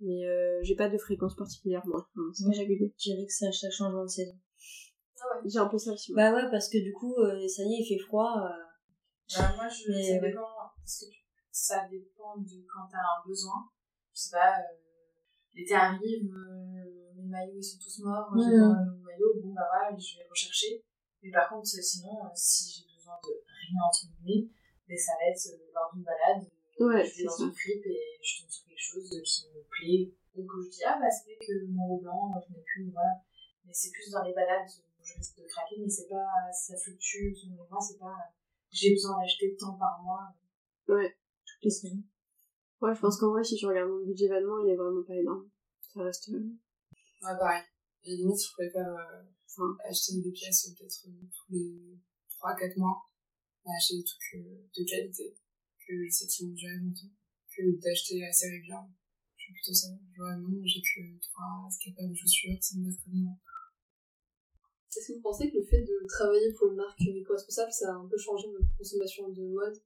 Mais 0.00 0.26
euh, 0.26 0.60
j'ai 0.62 0.76
pas 0.76 0.88
de 0.88 0.96
fréquence 0.96 1.34
particulière, 1.34 1.82
moi. 1.86 2.08
Moi, 2.14 2.30
pas 2.52 2.58
régulier. 2.58 2.94
Je 2.98 3.10
dirais 3.10 3.26
que 3.26 3.32
c'est 3.32 3.46
à 3.48 3.52
chaque 3.52 3.72
changement 3.72 4.04
de 4.04 4.08
saison. 4.08 4.34
J'ai 5.44 5.58
un 5.58 5.66
peu 5.68 5.78
ça 5.78 5.92
aussi. 5.92 6.12
Bah 6.14 6.32
ouais, 6.32 6.50
parce 6.50 6.68
que 6.68 6.78
du 6.78 6.92
coup, 6.92 7.14
euh, 7.16 7.46
ça 7.48 7.62
y 7.62 7.74
est, 7.74 7.80
il 7.80 7.86
fait 7.88 8.02
froid. 8.04 8.34
euh, 8.44 9.38
Bah, 9.38 9.52
moi, 9.56 9.68
je, 9.68 9.90
Mais 9.92 10.02
ça 10.02 10.12
ouais. 10.20 10.30
dépend, 10.30 10.48
parce 10.78 11.00
que 11.00 11.10
tu- 11.10 11.24
ça 11.50 11.88
dépend 11.88 12.36
de 12.38 12.64
quand 12.66 12.86
t'as 12.90 12.98
un 12.98 13.26
besoin. 13.26 13.68
Je 14.14 14.20
sais 14.20 14.30
pas, 14.30 14.58
euh, 14.58 14.76
l'été 15.54 15.74
arrive, 15.74 16.30
euh, 16.32 17.12
mes 17.16 17.28
maillots 17.28 17.56
ils 17.58 17.62
sont 17.62 17.78
tous 17.78 18.00
morts, 18.04 18.28
j'ai 18.38 18.56
nouveau 18.56 19.00
maillot, 19.06 19.34
bon 19.42 19.52
bah 19.54 19.66
voilà, 19.70 19.96
je 19.96 20.18
vais 20.18 20.26
rechercher. 20.28 20.84
Mais 21.22 21.30
par 21.30 21.48
contre, 21.48 21.66
sinon, 21.66 22.24
euh, 22.24 22.28
si 22.34 22.70
j'ai 22.70 22.94
besoin 22.96 23.14
de 23.22 23.30
rien 23.46 23.80
entre 23.86 24.06
guillemets, 24.06 24.48
mais 24.88 24.96
ça 24.96 25.12
va 25.20 25.30
être 25.30 25.46
euh, 25.54 25.70
lors 25.74 25.90
d'une 25.94 26.02
balade, 26.02 26.46
Ouais, 26.80 27.04
je 27.04 27.18
vais 27.18 27.24
dans 27.24 27.36
une 27.44 27.52
fripe 27.52 27.84
et 27.86 28.00
je 28.24 28.40
tombe 28.40 28.50
sur 28.50 28.64
quelque 28.66 28.80
chose 28.80 29.12
euh, 29.12 29.20
qui 29.22 29.46
me 29.52 29.62
plaît, 29.68 30.14
ou 30.34 30.46
que 30.46 30.62
je 30.64 30.70
dis, 30.70 30.84
ah 30.86 30.96
bah 30.98 31.10
c'est 31.10 31.28
vrai 31.28 31.36
que 31.46 31.66
mon 31.68 31.84
haut 31.92 32.00
blanc, 32.00 32.32
je 32.40 32.54
n'ai 32.54 32.62
plus, 32.64 32.90
voilà. 32.90 33.20
Mais 33.66 33.72
c'est 33.74 33.90
plus 33.92 34.10
dans 34.10 34.22
les 34.24 34.32
balades 34.32 34.66
je 35.12 35.18
risque 35.18 35.36
de 35.38 35.46
craquer, 35.46 35.76
mais 35.80 35.88
c'est 35.88 36.08
pas, 36.08 36.26
ça 36.52 36.76
fluctue 36.76 37.34
selon 37.34 37.56
moi, 37.68 37.78
c'est 37.80 37.98
pas, 37.98 38.16
j'ai 38.70 38.90
besoin 38.92 39.20
d'acheter 39.20 39.56
tant 39.58 39.76
par 39.78 40.02
mois. 40.02 40.28
Ouais. 40.88 41.16
toutes 41.46 41.64
les 41.64 41.70
semaines. 41.70 42.02
Ouais, 42.80 42.94
je 42.94 43.00
pense 43.00 43.18
qu'en 43.18 43.30
vrai, 43.30 43.44
si 43.44 43.56
tu 43.56 43.66
regardes 43.66 43.90
mon 43.90 44.04
budget 44.06 44.28
vêtements, 44.28 44.58
il 44.64 44.70
est 44.70 44.76
vraiment 44.76 45.02
pas 45.04 45.14
énorme. 45.14 45.48
Ça 45.94 46.02
reste. 46.02 46.28
euh, 46.30 46.56
Ouais, 47.22 47.36
pareil. 47.38 47.62
Et 48.04 48.16
limite, 48.16 48.40
je 48.42 48.52
préfère 48.52 48.88
euh, 48.88 49.22
Enfin, 49.52 49.76
acheter 49.84 50.20
des 50.22 50.30
pièces 50.30 50.68
euh, 50.68 50.74
peut-être 50.78 51.06
euh, 51.08 51.26
tous 51.34 51.52
les 51.52 51.98
3-4 52.40 52.78
mois, 52.78 53.02
acheter 53.66 53.96
des 53.98 54.04
trucs 54.04 54.34
euh, 54.36 54.62
de 54.78 54.84
qualité, 54.88 55.36
que 55.86 56.04
je 56.06 56.08
sais 56.10 56.26
qu'ils 56.28 56.48
vont 56.48 56.54
durer 56.54 56.76
longtemps, 56.76 57.10
que 57.50 57.62
d'acheter 57.82 58.24
assez 58.24 58.48
régulièrement. 58.48 58.94
Je 59.36 59.42
suis 59.42 59.52
plutôt 59.52 59.74
ça. 59.74 59.88
Non, 60.38 60.62
j'ai 60.64 60.80
que 60.80 61.00
3-4 61.18 61.94
paires 61.96 62.08
de 62.08 62.14
chaussures, 62.14 62.56
ça 62.62 62.78
me 62.78 62.88
va 62.88 62.96
très 62.96 63.10
bien. 63.10 63.36
Est-ce 64.96 65.08
que 65.08 65.12
vous 65.14 65.22
pensez 65.22 65.50
que 65.50 65.56
le 65.56 65.64
fait 65.64 65.82
de 65.82 66.06
travailler 66.08 66.52
pour 66.52 66.68
une 66.68 66.76
marque 66.76 67.00
éco-responsable, 67.00 67.72
ça 67.72 67.90
a 67.90 67.94
un 67.94 68.06
peu 68.08 68.16
changé 68.18 68.48
votre 68.48 68.76
consommation 68.76 69.28
de 69.28 69.42
mode? 69.42 69.76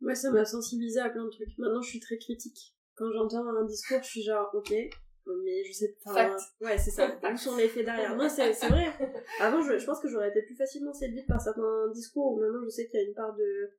Ouais, 0.00 0.14
ça 0.14 0.30
m'a 0.30 0.44
sensibilisé 0.44 1.00
à 1.00 1.10
plein 1.10 1.24
de 1.24 1.30
trucs. 1.30 1.56
Maintenant, 1.58 1.82
je 1.82 1.90
suis 1.90 2.00
très 2.00 2.18
critique. 2.18 2.74
Quand 2.94 3.10
j'entends 3.12 3.46
un 3.46 3.64
discours, 3.64 4.02
je 4.02 4.08
suis 4.08 4.22
genre, 4.22 4.50
ok, 4.54 4.70
mais 4.70 5.64
je 5.64 5.72
sais 5.72 5.96
pas. 6.04 6.14
Fact. 6.14 6.40
Ouais, 6.60 6.78
c'est 6.78 6.90
ça. 6.90 7.18
Où 7.32 7.36
sont 7.36 7.56
les 7.56 7.68
faits 7.68 7.84
derrière? 7.84 8.16
Non, 8.16 8.28
c'est 8.28 8.52
c'est 8.52 8.68
vrai. 8.68 8.86
Avant, 9.40 9.60
je, 9.60 9.78
je 9.78 9.84
pense 9.84 10.00
que 10.00 10.08
j'aurais 10.08 10.30
été 10.30 10.42
plus 10.42 10.56
facilement 10.56 10.92
séduite 10.92 11.26
par 11.26 11.40
certains 11.40 11.88
discours 11.92 12.32
où 12.32 12.40
maintenant 12.40 12.62
je 12.64 12.70
sais 12.70 12.86
qu'il 12.86 13.00
y 13.00 13.02
a 13.02 13.06
une 13.06 13.14
part 13.14 13.34
de. 13.36 13.70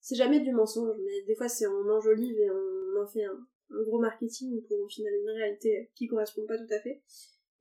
C'est 0.00 0.16
jamais 0.16 0.40
du 0.40 0.52
mensonge, 0.52 0.96
mais 1.04 1.22
des 1.22 1.34
fois 1.34 1.48
c'est 1.48 1.66
on 1.66 1.88
enjolive 1.90 2.38
et 2.38 2.50
on 2.50 3.02
en 3.02 3.06
fait 3.06 3.24
un, 3.24 3.46
un 3.70 3.82
gros 3.82 3.98
marketing 3.98 4.62
pour 4.66 4.80
au 4.80 4.88
final 4.88 5.12
une 5.14 5.30
réalité 5.30 5.90
qui 5.94 6.06
correspond 6.06 6.46
pas 6.46 6.56
tout 6.56 6.72
à 6.72 6.80
fait. 6.80 7.02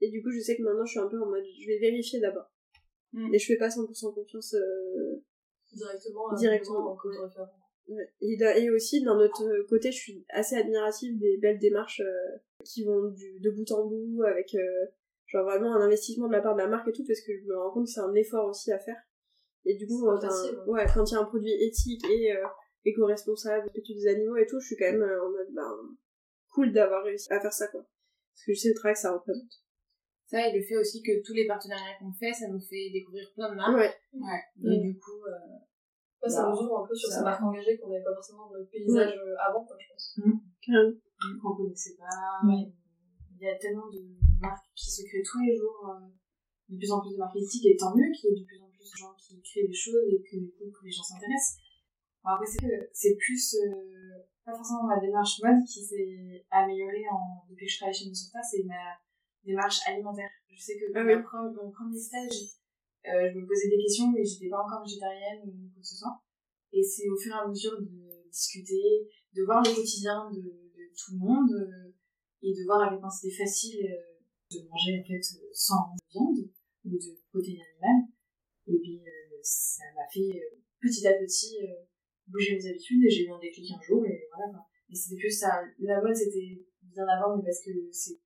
Et 0.01 0.09
du 0.09 0.21
coup, 0.21 0.31
je 0.31 0.39
sais 0.39 0.57
que 0.57 0.63
maintenant 0.63 0.85
je 0.85 0.91
suis 0.91 0.99
un 0.99 1.07
peu 1.07 1.21
en 1.21 1.27
mode, 1.27 1.43
je 1.59 1.67
vais 1.67 1.79
vérifier 1.79 2.19
d'abord. 2.19 2.51
Mm. 3.13 3.33
Et 3.33 3.39
je 3.39 3.45
fais 3.45 3.57
pas 3.57 3.69
100% 3.69 4.13
confiance 4.13 4.53
euh, 4.53 5.23
Directement 5.73 6.29
à 6.29 6.33
un 6.33 6.37
Directement, 6.37 6.95
référent. 6.95 7.49
Ouais. 7.87 8.09
Et, 8.21 8.69
aussi, 8.71 9.03
d'un 9.03 9.19
autre 9.19 9.43
côté, 9.69 9.91
je 9.91 9.97
suis 9.97 10.25
assez 10.29 10.55
admirative 10.55 11.19
des 11.19 11.37
belles 11.37 11.59
démarches 11.59 12.01
euh, 12.01 12.37
qui 12.63 12.83
vont 12.83 13.09
du, 13.09 13.39
de 13.39 13.51
bout 13.51 13.71
en 13.71 13.85
bout, 13.85 14.23
avec 14.23 14.55
euh, 14.55 14.85
genre 15.27 15.45
vraiment 15.45 15.75
un 15.75 15.81
investissement 15.81 16.27
de 16.27 16.33
la 16.33 16.41
part 16.41 16.55
de 16.55 16.61
la 16.61 16.67
marque 16.67 16.87
et 16.87 16.91
tout, 16.91 17.05
parce 17.05 17.21
que 17.21 17.31
je 17.37 17.45
me 17.45 17.57
rends 17.57 17.71
compte 17.71 17.85
que 17.85 17.91
c'est 17.91 18.01
un 18.01 18.13
effort 18.15 18.47
aussi 18.47 18.71
à 18.71 18.79
faire. 18.79 18.97
Et 19.65 19.75
du 19.75 19.87
coup, 19.87 20.03
quand 20.03 20.23
hein. 20.23 20.63
ouais, 20.67 20.85
quand 20.93 21.09
il 21.09 21.13
y 21.13 21.17
a 21.17 21.21
un 21.21 21.25
produit 21.25 21.53
éthique 21.63 22.05
et 22.09 22.35
euh, 22.35 22.45
éco-responsable, 22.85 23.63
respectueux 23.63 23.95
des 23.95 24.07
animaux 24.07 24.37
et 24.37 24.45
tout, 24.45 24.59
je 24.59 24.67
suis 24.67 24.75
quand 24.75 24.91
même 24.91 25.01
euh, 25.01 25.25
en 25.25 25.29
mode, 25.31 25.53
ben, 25.53 25.71
cool 26.53 26.71
d'avoir 26.71 27.03
réussi 27.03 27.31
à 27.31 27.39
faire 27.39 27.53
ça, 27.53 27.67
quoi. 27.67 27.81
Parce 27.81 28.45
que 28.45 28.53
je 28.53 28.59
sais 28.59 28.69
le 28.69 28.75
travail 28.75 28.93
que 28.93 28.99
ça 28.99 29.13
représente. 29.13 29.64
Ça, 30.27 30.47
et 30.47 30.57
le 30.57 30.63
fait 30.63 30.75
aussi 30.77 31.03
que 31.03 31.21
tous 31.23 31.33
les 31.33 31.45
partenariats 31.45 31.97
qu'on 31.99 32.11
fait, 32.13 32.33
ça 32.33 32.47
nous 32.47 32.59
fait 32.59 32.89
découvrir 32.91 33.31
plein 33.35 33.51
de 33.51 33.55
marques. 33.55 33.75
Ouais. 33.77 33.93
Ouais. 34.13 34.41
Mm. 34.57 34.71
Et 34.71 34.79
du 34.79 34.97
coup, 34.97 35.21
euh, 35.27 35.59
Ouais, 36.23 36.29
ça 36.29 36.43
Bah, 36.43 36.49
nous 36.53 36.65
ouvre 36.65 36.83
un 36.83 36.87
peu 36.87 36.95
sur 36.95 37.09
ça 37.09 37.17
ces 37.17 37.23
marques 37.23 37.43
engagées 37.43 37.77
qu'on 37.77 37.89
n'avait 37.89 38.03
pas 38.03 38.13
forcément 38.15 38.49
dans 38.49 38.57
le 38.57 38.65
paysage 38.65 39.13
euh, 39.13 39.35
avant, 39.47 39.63
quoi, 39.63 39.77
je 39.79 39.87
pense. 39.89 40.19
Carrément. 40.61 40.97
qu'on 41.41 41.55
connaissait 41.55 41.95
pas. 41.95 42.47
Ouais. 42.47 42.73
Il 43.37 43.45
y 43.45 43.49
a 43.49 43.55
tellement 43.59 43.87
de 43.89 44.01
marques 44.41 44.65
qui 44.75 44.89
se 44.89 45.03
créent 45.05 45.21
tous 45.23 45.39
les 45.45 45.55
jours, 45.55 45.93
euh, 45.93 46.09
de 46.69 46.77
plus 46.77 46.91
en 46.91 47.01
plus 47.01 47.11
de 47.13 47.17
marques 47.17 47.35
éthiques, 47.35 47.65
et 47.67 47.77
tant 47.77 47.93
mieux 47.95 48.09
qu'il 48.11 48.31
y 48.31 48.33
ait 48.33 48.39
de 48.41 48.45
plus 48.45 48.59
en 48.59 48.69
plus 48.69 48.89
de 48.89 48.97
gens 48.97 49.13
qui 49.19 49.39
créent 49.41 49.67
des 49.67 49.73
choses 49.73 50.01
et 50.09 50.21
que 50.23 50.37
du 50.37 50.49
coup 50.51 50.71
que 50.71 50.85
les 50.85 50.91
gens 50.91 51.03
s'intéressent. 51.03 51.61
Bon, 52.23 52.31
après, 52.31 52.47
c'est 52.47 52.57
que 52.65 52.73
c'est 52.91 53.15
plus, 53.15 53.55
euh, 53.61 54.25
pas 54.45 54.55
forcément 54.55 54.83
ma 54.87 54.99
démarche 54.99 55.39
mode 55.43 55.63
qui 55.65 55.83
s'est 55.85 56.45
améliorée 56.49 57.05
en, 57.11 57.45
depuis 57.51 57.67
que 57.67 57.71
je 57.71 57.77
travaille 57.77 57.93
chez 57.93 58.05
Minnesota, 58.05 58.39
c'est 58.41 58.63
ma 58.63 58.97
démarche 59.45 59.79
alimentaire. 59.87 60.29
Je 60.49 60.59
sais 60.61 60.77
que 60.77 60.85
Ah 60.95 61.03
mon, 61.03 61.09
oui. 61.09 61.55
mon 61.55 61.71
premier 61.71 61.99
stage, 61.99 62.57
euh, 63.07 63.29
je 63.31 63.37
me 63.39 63.45
posais 63.45 63.69
des 63.69 63.77
questions, 63.77 64.11
mais 64.11 64.23
j'étais 64.23 64.49
pas 64.49 64.63
encore 64.63 64.83
végétarienne 64.83 65.41
ou 65.45 65.69
quoi 65.73 65.81
que 65.81 65.87
ce 65.87 65.95
soit. 65.95 66.17
Et 66.71 66.83
c'est 66.83 67.07
au 67.09 67.17
fur 67.17 67.33
et 67.33 67.39
à 67.39 67.47
mesure 67.47 67.79
de 67.79 68.29
discuter, 68.29 69.07
de 69.33 69.43
voir 69.43 69.61
le 69.63 69.73
quotidien 69.75 70.29
de, 70.31 70.41
de 70.41 70.83
tout 70.95 71.13
le 71.13 71.19
monde 71.19 71.51
euh, 71.51 71.93
et 72.41 72.51
de 72.53 72.63
voir 72.65 72.81
à 72.81 72.89
quel 72.89 72.99
point 72.99 73.09
c'était 73.09 73.35
facile 73.35 73.85
euh, 73.85 74.15
de 74.51 74.67
manger 74.69 75.01
en 75.01 75.05
fait 75.07 75.21
sans 75.53 75.95
viande 76.11 76.49
ou 76.85 76.89
de 76.89 77.11
protéines 77.31 77.61
animales. 77.61 78.09
Et 78.67 78.77
puis 78.79 79.01
ça 79.41 79.83
m'a 79.95 80.07
fait 80.11 80.41
petit 80.81 81.05
à 81.07 81.13
petit 81.13 81.57
bouger 82.27 82.55
mes 82.55 82.69
habitudes 82.69 83.03
et 83.05 83.09
j'ai 83.09 83.25
eu 83.25 83.31
un 83.31 83.39
déclic 83.39 83.71
un 83.71 83.81
jour 83.81 84.05
et 84.05 84.27
voilà 84.31 84.51
quoi. 84.51 84.65
Mais 84.89 84.95
c'était 84.95 85.19
plus 85.19 85.31
ça, 85.31 85.61
la 85.79 86.01
mode 86.01 86.15
c'était 86.15 86.65
bien 86.83 87.05
avant 87.07 87.37
mais 87.37 87.43
parce 87.43 87.61
que 87.63 87.71
c'est 87.91 88.17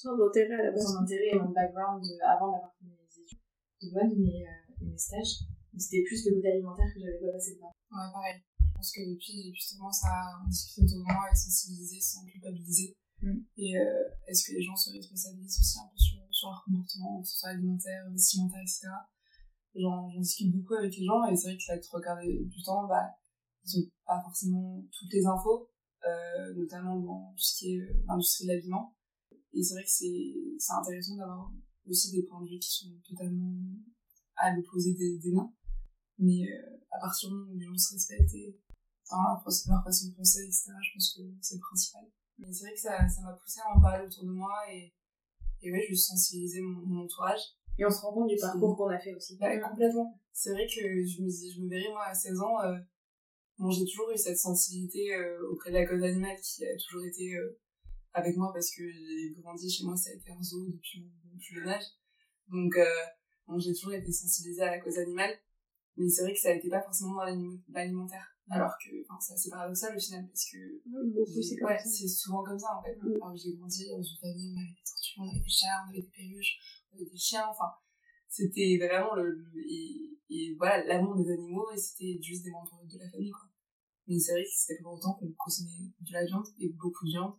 Sans 0.00 0.16
intérêt 0.16 0.54
à 0.54 0.64
la 0.64 0.70
base. 0.72 0.84
son 0.84 1.04
intérêt 1.04 1.30
et 1.32 1.38
mon 1.38 1.50
background 1.50 2.00
euh, 2.00 2.24
avant 2.24 2.52
d'avoir 2.52 2.72
fait 2.72 2.88
mes 2.88 3.22
études 3.22 3.38
de 3.82 3.88
mode 3.92 4.16
mais, 4.16 4.46
euh, 4.48 4.80
et 4.80 4.84
mes 4.86 4.96
stages. 4.96 5.44
Mais 5.72 5.80
c'était 5.80 6.02
plus 6.02 6.24
le 6.26 6.36
côté 6.36 6.48
alimentaire 6.48 6.88
que 6.94 7.00
j'avais 7.00 7.20
pas 7.20 7.32
passé 7.32 7.58
par. 7.60 7.68
Ouais, 7.68 8.12
pareil. 8.12 8.40
Je 8.58 8.72
pense 8.74 8.92
que 8.92 9.02
depuis, 9.12 9.52
en 9.80 10.48
discuter 10.48 10.82
autour 10.82 10.98
de 10.98 11.04
moi 11.04 11.28
et 11.30 11.36
sensibiliser 11.36 12.00
sans 12.00 12.24
culpabiliser. 12.24 12.96
Mm. 13.20 13.44
Et 13.58 13.76
euh, 13.76 14.08
est-ce 14.26 14.48
que 14.48 14.56
les 14.56 14.62
gens 14.62 14.74
se 14.74 14.90
responsabilisent 14.90 15.60
aussi 15.60 15.78
un 15.78 15.88
peu 15.92 15.98
sur, 15.98 16.16
sur 16.30 16.48
leur 16.48 16.64
comportement, 16.64 17.20
que 17.20 17.28
ce 17.28 17.36
soit 17.36 17.50
alimentaire, 17.50 18.08
vestimentaire, 18.10 18.62
etc. 18.62 18.88
J'en 19.74 20.08
discute 20.18 20.50
beaucoup 20.50 20.74
avec 20.74 20.96
les 20.96 21.04
gens 21.04 21.24
et 21.26 21.36
c'est 21.36 21.48
vrai 21.48 21.58
que 21.58 21.62
la 21.68 21.78
trois 21.78 22.00
quarts 22.00 22.18
du 22.20 22.62
temps, 22.64 22.88
bah, 22.88 23.10
ils 23.64 23.78
ont 23.78 23.90
pas 24.04 24.20
forcément 24.22 24.82
toutes 24.90 25.12
les 25.12 25.26
infos, 25.26 25.70
euh, 26.06 26.54
notamment 26.54 26.96
dans 26.96 27.32
tout 27.32 27.42
ce 27.42 27.58
qui 27.58 27.74
est 27.74 27.80
euh, 27.80 28.02
l'industrie 28.08 28.46
de 28.46 28.52
l'habillement. 28.52 28.96
Et 29.52 29.62
c'est 29.62 29.74
vrai 29.74 29.84
que 29.84 29.90
c'est 29.90 30.72
intéressant 30.72 31.16
d'avoir 31.16 31.52
aussi 31.86 32.12
des 32.12 32.22
points 32.22 32.42
de 32.42 32.48
vue 32.48 32.58
qui 32.58 32.70
sont 32.70 32.92
totalement 33.08 33.52
à 34.36 34.54
l'opposé 34.54 34.94
des, 34.94 35.18
des 35.18 35.32
miens. 35.32 35.52
Mais 36.18 36.46
euh, 36.48 36.76
à 36.90 37.00
partir 37.00 37.28
du 37.30 37.34
moment 37.34 37.50
où 37.52 37.56
les 37.56 37.64
gens 37.66 37.76
se 37.76 37.94
respectent 37.94 38.34
et 38.34 38.58
dans 39.10 39.22
leur, 39.22 39.42
leur 39.68 39.84
façon 39.84 40.08
de 40.08 40.14
penser, 40.14 40.40
etc., 40.44 40.70
je 40.82 40.92
pense 40.94 41.14
que 41.16 41.22
c'est 41.40 41.54
le 41.56 41.60
principal. 41.60 42.02
Mais 42.38 42.52
c'est 42.52 42.64
vrai 42.64 42.74
que 42.74 42.80
ça 42.80 43.08
ça 43.08 43.22
m'a 43.22 43.32
poussé 43.32 43.60
à 43.60 43.76
en 43.76 43.80
parler 43.80 44.06
autour 44.06 44.24
de 44.24 44.30
moi 44.30 44.52
et, 44.72 44.94
et 45.62 45.72
ouais, 45.72 45.84
juste 45.88 46.08
sensibiliser 46.08 46.60
mon, 46.60 46.86
mon 46.86 47.04
entourage. 47.04 47.40
Et 47.78 47.84
on 47.84 47.90
se 47.90 48.00
rend 48.00 48.12
compte 48.12 48.28
du 48.28 48.36
parcours 48.36 48.76
qu'on 48.76 48.88
a 48.88 48.98
fait 48.98 49.14
aussi. 49.14 49.36
Bah, 49.38 49.56
complètement. 49.58 50.20
C'est 50.32 50.52
vrai 50.52 50.66
que 50.66 50.80
je 50.80 51.22
me, 51.22 51.28
dis- 51.28 51.52
je 51.52 51.60
me 51.62 51.68
verrais, 51.68 51.90
moi, 51.90 52.04
à 52.06 52.14
16 52.14 52.40
ans, 52.40 52.60
euh, 52.62 52.78
bon, 53.58 53.70
j'ai 53.70 53.84
toujours 53.84 54.10
eu 54.10 54.16
cette 54.18 54.38
sensibilité 54.38 55.14
euh, 55.14 55.48
auprès 55.50 55.70
de 55.70 55.76
la 55.76 55.86
cause 55.86 56.02
animale 56.02 56.36
qui 56.42 56.64
a 56.64 56.76
toujours 56.76 57.04
été 57.04 57.34
euh, 57.34 57.58
avec 58.12 58.36
moi 58.36 58.52
parce 58.52 58.70
que 58.74 58.82
j'ai 58.90 59.34
grandi 59.42 59.70
chez 59.70 59.84
moi, 59.84 59.96
ça 59.96 60.10
a 60.10 60.14
été 60.14 60.30
un 60.30 60.42
zoo 60.42 60.66
depuis 60.68 61.00
mon, 61.02 61.38
plus 61.38 61.54
jeune 61.54 61.68
âge. 61.68 61.84
Donc, 62.48 62.76
euh, 62.76 62.84
bon, 63.46 63.58
j'ai 63.58 63.72
toujours 63.72 63.94
été 63.94 64.12
sensibilisée 64.12 64.62
à 64.62 64.70
la 64.72 64.80
cause 64.80 64.98
animale. 64.98 65.38
Mais 65.96 66.08
c'est 66.08 66.22
vrai 66.22 66.32
que 66.32 66.38
ça 66.40 66.54
n'était 66.54 66.68
pas 66.68 66.82
forcément 66.82 67.14
dans 67.14 67.24
l'aliment- 67.24 67.58
l'alimentaire. 67.68 68.26
Alors 68.48 68.72
que, 68.82 68.90
enfin, 69.02 69.18
c'est 69.20 69.34
assez 69.34 69.50
paradoxal 69.50 69.96
au 69.96 70.00
final 70.00 70.26
parce 70.26 70.44
que 70.50 70.58
c'est 71.42 71.62
ouais, 71.62 71.78
c'est 71.84 72.08
souvent 72.08 72.42
comme 72.42 72.58
ça 72.58 72.68
en 72.78 72.82
fait. 72.82 72.96
Mm. 72.96 73.14
Alors, 73.16 73.36
j'ai 73.36 73.52
grandi 73.54 73.88
dans 73.88 74.02
une 74.02 74.16
famille, 74.20 74.54
on 74.56 74.60
avait 74.60 74.72
des 74.74 74.82
tortues, 74.84 75.14
on 75.20 75.28
avait 75.28 75.40
des 75.40 75.48
chats, 75.48 75.84
on 75.86 75.90
avait 75.90 76.00
des 76.02 76.08
perruches, 76.08 76.58
on 76.90 76.96
avait 76.96 77.10
des 77.10 77.16
chiens, 77.16 77.46
enfin, 77.48 77.70
c'était 78.28 78.78
vraiment 78.78 79.14
le, 79.14 79.30
le- 79.30 79.52
et, 79.68 80.18
et 80.30 80.54
voilà, 80.56 80.84
l'amour 80.84 81.16
des 81.16 81.30
animaux 81.30 81.70
et 81.72 81.76
c'était 81.76 82.18
juste 82.22 82.42
des 82.44 82.50
membres 82.50 82.82
de 82.90 82.98
la 82.98 83.08
famille 83.10 83.30
quoi. 83.30 83.48
Mais 84.08 84.18
c'est 84.18 84.32
vrai 84.32 84.42
que 84.42 84.50
c'était 84.52 84.82
pas 84.82 84.90
autant 84.90 85.14
qu'on 85.14 85.30
consommait 85.38 85.92
de 86.00 86.12
la 86.12 86.24
viande 86.24 86.46
et 86.58 86.70
beaucoup 86.70 87.04
de 87.06 87.10
viande. 87.10 87.34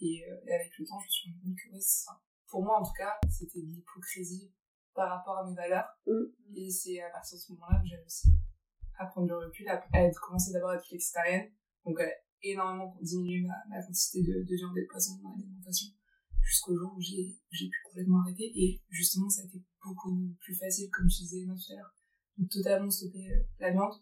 Et, 0.00 0.24
euh, 0.28 0.46
et 0.46 0.52
avec 0.54 0.70
le 0.78 0.86
temps, 0.86 0.98
je 1.00 1.06
me 1.06 1.10
suis 1.10 1.30
rendu 1.30 1.40
compte 1.42 1.56
que 1.56 1.74
ouais, 1.74 1.80
c'est 1.80 2.04
ça. 2.04 2.20
pour 2.46 2.62
moi 2.62 2.80
en 2.80 2.84
tout 2.84 2.94
cas, 2.96 3.18
c'était 3.30 3.60
de 3.60 3.66
l'hypocrisie 3.66 4.52
par 4.94 5.10
rapport 5.10 5.38
à 5.38 5.48
mes 5.48 5.54
valeurs. 5.54 5.88
Mm. 6.06 6.56
Et 6.56 6.70
c'est 6.70 7.00
à 7.00 7.10
partir 7.10 7.36
de 7.36 7.42
ce 7.42 7.52
moment-là 7.52 7.80
que 7.80 7.88
j'ai 7.88 7.96
réussi 7.96 8.28
à 8.98 9.06
prendre 9.06 9.28
du 9.28 9.34
recul, 9.34 9.68
à, 9.68 9.84
à 9.92 10.02
être, 10.02 10.20
commencer 10.20 10.52
d'abord 10.52 10.70
à 10.70 10.76
être 10.76 10.86
flexitarienne. 10.86 11.50
Donc, 11.84 12.00
à 12.00 12.08
énormément 12.42 12.96
diminuer 13.00 13.46
ma, 13.46 13.54
ma 13.68 13.82
quantité 13.82 14.22
de, 14.22 14.42
de 14.42 14.54
viande 14.56 14.76
et 14.76 14.82
de 14.82 14.86
poisson 14.86 15.18
dans 15.22 15.30
l'alimentation 15.36 15.88
jusqu'au 16.48 16.76
jour 16.76 16.92
où 16.96 17.00
j'ai 17.00 17.36
j'ai 17.50 17.68
pu 17.68 17.78
complètement 17.84 18.20
arrêter. 18.22 18.50
Et 18.54 18.82
justement, 18.88 19.28
ça 19.28 19.42
a 19.42 19.44
été 19.44 19.62
beaucoup 19.84 20.34
plus 20.40 20.54
facile, 20.54 20.90
comme 20.90 21.08
je 21.08 21.18
disais 21.18 21.44
tout 21.46 21.72
à 21.72 21.76
l'heure, 21.76 21.94
de 22.38 22.48
totalement 22.48 22.90
stopper 22.90 23.30
euh, 23.32 23.42
la 23.60 23.70
viande 23.70 23.94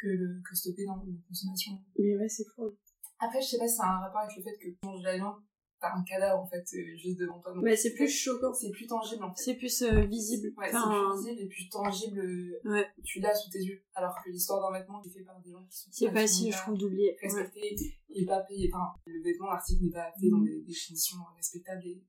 que, 0.00 0.08
le, 0.08 0.42
que 0.42 0.54
stopper 0.54 0.84
dans 0.84 0.96
la 0.96 1.02
consommation. 1.28 1.72
Mais 1.98 2.16
ouais, 2.16 2.28
c'est 2.28 2.44
fou. 2.54 2.76
Après, 3.24 3.40
je 3.40 3.46
sais 3.46 3.58
pas 3.58 3.68
si 3.68 3.76
ça 3.76 3.84
a 3.84 3.96
un 3.96 4.00
rapport 4.00 4.20
avec 4.22 4.36
le 4.36 4.42
fait 4.42 4.56
que 4.58 4.68
tu 4.68 4.78
manges 4.84 5.00
de 5.00 5.04
la 5.04 5.14
viande, 5.16 5.36
t'as 5.80 5.94
un 5.96 6.02
cadavre 6.04 6.40
en 6.42 6.46
fait 6.46 6.64
euh, 6.74 6.96
juste 6.96 7.18
devant 7.18 7.38
toi. 7.40 7.52
Donc, 7.52 7.62
Mais 7.64 7.76
c'est 7.76 7.94
plus 7.94 8.08
choquant. 8.08 8.52
c'est 8.52 8.70
plus 8.70 8.86
tangible 8.86 9.24
en 9.24 9.28
fait. 9.34 9.42
C'est 9.42 9.54
plus 9.54 9.82
euh, 9.82 10.00
visible. 10.06 10.52
Ouais, 10.56 10.68
Enfin, 10.68 11.12
c'est 11.16 11.22
plus 11.22 11.30
visible 11.30 11.40
et 11.42 11.48
plus 11.48 11.68
tangible. 11.68 12.18
euh, 12.20 12.60
Ouais. 12.70 12.86
Tu 13.04 13.20
l'as 13.20 13.34
sous 13.34 13.50
tes 13.50 13.58
yeux. 13.60 13.82
Alors 13.94 14.14
que 14.24 14.30
l'histoire 14.30 14.60
d'un 14.60 14.78
vêtement 14.78 15.02
est 15.04 15.08
fait 15.10 15.22
par 15.24 15.40
des 15.40 15.50
gens 15.50 15.64
qui 15.68 15.76
sont 15.76 15.88
c'est 15.92 16.10
facile, 16.10 16.52
je 16.52 16.58
trouve, 16.58 16.78
d'oublier. 16.78 17.16
Ouais. 17.22 17.28
respectés 17.42 17.98
et 18.10 18.24
pas 18.26 18.40
payés. 18.40 18.70
Enfin, 18.72 18.92
le 19.06 19.22
vêtement, 19.22 19.46
l'article 19.50 19.84
n'est 19.84 19.90
pas 19.90 20.12
fait 20.20 20.28
dans 20.28 20.40
des, 20.40 20.60
des 20.62 20.74
conditions 20.88 21.18
respectables 21.36 21.86
et, 21.86 22.02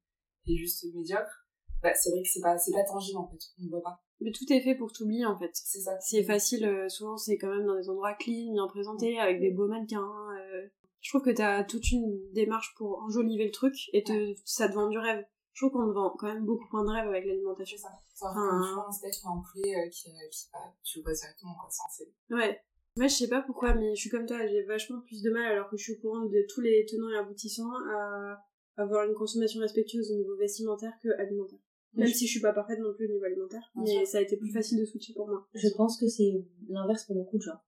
et 0.48 0.56
juste 0.58 0.84
médiocres. 0.94 1.48
Bah, 1.82 1.94
c'est 1.96 2.12
vrai 2.12 2.22
que 2.24 2.30
c'est 2.30 2.42
pas, 2.42 2.58
c'est 2.58 2.72
pas 2.72 2.84
tangible 2.86 3.18
en 3.18 3.28
fait. 3.28 3.40
On 3.60 3.66
ne 3.66 3.70
voit 3.70 3.82
pas. 3.82 4.00
Mais 4.22 4.32
tout 4.32 4.46
est 4.54 4.62
fait 4.62 4.76
pour 4.76 4.94
t'oublier, 4.94 5.26
en 5.26 5.38
fait. 5.38 5.50
C'est 5.54 5.82
ça. 5.82 6.00
C'est 6.00 6.24
facile, 6.24 6.86
souvent 6.88 7.18
c'est 7.18 7.38
quand 7.38 7.50
même 7.50 7.66
dans 7.66 7.76
des 7.76 7.90
endroits 7.90 8.14
clean, 8.14 8.54
bien 8.54 8.68
présentés, 8.68 9.20
avec 9.20 9.42
des 9.42 9.52
beaux 9.52 9.68
mannequins. 9.68 10.08
Je 11.04 11.10
trouve 11.12 11.22
que 11.22 11.30
t'as 11.36 11.64
toute 11.66 11.92
une 11.92 12.18
démarche 12.32 12.74
pour 12.78 13.00
enjoliver 13.04 13.46
le 13.46 13.52
truc 13.52 13.76
et 13.92 14.04
te, 14.04 14.34
ça 14.46 14.70
te 14.70 14.74
vend 14.74 14.88
du 14.90 14.98
rêve. 14.98 15.24
Je 15.52 15.66
trouve 15.66 15.74
qu'on 15.80 15.88
te 15.90 15.94
vend 15.94 16.16
quand 16.18 16.28
même 16.34 16.46
beaucoup 16.46 16.66
moins 16.72 16.84
de 16.86 16.90
rêve 16.90 17.10
avec 17.10 17.26
l'alimentation. 17.26 17.78
C'est 17.78 17.84
ça. 17.84 17.90
C'est 18.14 18.26
Enfin, 18.26 18.40
un 18.40 18.86
un 18.88 18.92
steak 18.92 19.14
un 19.26 19.42
poulet 19.52 19.76
euh, 19.76 19.90
qui, 19.90 20.10
euh, 20.10 20.30
qui, 20.32 20.48
bah, 20.52 20.60
tu 20.82 21.00
le 21.00 21.04
vois 21.04 21.14
directement 21.14 21.54
quoi. 21.56 21.70
C'est 21.70 22.08
Ouais. 22.34 22.60
Moi, 22.96 23.08
je 23.08 23.14
sais 23.16 23.28
pas 23.28 23.42
pourquoi, 23.42 23.74
mais 23.74 23.94
je 23.96 24.02
suis 24.02 24.10
comme 24.10 24.26
toi, 24.26 24.46
j'ai 24.48 24.64
vachement 24.64 25.02
plus 25.02 25.22
de 25.24 25.32
mal, 25.32 25.52
alors 25.52 25.70
que 25.70 25.78
je 25.78 25.84
suis 25.84 25.94
au 25.94 26.00
courant 26.00 26.26
de 26.26 26.46
tous 26.54 26.62
les 26.62 26.86
tenants 26.86 27.10
et 27.10 27.18
aboutissants, 27.18 27.72
à 27.92 28.40
avoir 28.78 29.04
une 29.08 29.16
consommation 29.16 29.60
respectueuse 29.62 30.12
au 30.12 30.16
niveau 30.16 30.36
vestimentaire 30.38 30.94
que 31.02 31.10
alimentaire. 31.20 31.60
Même 31.96 32.08
si 32.08 32.26
je 32.28 32.32
suis 32.32 32.40
pas 32.42 32.54
parfaite 32.54 32.80
non 32.80 32.94
plus 32.94 33.08
au 33.08 33.14
niveau 33.14 33.26
alimentaire, 33.26 33.72
mais 33.76 34.06
ça 34.06 34.20
a 34.20 34.22
été 34.22 34.38
plus 34.38 34.52
facile 34.52 34.80
de 34.80 34.86
switcher 34.86 35.14
pour 35.14 35.28
moi. 35.28 35.48
Je 35.54 35.68
pense 35.76 36.00
que 36.00 36.08
c'est 36.08 36.34
l'inverse 36.70 37.06
pour 37.06 37.16
beaucoup 37.16 37.38
de 37.38 37.44
gens. 37.44 37.60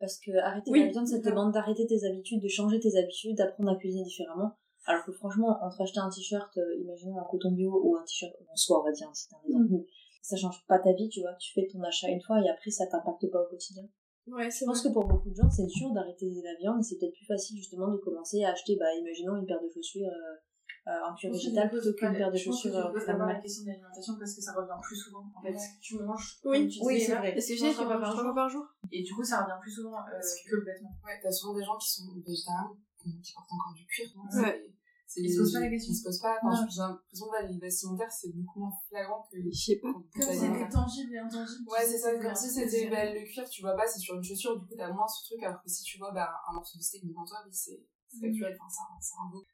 Parce 0.00 0.18
que 0.18 0.36
arrêter 0.38 0.70
Oui, 0.70 0.80
la 0.80 0.90
viande, 0.90 1.06
ça 1.06 1.18
te 1.20 1.28
demande 1.28 1.52
d'arrêter 1.52 1.86
tes 1.86 2.04
habitudes, 2.06 2.42
de 2.42 2.48
changer 2.48 2.80
tes 2.80 2.96
habitudes, 2.96 3.36
d'apprendre 3.36 3.70
à 3.70 3.76
cuisiner 3.76 4.02
différemment. 4.04 4.52
Alors 4.86 5.04
que 5.04 5.12
franchement, 5.12 5.58
entre 5.62 5.82
acheter 5.82 6.00
un 6.00 6.08
t-shirt, 6.08 6.56
euh, 6.56 6.76
imaginons 6.80 7.18
un 7.18 7.24
coton 7.30 7.52
bio 7.52 7.70
ou 7.84 7.96
un 7.96 8.02
t-shirt 8.04 8.32
en 8.50 8.56
soie, 8.56 8.80
on 8.80 8.84
va 8.84 8.92
dire, 8.92 9.06
hein, 9.06 9.12
c'est 9.14 9.28
un 9.34 9.38
exemple 9.46 9.70
nul, 9.72 9.86
ça 10.22 10.36
change 10.36 10.64
pas 10.66 10.78
ta 10.78 10.92
vie, 10.94 11.08
tu 11.10 11.20
vois. 11.20 11.34
Tu 11.34 11.52
fais 11.52 11.66
ton 11.70 11.82
achat 11.82 12.08
une 12.08 12.22
fois 12.22 12.40
et 12.40 12.48
après, 12.48 12.70
ça 12.70 12.86
t'impacte 12.86 13.30
pas 13.30 13.42
au 13.42 13.46
quotidien. 13.50 13.84
Ouais, 14.26 14.50
c'est 14.50 14.64
Je 14.64 14.70
pense 14.70 14.82
que 14.82 14.88
pour 14.88 15.04
beaucoup 15.04 15.28
de 15.28 15.34
gens, 15.34 15.50
c'est 15.50 15.66
dur 15.66 15.92
d'arrêter 15.92 16.30
la 16.42 16.54
viande 16.58 16.80
et 16.80 16.82
c'est 16.82 16.96
peut-être 16.98 17.12
plus 17.14 17.26
facile 17.26 17.58
justement 17.58 17.88
de 17.88 17.98
commencer 17.98 18.42
à 18.44 18.52
acheter, 18.52 18.76
bah, 18.76 18.86
imaginons 18.98 19.36
une 19.36 19.46
paire 19.46 19.60
de 19.62 19.68
chaussures 19.68 20.06
euh, 20.08 20.90
euh, 20.90 21.10
en 21.10 21.14
cuir 21.14 21.30
végétal 21.32 21.68
plutôt 21.68 21.92
qu'une 21.92 22.12
paire 22.12 22.30
de 22.32 22.36
chaussures 22.38 22.74
en 22.74 22.90
poses 22.92 23.04
cuir 23.04 23.12
d'abord 23.18 23.26
la 23.28 23.40
question 23.40 23.64
de 23.64 23.68
l'alimentation 23.68 24.14
parce 24.18 24.34
que 24.34 24.40
ça 24.40 24.52
revient 24.54 24.80
plus 24.82 24.96
souvent. 24.96 25.24
En 25.36 25.42
fait, 25.42 25.50
Ouais. 25.52 25.58
tu 25.82 25.98
manges. 25.98 26.38
Oui, 26.44 26.68
tu 26.68 26.78
oui, 26.84 27.00
c'est 27.00 27.14
vrai. 27.16 27.36
Est-ce 27.36 27.48
que 27.48 27.52
tu 27.52 27.66
j'ai 27.66 27.72
trois 27.74 27.98
fois 28.00 28.34
par 28.34 28.48
jour 28.48 28.64
Et 28.92 29.02
du 29.02 29.14
coup, 29.14 29.24
ça 29.24 29.42
revient 29.42 29.58
plus 29.60 29.70
souvent 29.72 29.96
euh, 29.98 30.18
que 30.48 30.56
le 30.56 30.64
vêtement. 30.64 30.92
Ouais, 31.04 31.18
t'as 31.22 31.30
souvent 31.30 31.54
des 31.54 31.64
gens 31.64 31.76
qui 31.78 31.88
sont 31.90 32.06
végétariens 32.26 32.76
qui 33.02 33.32
portent 33.32 33.52
encore 33.52 33.72
du 33.74 33.86
cuir. 33.86 34.06
donc 34.14 34.24
Ouais. 34.26 34.62
c'est- 34.62 34.74
c'est- 35.06 35.20
Ils 35.22 35.32
se 35.32 35.38
posent 35.40 35.52
pas 35.54 35.60
la 35.60 35.70
question. 35.70 35.92
Ils 35.92 35.96
se 35.96 36.04
posent 36.04 36.20
pas. 36.20 36.38
Enfin, 36.42 36.66
j'ai 36.68 36.80
l'impression 36.80 37.26
que 37.30 37.46
les 37.52 37.58
vestimentaires, 37.58 38.12
c'est 38.12 38.30
beaucoup 38.34 38.60
moins 38.60 38.72
flagrant 38.88 39.26
que 39.30 39.38
Je 39.40 39.50
sais 39.50 39.76
pas. 39.76 39.92
Comme 39.92 40.04
c'était 40.22 40.68
tangible 40.68 41.14
et 41.14 41.18
intangible. 41.18 41.68
Ouais, 41.70 41.84
c'est 41.86 41.98
ça, 41.98 42.14
comme 42.18 42.34
si 42.34 42.48
c'était 42.50 42.90
bah, 42.90 43.04
le 43.12 43.24
cuir, 43.24 43.48
tu 43.48 43.62
vois 43.62 43.74
pas, 43.74 43.86
c'est 43.86 43.98
sur 44.00 44.14
une 44.16 44.22
chaussure, 44.24 44.58
du 44.60 44.66
coup 44.66 44.74
t'as 44.76 44.92
moins 44.92 45.08
ce 45.08 45.24
truc, 45.24 45.42
alors 45.42 45.62
que 45.62 45.68
si 45.70 45.82
tu 45.82 45.98
vois 45.98 46.12
bah, 46.12 46.30
un 46.48 46.52
morceau 46.52 46.78
de 46.78 46.82
steak 46.82 47.06
devant 47.06 47.24
toi, 47.24 47.38
c'est 47.50 47.80
c'est 48.08 48.26
naturel, 48.26 48.56
enfin, 48.58 48.68
c'est 48.68 48.82
un- 48.82 49.00
c'est 49.00 49.14
un 49.22 49.30
beau. 49.30 49.44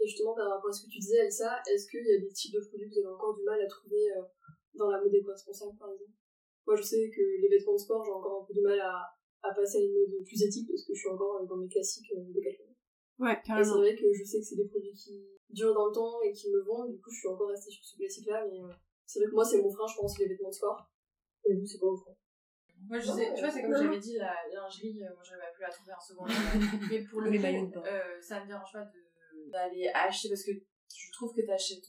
Et 0.00 0.06
justement, 0.06 0.34
par 0.34 0.48
rapport 0.50 0.70
à 0.70 0.72
ce 0.72 0.82
que 0.86 0.90
tu 0.90 0.98
disais, 0.98 1.20
Alissa, 1.20 1.60
est-ce 1.70 1.86
qu'il 1.88 2.04
y 2.06 2.14
a 2.14 2.18
des 2.20 2.32
types 2.32 2.54
de 2.54 2.60
produits 2.60 2.88
que 2.88 2.94
vous 2.94 3.06
avez 3.06 3.14
encore 3.14 3.34
du 3.36 3.42
mal 3.44 3.60
à 3.60 3.66
trouver 3.66 4.10
euh, 4.16 4.22
dans 4.74 4.88
la 4.90 4.98
mode 5.00 5.12
éco-responsable, 5.14 5.76
par 5.78 5.90
exemple? 5.92 6.10
Moi, 6.66 6.76
je 6.76 6.82
sais 6.82 7.10
que 7.10 7.20
les 7.40 7.48
vêtements 7.48 7.74
de 7.74 7.78
sport, 7.78 8.04
j'ai 8.04 8.10
encore 8.12 8.42
un 8.42 8.44
peu 8.46 8.54
du 8.54 8.60
mal 8.62 8.80
à, 8.80 9.04
à 9.42 9.52
passer 9.54 9.78
à 9.78 9.80
une 9.82 9.92
mode 9.92 10.24
plus 10.24 10.42
éthique 10.42 10.68
parce 10.68 10.84
que 10.84 10.94
je 10.94 10.98
suis 11.00 11.08
encore 11.08 11.36
euh, 11.42 11.46
dans 11.46 11.56
mes 11.56 11.68
classiques 11.68 12.10
euh, 12.16 12.32
Decathlon. 12.32 12.72
Ouais, 13.18 13.32
Et 13.34 13.36
c'est 13.44 13.46
carrément. 13.46 13.76
vrai 13.78 13.94
que 13.94 14.06
je 14.12 14.24
sais 14.24 14.38
que 14.40 14.44
c'est 14.44 14.56
des 14.56 14.66
produits 14.68 14.92
qui 14.94 15.28
durent 15.50 15.74
dans 15.74 15.86
le 15.86 15.92
temps 15.92 16.20
et 16.22 16.32
qui 16.32 16.50
me 16.50 16.60
vendent, 16.62 16.90
du 16.90 17.00
coup, 17.00 17.10
je 17.10 17.18
suis 17.18 17.28
encore 17.28 17.48
restée 17.48 17.70
sur 17.70 17.84
ce 17.84 17.96
classique-là, 17.96 18.46
mais 18.50 18.60
euh, 18.60 18.72
c'est 19.06 19.20
vrai 19.20 19.28
que 19.28 19.34
moi, 19.34 19.44
c'est 19.44 19.60
mon 19.62 19.70
frein, 19.70 19.86
je 19.86 19.96
pense, 19.96 20.18
les 20.18 20.26
vêtements 20.28 20.48
de 20.48 20.54
sport. 20.54 20.88
Et 21.46 21.54
vous, 21.54 21.66
c'est 21.66 21.78
pas 21.78 21.86
vos 21.86 21.96
freins? 21.96 22.16
Moi, 22.88 22.98
je 22.98 23.06
sais, 23.12 23.32
tu 23.34 23.40
vois, 23.40 23.50
c'est 23.50 23.62
comme 23.62 23.76
j'avais 23.76 23.98
dit, 23.98 24.16
la 24.16 24.34
lingerie, 24.52 25.04
euh, 25.04 25.14
moi, 25.14 25.22
j'arrivais 25.22 25.52
plus 25.54 25.64
à 25.64 25.70
trouver 25.70 25.92
en 25.92 26.00
seconde. 26.00 26.28
mais 26.90 27.04
pour 27.04 27.20
le 27.20 27.30
de 27.30 27.78
euh, 27.78 28.20
ça 28.20 28.42
me 28.42 28.46
dérange 28.48 28.72
pas 28.72 28.84
de- 28.84 29.50
d'aller 29.50 29.88
acheter 29.94 30.28
parce 30.28 30.42
que 30.44 30.52
je 30.52 31.12
trouve 31.12 31.34
que 31.34 31.42
t'achètes 31.46 31.84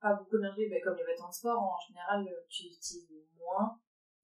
pas 0.00 0.14
beaucoup 0.14 0.36
de 0.36 0.42
lingerie, 0.42 0.68
mais 0.68 0.80
comme 0.80 0.96
les 0.96 1.04
vêtements 1.04 1.28
de 1.28 1.34
sport, 1.34 1.58
en 1.62 1.78
général, 1.88 2.26
tu 2.48 2.64
les 2.64 2.74
utilises 2.76 3.08
moins. 3.38 3.78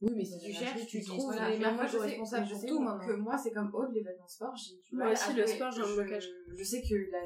Oui, 0.04 0.12
mais 0.14 0.24
si 0.24 0.32
Dans 0.32 0.44
tu 0.44 0.52
cherches, 0.52 0.86
tu 0.86 1.02
trouves 1.02 1.32
des 1.32 1.58
Mais 1.58 1.72
moi, 1.72 1.86
je 1.86 1.92
sais, 1.96 1.98
responsables 1.98 2.46
je 2.46 2.54
sais 2.54 2.66
que 2.66 3.14
moi, 3.16 3.38
c'est 3.38 3.52
comme 3.52 3.74
Aude, 3.74 3.92
les 3.94 4.02
vêtements 4.02 4.28
sport, 4.28 4.54
j'ai 4.54 4.76
du 4.76 4.94
Moi 4.96 5.04
mal 5.04 5.12
aussi, 5.14 5.30
à 5.30 5.32
le 5.32 5.46
sport, 5.46 5.70
j'ai 5.72 5.80
un 5.80 5.86
Je- 5.86 5.94
blocage. 5.94 6.28
Je 6.58 6.64
sais 6.64 6.82
que 6.82 6.94
la... 7.10 7.20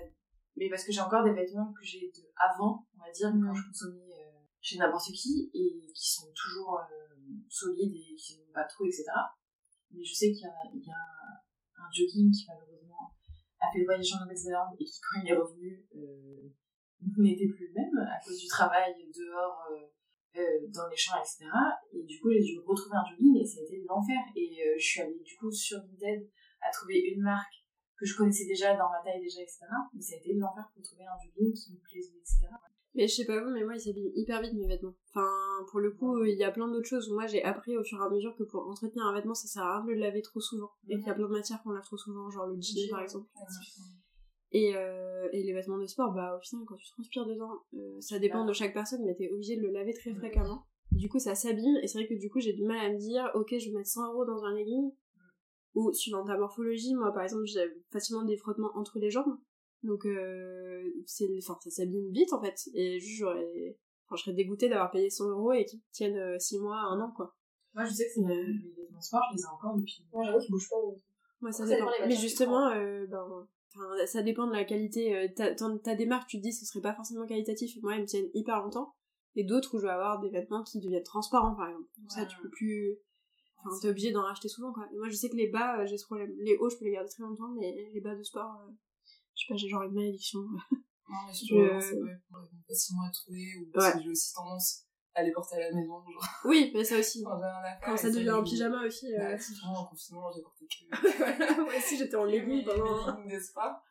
Mais 0.57 0.69
parce 0.71 0.85
que 0.85 0.93
j'ai 0.93 1.01
encore 1.01 1.25
des 1.25 1.33
vêtements 1.33 1.73
que 1.73 1.83
j'ai 1.85 2.07
de 2.07 2.23
avant, 2.39 2.87
on 2.95 3.03
va 3.03 3.11
dire, 3.11 3.31
quand 3.35 3.55
je 3.55 3.63
consommais 3.67 4.11
euh, 4.15 4.39
chez 4.61 4.79
n'importe 4.79 5.11
qui, 5.11 5.51
et 5.55 5.87
qui 5.93 6.13
sont 6.13 6.31
toujours 6.35 6.79
euh, 6.79 7.35
solides 7.49 7.95
et 7.95 8.15
qui 8.15 8.39
n'ont 8.39 8.53
pas 8.55 8.65
trop, 8.65 8.85
etc. 8.85 9.05
Mais 9.91 10.05
je 10.05 10.15
sais 10.15 10.31
qu'il 10.31 10.43
y 10.43 10.47
a, 10.47 10.55
il 10.73 10.83
y 10.87 10.91
a 10.91 10.95
un, 10.95 11.83
un 11.83 11.89
jogging 11.91 12.31
qui 12.31 12.47
malheureusement 12.47 13.11
a 13.61 13.67
fait 13.73 13.81
le 13.81 13.87
voyage 13.87 14.13
en 14.15 14.23
Nouvelle-Zélande 14.23 14.75
et 14.79 14.85
qui, 14.85 15.01
quand 15.01 15.21
il 15.23 15.29
est 15.31 15.37
revenu, 15.37 15.87
euh, 15.97 16.51
n'était 17.19 17.49
plus 17.49 17.67
le 17.69 17.75
même 17.75 18.07
à 18.07 18.19
cause 18.25 18.39
du 18.39 18.47
travail 18.47 18.95
dehors, 19.15 19.59
euh, 20.37 20.67
dans 20.69 20.87
les 20.89 20.97
champs, 20.97 21.19
etc. 21.19 21.47
Et 21.93 22.03
du 22.03 22.21
coup, 22.21 22.31
j'ai 22.31 22.41
dû 22.41 22.59
retrouver 22.61 22.97
un 22.97 23.05
jogging 23.09 23.37
et 23.41 23.47
ça 23.47 23.61
a 23.61 23.65
été 23.65 23.81
de 23.81 23.87
l'enfer. 23.89 24.19
Et 24.37 24.59
euh, 24.67 24.75
je 24.79 24.85
suis 24.85 25.01
allée 25.01 25.21
du 25.25 25.37
coup 25.37 25.51
sur 25.51 25.79
Vinted 25.79 26.29
à 26.61 26.71
trouver 26.71 26.99
une 27.15 27.23
marque 27.23 27.65
que 27.97 28.07
je 28.07 28.17
connaissais 28.17 28.47
déjà 28.47 28.77
dans 28.77 28.89
ma 28.91 29.03
taille 29.03 29.21
déjà, 29.21 29.41
etc. 29.43 29.61
Mais 29.95 30.03
ça 30.03 30.15
a 30.15 30.19
été 30.19 30.35
de 30.35 30.41
l'enfer 30.41 30.65
pour 30.75 30.83
trouver 30.83 31.05
un 31.05 31.17
jogging 31.23 31.53
qui 31.53 31.73
me 31.73 31.81
plaisait, 31.81 32.19
etc. 32.19 32.49
Mais 32.95 33.07
je 33.07 33.15
sais 33.15 33.27
pas 33.27 33.41
vous, 33.41 33.51
mais 33.51 33.65
moi 33.65 33.75
ils 33.75 33.81
s'habillent 33.81 34.13
hyper 34.17 34.41
vite 34.43 34.55
mes 34.55 34.67
vêtements. 34.67 34.95
Enfin, 35.11 35.29
pour 35.71 35.81
le 35.81 35.93
coup, 35.93 36.25
il 36.25 36.37
y 36.37 36.45
a 36.45 36.51
plein 36.51 36.69
d'autres 36.69 36.89
choses 36.89 37.11
où 37.11 37.15
moi 37.15 37.27
j'ai 37.27 37.43
appris 37.45 37.77
au 37.77 37.85
fur 37.85 38.01
et 38.01 38.05
à 38.05 38.11
mesure 38.11 38.35
que 38.37 38.45
pour 38.45 38.67
entretenir 38.69 39.05
un 39.07 39.15
vêtement, 39.15 39.35
ça 39.35 39.47
sert 39.47 39.63
à 39.63 39.77
rien 39.79 39.87
de 39.87 39.93
le 39.93 39.99
laver 39.99 40.23
trop 40.23 40.41
souvent. 40.41 40.71
Et 40.89 40.97
qu'il 40.97 41.07
y 41.07 41.11
a 41.11 41.15
plein 41.15 41.29
de 41.29 41.33
matières 41.33 41.63
qu'on 41.63 41.71
lave 41.71 41.85
trop 41.85 41.97
souvent, 41.97 42.31
genre 42.31 42.47
le 42.47 42.61
jean 42.61 42.89
par 42.91 43.03
exemple. 43.03 43.29
Et, 44.53 44.73
euh, 44.75 45.29
et 45.33 45.43
les 45.43 45.53
vêtements 45.53 45.77
de 45.79 45.87
sport, 45.87 46.13
bah 46.13 46.37
au 46.37 46.41
final, 46.41 46.65
quand 46.67 46.77
tu 46.77 46.89
transpires 46.91 47.27
dedans, 47.27 47.53
euh, 47.75 48.01
ça 48.01 48.19
dépend 48.19 48.45
de 48.47 48.53
chaque 48.55 48.73
personne, 48.73 49.05
mais 49.05 49.15
t'es 49.15 49.31
obligé 49.31 49.57
de 49.57 49.63
le 49.63 49.71
laver 49.71 49.93
très 49.93 50.13
fréquemment. 50.15 50.65
Du 50.91 51.09
coup, 51.11 51.19
ça 51.19 51.35
s'abîme, 51.35 51.77
et 51.83 51.87
c'est 51.87 51.99
vrai 51.99 52.09
que 52.09 52.15
du 52.15 52.31
coup, 52.31 52.41
j'ai 52.41 52.55
du 52.55 52.65
mal 52.65 52.79
à 52.79 52.91
me 52.91 52.97
dire, 52.99 53.31
ok, 53.35 53.55
je 53.59 53.67
vais 53.71 53.77
mettre 53.77 53.91
100 53.91 54.11
euros 54.13 54.25
dans 54.25 54.45
un 54.45 54.55
legging, 54.55 54.91
ou 55.75 55.93
suivant 55.93 56.25
ta 56.25 56.39
morphologie, 56.39 56.95
moi 56.95 57.13
par 57.13 57.25
exemple, 57.25 57.45
j'ai 57.45 57.61
facilement 57.93 58.23
des 58.25 58.39
frottements 58.39 58.71
entre 58.75 58.99
les 58.99 59.11
jambes, 59.11 59.37
donc 59.83 60.07
euh, 60.07 60.83
c'est, 61.05 61.29
enfin, 61.39 61.59
ça 61.63 61.71
s'abîme 61.71 62.11
vite 62.11 62.33
en 62.33 62.41
fait, 62.41 62.59
et 62.73 62.99
juste 62.99 63.19
j'aurais, 63.19 63.77
enfin, 64.07 64.17
je 64.17 64.23
serais 64.23 64.33
dégoûtée 64.33 64.71
d'avoir 64.71 64.91
payé 64.91 65.11
100 65.11 65.29
euros 65.29 65.53
et 65.53 65.67
qu'ils 65.67 65.83
tiennent 65.93 66.41
6 66.41 66.59
mois, 66.59 66.79
1 66.79 67.01
an 67.01 67.13
quoi. 67.15 67.37
Moi, 67.75 67.85
je 67.85 67.93
sais 67.93 68.07
que 68.07 68.13
c'est 68.15 68.21
les 68.23 68.73
vêtements 68.79 69.01
sport, 69.03 69.21
je 69.31 69.37
les 69.37 69.43
ai 69.43 69.47
encore 69.47 69.77
depuis. 69.77 70.03
Moi, 70.13 70.25
j'avoue 70.25 70.39
qu'ils 70.41 70.51
bougent 70.53 70.71
pas. 70.71 70.77
mais- 70.87 70.97
Moi, 71.43 71.53
ça 71.53 71.67
Ça 71.67 71.75
dépend. 71.77 71.91
Mais 72.07 72.17
justement, 72.17 72.69
euh, 72.71 73.07
ben, 73.07 73.47
enfin, 73.79 74.07
ça 74.07 74.23
dépend 74.23 74.47
de 74.47 74.53
la 74.53 74.65
qualité. 74.65 75.15
euh, 75.17 75.29
ta, 75.35 75.55
ta 75.55 75.95
démarche, 75.95 76.27
tu 76.29 76.39
te 76.39 76.43
dis, 76.43 76.53
ce 76.53 76.65
serait 76.67 76.81
pas 76.83 76.95
forcément 76.95 77.27
qualitatif. 77.27 77.77
Moi, 77.83 77.95
ils 77.97 78.03
me 78.03 78.07
tiennent 78.07 78.29
hyper 78.35 78.63
longtemps. 78.63 78.95
Et 79.37 79.45
d'autres 79.45 79.77
où 79.77 79.79
je 79.79 79.85
vais 79.87 79.93
avoir 79.93 80.19
des 80.21 80.31
vêtements 80.31 80.65
qui 80.65 80.81
deviennent 80.81 81.03
transparents, 81.05 81.55
par 81.55 81.69
exemple. 81.69 81.89
Donc 81.99 82.11
ça, 82.11 82.23
Ouais. 82.23 82.27
tu 82.29 82.37
peux 82.43 82.51
plus. 82.51 82.97
Enfin, 83.59 83.71
t'es 83.81 83.89
obligé 83.89 84.11
d'en 84.13 84.23
racheter 84.23 84.49
souvent, 84.49 84.73
quoi. 84.73 84.89
Et 84.93 84.97
moi, 84.99 85.09
je 85.09 85.15
sais 85.15 85.29
que 85.31 85.37
les 85.37 85.49
bas, 85.49 85.81
euh, 85.81 85.87
j'ai 85.87 85.97
ce 85.99 86.05
problème. 86.07 86.33
Les 86.39 86.57
hauts, 86.57 86.71
je 86.71 86.77
peux 86.77 86.85
les 86.85 86.93
garder 86.93 87.09
très 87.11 87.23
longtemps, 87.23 87.49
mais 87.59 87.91
les 87.93 88.01
bas 88.01 88.15
de 88.17 88.23
sport, 88.23 88.51
euh, 88.67 88.73
je 89.35 89.45
sais 89.45 89.53
pas, 89.53 89.57
j'ai 89.57 89.69
genre 89.69 89.83
une 89.83 89.95
malédiction. 89.95 90.41
Non, 90.41 91.17
mais 91.27 91.33
Je- 91.35 91.45
je... 91.47 91.81
c'est 91.81 92.01
vrai, 92.01 92.21
ils 92.31 92.35
vont 92.35 92.63
facilement 92.69 93.07
être 93.07 93.15
trouver, 93.23 93.47
ou 93.61 93.71
parce 93.73 93.95
que 93.95 94.03
j'ai 94.03 94.11
aussi 94.11 94.33
tendance 94.35 94.85
à 95.19 95.23
les 95.23 95.33
porter 95.33 95.57
à 95.57 95.61
la 95.71 95.73
maison, 95.77 96.03
genre, 96.03 96.23
Oui, 96.45 96.71
mais 96.75 96.85
ça 96.85 96.99
aussi. 96.99 97.23
quand 97.85 97.97
ça 97.97 98.11
devient 98.11 98.31
en 98.31 98.43
pyjama 98.43 98.85
aussi. 98.87 99.13
euh, 99.15 99.37
Bah, 99.37 99.69
en 99.69 99.85
confinement, 99.87 100.31
j'ai 100.35 100.43
porté 100.43 100.67
que. 100.67 100.81
Moi 101.63 101.75
aussi, 101.77 101.97
j'étais 101.99 102.17
en 102.17 102.25
mes- 102.27 102.65
pendant. 102.65 103.07
leggings 103.17 103.35
de 103.37 103.41
spa. 103.41 103.83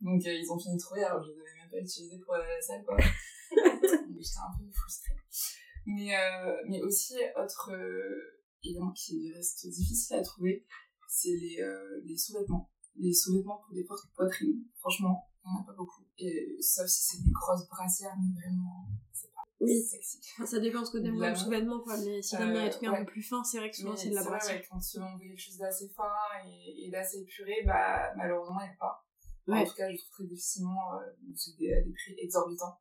Donc, 0.00 0.20
euh, 0.26 0.32
ils 0.32 0.50
ont 0.50 0.58
fini 0.58 0.76
de 0.76 0.80
trouver, 0.80 1.04
alors 1.04 1.22
je 1.22 1.28
les 1.30 1.40
avais 1.40 1.54
même 1.60 1.70
pas 1.70 1.78
utilisés 1.78 2.18
pour 2.24 2.34
aller 2.34 2.44
à 2.44 2.54
la 2.56 2.60
salle, 2.62 2.84
quoi. 2.84 2.96
J'étais 3.50 4.38
un 4.38 4.58
peu 4.58 4.70
frustrée. 4.72 5.14
Mais, 5.86 6.16
euh, 6.16 6.56
mais 6.68 6.80
aussi, 6.82 7.16
autre 7.36 7.70
élément 8.62 8.92
qui 8.92 9.32
reste 9.34 9.66
difficile 9.68 10.16
à 10.16 10.22
trouver, 10.22 10.64
c'est 11.08 11.30
les, 11.36 11.58
les 12.04 12.16
sous-vêtements. 12.16 12.70
Les 12.96 13.12
sous-vêtements 13.12 13.58
pour 13.64 13.74
des 13.74 13.84
portes 13.84 14.06
poitrines. 14.14 14.62
Franchement, 14.78 15.28
n'y 15.44 15.50
en 15.58 15.62
a 15.62 15.64
pas 15.66 15.72
beaucoup. 15.72 16.04
Et 16.18 16.56
sauf 16.60 16.86
si 16.86 17.04
c'est 17.04 17.22
des 17.24 17.30
grosses 17.30 17.66
brassières, 17.68 18.14
mais 18.20 18.40
vraiment, 18.40 18.86
c'est 19.12 19.29
pas 19.29 19.29
Oui. 19.60 19.82
sexy. 19.82 20.20
Enfin, 20.34 20.46
ça 20.46 20.58
dépend 20.60 20.84
ce 20.84 20.90
que 20.92 20.98
t'aimes 20.98 21.16
Vraiment. 21.16 21.36
sous-vêtement, 21.36 21.80
quoi. 21.80 21.96
Mais 21.98 22.22
si 22.22 22.36
t'aimes 22.36 22.52
bien 22.52 22.62
les 22.62 22.68
Euh, 22.68 22.70
trucs 22.72 22.88
un 22.88 23.04
peu 23.04 23.12
plus 23.12 23.22
fins, 23.22 23.44
c'est 23.44 23.58
vrai 23.58 23.70
que 23.70 23.76
souvent 23.76 23.94
c'est 23.96 24.08
de 24.10 24.14
la 24.14 24.22
vrai, 24.22 24.30
brassière. 24.30 24.56
ouais, 24.56 24.66
quand 24.70 24.78
on 25.02 25.16
veut 25.18 25.28
quelque 25.28 25.38
chose 25.38 25.58
d'assez 25.58 25.88
fin 25.90 26.10
et, 26.46 26.86
et 26.86 26.90
d'assez 26.90 27.18
épuré, 27.20 27.62
bah, 27.66 28.12
malheureusement, 28.16 28.60
il 28.60 28.68
n'y 28.68 28.72
a 28.72 28.76
pas. 28.78 29.04
Ouais. 29.48 29.58
En 29.60 29.64
tout 29.66 29.74
cas, 29.74 29.90
je 29.90 29.96
trouve 29.98 30.10
très 30.10 30.24
difficilement, 30.24 30.94
euh, 30.94 31.06
c'est 31.36 31.56
des, 31.58 31.72
à 31.72 31.82
des 31.82 31.92
prix 31.92 32.14
exorbitants. 32.18 32.78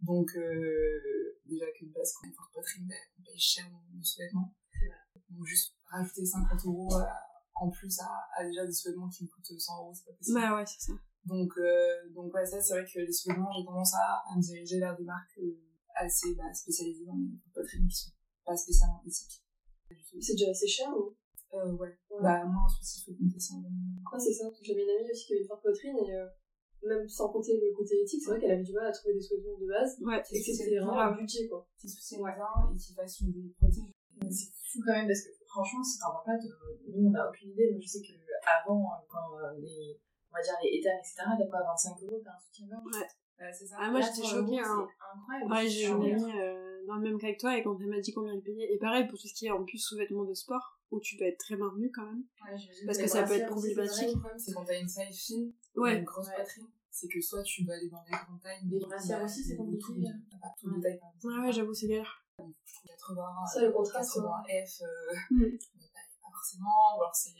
Donc, 0.00 0.30
euh, 0.36 1.38
déjà 1.46 1.66
qu'une 1.72 1.90
base, 1.90 2.12
quand 2.14 2.26
on 2.26 2.30
est 2.30 2.34
forte 2.34 2.52
poitrine, 2.52 2.86
bah, 2.88 2.94
on 3.18 3.22
paye 3.24 3.38
cher 3.38 3.64
nos, 3.70 4.02
sous-vêtements. 4.02 4.54
Donc, 5.30 5.44
juste 5.46 5.74
rajouter 5.86 6.24
50 6.26 6.64
euros 6.66 6.94
euh, 6.96 7.04
en 7.56 7.70
plus 7.70 7.98
à, 8.00 8.08
à 8.36 8.44
déjà 8.44 8.64
des 8.66 8.72
sous-vêtements 8.72 9.08
qui 9.08 9.24
me 9.24 9.28
coûtent 9.28 9.58
100 9.58 9.78
euros, 9.78 9.92
c'est 9.94 10.04
pas 10.06 10.12
possible. 10.16 10.40
Bah 10.40 10.56
ouais, 10.56 10.64
c'est 10.66 10.80
ça. 10.80 10.92
Donc, 11.24 11.52
euh, 11.58 12.10
donc 12.14 12.34
ouais, 12.34 12.44
ça, 12.46 12.60
c'est 12.60 12.74
vrai 12.74 12.84
que 12.84 12.98
les 13.00 13.12
sous-vêtements, 13.12 13.50
j'ai 13.56 13.64
tendance 13.64 13.94
à, 13.94 14.22
à 14.30 14.36
me 14.36 14.40
diriger 14.42 14.78
vers 14.80 14.96
des 14.96 15.04
marques 15.04 15.38
euh, 15.38 15.56
assez 15.96 16.34
bah, 16.34 16.52
spécialisées 16.52 17.04
dans 17.04 17.16
les 17.16 17.38
poitrines 17.52 17.86
qui 17.88 17.96
sont 17.96 18.10
pas 18.44 18.56
spécialement 18.56 19.02
éthiques. 19.06 19.42
C'est 20.20 20.34
déjà 20.34 20.50
assez 20.50 20.66
cher, 20.66 20.88
ou? 20.96 21.14
Euh, 21.54 21.72
ouais. 21.72 21.88
Ouais. 22.10 22.22
Bah, 22.22 22.44
moi, 22.44 22.62
en 22.64 22.68
Suisse, 22.68 22.98
il 22.98 23.04
faut 23.04 23.18
compter 23.18 23.38
100 23.38 23.60
euros. 23.60 23.68
Ouais, 24.12 24.20
c'est 24.20 24.32
ça. 24.32 24.44
J'avais 24.62 24.82
une 24.82 24.90
amie 24.90 25.10
aussi 25.10 25.26
qui 25.26 25.32
avait 25.34 25.42
une 25.42 25.48
forte 25.48 25.62
poitrine 25.62 25.96
et 25.98 26.14
euh, 26.14 26.26
même 26.86 27.08
sans 27.08 27.28
compter 27.28 27.54
le 27.54 27.74
côté 27.76 28.00
éthique, 28.00 28.22
c'est 28.22 28.30
vrai 28.30 28.40
qu'elle 28.40 28.52
avait 28.52 28.62
du 28.62 28.72
mal 28.72 28.86
à 28.86 28.92
trouver 28.92 29.14
des 29.14 29.20
sous-vêtements 29.20 29.58
de 29.58 29.66
base 29.66 29.98
Ouais, 30.00 30.22
et 30.32 30.42
que 30.42 30.52
c'était 30.52 30.78
vraiment 30.78 30.98
un 30.98 31.12
budget, 31.12 31.48
quoi. 31.48 31.68
Qui 31.78 31.88
soutiennent 31.88 32.22
ouais. 32.22 32.32
et 32.32 32.78
qui 32.78 32.94
fassent 32.94 33.20
une 33.20 33.32
des 33.32 33.54
protéines. 33.58 33.92
C'est 34.30 34.50
fou 34.70 34.80
quand 34.84 34.92
même 34.92 35.06
parce 35.06 35.22
que 35.22 35.30
franchement, 35.46 35.82
si 35.82 35.98
t'en 35.98 36.12
vois 36.12 36.24
pas, 36.24 36.38
nous 36.38 37.08
on 37.08 37.10
n'a 37.10 37.28
aucune 37.28 37.50
idée. 37.50 37.70
Moi 37.70 37.80
je 37.80 37.88
sais 37.88 38.00
que 38.00 38.12
avant, 38.46 38.90
quand 39.08 39.38
euh, 39.38 39.58
les, 39.58 40.00
on 40.30 40.36
va 40.36 40.42
dire 40.42 40.54
les 40.62 40.78
états, 40.78 40.94
etc., 40.98 41.14
t'as 41.38 41.46
quoi, 41.46 41.62
25 41.62 42.02
euros, 42.02 42.20
t'as 42.24 42.30
un 42.30 42.40
soutien-gorge 42.40 42.84
Ouais. 42.84 43.06
Euh, 43.40 43.50
c'est 43.52 43.66
ça. 43.66 43.76
Ah, 43.80 43.90
moi 43.90 44.00
j'étais 44.00 44.22
100 44.22 44.28
choquée. 44.28 44.60
Hein. 44.60 44.86
Ouais, 45.48 45.68
j'ai 45.68 45.86
Ah 45.86 45.90
une 45.90 46.02
ouais. 46.02 46.12
amie 46.12 46.32
euh, 46.40 46.86
dans 46.86 46.96
le 46.96 47.02
même 47.02 47.18
cas 47.18 47.32
que 47.32 47.38
toi 47.38 47.56
et 47.56 47.62
quand 47.62 47.78
elle 47.80 47.88
m'a 47.88 48.00
dit 48.00 48.12
combien 48.12 48.32
elle 48.34 48.42
payait. 48.42 48.72
Et 48.72 48.78
pareil 48.78 49.06
pour 49.08 49.18
tout 49.18 49.26
ce 49.28 49.34
qui 49.34 49.46
est 49.46 49.50
en 49.50 49.64
plus 49.64 49.78
sous-vêtements 49.78 50.24
de 50.24 50.34
sport, 50.34 50.78
où 50.90 51.00
tu 51.00 51.16
dois 51.16 51.28
être 51.28 51.38
très 51.38 51.56
maintenu 51.56 51.90
quand 51.90 52.04
même. 52.04 52.24
Ouais, 52.44 52.56
Parce 52.86 52.98
que 52.98 53.06
ça 53.06 53.22
peut 53.24 53.34
être 53.34 53.46
problématique. 53.48 54.08
Le 54.14 54.18
problème, 54.20 54.38
c'est 54.38 54.52
quand 54.52 54.64
t'as 54.64 54.78
une 54.80 54.86
taille 54.92 55.12
fine, 55.12 55.52
Ouais. 55.76 55.98
une 55.98 56.04
grosse 56.04 56.28
Ouais. 56.28 56.34
poitrine, 56.36 56.66
c'est 56.90 57.08
que 57.08 57.20
soit 57.20 57.42
tu 57.42 57.64
dois 57.64 57.74
aller 57.74 57.88
dans 57.88 58.02
des 58.04 58.10
grandes 58.12 58.40
tailles, 58.42 58.58
Les 58.64 58.78
mais 58.78 58.84
brassières 58.86 59.18
bah, 59.20 59.24
aussi, 59.24 59.42
c'est 59.44 59.56
compliqué. 59.56 59.82
tout, 59.82 59.94
pas 60.40 60.48
toutes 60.60 60.74
les 60.76 60.80
tailles. 60.82 61.00
Ouais, 61.24 61.38
ouais, 61.46 61.52
j'avoue, 61.52 61.72
c'est 61.74 61.86
galère. 61.88 62.24
Je 62.38 62.42
trouve 62.98 63.16
80, 63.16 63.46
Ça, 63.46 63.60
le 63.62 63.72
contraste, 63.72 64.14
80 64.14 64.42
F, 64.66 64.82
euh, 64.82 64.86
Mm. 65.30 65.44
bah, 65.76 65.84
pas 66.22 66.30
forcément, 66.32 66.96
ou 66.96 67.00
alors 67.02 67.14
c'est, 67.14 67.30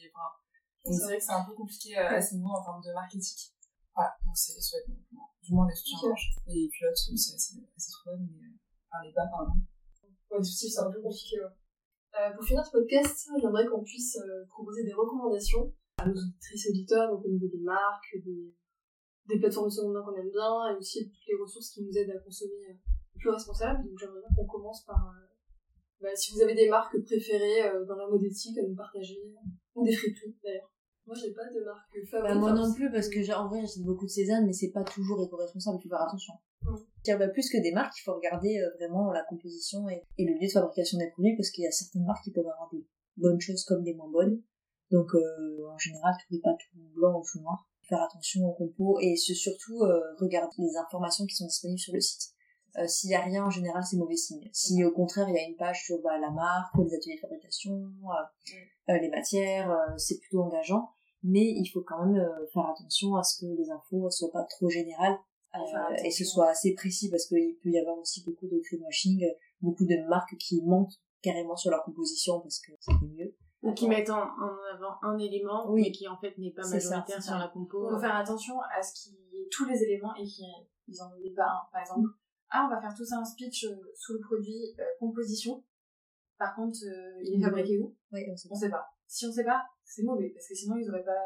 c'est 0.84 1.03
vrai 1.05 1.18
que 1.18 1.24
c'est 1.24 1.32
un 1.32 1.45
peu 1.45 1.53
compliqué 1.55 1.99
euh, 1.99 2.09
à 2.09 2.20
ce 2.22 2.34
niveau 2.34 2.49
en 2.51 2.62
termes 2.62 2.82
de 2.82 2.93
marketing. 2.93 3.51
Voilà, 3.95 4.12
donc 4.24 4.36
c'est 4.36 4.55
les 4.55 4.95
moi. 5.12 5.28
du 5.43 5.53
moins 5.53 5.68
les 5.68 5.74
soutiens-gorge. 5.74 6.30
Et 6.49 6.55
les 6.55 6.68
culottes, 6.68 6.97
c'est 6.97 7.34
assez, 7.34 7.57
assez 7.76 7.90
trouvable, 7.93 8.24
mais, 8.32 8.45
euh, 8.45 8.57
enfin, 8.88 9.05
les 9.05 9.12
bas, 9.12 9.28
pardon. 9.30 9.53
Ouais, 10.30 10.40
du 10.40 10.49
style, 10.49 10.70
c'est 10.70 10.80
un 10.80 10.90
peu 10.90 11.01
compliqué, 11.01 11.40
ouais. 11.40 11.53
Euh, 12.20 12.30
pour 12.34 12.45
finir 12.45 12.64
ce 12.64 12.72
podcast, 12.72 13.28
j'aimerais 13.40 13.66
qu'on 13.66 13.82
puisse 13.82 14.16
euh, 14.16 14.45
proposer 14.49 14.84
des 14.84 14.93
recommandations 14.93 15.72
à 15.99 16.07
nos 16.07 16.12
auditrices 16.14 16.66
et 16.66 16.70
auditeurs, 16.70 17.11
donc 17.11 17.24
au 17.24 17.28
niveau 17.28 17.49
des 17.49 17.61
marques, 17.61 18.16
des, 18.24 18.55
des 19.28 19.38
plateformes 19.38 19.68
de 19.68 19.72
seconde 19.72 19.95
main 19.95 20.03
qu'on 20.03 20.16
aime 20.16 20.30
bien, 20.30 20.68
et 20.70 20.76
aussi 20.76 21.09
toutes 21.09 21.26
les 21.26 21.36
ressources 21.40 21.70
qui 21.70 21.82
nous 21.82 21.97
aident 21.97 22.11
à 22.11 22.18
consommer 22.18 22.68
euh, 22.70 22.74
plus 23.18 23.30
responsable. 23.30 23.84
Donc 23.88 23.99
j'aimerais 23.99 24.20
bien 24.20 24.36
qu'on 24.36 24.47
commence 24.47 24.84
par, 24.84 25.09
euh, 25.09 25.26
bah, 26.01 26.14
si 26.14 26.32
vous 26.32 26.43
avez 26.43 26.55
des 26.55 26.68
marques 26.68 27.01
préférées 27.05 27.62
euh, 27.68 27.84
dans 27.86 27.97
la 27.97 28.09
mode 28.09 28.22
éthique 28.22 28.59
à 28.59 28.62
nous 28.62 28.74
partager, 28.74 29.18
ou 29.74 29.84
des 29.84 29.93
friperies 29.93 30.36
d'ailleurs. 30.43 30.70
Moi 31.07 31.17
j'ai 31.17 31.33
pas 31.33 31.45
de 31.53 31.65
marque 31.65 32.07
favorite. 32.11 32.35
Bah, 32.35 32.41
moi 32.41 32.53
non 32.53 32.63
parce 32.63 32.75
plus, 32.75 32.91
parce 32.93 33.09
que 33.09 33.23
j'ai- 33.23 33.35
en 33.35 33.49
vrai, 33.49 33.61
j'achète 33.61 33.83
beaucoup 33.83 34.07
de 34.07 34.11
Cézanne, 34.11 34.47
mais 34.47 34.53
c'est 34.53 34.71
pas 34.71 34.85
toujours 34.85 35.21
éco-responsable, 35.23 35.79
il 35.79 35.83
faut 35.83 35.89
faire 35.89 36.03
attention. 36.03 36.35
Mm. 36.63 36.77
Dire, 37.05 37.19
bah, 37.19 37.29
plus 37.29 37.51
que 37.51 37.59
des 37.61 37.73
marques, 37.73 37.95
il 37.99 38.03
faut 38.03 38.15
regarder 38.15 38.59
euh, 38.61 38.71
vraiment 38.79 39.11
la 39.13 39.25
composition 39.25 39.89
et, 39.89 40.03
et 40.19 40.25
le 40.25 40.35
lieu 40.35 40.47
de 40.47 40.53
fabrication 40.53 40.99
des 40.99 41.11
produits, 41.11 41.37
parce 41.37 41.51
qu'il 41.51 41.65
y 41.65 41.67
a 41.67 41.73
certaines 41.73 42.05
marques 42.05 42.23
qui 42.23 42.31
peuvent 42.31 42.47
avoir 42.47 42.71
des 42.73 42.87
bonnes 43.17 43.41
choses 43.41 43.65
comme 43.65 43.83
des 43.83 43.95
moins 43.95 44.11
bonnes. 44.11 44.41
Donc, 44.93 45.13
euh, 45.15 45.67
en 45.69 45.79
général, 45.79 46.15
trouvez 46.25 46.41
pas 46.41 46.55
tout 46.55 46.79
blanc 46.95 47.19
ou 47.19 47.25
tout 47.25 47.41
noir. 47.41 47.67
Faire 47.89 48.01
attention 48.03 48.47
aux 48.47 48.53
compos 48.55 48.99
et 49.01 49.17
ce- 49.17 49.35
surtout, 49.35 49.83
euh, 49.83 50.01
regarder 50.21 50.55
les 50.59 50.77
informations 50.77 51.27
qui 51.27 51.35
sont 51.35 51.47
disponibles 51.47 51.81
sur 51.81 51.93
le 51.95 52.01
site. 52.01 52.31
Euh, 52.79 52.87
S'il 52.87 53.11
y 53.11 53.14
a 53.14 53.20
rien, 53.20 53.45
en 53.45 53.51
général, 53.51 53.83
c'est 53.85 53.97
mauvais 53.97 54.16
signe. 54.16 54.49
Si 54.53 54.83
au 54.85 54.91
contraire, 54.93 55.29
il 55.29 55.35
y 55.35 55.39
a 55.39 55.47
une 55.47 55.57
page 55.57 55.85
sur 55.85 56.01
bah, 56.03 56.18
la 56.18 56.31
marque, 56.31 56.75
les 56.79 56.95
ateliers 56.95 57.16
de 57.16 57.20
fabrication, 57.20 57.73
euh, 57.73 58.93
euh, 58.93 58.99
les 58.99 59.11
matières, 59.11 59.70
euh, 59.70 59.97
c'est 59.97 60.18
plutôt 60.18 60.43
engageant 60.43 60.89
mais 61.25 61.45
il 61.53 61.66
faut 61.68 61.83
quand 61.83 62.05
même 62.05 62.16
euh, 62.20 62.47
faire 62.53 62.66
attention 62.68 63.14
à 63.14 63.23
ce 63.23 63.39
que 63.41 63.47
les 63.57 63.70
infos 63.70 64.11
soient 64.11 64.33
pas 64.33 64.43
trop 64.43 64.68
générales 64.68 65.16
euh, 65.55 65.95
et 66.05 66.11
ce 66.11 66.25
soit 66.25 66.49
assez 66.49 66.75
précis 66.75 67.11
parce 67.11 67.27
qu'il 67.27 67.57
peut 67.62 67.68
y 67.68 67.79
avoir 67.79 67.97
aussi 67.99 68.25
beaucoup 68.25 68.49
de 68.49 68.59
greenwashing, 68.61 69.25
beaucoup 69.61 69.85
de 69.85 70.05
marques 70.09 70.37
qui 70.39 70.61
mentent 70.62 71.01
carrément 71.23 71.55
sur 71.55 71.70
leur 71.70 71.85
composition 71.85 72.41
parce 72.41 72.59
que 72.59 72.73
ça 72.81 72.93
fait 72.99 73.07
mieux. 73.07 73.37
Ou 73.62 73.73
qui 73.73 73.87
mettent 73.87 74.11
en, 74.11 74.20
avant 74.75 74.97
un 75.03 75.16
élément, 75.18 75.70
Oui. 75.70 75.83
mais 75.83 75.93
qui 75.93 76.09
en 76.09 76.16
fait 76.18 76.37
n'est 76.39 76.51
pas 76.51 76.64
C'est 76.64 76.81
ça, 76.81 76.97
majoritaire 76.97 77.16
c'est 77.23 77.29
sur 77.29 77.33
ça. 77.35 77.39
la 77.39 77.47
compo. 77.47 77.89
faut 77.89 78.01
faire 78.01 78.16
attention 78.16 78.55
à 78.77 78.83
ce 78.83 78.93
qu'il 79.05 79.12
y 79.33 79.43
ait 79.43 79.49
tous 79.53 79.64
les 79.66 79.81
éléments 79.81 80.12
et 80.16 80.25
qu'ils 80.25 80.45
ils 80.89 81.01
en 81.01 81.12
oublient 81.16 81.35
pas 81.35 81.45
un. 81.47 81.61
Par 81.70 81.83
exemple, 81.83 82.09
ah, 82.53 82.67
on 82.67 82.75
va 82.75 82.81
faire 82.81 82.95
tout 82.95 83.05
ça 83.05 83.17
un 83.17 83.25
speech 83.25 83.65
euh, 83.65 83.75
sous 83.97 84.13
le 84.13 84.21
produit 84.21 84.75
euh, 84.79 84.85
composition. 85.01 85.65
Par 86.39 86.55
contre, 86.55 86.79
euh, 86.85 87.23
il 87.23 87.41
est 87.41 87.45
fabriqué 87.45 87.79
où? 87.79 87.97
Oui, 88.13 88.21
on 88.31 88.37
sait 88.37 88.49
On 88.51 88.55
sait 88.55 88.69
pas. 88.69 88.87
Si 89.07 89.27
on 89.27 89.33
sait 89.33 89.45
pas, 89.45 89.65
c'est 89.85 90.03
mauvais, 90.03 90.31
parce 90.31 90.49
que 90.49 90.55
sinon 90.55 90.77
ils 90.77 90.89
auraient 90.89 91.05
pas 91.05 91.24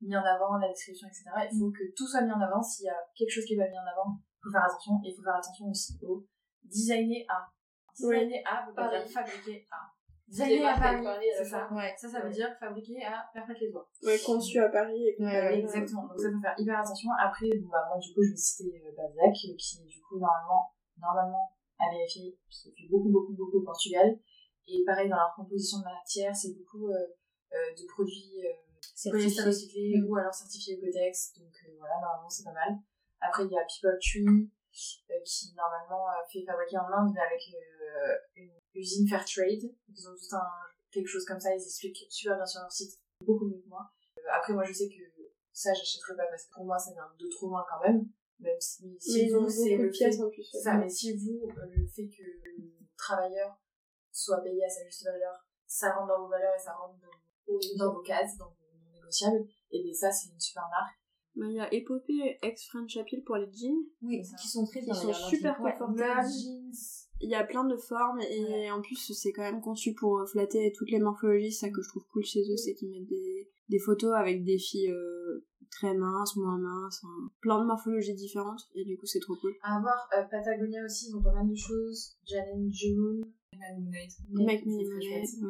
mis 0.00 0.16
en 0.16 0.22
avant 0.22 0.56
la 0.58 0.68
description, 0.68 1.08
etc. 1.08 1.24
Il 1.50 1.58
faut 1.58 1.70
que 1.70 1.84
tout 1.96 2.06
soit 2.06 2.22
mis 2.22 2.32
en 2.32 2.40
avant. 2.40 2.62
S'il 2.62 2.86
y 2.86 2.88
a 2.88 2.96
quelque 3.16 3.30
chose 3.30 3.44
qui 3.44 3.56
pas 3.56 3.68
mis 3.68 3.78
en 3.78 3.86
avant, 3.86 4.16
il 4.16 4.40
faut 4.44 4.50
faire 4.50 4.64
attention. 4.64 5.00
Et 5.04 5.10
il 5.10 5.16
faut 5.16 5.22
faire 5.22 5.36
attention 5.36 5.66
aussi 5.68 5.98
au 6.02 6.26
designer 6.64 7.26
à. 7.28 7.48
Designer 7.94 8.42
à 8.46 8.66
veut 8.66 8.74
pas 8.74 8.88
Paris. 8.88 9.02
dire 9.02 9.12
fabriquer 9.12 9.66
à. 9.70 9.90
À 10.38 10.78
Paris, 10.78 11.26
c'est 11.36 11.44
ça. 11.44 11.66
fin. 11.68 11.74
Ouais. 11.76 11.92
Ça, 11.98 12.08
ça 12.08 12.20
veut 12.20 12.30
dire 12.30 12.48
fabriquer 12.60 13.02
à 13.04 13.28
Perfect 13.34 13.60
les 13.60 13.70
doigts. 13.70 13.88
Ouais, 14.02 14.18
conçu 14.24 14.58
à 14.60 14.68
Paris 14.68 15.08
et 15.08 15.16
Ouais, 15.22 15.58
exactement. 15.58 16.06
Donc 16.06 16.18
ça 16.20 16.30
faut 16.30 16.40
faire 16.40 16.54
hyper 16.56 16.78
attention. 16.78 17.10
Après, 17.18 17.48
bon, 17.58 17.68
bah, 17.68 17.84
moi 17.88 17.98
du 17.98 18.14
coup 18.14 18.22
je 18.22 18.30
vais 18.30 18.36
citer 18.36 18.82
euh, 18.86 18.92
Balzac, 18.96 19.34
euh, 19.50 19.56
qui 19.58 19.82
du 19.84 20.00
coup 20.00 20.18
normalement, 20.18 20.70
normalement 20.98 21.50
à 21.78 21.90
vérifier, 21.90 22.38
qui 22.48 22.70
fait 22.70 22.88
beaucoup 22.90 23.08
beaucoup 23.10 23.32
beaucoup 23.32 23.58
au 23.58 23.64
Portugal. 23.64 24.18
Et 24.68 24.84
pareil 24.86 25.08
dans 25.08 25.16
leur 25.16 25.32
composition 25.34 25.78
de 25.78 25.84
matière, 25.84 26.34
c'est 26.36 26.54
beaucoup 26.54 26.88
euh, 26.88 26.94
euh, 27.52 27.74
de 27.74 27.86
produits 27.88 28.38
euh, 28.46 29.10
polyester 29.10 29.42
recyclé 29.42 29.98
Mm. 29.98 30.06
ou 30.08 30.16
alors 30.16 30.32
certifiés 30.34 30.78
Codex. 30.78 31.32
Donc 31.38 31.50
euh, 31.66 31.72
voilà, 31.78 31.94
normalement 32.00 32.28
c'est 32.28 32.44
pas 32.44 32.52
mal. 32.52 32.78
Après 33.20 33.44
il 33.44 33.50
y 33.50 33.58
a 33.58 33.64
People 33.66 33.98
Tree 33.98 34.46
euh, 35.10 35.14
qui 35.24 35.52
normalement 35.56 36.06
euh, 36.06 36.22
fait 36.30 36.44
fabriquer 36.46 36.78
en 36.78 36.86
Inde 36.86 37.10
mais 37.14 37.20
avec 37.20 37.42
euh, 37.50 38.14
une 38.36 38.59
usine 38.74 39.08
Fairtrade. 39.08 39.62
Ils 39.88 40.08
ont 40.08 40.14
tout 40.14 40.36
un 40.36 40.42
quelque 40.90 41.06
chose 41.08 41.24
comme 41.24 41.38
ça, 41.40 41.54
ils 41.54 41.62
expliquent 41.62 42.04
super 42.08 42.36
bien 42.36 42.46
sur 42.46 42.60
leur 42.60 42.72
site, 42.72 42.98
beaucoup 43.24 43.46
mieux 43.46 43.60
que 43.62 43.68
moi. 43.68 43.88
Euh, 44.18 44.20
après 44.32 44.52
moi 44.52 44.64
je 44.64 44.72
sais 44.72 44.88
que 44.88 45.02
ça 45.52 45.72
j'achèterai 45.72 46.16
pas 46.16 46.26
parce 46.28 46.46
que 46.46 46.52
pour 46.54 46.64
moi 46.64 46.78
ça 46.78 46.92
vient 46.92 47.08
de 47.18 47.28
trop 47.28 47.48
loin 47.48 47.64
quand 47.70 47.86
même. 47.86 48.06
Même 48.40 48.56
si, 48.58 48.84
Mais 48.86 48.98
si 48.98 49.26
ils 49.26 49.32
vous 49.34 49.48
c'est 49.48 49.76
le 49.76 49.92
fait 49.92 50.20
en 50.20 50.30
plus. 50.30 50.50
ça, 50.62 50.74
mais 50.78 50.88
si 50.88 51.14
vous, 51.16 51.42
euh, 51.46 51.66
le 51.76 51.86
fait 51.86 52.08
que 52.08 52.22
le 52.22 52.72
travailleur 52.96 53.54
soit 54.10 54.40
payé 54.42 54.64
à 54.64 54.68
sa 54.68 54.82
juste 54.84 55.04
valeur, 55.04 55.46
ça 55.66 55.92
rentre 55.92 56.08
dans 56.08 56.22
vos 56.22 56.28
valeurs 56.28 56.54
et 56.56 56.58
ça 56.62 56.72
rentre 56.72 56.98
dans, 56.98 57.58
dans 57.84 57.92
vos 57.94 58.00
cases, 58.00 58.36
dans 58.38 58.46
vos 58.48 58.66
non 58.78 58.90
négociables, 58.94 59.44
et 59.70 59.82
bien 59.82 59.92
ça, 59.92 60.10
c'est 60.10 60.30
une 60.30 60.40
super 60.40 60.62
marque. 60.70 60.96
Bah, 61.36 61.46
Il 61.48 61.54
y 61.54 61.60
a 61.60 61.72
Épopée 61.72 62.38
ex 62.42 62.66
French 62.68 62.96
Appeal 62.96 63.22
pour 63.24 63.36
les 63.36 63.52
jeans. 63.52 63.76
Oui, 64.02 64.22
qui 64.40 64.48
sont 64.48 64.64
très 64.66 64.80
Qui 64.80 64.86
bien. 64.86 64.94
sont 64.94 65.06
d'ailleurs, 65.08 65.20
leurs 65.20 65.28
super 65.28 65.56
confortables. 65.58 66.28
Jeans, 66.28 66.72
Il 67.20 67.28
y 67.30 67.34
a 67.34 67.44
plein 67.44 67.64
de 67.64 67.76
formes 67.76 68.20
et 68.20 68.70
en 68.70 68.80
plus 68.80 69.12
c'est 69.12 69.32
quand 69.32 69.42
même 69.42 69.60
conçu 69.60 69.92
pour 69.94 70.26
flatter 70.28 70.72
toutes 70.76 70.90
les 70.90 70.98
morphologies. 71.00 71.52
Ça 71.52 71.68
que 71.70 71.82
je 71.82 71.88
trouve 71.88 72.04
cool 72.12 72.24
chez 72.24 72.40
eux, 72.50 72.56
c'est 72.56 72.74
qu'ils 72.74 72.90
mettent 72.90 73.08
des, 73.08 73.48
des 73.68 73.78
photos 73.78 74.14
avec 74.14 74.42
des 74.44 74.58
filles 74.58 74.90
euh, 74.90 75.44
très 75.70 75.94
minces, 75.94 76.34
moins 76.36 76.58
minces, 76.58 77.02
hein. 77.04 77.30
plein 77.40 77.60
de 77.60 77.66
morphologies 77.66 78.14
différentes 78.14 78.62
et 78.74 78.84
du 78.84 78.96
coup 78.96 79.06
c'est 79.06 79.20
trop 79.20 79.36
cool. 79.36 79.54
À 79.62 79.78
voir, 79.80 80.08
euh, 80.16 80.22
Patagonia 80.30 80.84
aussi, 80.84 81.10
ils 81.10 81.16
ont 81.16 81.22
pas 81.22 81.32
mal 81.34 81.48
de 81.48 81.54
choses. 81.54 82.16
Jalen 82.26 82.70
June. 82.72 83.22
Make 84.32 84.64
Me 84.66 84.78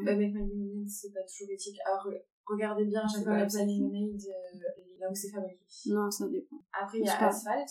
Lemonade. 0.03 0.37
Euh, 0.37 0.85
c'est 0.89 1.13
pas 1.13 1.21
toujours 1.23 1.53
éthique. 1.53 1.79
Alors, 1.87 2.07
re- 2.07 2.23
regardez 2.47 2.85
bien 2.87 3.03
à 3.03 3.07
chaque 3.09 3.23
fois 3.23 3.33
pas 3.35 3.39
la. 3.47 3.65
Lemonade, 3.65 4.21
euh, 4.27 4.99
là 4.99 5.11
où 5.11 5.15
c'est 5.15 5.31
fabriqué. 5.31 5.61
Non, 5.87 6.11
ça 6.11 6.27
dépend. 6.29 6.61
Après, 6.73 6.99
il 6.99 7.05
y 7.05 7.09
a 7.09 7.29
Asphalt. 7.29 7.69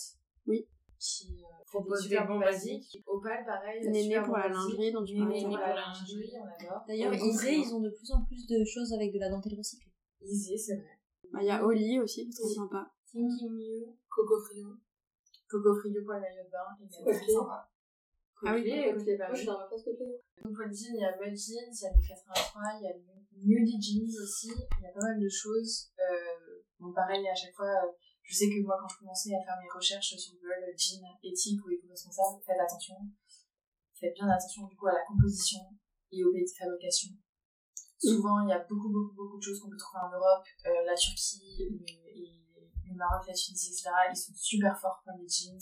Oui. 0.48 0.66
Qui 1.00 1.44
euh, 1.46 1.64
Propose 1.66 2.02
des 2.02 2.04
super 2.10 2.24
des 2.24 2.28
bons 2.28 2.40
basiques. 2.40 3.02
Opal, 3.08 3.46
pareil. 3.46 3.90
Néné 3.90 4.18
pour 4.20 4.28
bon 4.28 4.34
la 4.36 4.50
lingerie 4.50 4.92
dont 4.92 5.04
tu 5.06 5.14
Néné 5.16 5.44
pour 5.46 5.58
la 5.58 5.76
lingerie, 5.76 6.34
on 6.36 6.66
adore. 6.66 6.84
D'ailleurs, 6.88 7.14
Isée, 7.14 7.56
ils 7.56 7.74
ont 7.74 7.80
de 7.80 7.90
plus 7.90 8.12
en 8.12 8.26
plus 8.26 8.46
de 8.48 8.66
choses 8.66 8.92
avec 8.94 9.14
de 9.14 9.20
la 9.20 9.30
dentelle 9.30 9.56
recyclée. 9.56 9.92
Isée, 10.22 10.58
c'est 10.58 10.76
vrai. 10.76 11.00
Bah, 11.32 11.40
Il 11.42 11.48
y 11.48 11.52
a 11.52 11.64
Oli 11.64 12.00
aussi, 12.00 12.28
c'est 12.32 12.42
trop 12.42 12.50
Oui. 12.50 12.56
sympa. 12.56 12.92
Thinking 13.12 13.58
You, 13.60 13.96
Coco 14.10 14.42
Frio. 14.44 14.76
Coco 15.48 15.76
Frio 15.80 16.04
pour 16.04 16.14
le 16.14 16.20
maillot 16.20 16.44
de 16.44 16.50
bain. 16.52 16.88
Très 16.90 17.14
Frio. 17.14 17.40
sympa. 17.44 17.70
Ah 18.46 18.54
oui, 18.56 18.64
Coquelet, 18.64 18.96
je 19.00 19.18
bah 19.18 19.28
dans 19.46 19.60
ma 19.60 19.68
place 19.68 19.84
côté. 19.84 20.06
Donc, 20.44 20.54
pour 20.56 20.64
le 20.66 20.72
jean, 20.72 20.96
il 20.96 21.02
y 21.02 21.04
a 21.06 21.12
Mud 21.20 21.36
Jeans, 21.36 21.72
il 21.72 21.84
y 21.84 21.88
a 21.88 21.92
du 21.94 22.08
83, 22.08 22.62
il 22.80 22.84
y 22.84 22.88
a 22.88 22.94
Nudie 23.44 23.82
Jeans 23.82 24.24
aussi, 24.24 24.48
il 24.52 24.84
y 24.84 24.88
a 24.88 24.92
pas 24.92 25.00
mal 25.02 25.20
de 25.20 25.28
choses. 25.30 25.92
Euh, 26.00 26.64
bon, 26.80 26.92
pareil, 26.94 27.28
à 27.28 27.36
chaque 27.36 27.54
fois, 27.54 27.68
euh, 27.68 27.92
je 28.30 28.36
sais 28.36 28.46
que 28.46 28.62
moi, 28.62 28.78
quand 28.80 28.88
je 28.88 29.00
commençais 29.00 29.34
à 29.34 29.42
faire 29.42 29.58
mes 29.58 29.70
recherches 29.74 30.14
sur 30.14 30.34
Google, 30.36 30.70
jean 30.78 31.02
éthique 31.24 31.66
ou 31.66 31.72
éco-responsable, 31.72 32.38
faites 32.46 32.62
attention. 32.62 32.96
Faites 34.00 34.14
bien 34.14 34.30
attention, 34.30 34.68
du 34.68 34.76
coup, 34.78 34.86
à 34.86 34.94
la 34.94 35.04
composition 35.08 35.60
et 36.12 36.24
au 36.24 36.32
pays 36.32 36.46
de 36.46 36.58
fabrication. 36.58 37.10
Souvent, 37.98 38.46
il 38.46 38.50
y 38.50 38.54
a 38.54 38.60
beaucoup, 38.70 38.90
beaucoup, 38.90 39.16
beaucoup 39.16 39.38
de 39.38 39.42
choses 39.42 39.60
qu'on 39.60 39.70
peut 39.70 39.82
trouver 39.82 40.06
en 40.06 40.14
Europe. 40.14 40.46
Euh, 40.68 40.86
la 40.86 40.94
Turquie, 40.94 41.58
le, 41.58 41.82
et 41.90 42.46
le 42.86 42.96
Maroc, 42.96 43.26
la 43.28 43.34
Tunisie, 43.34 43.74
etc., 43.74 43.90
ils 44.12 44.16
sont 44.16 44.34
super 44.36 44.80
forts 44.80 45.02
pour 45.04 45.18
les 45.18 45.28
jeans. 45.28 45.58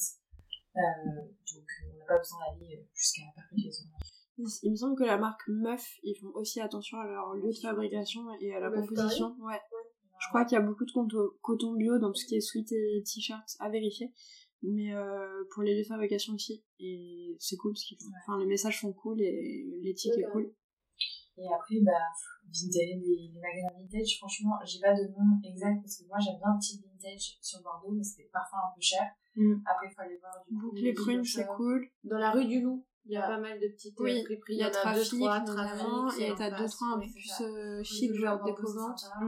Euh, 0.75 1.23
donc, 1.23 1.67
on 1.87 1.97
n'a 1.97 2.05
pas 2.05 2.17
besoin 2.19 2.39
d'aller 2.51 2.85
jusqu'à 2.93 3.23
perpétuer 3.33 3.71
ça. 3.71 3.83
Il 4.61 4.71
me 4.71 4.75
semble 4.75 4.97
que 4.99 5.05
la 5.05 5.17
marque 5.17 5.47
Meuf, 5.47 5.95
ils 6.03 6.19
font 6.19 6.31
aussi 6.35 6.59
attention 6.59 6.99
à 6.99 7.07
leur 7.07 7.33
lieu 7.33 7.49
de 7.49 7.59
fabrication 7.59 8.21
et 8.41 8.53
à 8.53 8.59
la 8.59 8.69
Meuf 8.69 8.85
composition. 8.87 9.35
Ouais. 9.39 9.59
Je 10.19 10.27
crois 10.29 10.45
qu'il 10.45 10.57
y 10.57 10.61
a 10.61 10.63
beaucoup 10.63 10.85
de 10.85 10.91
coton, 11.41 11.73
bio 11.75 11.97
dans 11.99 12.09
tout 12.11 12.19
ce 12.19 12.25
qui 12.25 12.35
est 12.35 12.41
sweat 12.41 12.71
et 12.71 13.03
t-shirt 13.05 13.43
à 13.59 13.69
vérifier. 13.69 14.11
Mais 14.63 14.91
euh, 14.93 15.43
pour 15.53 15.61
les 15.63 15.75
lieux 15.75 15.83
de 15.83 15.87
fabrication 15.87 16.33
aussi. 16.33 16.63
Et 16.79 17.35
c'est 17.39 17.57
cool 17.57 17.73
parce 17.73 17.83
qu'ils 17.83 17.97
font. 18.01 18.09
Enfin, 18.23 18.39
les 18.39 18.47
messages 18.47 18.81
sont 18.81 18.91
cool 18.93 19.21
et 19.21 19.65
l'éthique 19.83 20.13
Ouais, 20.15 20.21
est 20.23 20.31
cool. 20.31 20.53
Et 21.37 21.45
après, 21.53 21.75
bah, 21.81 21.91
vintage, 22.45 22.73
les, 23.03 23.31
les 23.31 23.39
magasins 23.39 23.77
vintage, 23.79 24.17
franchement, 24.17 24.55
j'ai 24.65 24.79
pas 24.79 24.95
de 24.95 25.03
nom 25.09 25.37
exact 25.43 25.79
parce 25.83 25.97
que 26.01 26.07
moi 26.07 26.17
j'aime 26.19 26.37
bien 26.39 26.53
le 26.53 26.57
petit 26.59 26.81
vintage 26.81 27.37
sur 27.41 27.61
Bordeaux, 27.61 27.91
mais 27.91 28.03
c'était 28.03 28.27
parfois 28.33 28.59
un 28.59 28.73
peu 28.75 28.81
cher. 28.81 29.03
Mm. 29.35 29.61
Après, 29.67 29.87
il 29.87 29.93
faut 29.93 30.01
aller 30.01 30.17
voir 30.17 30.33
du 30.49 30.57
coup. 30.57 30.71
Les 30.73 30.93
prunes, 30.93 31.23
c'est 31.23 31.45
cool. 31.55 31.87
Dans 32.03 32.17
la 32.17 32.31
rue 32.31 32.47
du 32.47 32.59
Loup, 32.61 32.83
il 33.05 33.11
y 33.11 33.17
a 33.17 33.25
Ah. 33.25 33.27
pas 33.35 33.39
mal 33.39 33.59
de 33.59 33.67
petites 33.67 33.93
Oui, 33.99 34.19
euh, 34.19 34.23
friperies. 34.25 34.53
il 34.55 34.59
y 34.59 34.63
a 34.63 34.71
trafic, 34.71 35.19
trois, 35.19 35.39
notamment, 35.41 36.11
et 36.13 36.33
t'as 36.35 36.49
deux, 36.57 36.67
trois 36.67 36.87
un 36.95 36.99
peu 36.99 37.05
plus 37.11 37.41
euh, 37.41 37.83
chic, 37.83 38.09
toujours 38.09 38.25
genre 38.25 38.41
à 38.41 39.19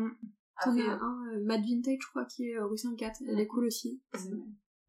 T'en 0.64 0.78
as 0.78 0.98
un, 1.02 1.26
euh, 1.34 1.44
Mad 1.44 1.62
Vintage, 1.62 1.98
je 2.02 2.08
crois, 2.08 2.26
qui 2.26 2.50
est 2.50 2.58
euh, 2.58 2.66
rue 2.66 2.78
Saint-Cat. 2.78 3.14
Elle 3.28 3.40
est 3.40 3.48
cool 3.48 3.66
aussi. 3.66 4.02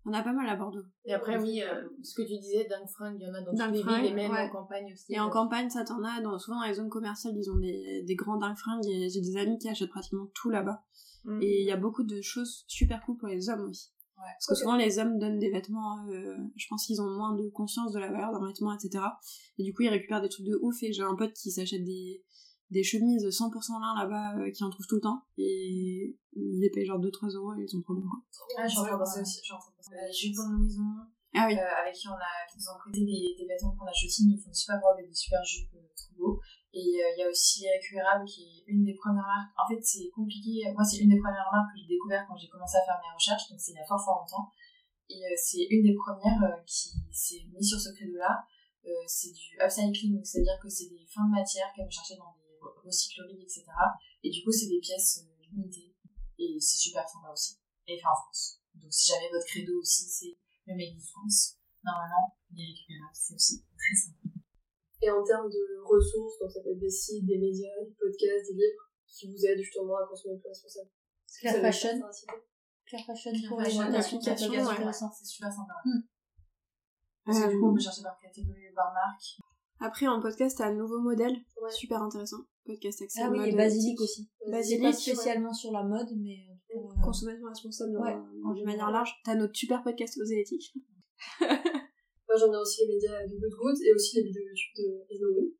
On 0.07 0.13
a 0.15 0.23
pas 0.23 0.33
mal 0.33 0.49
à 0.49 0.57
Bordeaux. 0.57 0.85
Et 1.05 1.13
après, 1.13 1.39
oui, 1.39 1.63
euh, 1.63 1.85
ce 2.03 2.15
que 2.15 2.23
tu 2.23 2.39
disais, 2.39 2.67
dingue 2.69 2.89
fringue, 2.89 3.17
il 3.21 3.23
y 3.23 3.31
en 3.31 3.35
a 3.35 3.41
dans 3.43 3.51
toutes 3.51 3.59
Dingue 3.59 3.75
les 3.75 3.83
fringue, 3.83 4.03
villes 4.03 4.13
et 4.13 4.15
même 4.15 4.33
ouais. 4.33 4.49
en 4.49 4.49
campagne 4.49 4.93
aussi. 4.93 5.13
Et 5.13 5.21
en 5.21 5.29
campagne, 5.29 5.69
ça 5.69 5.85
t'en 5.85 6.03
a, 6.03 6.23
dans, 6.23 6.39
souvent 6.39 6.61
dans 6.61 6.67
les 6.67 6.75
zones 6.75 6.89
commerciales, 6.89 7.37
ils 7.37 7.51
ont 7.51 7.57
des, 7.57 8.03
des 8.07 8.15
grands 8.15 8.39
dingues 8.39 8.57
fringues 8.57 8.87
et 8.87 9.11
j'ai 9.11 9.21
des 9.21 9.37
amis 9.37 9.59
qui 9.59 9.69
achètent 9.69 9.91
pratiquement 9.91 10.27
tout 10.35 10.49
là-bas. 10.49 10.83
Mm. 11.25 11.43
Et 11.43 11.61
il 11.61 11.67
y 11.67 11.71
a 11.71 11.77
beaucoup 11.77 12.03
de 12.03 12.21
choses 12.23 12.65
super 12.67 13.03
cool 13.05 13.19
pour 13.19 13.29
les 13.29 13.51
hommes 13.51 13.69
aussi. 13.69 13.93
Ouais. 14.17 14.25
Parce 14.39 14.47
que 14.49 14.55
souvent 14.55 14.77
les 14.77 14.99
hommes 14.99 15.19
donnent 15.19 15.39
des 15.39 15.51
vêtements, 15.51 16.07
euh, 16.09 16.37
je 16.57 16.67
pense 16.69 16.87
qu'ils 16.87 17.01
ont 17.01 17.11
moins 17.11 17.35
de 17.35 17.49
conscience 17.49 17.93
de 17.93 17.99
la 17.99 18.11
valeur 18.11 18.33
d'un 18.33 18.47
vêtement, 18.47 18.75
etc. 18.75 19.05
Et 19.59 19.65
du 19.65 19.73
coup 19.73 19.83
ils 19.83 19.89
récupèrent 19.89 20.21
des 20.21 20.29
trucs 20.29 20.47
de 20.47 20.59
ouf 20.61 20.83
et 20.83 20.93
j'ai 20.93 21.03
un 21.03 21.15
pote 21.15 21.33
qui 21.33 21.51
s'achète 21.51 21.85
des, 21.85 22.23
des 22.71 22.83
chemises 22.83 23.27
100% 23.27 23.81
lin 23.81 23.95
là-bas 24.03 24.39
euh, 24.39 24.51
qui 24.51 24.63
en 24.65 24.71
trouve 24.71 24.87
tout 24.87 24.95
le 24.97 25.01
temps 25.01 25.23
et 25.39 26.17
il 26.33 26.61
les 26.61 26.71
paye 26.71 26.87
genre 26.87 27.01
2-3 27.01 27.35
euros 27.35 27.55
et 27.55 27.67
ils 27.67 27.77
ont 27.77 27.81
trop 27.83 27.95
bien 27.95 28.07
quoi. 28.09 28.21
Ah, 28.59 28.67
je 28.67 28.71
suis 28.71 28.81
en 28.81 28.85
train 28.85 28.95
de 28.95 28.99
penser 28.99 29.21
aussi. 29.21 29.43
Euh, 29.51 30.13
Jupon 30.13 30.49
Louison, 30.55 30.87
Ah 31.35 31.47
oui. 31.49 31.59
euh, 31.59 31.83
avec 31.83 31.95
qui 31.95 32.07
on 32.09 32.13
a, 32.15 32.33
qui 32.51 32.59
nous 32.59 32.69
ont 32.71 32.79
prêté 32.79 33.01
des, 33.05 33.35
des 33.39 33.47
vêtements 33.47 33.75
pour 33.75 33.87
la 33.87 33.93
shooting, 33.93 34.31
ils 34.31 34.39
font 34.39 34.51
des 34.51 34.55
super 34.55 34.79
robes 34.81 35.01
et 35.03 35.07
des 35.07 35.15
super 35.15 35.43
jupes 35.45 35.75
euh, 35.75 35.83
trop 35.97 36.15
beaux. 36.17 36.41
Et 36.73 37.03
euh, 37.03 37.11
il 37.17 37.19
y 37.19 37.25
a 37.27 37.29
aussi 37.29 37.67
Récupérable 37.67 38.25
qui 38.25 38.47
est 38.47 38.71
une 38.71 38.85
des 38.85 38.95
premières 38.95 39.27
marques. 39.27 39.51
En 39.59 39.67
fait, 39.67 39.83
c'est 39.83 40.07
compliqué. 40.15 40.63
Moi, 40.71 40.85
c'est 40.87 41.03
une 41.03 41.11
des 41.11 41.19
premières 41.19 41.51
marques 41.51 41.75
que 41.75 41.81
j'ai 41.83 41.91
découvert 41.91 42.23
quand 42.29 42.37
j'ai 42.39 42.47
commencé 42.49 42.79
à 42.79 42.85
faire 42.87 43.01
mes 43.03 43.11
recherches, 43.13 43.51
donc 43.51 43.59
c'est 43.59 43.73
il 43.75 43.79
y 43.79 43.83
a 43.83 43.87
fort 43.87 43.99
fort 43.99 44.23
longtemps. 44.23 44.47
Et 45.11 45.19
euh, 45.27 45.35
c'est 45.35 45.67
une 45.75 45.83
des 45.83 45.97
premières 45.99 46.39
euh, 46.47 46.63
qui 46.65 46.95
s'est 47.11 47.43
mise 47.51 47.67
sur 47.67 47.81
ce 47.83 47.91
credo-là. 47.99 48.47
Euh, 48.87 48.91
c'est 49.11 49.35
du 49.35 49.59
upcycling, 49.59 50.15
donc 50.15 50.25
c'est-à-dire 50.25 50.55
que 50.63 50.69
c'est 50.71 50.89
des 50.89 51.03
fins 51.11 51.27
de 51.27 51.35
matière 51.35 51.67
qu'elle 51.75 51.85
va 51.85 51.91
chercher 51.91 52.15
dans 52.15 52.31
des 52.61 52.67
re- 52.67 52.85
recycleries, 52.85 53.43
etc. 53.43 53.65
Et 54.23 54.31
du 54.31 54.45
coup, 54.45 54.53
c'est 54.53 54.69
des 54.69 54.81
pièces 54.81 55.25
euh, 55.25 55.43
limitées. 55.53 55.95
Et 56.39 56.59
c'est 56.61 56.79
super 56.79 57.09
sympa 57.09 57.31
aussi. 57.33 57.59
Et 57.87 57.97
fait 57.99 58.07
en 58.07 58.15
France. 58.15 58.61
Donc 58.75 58.93
si 58.93 59.09
jamais 59.13 59.29
votre 59.33 59.47
credo 59.47 59.79
aussi, 59.81 60.05
c'est 60.09 60.37
le 60.67 60.77
Made 60.77 60.95
in 60.97 61.01
France, 61.01 61.59
normalement, 61.85 62.37
les 62.53 62.65
récupérables, 62.65 63.11
c'est 63.15 63.35
aussi 63.35 63.65
très 63.77 63.95
sympa. 63.97 64.29
Et 65.03 65.11
en 65.11 65.25
termes 65.25 65.49
de 65.49 65.81
ressources, 65.85 66.39
donc 66.39 66.51
ça 66.53 66.61
peut 66.63 66.71
être 66.73 66.79
des 66.79 66.91
sites, 66.91 67.25
des 67.27 67.39
médias, 67.39 67.73
des 67.85 67.95
podcasts, 67.99 68.47
des 68.47 68.55
livres, 68.55 68.85
qui 69.07 69.27
vous 69.33 69.45
aident 69.47 69.59
justement 69.59 69.97
à 69.97 70.07
consommer 70.07 70.39
plus 70.39 70.49
responsable. 70.49 70.91
Claire 71.41 71.61
Fashion. 71.61 72.01
Claire 72.87 73.07
Fashion 73.07 73.33
Claire 73.33 73.49
pour 73.49 73.63
Fashion, 73.63 73.89
les 73.91 73.97
applications, 73.97 75.11
c'est 75.19 75.25
super 75.25 75.51
sympa. 75.53 75.75
Hmm. 75.85 76.01
Parce 77.25 77.41
que 77.41 77.49
du 77.51 77.59
coup, 77.59 77.67
on 77.67 77.71
Euh, 77.71 77.75
peut 77.75 77.81
chercher 77.81 78.03
par 78.03 78.19
catégorie 78.21 78.71
ou 78.71 78.75
par 78.75 78.93
marque. 78.93 79.39
Après 79.81 80.07
en 80.07 80.21
podcast 80.21 80.59
t'as 80.59 80.67
un 80.69 80.75
nouveau 80.75 81.01
modèle, 81.01 81.37
Ouais. 81.61 81.71
super 81.71 82.03
intéressant. 82.03 82.45
Podcast 82.65 83.03
accès 83.03 83.21
Ah 83.23 83.31
oui, 83.31 83.39
mode 83.39 83.49
et 83.49 83.53
Basilic 83.57 84.01
aussi. 84.01 84.29
Basilic, 84.47 84.83
pas 84.83 84.89
ouais. 84.89 84.93
spécialement 84.93 85.53
sur 85.53 85.73
la 85.73 85.83
mode, 85.83 86.09
mais 86.17 86.47
cas, 86.69 86.79
euh, 86.79 87.03
consommation 87.03 87.47
responsable 87.47 87.99
Ouais, 87.99 88.15
en, 88.45 88.55
de 88.55 88.65
manière 88.65 88.91
large. 88.91 89.13
T'as 89.25 89.35
notre 89.35 89.57
super 89.57 89.83
podcast 89.83 90.19
aux 90.21 90.27
éthiques. 90.27 90.75
Moi 91.41 92.39
j'en 92.39 92.53
ai 92.53 92.57
aussi 92.57 92.87
les 92.87 92.95
médias 92.95 93.27
du 93.27 93.39
Good 93.39 93.51
Good 93.51 93.77
et 93.85 93.93
aussi 93.93 94.17
les 94.17 94.23
vidéos 94.23 94.43
YouTube 94.43 94.77
de 94.77 95.15
Ismaël. 95.15 95.51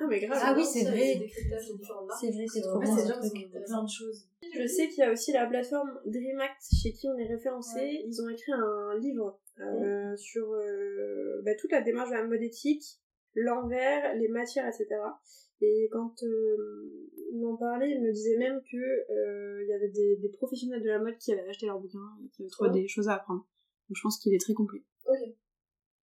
Ah 0.00 0.06
mais 0.08 0.20
grave. 0.20 0.38
Ah 0.40 0.54
oui, 0.56 0.64
c'est 0.64 0.84
vrai. 0.84 1.14
des 1.14 1.18
décryptages 1.26 1.68
de 1.68 1.76
différentes 1.76 2.06
marques. 2.06 2.20
c'est 2.20 2.30
vrai, 2.30 2.44
c'est 2.46 2.60
trop 2.60 2.78
bien 2.78 2.96
c'est 2.96 3.04
Plein 3.04 3.82
de 3.82 3.88
choses. 3.88 4.28
Je 4.54 4.66
sais 4.66 4.88
qu'il 4.88 4.98
y 4.98 5.02
a 5.02 5.12
aussi 5.12 5.32
la 5.32 5.46
plateforme 5.46 5.90
DreamAct 6.06 6.62
chez 6.82 6.92
qui 6.92 7.08
on 7.08 7.16
est 7.18 7.26
référencé. 7.26 8.04
Ils 8.06 8.22
ont 8.22 8.28
écrit 8.28 8.52
un 8.52 8.96
livre 8.98 9.40
euh, 9.58 10.16
sur 10.16 10.52
euh, 10.52 11.42
bah, 11.44 11.54
toute 11.58 11.72
la 11.72 11.80
démarche 11.82 12.10
de 12.10 12.14
la 12.14 12.26
mode 12.26 12.42
éthique, 12.42 12.84
l'envers, 13.34 14.14
les 14.14 14.28
matières, 14.28 14.68
etc. 14.68 14.86
Et 15.60 15.88
quand 15.90 16.14
euh, 16.22 17.10
ils 17.32 17.40
m'en 17.40 17.56
parlaient, 17.56 17.90
ils 17.90 18.00
me 18.02 18.12
disaient 18.12 18.36
même 18.38 18.60
que 18.62 18.76
euh, 18.76 19.62
il 19.64 19.68
y 19.68 19.72
avait 19.72 19.88
des, 19.88 20.16
des 20.16 20.28
professionnels 20.28 20.82
de 20.82 20.88
la 20.88 20.98
mode 21.00 21.18
qui 21.18 21.32
avaient 21.32 21.48
acheté 21.48 21.66
leur 21.66 21.80
bouquin 21.80 21.98
et 22.24 22.28
qui 22.28 22.42
avaient 22.42 22.50
trouvé 22.50 22.70
Ouais. 22.70 22.80
des 22.82 22.88
choses 22.88 23.08
à 23.08 23.14
apprendre. 23.14 23.40
Donc 23.88 23.96
je 23.96 24.02
pense 24.02 24.18
qu'il 24.18 24.32
est 24.34 24.40
très 24.40 24.54
complet. 24.54 24.84
Ok. 25.06 25.18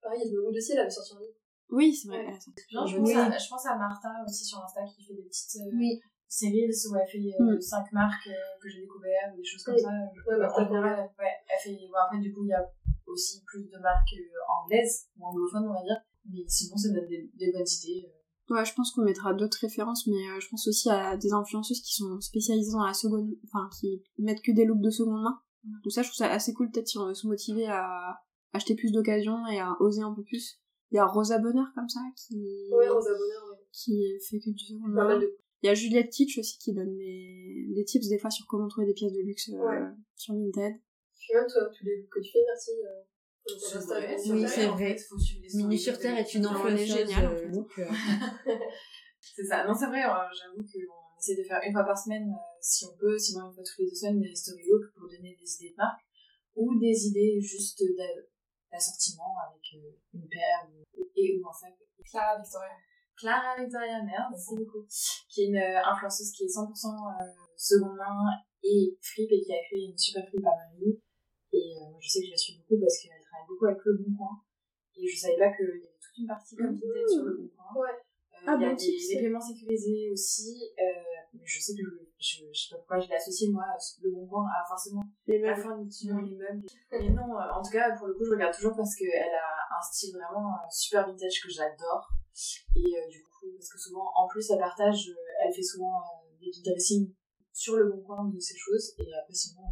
Pareil, 0.02 0.22
Ismaël 0.26 0.56
aussi, 0.57 0.72
elle 0.73 0.80
avait 0.80 0.90
sorti 0.90 1.14
un 1.15 1.19
livre. 1.22 1.34
Oui, 1.69 1.94
c'est 1.95 2.07
vrai. 2.10 2.18
Ouais. 2.19 2.26
elle 2.27 2.34
a 2.36 2.40
sorti. 2.40 2.61
Genre, 2.69 2.88
je, 2.88 2.98
Oui. 2.99 3.14
pense 3.14 3.34
à, 3.34 3.38
je 3.38 3.49
pense 3.49 3.65
à 3.65 3.76
Martha 3.77 4.10
aussi 4.27 4.44
sur 4.45 4.60
Insta 4.64 4.82
qui 4.86 5.03
fait 5.03 5.14
des 5.14 5.23
petites 5.23 5.61
euh, 5.61 5.72
Oui. 5.73 5.99
séries 6.27 6.65
où 6.68 6.95
elle 6.95 7.07
fait 7.07 7.36
Mm. 7.40 7.61
5 7.61 7.91
marques 7.94 8.27
euh, 8.27 8.60
que 8.61 8.68
j'ai 8.69 8.82
découvertes 8.82 9.34
ou 9.34 9.38
des 9.38 9.44
choses 9.45 9.64
comme 9.64 9.76
Oui. 9.76 9.82
ça. 9.82 9.90
Ouais, 9.90 10.34
Euh, 10.36 10.49
en 10.49 10.65
général, 10.68 11.10
ouais, 11.18 11.32
elle 11.48 11.60
fait, 11.64 11.80
bon, 11.88 11.98
après, 12.06 12.19
du 12.19 12.34
coup, 12.34 12.44
il 12.44 12.49
y 12.49 12.53
a 12.53 12.69
aussi 13.07 13.41
plus 13.45 13.64
de 13.69 13.77
marques 13.80 14.14
euh, 14.14 14.61
anglaises 14.61 15.07
ou 15.18 15.26
anglophones, 15.26 15.68
on 15.69 15.73
va 15.73 15.82
dire. 15.84 15.98
Mais 16.30 16.44
sinon, 16.48 16.76
ça 16.76 16.90
donne 16.90 17.07
des, 17.07 17.30
des 17.36 17.52
bonnes 17.52 17.65
idées. 17.84 18.11
Euh. 18.52 18.54
Ouais, 18.56 18.66
je 18.66 18.74
pense 18.74 18.92
qu'on 18.92 19.04
mettra 19.04 19.34
d'autres 19.34 19.58
références, 19.62 20.06
mais 20.08 20.30
euh, 20.30 20.40
je 20.40 20.48
pense 20.50 20.68
aussi 20.68 20.90
à 20.90 21.18
des 21.18 21.34
influenceuses 21.34 21.82
qui 21.82 21.94
sont 21.96 22.20
spécialisées 22.22 22.72
dans 22.72 22.86
la 22.86 22.94
seconde, 22.94 23.30
enfin, 23.46 23.70
qui 23.80 24.04
mettent 24.20 24.42
que 24.42 24.52
des 24.52 24.66
looks 24.66 24.82
de 24.82 24.90
seconde 24.90 25.22
main. 25.24 25.40
Donc 25.84 25.92
ça, 25.92 26.02
je 26.04 26.10
trouve 26.10 26.18
ça 26.18 26.32
assez 26.32 26.54
cool, 26.54 26.70
peut-être 26.72 26.88
si 26.88 26.98
on 27.00 27.08
veut 27.08 27.16
se 27.16 27.26
motiver 27.28 27.66
à 27.68 28.20
acheter 28.54 28.76
plus 28.76 28.92
d'occasions 28.92 29.46
et 29.48 29.60
à 29.60 29.76
oser 29.82 30.02
un 30.02 30.14
peu 30.14 30.24
plus. 30.24 30.60
Il 30.92 30.96
y 30.96 31.00
a 31.00 31.06
Rosa 31.06 31.40
Bonheur 31.40 31.66
comme 31.74 31.90
ça, 31.90 32.00
qui, 32.16 32.70
Ouais, 32.72 32.88
Rosa 32.88 33.10
Bonheur, 33.10 33.50
ouais. 33.52 33.66
qui 33.72 34.00
fait 34.30 34.40
que 34.40 34.52
du 34.52 34.64
seconde 34.64 34.92
main. 34.92 35.18
de 35.20 35.36
Il 35.64 35.66
y 35.66 35.70
a 35.70 35.74
Juliette 35.74 36.12
Kitsch 36.12 36.38
aussi 36.38 36.60
qui 36.60 36.72
donne 36.74 36.96
des, 36.96 37.66
des 37.76 37.84
tips 37.84 38.08
des 38.08 38.20
fois 38.20 38.30
sur 38.30 38.46
comment 38.48 38.68
trouver 38.68 38.86
des 38.86 38.94
pièces 38.94 39.12
de 39.14 39.22
luxe 39.22 39.50
euh, 39.50 39.58
Ouais. 39.58 39.82
sur 40.16 40.36
Vinted. 40.36 40.76
Puis 41.18 41.34
même 41.34 41.48
toi, 41.52 41.66
tous 41.76 41.84
les 41.86 41.98
looks 41.98 42.12
que 42.12 42.20
tu 42.20 42.32
fais, 42.32 42.40
merci. 42.48 42.72
Euh, 42.72 43.02
C'est 43.48 43.78
vrai, 43.78 44.16
Oui, 44.30 44.46
c'est 44.48 44.68
en 44.68 44.76
vrai. 44.76 44.98
fait, 44.98 45.04
faut 45.04 45.18
suivre 45.20 45.44
les 45.44 45.58
Mini 45.58 45.78
sur 45.78 46.00
Terre 46.00 46.18
est 46.18 46.34
une 46.34 46.46
influenceuse 46.46 46.88
génial, 46.88 47.28
en 47.28 47.32
euh, 47.32 47.38
fait. 47.38 47.48
look, 47.50 47.80
euh, 47.80 47.90
C'est 49.36 49.46
ça. 49.46 49.66
Non, 49.68 49.74
c'est 49.74 49.88
vrai, 49.88 50.04
euh, 50.04 50.14
j'avoue 50.34 50.64
qu'on 50.64 51.18
essaie 51.20 51.36
de 51.36 51.44
faire 51.44 51.60
une 51.66 51.74
fois 51.74 51.84
par 51.84 51.98
semaine, 51.98 52.30
euh, 52.30 52.58
si 52.62 52.86
on 52.86 52.96
peut, 52.98 53.18
sinon 53.18 53.48
une 53.48 53.54
fois 53.54 53.64
toutes 53.64 53.80
les 53.80 53.86
deux 53.90 53.96
semaines, 53.96 54.22
des 54.22 54.36
story 54.36 54.64
look 54.70 54.84
pour 54.96 55.08
donner 55.10 55.36
des 55.40 55.56
idées 55.58 55.72
de 55.72 55.76
marque 55.78 56.02
ou 56.56 56.80
des 56.80 57.08
idées 57.08 57.40
juste 57.42 57.82
d'a- 57.98 58.22
l'assortiment 58.72 59.34
avec 59.50 59.62
euh, 59.76 59.98
une 60.14 60.28
paire 60.28 60.68
ou, 60.70 61.04
et 61.16 61.38
ou 61.40 61.48
un 61.48 61.54
sac. 61.54 61.74
Clara 62.10 62.38
Victoria. 62.42 62.70
Clara 63.18 63.58
Victoria, 63.62 64.04
merde, 64.04 64.30
merci 64.32 64.56
beaucoup. 64.56 64.86
Qui 65.30 65.44
est 65.44 65.48
une 65.48 65.58
euh, 65.58 65.84
influenceuse 65.86 66.32
qui 66.32 66.44
est 66.44 66.48
100% 66.48 66.66
euh, 66.68 67.26
seconde 67.58 67.98
main 67.98 68.30
et 68.64 68.98
flip 69.02 69.30
et 69.32 69.42
qui 69.42 69.54
a 69.54 69.62
créé 69.70 69.86
une 69.90 69.98
super 69.98 70.28
flip 70.30 70.46
à 70.46 70.52
Paris. 70.52 71.00
Et 71.54 71.74
euh, 71.78 71.90
moi, 71.90 72.00
je 72.02 72.10
sais 72.10 72.20
que 72.22 72.26
je 72.28 72.32
la 72.32 72.38
suis 72.38 72.58
beaucoup 72.58 72.80
parce 72.80 73.00
qu'elle 73.02 73.24
travaille 73.46 73.50
beaucoup 73.50 73.66
avec 73.66 73.86
Le 73.86 73.94
Bon 73.98 74.18
Coin. 74.18 74.42
Et 74.98 75.08
je 75.08 75.18
savais 75.18 75.38
pas 75.38 75.52
qu'il 75.54 75.66
y 75.66 75.70
avait 75.70 75.92
toute 76.00 76.18
une 76.18 76.28
partie 76.28 76.56
comme 76.56 76.74
vintage 76.74 77.10
sur 77.14 77.24
Le 77.24 77.38
Bon 77.38 77.50
Coin. 77.56 77.82
Ouais. 77.82 77.90
Euh, 77.90 78.48
Ah, 78.48 78.56
il 78.58 78.62
y 78.62 78.66
a 78.66 78.70
bon 78.70 78.76
des, 78.76 79.20
paiements 79.22 79.42
sécurisés 79.42 80.12
aussi. 80.12 80.72
Euh, 80.80 81.16
mais 81.34 81.46
je 81.46 81.60
sais 81.60 81.74
que 81.76 81.84
je, 81.84 81.90
je, 82.20 82.46
je 82.52 82.60
sais 82.60 82.76
pas 82.76 82.78
pourquoi 82.80 83.00
je 83.00 83.10
l'ai 83.10 83.16
associé, 83.16 83.50
moi, 83.52 83.66
Le 84.02 84.12
Bon 84.12 84.26
Coin 84.28 84.46
à 84.48 84.66
forcément 84.68 85.04
Les 85.28 85.40
la 85.40 85.56
fourniture, 85.56 86.18
les 86.22 86.36
meubles. 86.36 86.66
Mais 86.92 87.10
non, 87.10 87.36
euh, 87.36 87.52
en 87.54 87.62
tout 87.62 87.72
cas, 87.72 87.92
pour 87.98 88.08
le 88.08 88.14
coup, 88.14 88.26
je 88.26 88.32
regarde 88.32 88.56
toujours 88.56 88.76
parce 88.76 88.96
qu'elle 88.96 89.10
a 89.10 89.78
un 89.78 89.82
style 89.82 90.14
vraiment 90.16 90.54
euh, 90.54 90.68
super 90.72 91.06
vintage 91.08 91.42
que 91.44 91.50
j'adore. 91.50 92.10
Et 92.76 92.80
euh, 92.80 93.08
du 93.10 93.24
coup, 93.24 93.48
parce 93.56 93.70
que 93.70 93.80
souvent, 93.80 94.12
en 94.16 94.28
plus, 94.28 94.50
elle 94.50 94.60
partage, 94.60 95.12
elle 95.44 95.54
fait 95.54 95.64
souvent 95.64 96.02
des 96.40 96.52
dressings 96.64 97.14
sur 97.54 97.76
le 97.78 97.90
bon 97.90 98.02
coin 98.02 98.26
de 98.26 98.40
ces 98.40 98.58
choses. 98.58 98.94
Et 99.00 99.14
après, 99.22 99.34
sinon, 99.34 99.64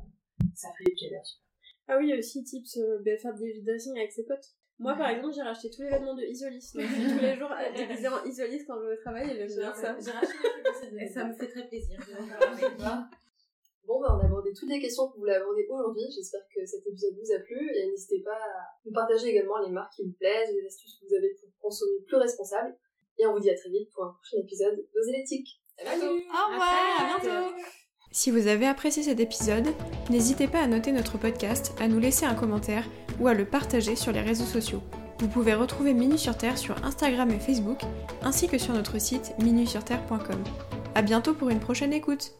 ça 0.56 0.70
fait 0.78 0.86
des 0.86 0.96
galères. 0.96 1.40
Ah 1.88 1.98
oui, 1.98 2.14
aussi 2.18 2.44
tips, 2.44 2.78
euh, 2.78 3.00
ben, 3.00 3.18
faire 3.18 3.34
des 3.34 3.62
dressing 3.62 3.98
avec 3.98 4.12
ses 4.12 4.24
potes. 4.24 4.56
Moi, 4.80 4.96
par 4.96 5.10
exemple, 5.10 5.34
j'ai 5.36 5.42
racheté 5.42 5.70
tous 5.70 5.82
les 5.84 5.90
vêtements 5.90 6.16
de 6.16 6.24
Isolis. 6.24 6.72
Donc, 6.74 6.84
je 6.84 6.94
suis 6.94 7.18
tous 7.18 7.22
les 7.22 7.36
jours 7.36 7.52
à 7.52 7.72
déguiser 7.72 8.08
en 8.08 8.24
Isolis 8.26 8.66
quand 8.66 8.80
je 8.82 8.88
vais 8.88 8.94
au 8.94 9.02
travail 9.02 9.30
et 9.30 9.36
j'aime 9.36 9.60
bien 9.60 9.74
ça. 9.74 9.96
J'ai 10.00 10.12
racheté 10.12 10.34
aussi, 10.70 10.96
et 11.00 11.08
ça 11.08 11.26
me 11.26 11.34
fait 11.34 11.48
très 11.48 11.68
plaisir. 11.68 12.00
Bon, 13.86 14.00
bah, 14.00 14.16
on 14.16 14.20
a 14.22 14.26
abordé 14.26 14.54
toutes 14.54 14.70
les 14.70 14.80
questions 14.80 15.08
que 15.10 15.16
vous 15.16 15.20
voulez 15.20 15.34
aborder 15.34 15.68
aujourd'hui. 15.70 16.04
J'espère 16.10 16.42
que 16.56 16.66
cet 16.66 16.88
épisode 16.88 17.16
vous 17.20 17.34
a 17.34 17.40
plu 17.40 17.70
et 17.76 17.88
n'hésitez 17.88 18.22
pas 18.22 18.32
à 18.32 18.80
nous 18.86 18.94
partager 18.94 19.28
également 19.28 19.60
les 19.60 19.72
marques 19.72 19.94
qui 19.94 20.04
vous 20.04 20.14
plaisent, 20.14 20.56
les 20.56 20.66
astuces 20.66 21.00
que 21.02 21.06
vous 21.06 21.16
avez 21.16 21.34
pour 21.34 21.50
consommer 21.60 22.00
plus 22.08 22.16
responsable. 22.16 22.78
Et 23.18 23.28
on 23.28 23.34
vous 23.34 23.42
dit 23.42 23.50
à 23.50 23.56
très 23.56 23.70
vite 23.70 23.92
pour 23.92 24.06
un 24.06 24.14
prochain 24.14 24.38
épisode 24.38 24.88
d'Oser 24.94 25.12
l'éthique. 25.12 25.62
À 25.78 25.84
bientôt! 25.84 26.16
Au 26.16 26.52
revoir, 26.52 26.98
à 26.98 27.20
bientôt 27.20 27.56
Si 28.16 28.30
vous 28.30 28.46
avez 28.46 28.68
apprécié 28.68 29.02
cet 29.02 29.20
épisode, 29.20 29.74
n'hésitez 30.12 30.48
pas 30.48 30.62
à 30.62 30.68
noter 30.68 30.92
notre 30.92 31.18
podcast, 31.18 31.74
à 31.82 31.88
nous 31.88 31.98
laisser 31.98 32.28
un 32.28 32.36
commentaire 32.36 32.88
ou 33.20 33.28
à 33.28 33.34
le 33.34 33.44
partager 33.44 33.96
sur 33.96 34.12
les 34.12 34.22
réseaux 34.22 34.46
sociaux. 34.46 34.84
Vous 35.18 35.28
pouvez 35.28 35.56
retrouver 35.56 35.96
Minute 35.96 36.20
sur 36.20 36.38
Terre 36.38 36.60
sur 36.60 36.76
Instagram 36.86 37.32
et 37.32 37.40
Facebook, 37.40 37.82
ainsi 38.22 38.48
que 38.48 38.60
sur 38.60 38.76
notre 38.76 39.00
site 39.00 39.34
minusurterre.com. 39.40 40.44
À 40.94 41.02
bientôt 41.02 41.34
pour 41.34 41.50
une 41.50 41.60
prochaine 41.60 41.92
écoute 41.92 42.36